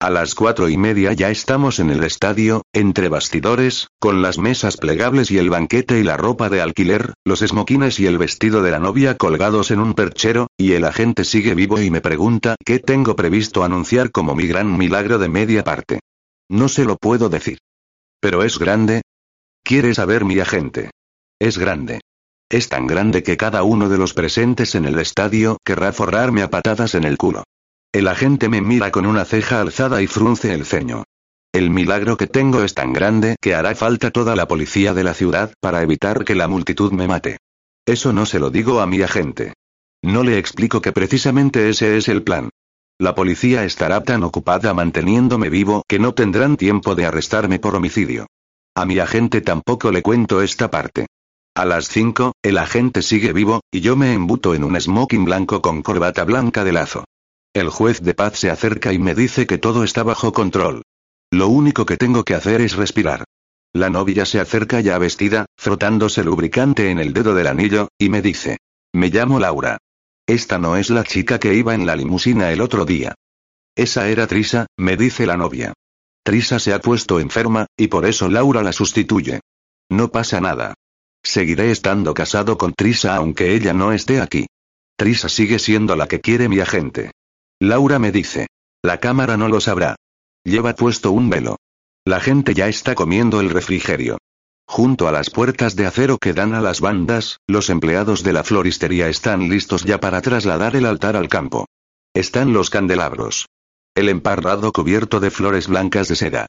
A 0.00 0.10
las 0.10 0.36
cuatro 0.36 0.68
y 0.68 0.76
media 0.76 1.12
ya 1.12 1.28
estamos 1.28 1.80
en 1.80 1.90
el 1.90 2.04
estadio, 2.04 2.62
entre 2.72 3.08
bastidores, 3.08 3.88
con 3.98 4.22
las 4.22 4.38
mesas 4.38 4.76
plegables 4.76 5.32
y 5.32 5.38
el 5.38 5.50
banquete 5.50 5.98
y 5.98 6.04
la 6.04 6.16
ropa 6.16 6.48
de 6.48 6.60
alquiler, 6.60 7.14
los 7.24 7.42
esmoquines 7.42 7.98
y 7.98 8.06
el 8.06 8.16
vestido 8.16 8.62
de 8.62 8.70
la 8.70 8.78
novia 8.78 9.16
colgados 9.16 9.72
en 9.72 9.80
un 9.80 9.94
perchero, 9.94 10.46
y 10.56 10.74
el 10.74 10.84
agente 10.84 11.24
sigue 11.24 11.56
vivo 11.56 11.80
y 11.80 11.90
me 11.90 12.00
pregunta 12.00 12.54
qué 12.64 12.78
tengo 12.78 13.16
previsto 13.16 13.64
anunciar 13.64 14.12
como 14.12 14.36
mi 14.36 14.46
gran 14.46 14.78
milagro 14.78 15.18
de 15.18 15.28
media 15.28 15.64
parte. 15.64 15.98
No 16.48 16.68
se 16.68 16.84
lo 16.84 16.96
puedo 16.96 17.28
decir. 17.28 17.58
Pero 18.20 18.44
es 18.44 18.60
grande. 18.60 19.02
¿Quiere 19.64 19.94
saber 19.94 20.24
mi 20.24 20.38
agente? 20.38 20.92
Es 21.40 21.58
grande. 21.58 22.02
Es 22.48 22.68
tan 22.68 22.86
grande 22.86 23.24
que 23.24 23.36
cada 23.36 23.64
uno 23.64 23.88
de 23.88 23.98
los 23.98 24.14
presentes 24.14 24.76
en 24.76 24.84
el 24.84 25.00
estadio 25.00 25.58
querrá 25.64 25.92
forrarme 25.92 26.42
a 26.42 26.50
patadas 26.50 26.94
en 26.94 27.02
el 27.02 27.18
culo. 27.18 27.42
El 27.90 28.06
agente 28.06 28.50
me 28.50 28.60
mira 28.60 28.90
con 28.90 29.06
una 29.06 29.24
ceja 29.24 29.62
alzada 29.62 30.02
y 30.02 30.06
frunce 30.06 30.52
el 30.52 30.66
ceño. 30.66 31.04
El 31.52 31.70
milagro 31.70 32.18
que 32.18 32.26
tengo 32.26 32.62
es 32.62 32.74
tan 32.74 32.92
grande 32.92 33.36
que 33.40 33.54
hará 33.54 33.74
falta 33.74 34.10
toda 34.10 34.36
la 34.36 34.46
policía 34.46 34.92
de 34.92 35.04
la 35.04 35.14
ciudad 35.14 35.54
para 35.60 35.82
evitar 35.82 36.26
que 36.26 36.34
la 36.34 36.48
multitud 36.48 36.92
me 36.92 37.08
mate. 37.08 37.38
Eso 37.86 38.12
no 38.12 38.26
se 38.26 38.38
lo 38.38 38.50
digo 38.50 38.80
a 38.80 38.86
mi 38.86 39.00
agente. 39.00 39.54
No 40.02 40.22
le 40.22 40.36
explico 40.36 40.82
que 40.82 40.92
precisamente 40.92 41.70
ese 41.70 41.96
es 41.96 42.08
el 42.08 42.22
plan. 42.22 42.50
La 42.98 43.14
policía 43.14 43.64
estará 43.64 44.02
tan 44.02 44.22
ocupada 44.22 44.74
manteniéndome 44.74 45.48
vivo 45.48 45.82
que 45.88 45.98
no 45.98 46.12
tendrán 46.12 46.58
tiempo 46.58 46.94
de 46.94 47.06
arrestarme 47.06 47.58
por 47.58 47.74
homicidio. 47.74 48.26
A 48.74 48.84
mi 48.84 48.98
agente 48.98 49.40
tampoco 49.40 49.90
le 49.90 50.02
cuento 50.02 50.42
esta 50.42 50.70
parte. 50.70 51.06
A 51.56 51.64
las 51.64 51.88
5, 51.88 52.34
el 52.42 52.58
agente 52.58 53.00
sigue 53.00 53.32
vivo, 53.32 53.62
y 53.72 53.80
yo 53.80 53.96
me 53.96 54.12
embuto 54.12 54.54
en 54.54 54.64
un 54.64 54.78
smoking 54.78 55.24
blanco 55.24 55.62
con 55.62 55.80
corbata 55.82 56.24
blanca 56.24 56.64
de 56.64 56.72
lazo. 56.72 57.04
El 57.54 57.70
juez 57.70 58.00
de 58.02 58.14
paz 58.14 58.38
se 58.38 58.50
acerca 58.50 58.92
y 58.92 58.98
me 58.98 59.14
dice 59.14 59.46
que 59.46 59.58
todo 59.58 59.84
está 59.84 60.02
bajo 60.02 60.32
control. 60.32 60.82
Lo 61.30 61.48
único 61.48 61.86
que 61.86 61.96
tengo 61.96 62.24
que 62.24 62.34
hacer 62.34 62.60
es 62.60 62.76
respirar. 62.76 63.24
La 63.72 63.90
novia 63.90 64.24
se 64.24 64.40
acerca 64.40 64.80
ya 64.80 64.98
vestida, 64.98 65.46
frotándose 65.56 66.24
lubricante 66.24 66.90
en 66.90 66.98
el 66.98 67.12
dedo 67.12 67.34
del 67.34 67.46
anillo, 67.46 67.88
y 67.98 68.08
me 68.08 68.22
dice. 68.22 68.58
Me 68.92 69.08
llamo 69.08 69.38
Laura. 69.38 69.78
Esta 70.26 70.58
no 70.58 70.76
es 70.76 70.90
la 70.90 71.04
chica 71.04 71.38
que 71.38 71.54
iba 71.54 71.74
en 71.74 71.86
la 71.86 71.96
limusina 71.96 72.50
el 72.50 72.60
otro 72.60 72.84
día. 72.84 73.14
Esa 73.76 74.08
era 74.08 74.26
Trisa, 74.26 74.66
me 74.76 74.96
dice 74.96 75.26
la 75.26 75.36
novia. 75.36 75.74
Trisa 76.22 76.58
se 76.58 76.74
ha 76.74 76.80
puesto 76.80 77.20
enferma, 77.20 77.66
y 77.76 77.88
por 77.88 78.04
eso 78.06 78.28
Laura 78.28 78.62
la 78.62 78.72
sustituye. 78.72 79.40
No 79.90 80.10
pasa 80.10 80.40
nada. 80.40 80.74
Seguiré 81.22 81.70
estando 81.70 82.14
casado 82.14 82.58
con 82.58 82.72
Trisa 82.74 83.16
aunque 83.16 83.54
ella 83.54 83.72
no 83.72 83.92
esté 83.92 84.20
aquí. 84.20 84.46
Trisa 84.96 85.28
sigue 85.28 85.58
siendo 85.58 85.94
la 85.96 86.08
que 86.08 86.20
quiere 86.20 86.48
mi 86.48 86.60
agente. 86.60 87.12
Laura 87.60 87.98
me 87.98 88.12
dice. 88.12 88.46
La 88.82 89.00
cámara 89.00 89.36
no 89.36 89.48
lo 89.48 89.60
sabrá. 89.60 89.96
Lleva 90.44 90.74
puesto 90.74 91.10
un 91.10 91.28
velo. 91.28 91.56
La 92.04 92.20
gente 92.20 92.54
ya 92.54 92.68
está 92.68 92.94
comiendo 92.94 93.40
el 93.40 93.50
refrigerio. 93.50 94.18
Junto 94.66 95.08
a 95.08 95.12
las 95.12 95.30
puertas 95.30 95.74
de 95.74 95.86
acero 95.86 96.18
que 96.18 96.34
dan 96.34 96.54
a 96.54 96.60
las 96.60 96.80
bandas, 96.80 97.38
los 97.48 97.70
empleados 97.70 98.22
de 98.22 98.32
la 98.32 98.44
floristería 98.44 99.08
están 99.08 99.48
listos 99.48 99.84
ya 99.84 99.98
para 99.98 100.20
trasladar 100.20 100.76
el 100.76 100.86
altar 100.86 101.16
al 101.16 101.28
campo. 101.28 101.66
Están 102.14 102.52
los 102.52 102.70
candelabros. 102.70 103.46
El 103.94 104.08
emparrado 104.08 104.72
cubierto 104.72 105.18
de 105.18 105.30
flores 105.30 105.66
blancas 105.66 106.08
de 106.08 106.16
seda. 106.16 106.46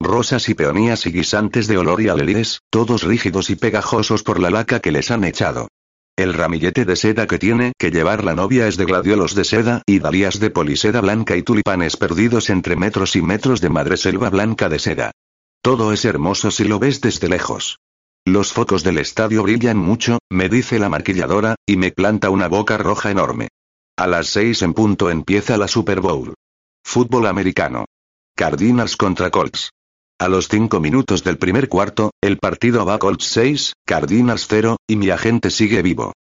Rosas 0.00 0.48
y 0.48 0.54
peonías 0.54 1.06
y 1.06 1.12
guisantes 1.12 1.66
de 1.66 1.78
olor 1.78 2.00
y 2.02 2.08
alelíes, 2.08 2.60
todos 2.70 3.02
rígidos 3.02 3.50
y 3.50 3.56
pegajosos 3.56 4.22
por 4.22 4.38
la 4.38 4.50
laca 4.50 4.80
que 4.80 4.92
les 4.92 5.10
han 5.10 5.24
echado. 5.24 5.68
El 6.16 6.34
ramillete 6.34 6.84
de 6.84 6.94
seda 6.94 7.26
que 7.26 7.38
tiene 7.38 7.72
que 7.78 7.90
llevar 7.90 8.22
la 8.22 8.34
novia 8.34 8.68
es 8.68 8.76
de 8.76 8.84
gladiolos 8.84 9.34
de 9.34 9.44
seda 9.44 9.82
y 9.86 9.98
dalías 9.98 10.40
de 10.40 10.50
poliseda 10.50 11.00
blanca 11.00 11.36
y 11.36 11.42
tulipanes 11.42 11.96
perdidos 11.96 12.50
entre 12.50 12.76
metros 12.76 13.16
y 13.16 13.22
metros 13.22 13.62
de 13.62 13.70
madreselva 13.70 14.28
blanca 14.28 14.68
de 14.68 14.78
seda. 14.78 15.12
Todo 15.62 15.92
es 15.92 16.04
hermoso 16.04 16.50
si 16.50 16.64
lo 16.64 16.78
ves 16.78 17.00
desde 17.00 17.28
lejos. 17.28 17.78
Los 18.26 18.52
focos 18.52 18.84
del 18.84 18.98
estadio 18.98 19.42
brillan 19.42 19.78
mucho, 19.78 20.18
me 20.30 20.48
dice 20.48 20.78
la 20.78 20.88
maquilladora, 20.88 21.56
y 21.66 21.76
me 21.76 21.92
planta 21.92 22.30
una 22.30 22.46
boca 22.46 22.76
roja 22.76 23.10
enorme. 23.10 23.48
A 23.96 24.06
las 24.06 24.28
seis 24.28 24.62
en 24.62 24.74
punto 24.74 25.10
empieza 25.10 25.56
la 25.56 25.66
Super 25.66 26.00
Bowl. 26.00 26.34
Fútbol 26.84 27.26
americano. 27.26 27.86
Cardinals 28.36 28.96
contra 28.96 29.30
Colts. 29.30 29.70
A 30.22 30.28
los 30.28 30.46
cinco 30.46 30.78
minutos 30.78 31.24
del 31.24 31.36
primer 31.36 31.68
cuarto, 31.68 32.12
el 32.20 32.38
partido 32.38 32.86
va 32.86 33.00
Colts 33.00 33.24
6, 33.24 33.72
Cardinals 33.84 34.46
0, 34.48 34.76
y 34.86 34.94
mi 34.94 35.10
agente 35.10 35.50
sigue 35.50 35.82
vivo. 35.82 36.12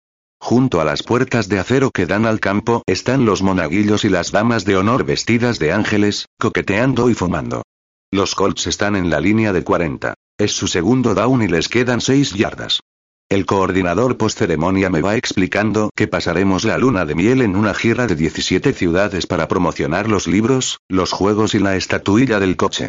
Junto 0.41 0.81
a 0.81 0.87
las 0.87 1.03
puertas 1.03 1.51
de 1.51 1.59
acero 1.59 1.91
que 1.91 2.07
dan 2.07 2.25
al 2.25 2.41
campo 2.41 2.83
están 2.87 3.27
los 3.27 3.43
monaguillos 3.43 4.07
y 4.07 4.09
las 4.09 4.33
damas 4.33 4.65
de 4.65 4.79
honor 4.79 5.05
vestidas 5.05 5.59
de 5.59 5.73
ángeles, 5.73 6.25
coqueteando 6.39 7.11
y 7.11 7.15
fumando. 7.15 7.63
Los 8.11 8.35
Colts 8.35 8.69
están 8.69 8.97
en 8.97 9.11
la 9.11 9.21
línea 9.21 9.53
de 9.53 9.65
40. 9.65 10.15
Es 10.39 10.53
su 10.53 10.67
segundo 10.67 11.15
down 11.15 11.43
y 11.43 11.49
les 11.49 11.69
quedan 11.69 12.01
6 12.01 12.33
yardas. 12.33 12.81
El 13.29 13.45
coordinador 13.45 14.17
post-ceremonia 14.17 14.89
me 14.89 15.03
va 15.03 15.17
explicando 15.17 15.91
que 15.95 16.09
pasaremos 16.09 16.65
la 16.65 16.79
luna 16.79 17.05
de 17.05 17.15
miel 17.15 17.43
en 17.43 17.55
una 17.55 17.75
gira 17.75 18.07
de 18.07 18.17
17 18.17 18.73
ciudades 18.73 19.27
para 19.27 19.47
promocionar 19.47 20.09
los 20.09 20.27
libros, 20.27 20.79
los 20.89 21.13
juegos 21.13 21.55
y 21.55 21.59
la 21.59 21.77
estatuilla 21.77 22.41
del 22.41 22.57
coche. 22.57 22.89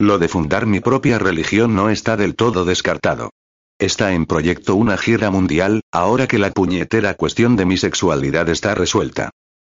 Lo 0.00 0.18
de 0.18 0.28
fundar 0.28 0.64
mi 0.64 0.80
propia 0.80 1.18
religión 1.18 1.74
no 1.74 1.90
está 1.90 2.16
del 2.16 2.34
todo 2.34 2.64
descartado. 2.64 3.34
Está 3.78 4.14
en 4.14 4.24
proyecto 4.24 4.74
una 4.74 4.96
gira 4.96 5.30
mundial, 5.30 5.82
ahora 5.92 6.26
que 6.26 6.38
la 6.38 6.50
puñetera 6.52 7.12
cuestión 7.12 7.54
de 7.54 7.66
mi 7.66 7.76
sexualidad 7.76 8.48
está 8.48 8.74
resuelta. 8.74 9.28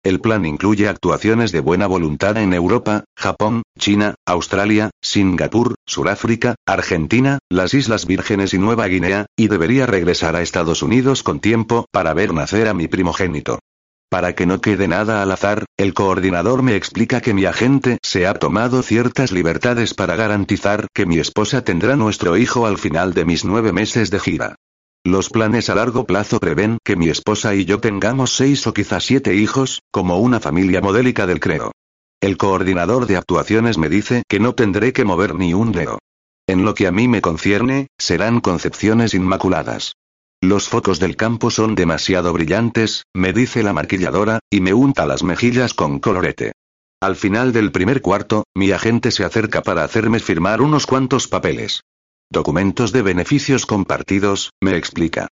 El 0.02 0.22
plan 0.22 0.46
incluye 0.46 0.88
actuaciones 0.88 1.52
de 1.52 1.60
buena 1.60 1.86
voluntad 1.86 2.38
en 2.38 2.54
Europa, 2.54 3.04
Japón, 3.14 3.64
China, 3.78 4.14
Australia, 4.24 4.88
Singapur, 5.02 5.74
Suráfrica, 5.84 6.54
Argentina, 6.64 7.38
las 7.50 7.74
Islas 7.74 8.06
Vírgenes 8.06 8.54
y 8.54 8.58
Nueva 8.58 8.86
Guinea, 8.86 9.26
y 9.36 9.48
debería 9.48 9.84
regresar 9.84 10.36
a 10.36 10.40
Estados 10.40 10.82
Unidos 10.82 11.22
con 11.22 11.40
tiempo 11.40 11.84
para 11.92 12.14
ver 12.14 12.32
nacer 12.32 12.68
a 12.68 12.72
mi 12.72 12.88
primogénito. 12.88 13.58
Para 14.14 14.36
que 14.36 14.46
no 14.46 14.60
quede 14.60 14.86
nada 14.86 15.22
al 15.22 15.32
azar, 15.32 15.64
el 15.76 15.92
coordinador 15.92 16.62
me 16.62 16.76
explica 16.76 17.20
que 17.20 17.34
mi 17.34 17.46
agente 17.46 17.98
se 18.00 18.28
ha 18.28 18.34
tomado 18.34 18.84
ciertas 18.84 19.32
libertades 19.32 19.92
para 19.92 20.14
garantizar 20.14 20.86
que 20.94 21.04
mi 21.04 21.18
esposa 21.18 21.64
tendrá 21.64 21.96
nuestro 21.96 22.36
hijo 22.36 22.64
al 22.68 22.78
final 22.78 23.12
de 23.12 23.24
mis 23.24 23.44
nueve 23.44 23.72
meses 23.72 24.12
de 24.12 24.20
gira. 24.20 24.54
Los 25.04 25.30
planes 25.30 25.68
a 25.68 25.74
largo 25.74 26.06
plazo 26.06 26.38
prevén 26.38 26.78
que 26.84 26.94
mi 26.94 27.08
esposa 27.08 27.56
y 27.56 27.64
yo 27.64 27.80
tengamos 27.80 28.36
seis 28.36 28.64
o 28.68 28.72
quizás 28.72 29.02
siete 29.02 29.34
hijos, 29.34 29.82
como 29.90 30.18
una 30.18 30.38
familia 30.38 30.80
modélica 30.80 31.26
del 31.26 31.40
creo. 31.40 31.72
El 32.20 32.36
coordinador 32.36 33.06
de 33.06 33.16
actuaciones 33.16 33.78
me 33.78 33.88
dice 33.88 34.22
que 34.28 34.38
no 34.38 34.54
tendré 34.54 34.92
que 34.92 35.04
mover 35.04 35.34
ni 35.34 35.54
un 35.54 35.72
dedo. 35.72 35.98
En 36.46 36.64
lo 36.64 36.74
que 36.74 36.86
a 36.86 36.92
mí 36.92 37.08
me 37.08 37.20
concierne, 37.20 37.88
serán 37.98 38.38
concepciones 38.38 39.12
inmaculadas. 39.12 39.94
Los 40.44 40.68
focos 40.68 41.00
del 41.00 41.16
campo 41.16 41.50
son 41.50 41.74
demasiado 41.74 42.30
brillantes, 42.34 43.04
me 43.14 43.32
dice 43.32 43.62
la 43.62 43.72
maquilladora, 43.72 44.40
y 44.50 44.60
me 44.60 44.74
unta 44.74 45.06
las 45.06 45.22
mejillas 45.22 45.72
con 45.72 46.00
colorete. 46.00 46.52
Al 47.00 47.16
final 47.16 47.54
del 47.54 47.72
primer 47.72 48.02
cuarto, 48.02 48.44
mi 48.54 48.70
agente 48.70 49.10
se 49.10 49.24
acerca 49.24 49.62
para 49.62 49.84
hacerme 49.84 50.20
firmar 50.20 50.60
unos 50.60 50.86
cuantos 50.86 51.28
papeles. 51.28 51.80
Documentos 52.30 52.92
de 52.92 53.00
beneficios 53.00 53.64
compartidos, 53.64 54.50
me 54.60 54.76
explica. 54.76 55.28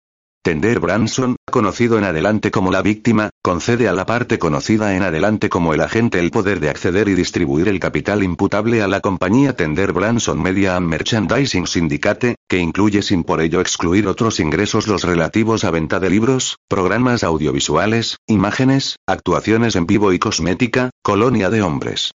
Tender 0.42 0.78
Branson, 0.80 1.36
conocido 1.50 1.98
en 1.98 2.04
adelante 2.04 2.50
como 2.50 2.70
la 2.70 2.80
víctima, 2.80 3.30
concede 3.42 3.88
a 3.88 3.92
la 3.92 4.06
parte 4.06 4.38
conocida 4.38 4.96
en 4.96 5.02
adelante 5.02 5.48
como 5.48 5.74
el 5.74 5.80
agente 5.80 6.20
el 6.20 6.30
poder 6.30 6.60
de 6.60 6.70
acceder 6.70 7.08
y 7.08 7.14
distribuir 7.14 7.68
el 7.68 7.80
capital 7.80 8.22
imputable 8.22 8.82
a 8.82 8.88
la 8.88 9.00
compañía 9.00 9.56
Tender 9.56 9.92
Branson 9.92 10.40
Media 10.40 10.76
and 10.76 10.86
Merchandising 10.86 11.66
Syndicate, 11.66 12.36
que 12.48 12.58
incluye 12.58 13.02
sin 13.02 13.24
por 13.24 13.40
ello 13.40 13.60
excluir 13.60 14.06
otros 14.06 14.40
ingresos 14.40 14.86
los 14.86 15.02
relativos 15.02 15.64
a 15.64 15.70
venta 15.70 16.00
de 16.00 16.10
libros, 16.10 16.58
programas 16.68 17.24
audiovisuales, 17.24 18.16
imágenes, 18.26 18.96
actuaciones 19.06 19.76
en 19.76 19.86
vivo 19.86 20.12
y 20.12 20.18
cosmética, 20.18 20.90
colonia 21.02 21.50
de 21.50 21.62
hombres. 21.62 22.12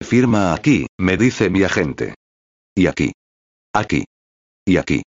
Firma 0.00 0.54
aquí, 0.54 0.86
me 0.98 1.16
dice 1.16 1.50
mi 1.50 1.62
agente. 1.62 2.14
Y 2.74 2.86
aquí. 2.86 3.12
Aquí. 3.72 4.04
Y 4.64 4.76
aquí. 4.76 5.02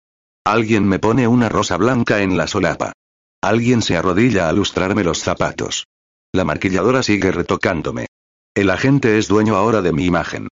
Alguien 0.45 0.87
me 0.87 0.99
pone 0.99 1.27
una 1.27 1.49
rosa 1.49 1.77
blanca 1.77 2.21
en 2.21 2.37
la 2.37 2.47
solapa. 2.47 2.93
Alguien 3.41 3.81
se 3.81 3.95
arrodilla 3.95 4.49
a 4.49 4.53
lustrarme 4.53 5.03
los 5.03 5.19
zapatos. 5.19 5.85
La 6.33 6.43
maquilladora 6.43 7.03
sigue 7.03 7.31
retocándome. 7.31 8.07
El 8.55 8.69
agente 8.69 9.17
es 9.17 9.27
dueño 9.27 9.55
ahora 9.55 9.81
de 9.81 9.93
mi 9.93 10.05
imagen. 10.05 10.47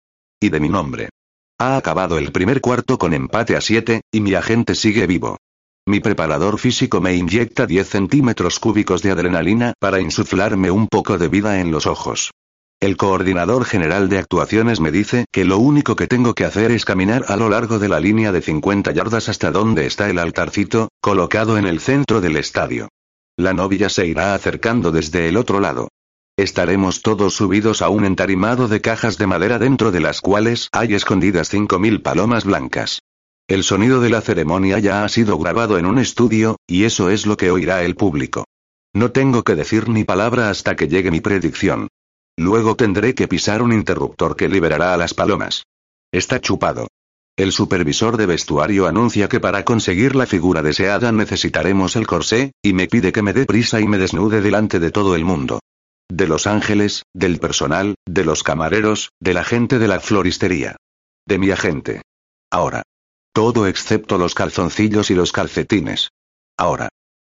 Y 0.41 0.49
de 0.49 0.61
mi 0.61 0.69
nombre. 0.69 1.09
Ha 1.59 1.77
acabado 1.77 2.19
el 2.19 2.33
primer 2.33 2.61
cuarto 2.61 2.99
con 2.99 3.15
empate 3.15 3.57
a 3.57 3.61
7, 3.61 4.01
y 4.11 4.21
mi 4.21 4.35
agente 4.35 4.75
sigue 4.75 5.07
vivo. 5.07 5.37
Mi 5.87 6.01
preparador 6.01 6.59
físico 6.59 7.01
me 7.01 7.15
inyecta 7.15 7.67
10 7.67 7.89
centímetros 7.89 8.59
cúbicos 8.59 9.03
de 9.03 9.11
adrenalina 9.11 9.75
para 9.79 10.01
insuflarme 10.01 10.71
un 10.71 10.89
poco 10.89 11.19
de 11.19 11.29
vida 11.29 11.61
en 11.61 11.71
los 11.71 11.87
ojos. 11.87 12.31
El 12.83 12.97
coordinador 12.97 13.65
general 13.65 14.09
de 14.09 14.19
actuaciones 14.19 14.81
me 14.81 14.91
dice 14.91 15.27
que 15.31 15.45
lo 15.45 15.59
único 15.59 15.95
que 15.95 16.09
tengo 16.09 16.35
que 16.35 16.45
hacer 16.45 16.73
es 16.73 16.85
caminar 16.85 17.27
a 17.29 17.37
lo 17.37 17.49
largo 17.49 17.79
de 17.79 17.89
la 17.89 18.01
línea 18.01 18.33
de 18.33 18.43
50 18.43 18.91
yardas 18.91 19.29
hasta 19.29 19.53
donde 19.53 19.87
está 19.87 20.11
el 20.11 20.19
altarcito, 20.19 20.89
colocado 21.01 21.57
en 21.59 21.65
el 21.65 21.79
centro 21.79 22.21
del 22.21 22.37
estadio. 22.37 22.89
La 23.37 23.53
novia 23.53 23.89
se 23.89 24.09
irá 24.09 24.35
acercando 24.35 24.91
desde 24.91 25.29
el 25.29 25.37
otro 25.37 25.61
lado. 25.61 25.91
Estaremos 26.37 27.03
todos 27.03 27.35
subidos 27.35 27.83
a 27.83 27.89
un 27.89 28.05
entarimado 28.05 28.67
de 28.67 28.81
cajas 28.81 29.17
de 29.17 29.29
madera 29.29 29.61
dentro 29.61 29.93
de 29.93 30.01
las 30.01 30.21
cuales 30.21 30.69
hay 30.73 30.95
escondidas 30.95 31.55
5.000 31.55 32.03
palomas 32.03 32.45
blancas. 32.45 32.99
El 33.47 33.63
sonido 33.63 34.01
de 34.01 34.11
la 34.11 34.23
ceremonia 34.23 34.81
ya 34.81 35.05
ha 35.05 35.09
sido 35.09 35.39
grabado 35.39 35.79
en 35.79 35.87
un 35.87 36.01
estudio, 36.01 36.57
y 36.67 36.83
eso 36.83 37.11
es 37.11 37.27
lo 37.27 37.37
que 37.37 37.53
oirá 37.53 37.85
el 37.85 37.95
público. 37.95 38.45
No 38.93 39.13
tengo 39.13 39.45
que 39.45 39.55
decir 39.55 39.89
ni 39.89 40.03
palabra 40.03 40.51
hasta 40.51 40.75
que 40.75 40.89
llegue 40.89 41.13
mi 41.13 41.21
predicción. 41.21 41.87
Luego 42.43 42.75
tendré 42.75 43.15
que 43.15 43.29
pisar 43.29 43.63
un 43.63 43.73
interruptor 43.73 44.35
que 44.35 44.49
liberará 44.49 44.93
a 44.93 44.97
las 44.97 45.15
palomas. 45.15 45.63
Está 46.11 46.41
chupado. 46.41 46.89
El 47.37 47.53
supervisor 47.53 48.17
de 48.17 48.27
vestuario 48.27 48.89
anuncia 48.89 49.29
que 49.29 49.39
para 49.39 49.65
conseguir 49.65 50.17
la 50.17 50.27
figura 50.27 50.61
deseada 50.61 51.13
necesitaremos 51.13 51.95
el 51.95 52.09
corsé, 52.09 52.51
y 52.61 52.73
me 52.73 52.89
pide 52.89 53.13
que 53.13 53.23
me 53.23 53.33
dé 53.33 53.47
prisa 53.47 53.81
y 53.81 53.87
me 53.87 53.97
desnude 53.97 54.41
delante 54.41 54.81
de 54.81 54.91
todo 54.91 55.15
el 55.15 55.25
mundo. 55.25 55.61
De 56.11 56.27
los 56.27 56.49
ángeles, 56.49 57.05
del 57.15 57.39
personal, 57.39 57.95
de 58.07 58.25
los 58.25 58.43
camareros, 58.43 59.13
de 59.21 59.35
la 59.35 59.45
gente 59.45 59.79
de 59.79 59.87
la 59.87 60.01
floristería. 60.01 60.75
De 61.25 61.39
mi 61.39 61.51
agente. 61.53 62.03
Ahora. 62.51 62.83
Todo 63.33 63.69
excepto 63.69 64.19
los 64.19 64.35
calzoncillos 64.35 65.13
y 65.13 65.15
los 65.15 65.31
calcetines. 65.31 66.09
Ahora. 66.59 66.89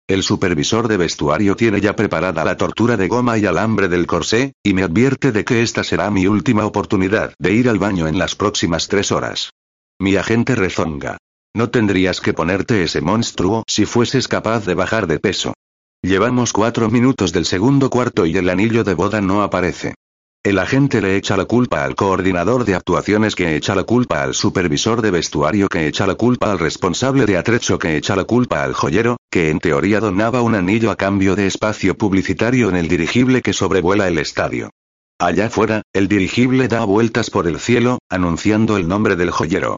El 0.08 0.22
supervisor 0.22 0.88
de 0.88 0.96
vestuario 0.96 1.56
tiene 1.56 1.80
ya 1.80 1.94
preparada 1.94 2.44
la 2.44 2.56
tortura 2.56 2.96
de 2.96 3.08
goma 3.08 3.38
y 3.38 3.46
alambre 3.46 3.88
del 3.88 4.06
corsé, 4.06 4.52
y 4.62 4.74
me 4.74 4.82
advierte 4.82 5.32
de 5.32 5.44
que 5.44 5.62
esta 5.62 5.84
será 5.84 6.10
mi 6.10 6.26
última 6.26 6.66
oportunidad 6.66 7.34
de 7.38 7.52
ir 7.52 7.68
al 7.68 7.78
baño 7.78 8.08
en 8.08 8.18
las 8.18 8.34
próximas 8.34 8.88
tres 8.88 9.12
horas. 9.12 9.50
Mi 9.98 10.16
agente 10.16 10.54
rezonga. 10.54 11.18
No 11.54 11.70
tendrías 11.70 12.20
que 12.20 12.32
ponerte 12.32 12.82
ese 12.82 13.00
monstruo 13.00 13.62
si 13.66 13.84
fueses 13.84 14.26
capaz 14.26 14.64
de 14.66 14.74
bajar 14.74 15.06
de 15.06 15.20
peso. 15.20 15.54
Llevamos 16.02 16.52
cuatro 16.52 16.90
minutos 16.90 17.32
del 17.32 17.44
segundo 17.44 17.88
cuarto 17.88 18.26
y 18.26 18.36
el 18.36 18.50
anillo 18.50 18.82
de 18.82 18.94
boda 18.94 19.20
no 19.20 19.42
aparece. 19.42 19.94
El 20.44 20.58
agente 20.58 21.00
le 21.00 21.14
echa 21.14 21.36
la 21.36 21.44
culpa 21.44 21.84
al 21.84 21.94
coordinador 21.94 22.64
de 22.64 22.74
actuaciones 22.74 23.36
que 23.36 23.54
echa 23.54 23.76
la 23.76 23.84
culpa 23.84 24.24
al 24.24 24.34
supervisor 24.34 25.00
de 25.00 25.12
vestuario 25.12 25.68
que 25.68 25.86
echa 25.86 26.04
la 26.04 26.16
culpa 26.16 26.50
al 26.50 26.58
responsable 26.58 27.26
de 27.26 27.36
atrecho 27.36 27.78
que 27.78 27.96
echa 27.96 28.16
la 28.16 28.24
culpa 28.24 28.64
al 28.64 28.72
joyero, 28.72 29.18
que 29.30 29.50
en 29.50 29.60
teoría 29.60 30.00
donaba 30.00 30.42
un 30.42 30.56
anillo 30.56 30.90
a 30.90 30.96
cambio 30.96 31.36
de 31.36 31.46
espacio 31.46 31.96
publicitario 31.96 32.68
en 32.68 32.74
el 32.74 32.88
dirigible 32.88 33.40
que 33.40 33.52
sobrevuela 33.52 34.08
el 34.08 34.18
estadio. 34.18 34.70
Allá 35.20 35.48
fuera, 35.48 35.82
el 35.92 36.08
dirigible 36.08 36.66
da 36.66 36.84
vueltas 36.84 37.30
por 37.30 37.46
el 37.46 37.60
cielo, 37.60 38.00
anunciando 38.10 38.76
el 38.76 38.88
nombre 38.88 39.14
del 39.14 39.30
joyero. 39.30 39.76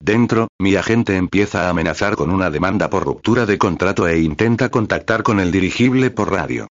Dentro, 0.00 0.48
mi 0.58 0.76
agente 0.76 1.16
empieza 1.16 1.66
a 1.66 1.68
amenazar 1.68 2.16
con 2.16 2.30
una 2.30 2.48
demanda 2.48 2.88
por 2.88 3.04
ruptura 3.04 3.44
de 3.44 3.58
contrato 3.58 4.08
e 4.08 4.18
intenta 4.20 4.70
contactar 4.70 5.22
con 5.22 5.40
el 5.40 5.52
dirigible 5.52 6.10
por 6.10 6.32
radio. 6.32 6.68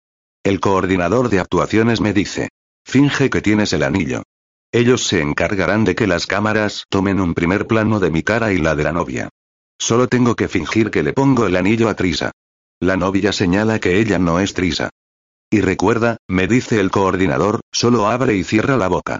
El 0.45 0.61
coordinador 0.61 1.27
de 1.27 1.41
actuaciones 1.41 1.99
me 1.99 2.13
dice, 2.13 2.47
Finge 2.85 3.29
que 3.29 3.41
tienes 3.41 3.73
el 3.73 3.83
anillo. 3.83 4.23
Ellos 4.71 5.05
se 5.05 5.21
encargarán 5.21 5.83
de 5.83 5.95
que 5.95 6.07
las 6.07 6.25
cámaras 6.25 6.85
tomen 6.89 7.19
un 7.19 7.33
primer 7.33 7.67
plano 7.67 7.99
de 7.99 8.09
mi 8.09 8.23
cara 8.23 8.53
y 8.53 8.57
la 8.57 8.75
de 8.75 8.83
la 8.83 8.91
novia. 8.91 9.29
Solo 9.79 10.07
tengo 10.07 10.35
que 10.35 10.47
fingir 10.47 10.91
que 10.91 11.03
le 11.03 11.13
pongo 11.13 11.45
el 11.45 11.55
anillo 11.55 11.89
a 11.89 11.95
Trisa. 11.95 12.31
La 12.79 12.97
novia 12.97 13.31
señala 13.31 13.79
que 13.79 13.99
ella 13.99 14.19
no 14.19 14.39
es 14.39 14.53
Trisa. 14.53 14.89
Y 15.51 15.61
recuerda, 15.61 16.17
me 16.27 16.47
dice 16.47 16.79
el 16.79 16.89
coordinador, 16.89 17.61
solo 17.71 18.07
abre 18.07 18.35
y 18.35 18.43
cierra 18.43 18.77
la 18.77 18.87
boca. 18.87 19.19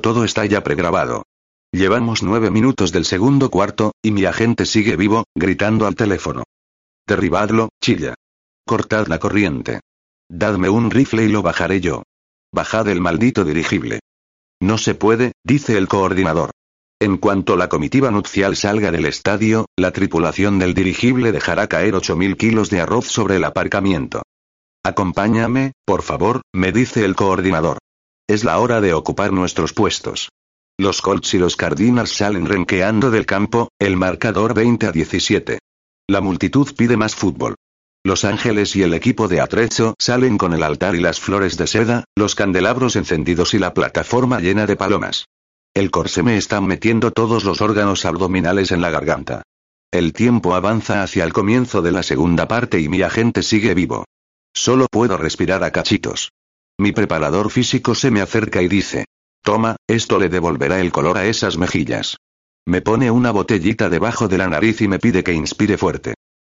Todo 0.00 0.24
está 0.24 0.46
ya 0.46 0.62
pregrabado. 0.62 1.24
Llevamos 1.72 2.22
nueve 2.22 2.50
minutos 2.50 2.92
del 2.92 3.04
segundo 3.04 3.50
cuarto, 3.50 3.92
y 4.02 4.12
mi 4.12 4.24
agente 4.24 4.66
sigue 4.66 4.94
vivo, 4.94 5.24
gritando 5.34 5.86
al 5.86 5.96
teléfono. 5.96 6.44
Derribadlo, 7.06 7.70
chilla. 7.80 8.14
Cortad 8.64 9.08
la 9.08 9.18
corriente. 9.18 9.80
Dadme 10.28 10.68
un 10.68 10.90
rifle 10.90 11.24
y 11.24 11.28
lo 11.28 11.42
bajaré 11.42 11.80
yo. 11.80 12.04
Bajad 12.54 12.88
el 12.88 13.00
maldito 13.00 13.44
dirigible. 13.44 14.00
No 14.60 14.76
se 14.76 14.94
puede, 14.94 15.32
dice 15.42 15.78
el 15.78 15.88
coordinador. 15.88 16.50
En 17.00 17.16
cuanto 17.16 17.56
la 17.56 17.68
comitiva 17.68 18.10
nupcial 18.10 18.56
salga 18.56 18.92
del 18.92 19.06
estadio, 19.06 19.66
la 19.76 19.90
tripulación 19.90 20.58
del 20.58 20.74
dirigible 20.74 21.32
dejará 21.32 21.66
caer 21.66 21.94
8.000 21.94 22.36
kilos 22.36 22.70
de 22.70 22.80
arroz 22.80 23.06
sobre 23.06 23.36
el 23.36 23.44
aparcamiento. 23.44 24.22
Acompáñame, 24.84 25.72
por 25.86 26.02
favor, 26.02 26.42
me 26.54 26.72
dice 26.72 27.04
el 27.04 27.16
coordinador. 27.16 27.78
Es 28.28 28.44
la 28.44 28.58
hora 28.58 28.80
de 28.80 28.94
ocupar 28.94 29.32
nuestros 29.32 29.72
puestos. 29.72 30.28
Los 30.78 31.02
Colts 31.02 31.34
y 31.34 31.38
los 31.38 31.56
Cardinals 31.56 32.10
salen 32.10 32.46
renqueando 32.46 33.10
del 33.10 33.26
campo, 33.26 33.68
el 33.78 33.96
marcador 33.96 34.54
20 34.54 34.86
a 34.86 34.92
17. 34.92 35.58
La 36.08 36.20
multitud 36.20 36.68
pide 36.76 36.96
más 36.96 37.14
fútbol. 37.14 37.54
Los 38.04 38.24
ángeles 38.24 38.74
y 38.74 38.82
el 38.82 38.94
equipo 38.94 39.28
de 39.28 39.40
atrecho 39.40 39.94
salen 39.96 40.36
con 40.36 40.52
el 40.54 40.64
altar 40.64 40.96
y 40.96 41.00
las 41.00 41.20
flores 41.20 41.56
de 41.56 41.68
seda, 41.68 42.04
los 42.16 42.34
candelabros 42.34 42.96
encendidos 42.96 43.54
y 43.54 43.60
la 43.60 43.74
plataforma 43.74 44.40
llena 44.40 44.66
de 44.66 44.74
palomas. 44.74 45.26
El 45.72 45.92
corsé 45.92 46.24
me 46.24 46.36
está 46.36 46.60
metiendo 46.60 47.12
todos 47.12 47.44
los 47.44 47.60
órganos 47.60 48.04
abdominales 48.04 48.72
en 48.72 48.80
la 48.80 48.90
garganta. 48.90 49.42
El 49.92 50.12
tiempo 50.12 50.56
avanza 50.56 51.04
hacia 51.04 51.22
el 51.22 51.32
comienzo 51.32 51.80
de 51.80 51.92
la 51.92 52.02
segunda 52.02 52.48
parte 52.48 52.80
y 52.80 52.88
mi 52.88 53.02
agente 53.02 53.42
sigue 53.44 53.72
vivo. 53.72 54.04
Solo 54.52 54.88
puedo 54.90 55.16
respirar 55.16 55.62
a 55.62 55.70
cachitos. 55.70 56.32
Mi 56.78 56.90
preparador 56.90 57.50
físico 57.50 57.94
se 57.94 58.10
me 58.10 58.20
acerca 58.20 58.62
y 58.62 58.68
dice, 58.68 59.04
toma, 59.42 59.76
esto 59.86 60.18
le 60.18 60.28
devolverá 60.28 60.80
el 60.80 60.90
color 60.90 61.18
a 61.18 61.26
esas 61.26 61.56
mejillas. 61.56 62.16
Me 62.66 62.80
pone 62.80 63.12
una 63.12 63.30
botellita 63.30 63.88
debajo 63.88 64.26
de 64.26 64.38
la 64.38 64.48
nariz 64.48 64.80
y 64.80 64.88
me 64.88 64.98
pide 64.98 65.22
que 65.22 65.32
inspire 65.32 65.78
fuerte. 65.78 66.14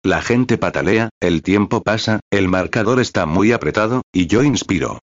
La 0.04 0.20
gente 0.20 0.58
patalea, 0.58 1.10
el 1.20 1.42
tiempo 1.42 1.82
pasa, 1.84 2.18
el 2.30 2.48
marcador 2.48 3.00
está 3.00 3.24
muy 3.24 3.52
apretado, 3.52 4.02
y 4.12 4.26
yo 4.26 4.42
inspiro. 4.42 4.98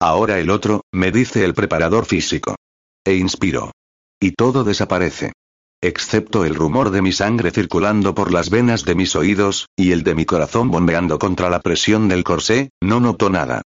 Ahora 0.00 0.40
el 0.40 0.50
otro, 0.50 0.82
me 0.92 1.12
dice 1.12 1.44
el 1.44 1.54
preparador 1.54 2.06
físico. 2.06 2.56
E 3.04 3.14
inspiro. 3.14 3.70
Y 4.20 4.32
todo 4.32 4.64
desaparece. 4.64 5.32
Excepto 5.80 6.44
el 6.44 6.56
rumor 6.56 6.90
de 6.90 7.02
mi 7.02 7.12
sangre 7.12 7.52
circulando 7.52 8.16
por 8.16 8.32
las 8.32 8.50
venas 8.50 8.84
de 8.84 8.96
mis 8.96 9.14
oídos, 9.14 9.68
y 9.76 9.92
el 9.92 10.02
de 10.02 10.16
mi 10.16 10.24
corazón 10.24 10.72
bombeando 10.72 11.20
contra 11.20 11.48
la 11.48 11.60
presión 11.60 12.08
del 12.08 12.24
corsé, 12.24 12.70
no 12.80 12.98
noto 12.98 13.30
nada. 13.30 13.62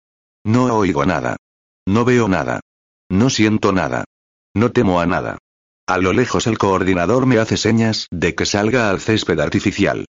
No 0.45 0.65
oigo 0.75 1.05
nada. 1.05 1.37
No 1.87 2.03
veo 2.03 2.27
nada. 2.27 2.59
No 3.09 3.29
siento 3.29 3.71
nada. 3.71 4.03
No 4.53 4.73
temo 4.73 4.99
a 4.99 5.05
nada. 5.05 5.37
A 5.87 5.99
lo 5.99 6.11
lejos 6.11 6.47
el 6.47 6.57
coordinador 6.57 7.25
me 7.27 7.37
hace 7.37 7.55
señas 7.55 8.07
de 8.11 8.35
que 8.35 8.45
salga 8.45 8.89
al 8.89 8.99
césped 8.99 9.39
artificial. 9.39 10.05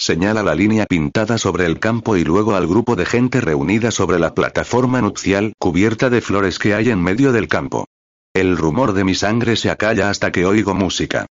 Señala 0.00 0.44
la 0.44 0.54
línea 0.54 0.86
pintada 0.86 1.38
sobre 1.38 1.66
el 1.66 1.80
campo 1.80 2.16
y 2.16 2.22
luego 2.22 2.54
al 2.54 2.68
grupo 2.68 2.94
de 2.94 3.04
gente 3.04 3.40
reunida 3.40 3.90
sobre 3.90 4.20
la 4.20 4.32
plataforma 4.32 5.02
nupcial 5.02 5.54
cubierta 5.58 6.08
de 6.08 6.20
flores 6.20 6.60
que 6.60 6.72
hay 6.74 6.90
en 6.90 7.02
medio 7.02 7.32
del 7.32 7.48
campo. 7.48 7.86
El 8.32 8.56
rumor 8.56 8.92
de 8.92 9.02
mi 9.02 9.16
sangre 9.16 9.56
se 9.56 9.70
acalla 9.70 10.08
hasta 10.08 10.30
que 10.30 10.46
oigo 10.46 10.72
música. 10.72 11.26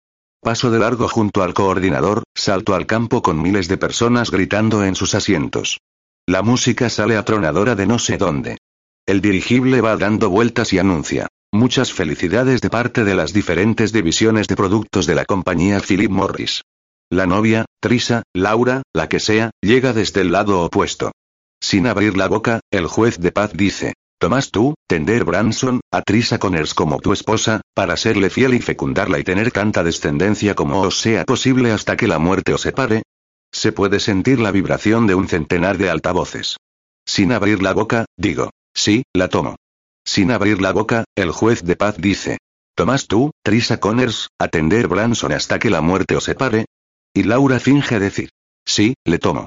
Paso 0.41 0.71
de 0.71 0.79
largo 0.79 1.09
junto 1.09 1.43
al 1.43 1.55
coordinador, 1.55 2.23
salto 2.37 2.77
al 2.77 2.87
campo 2.87 3.21
con 3.21 3.43
miles 3.43 3.67
de 3.67 3.79
personas 3.79 4.31
gritando 4.31 4.85
en 4.85 4.95
sus 4.95 5.17
asientos. 5.17 5.81
La 6.27 6.43
música 6.43 6.89
sale 6.89 7.17
atronadora 7.17 7.75
de 7.75 7.87
no 7.87 7.99
sé 7.99 8.17
dónde. 8.17 8.59
El 9.07 9.21
dirigible 9.21 9.81
va 9.81 9.97
dando 9.97 10.31
vueltas 10.31 10.73
y 10.73 10.79
anuncia. 10.79 11.27
Muchas 11.51 11.93
felicidades 11.93 12.61
de 12.61 12.71
parte 12.71 13.03
de 13.03 13.17
las 13.17 13.33
diferentes 13.33 13.93
divisiones 13.93 14.47
de 14.47 14.55
productos 14.55 15.07
de 15.07 15.17
la 15.17 15.25
compañía 15.25 15.81
Philip 15.81 16.11
Morris. 16.11 16.63
La 17.13 17.27
novia, 17.27 17.67
Trisa, 17.79 18.23
Laura, 18.33 18.81
la 18.95 19.07
que 19.11 19.21
sea, 19.21 19.51
llega 19.61 19.93
desde 19.93 20.23
el 20.23 20.33
lado 20.33 20.63
opuesto. 20.63 21.13
Sin 21.61 21.87
abrir 21.87 22.17
la 22.17 22.27
boca, 22.27 22.61
el 22.71 22.87
juez 22.87 23.19
de 23.19 23.31
paz 23.33 23.51
dice, 23.53 23.93
Tomás 24.19 24.51
tú, 24.51 24.77
tender 24.89 25.25
Branson, 25.25 25.83
a 25.93 26.01
Trisa 26.01 26.39
Connors 26.39 26.73
como 26.73 27.01
tu 27.01 27.13
esposa, 27.13 27.61
para 27.75 27.99
serle 27.99 28.31
fiel 28.31 28.55
y 28.55 28.61
fecundarla 28.61 29.19
y 29.19 29.25
tener 29.25 29.51
tanta 29.51 29.85
descendencia 29.85 30.55
como 30.55 30.81
os 30.81 31.01
sea 31.01 31.27
posible 31.27 31.71
hasta 31.71 31.99
que 31.99 32.09
la 32.09 32.19
muerte 32.19 32.55
os 32.55 32.63
separe. 32.63 33.03
Se 33.53 33.73
puede 33.73 34.01
sentir 34.01 34.41
la 34.41 34.51
vibración 34.51 35.07
de 35.07 35.15
un 35.15 35.29
centenar 35.29 35.77
de 35.77 35.91
altavoces. 35.91 36.57
Sin 37.05 37.33
abrir 37.33 37.63
la 37.63 37.75
boca, 37.75 38.07
digo, 38.17 38.53
sí, 38.73 39.03
la 39.13 39.29
tomo. 39.29 39.57
Sin 40.03 40.31
abrir 40.31 40.63
la 40.63 40.73
boca, 40.73 41.05
el 41.15 41.31
juez 41.31 41.63
de 41.63 41.77
paz 41.77 41.97
dice, 41.99 42.39
Tomás 42.75 43.07
tú, 43.07 43.33
Trisa 43.45 43.81
Connors, 43.81 44.29
atender 44.39 44.89
Branson 44.89 45.33
hasta 45.33 45.59
que 45.59 45.69
la 45.69 45.83
muerte 45.83 46.17
os 46.17 46.25
separe. 46.25 46.65
Y 47.15 47.25
Laura 47.25 47.61
finge 47.61 47.99
decir, 47.99 48.31
sí, 48.65 48.95
le 49.05 49.19
tomo. 49.19 49.47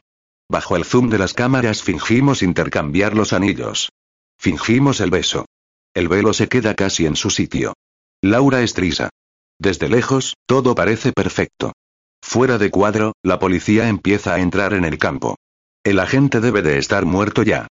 Bajo 0.50 0.76
el 0.76 0.86
zoom 0.86 1.10
de 1.10 1.18
las 1.18 1.34
cámaras 1.34 1.82
fingimos 1.82 2.44
intercambiar 2.44 3.16
los 3.16 3.34
anillos. 3.34 3.90
Fingimos 4.38 5.02
el 5.02 5.10
beso. 5.10 5.46
El 5.94 6.08
velo 6.08 6.34
se 6.34 6.48
queda 6.48 6.76
casi 6.76 7.06
en 7.06 7.16
su 7.16 7.30
sitio. 7.30 7.74
Laura 8.22 8.62
estrisa. 8.62 9.10
Desde 9.60 9.90
lejos, 9.90 10.36
todo 10.46 10.76
parece 10.76 11.12
perfecto. 11.12 11.74
Fuera 12.22 12.58
de 12.58 12.70
cuadro, 12.70 13.14
la 13.24 13.40
policía 13.40 13.88
empieza 13.88 14.36
a 14.36 14.40
entrar 14.40 14.74
en 14.74 14.86
el 14.86 14.98
campo. 14.98 15.36
El 15.84 16.00
agente 16.00 16.42
debe 16.42 16.62
de 16.62 16.78
estar 16.78 17.06
muerto 17.06 17.44
ya. 17.44 17.68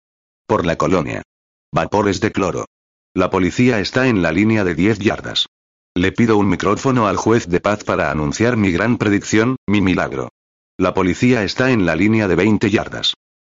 Por 0.48 0.66
la 0.66 0.76
colonia. 0.78 1.24
Vapores 1.72 2.22
de 2.22 2.32
cloro. 2.32 2.66
La 3.14 3.30
policía 3.30 3.80
está 3.80 4.08
en 4.08 4.22
la 4.22 4.32
línea 4.32 4.64
de 4.64 4.76
10 4.76 5.00
yardas. 5.00 5.48
Le 5.96 6.12
pido 6.12 6.38
un 6.38 6.50
micrófono 6.50 7.08
al 7.08 7.18
juez 7.18 7.48
de 7.48 7.60
paz 7.60 7.84
para 7.84 8.10
anunciar 8.10 8.58
mi 8.58 8.72
gran 8.72 8.98
predicción, 8.98 9.58
mi 9.68 9.80
milagro. 9.80 10.30
La 10.76 10.96
policía 10.96 11.44
está 11.44 11.70
en 11.70 11.86
la 11.86 11.96
línea 11.96 12.28
de 12.28 12.36
20 12.36 12.72
yardas. 12.72 13.14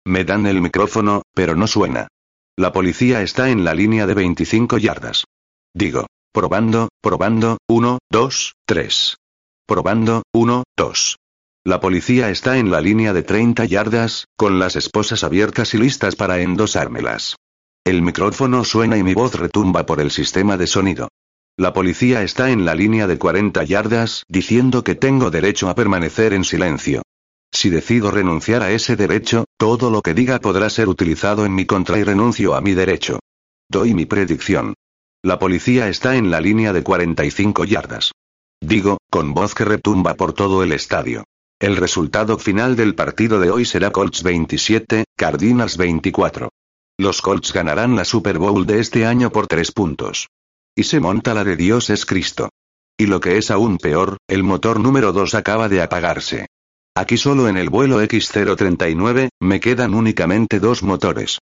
Me 0.06 0.26
dan 0.26 0.46
el 0.46 0.62
micrófono, 0.62 1.22
pero 1.34 1.56
no 1.56 1.66
suena. 1.66 2.10
La 2.58 2.74
policía 2.74 3.22
está 3.22 3.50
en 3.50 3.64
la 3.64 3.74
línea 3.74 4.06
de 4.06 4.16
25 4.16 4.78
yardas. 4.80 5.24
Digo, 5.74 6.08
probando, 6.34 6.90
probando, 7.02 7.58
1, 7.70 8.00
2, 8.12 8.54
3. 8.66 9.18
Probando, 9.66 10.24
1, 10.34 10.64
2. 10.76 11.18
La 11.64 11.80
policía 11.80 12.30
está 12.32 12.58
en 12.58 12.70
la 12.70 12.82
línea 12.82 13.14
de 13.14 13.24
30 13.24 13.64
yardas, 13.64 14.26
con 14.36 14.60
las 14.60 14.76
esposas 14.76 15.24
abiertas 15.24 15.74
y 15.74 15.78
listas 15.78 16.18
para 16.18 16.40
endosármelas. 16.42 17.38
El 17.86 18.02
micrófono 18.02 18.66
suena 18.66 18.98
y 18.98 19.04
mi 19.04 19.14
voz 19.14 19.36
retumba 19.36 19.86
por 19.86 20.02
el 20.02 20.12
sistema 20.12 20.58
de 20.58 20.68
sonido. 20.68 21.08
La 21.58 21.72
policía 21.72 22.22
está 22.22 22.52
en 22.52 22.66
la 22.66 22.76
línea 22.76 23.08
de 23.08 23.18
40 23.18 23.64
yardas, 23.64 24.26
diciendo 24.28 24.84
que 24.84 24.96
tengo 24.96 25.32
derecho 25.32 25.70
a 25.70 25.76
permanecer 25.76 26.34
en 26.34 26.44
silencio. 26.44 27.02
Si 27.50 27.70
decido 27.70 28.12
renunciar 28.12 28.62
a 28.62 28.72
ese 28.72 28.98
derecho, 28.98 29.46
todo 29.58 29.90
lo 29.90 30.02
que 30.02 30.14
diga 30.14 30.40
podrá 30.40 30.70
ser 30.70 30.90
utilizado 30.90 31.46
en 31.46 31.56
mi 31.56 31.66
contra 31.66 31.98
y 31.98 32.04
renuncio 32.04 32.56
a 32.56 32.62
mi 32.62 32.74
derecho. 32.74 33.20
Doy 33.70 33.94
mi 33.94 34.06
predicción. 34.06 34.74
La 35.24 35.40
policía 35.40 35.88
está 35.88 36.18
en 36.18 36.30
la 36.30 36.42
línea 36.42 36.74
de 36.74 36.84
45 36.84 37.64
yardas. 37.64 38.12
Digo, 38.62 38.98
con 39.10 39.34
voz 39.34 39.56
que 39.56 39.64
retumba 39.64 40.16
por 40.16 40.34
todo 40.34 40.62
el 40.62 40.74
estadio. 40.74 41.24
El 41.58 41.78
resultado 41.78 42.38
final 42.38 42.76
del 42.76 42.96
partido 42.96 43.40
de 43.40 43.50
hoy 43.50 43.64
será 43.64 43.92
Colts 43.92 44.24
27, 44.24 45.06
Cardinals 45.16 45.78
24. 45.78 46.50
Los 46.98 47.22
Colts 47.22 47.54
ganarán 47.54 47.96
la 47.96 48.04
Super 48.04 48.40
Bowl 48.40 48.66
de 48.66 48.82
este 48.82 49.06
año 49.06 49.32
por 49.32 49.48
tres 49.48 49.72
puntos. 49.72 50.28
Y 50.76 50.84
se 50.84 51.00
monta 51.00 51.34
la 51.34 51.44
de 51.44 51.56
Dios 51.56 51.90
es 51.90 52.06
Cristo. 52.06 52.50
Y 52.98 53.08
lo 53.08 53.20
que 53.20 53.38
es 53.38 53.50
aún 53.52 53.78
peor, 53.78 54.18
el 54.28 54.44
motor 54.44 54.80
número 54.80 55.14
2 55.14 55.36
acaba 55.36 55.70
de 55.70 55.82
apagarse. 55.82 56.48
Aquí 56.96 57.18
solo 57.18 57.48
en 57.50 57.58
el 57.58 57.70
vuelo 57.70 58.02
X039, 58.02 59.30
me 59.42 59.60
quedan 59.60 59.94
únicamente 59.94 60.60
dos 60.60 60.84
motores. 60.84 61.40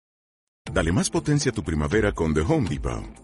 Dale 0.72 0.92
más 0.92 1.10
potencia 1.10 1.52
a 1.52 1.54
tu 1.54 1.62
primavera 1.62 2.12
con 2.12 2.34
The 2.34 2.40
Home 2.40 2.68
Depot. 2.68 3.23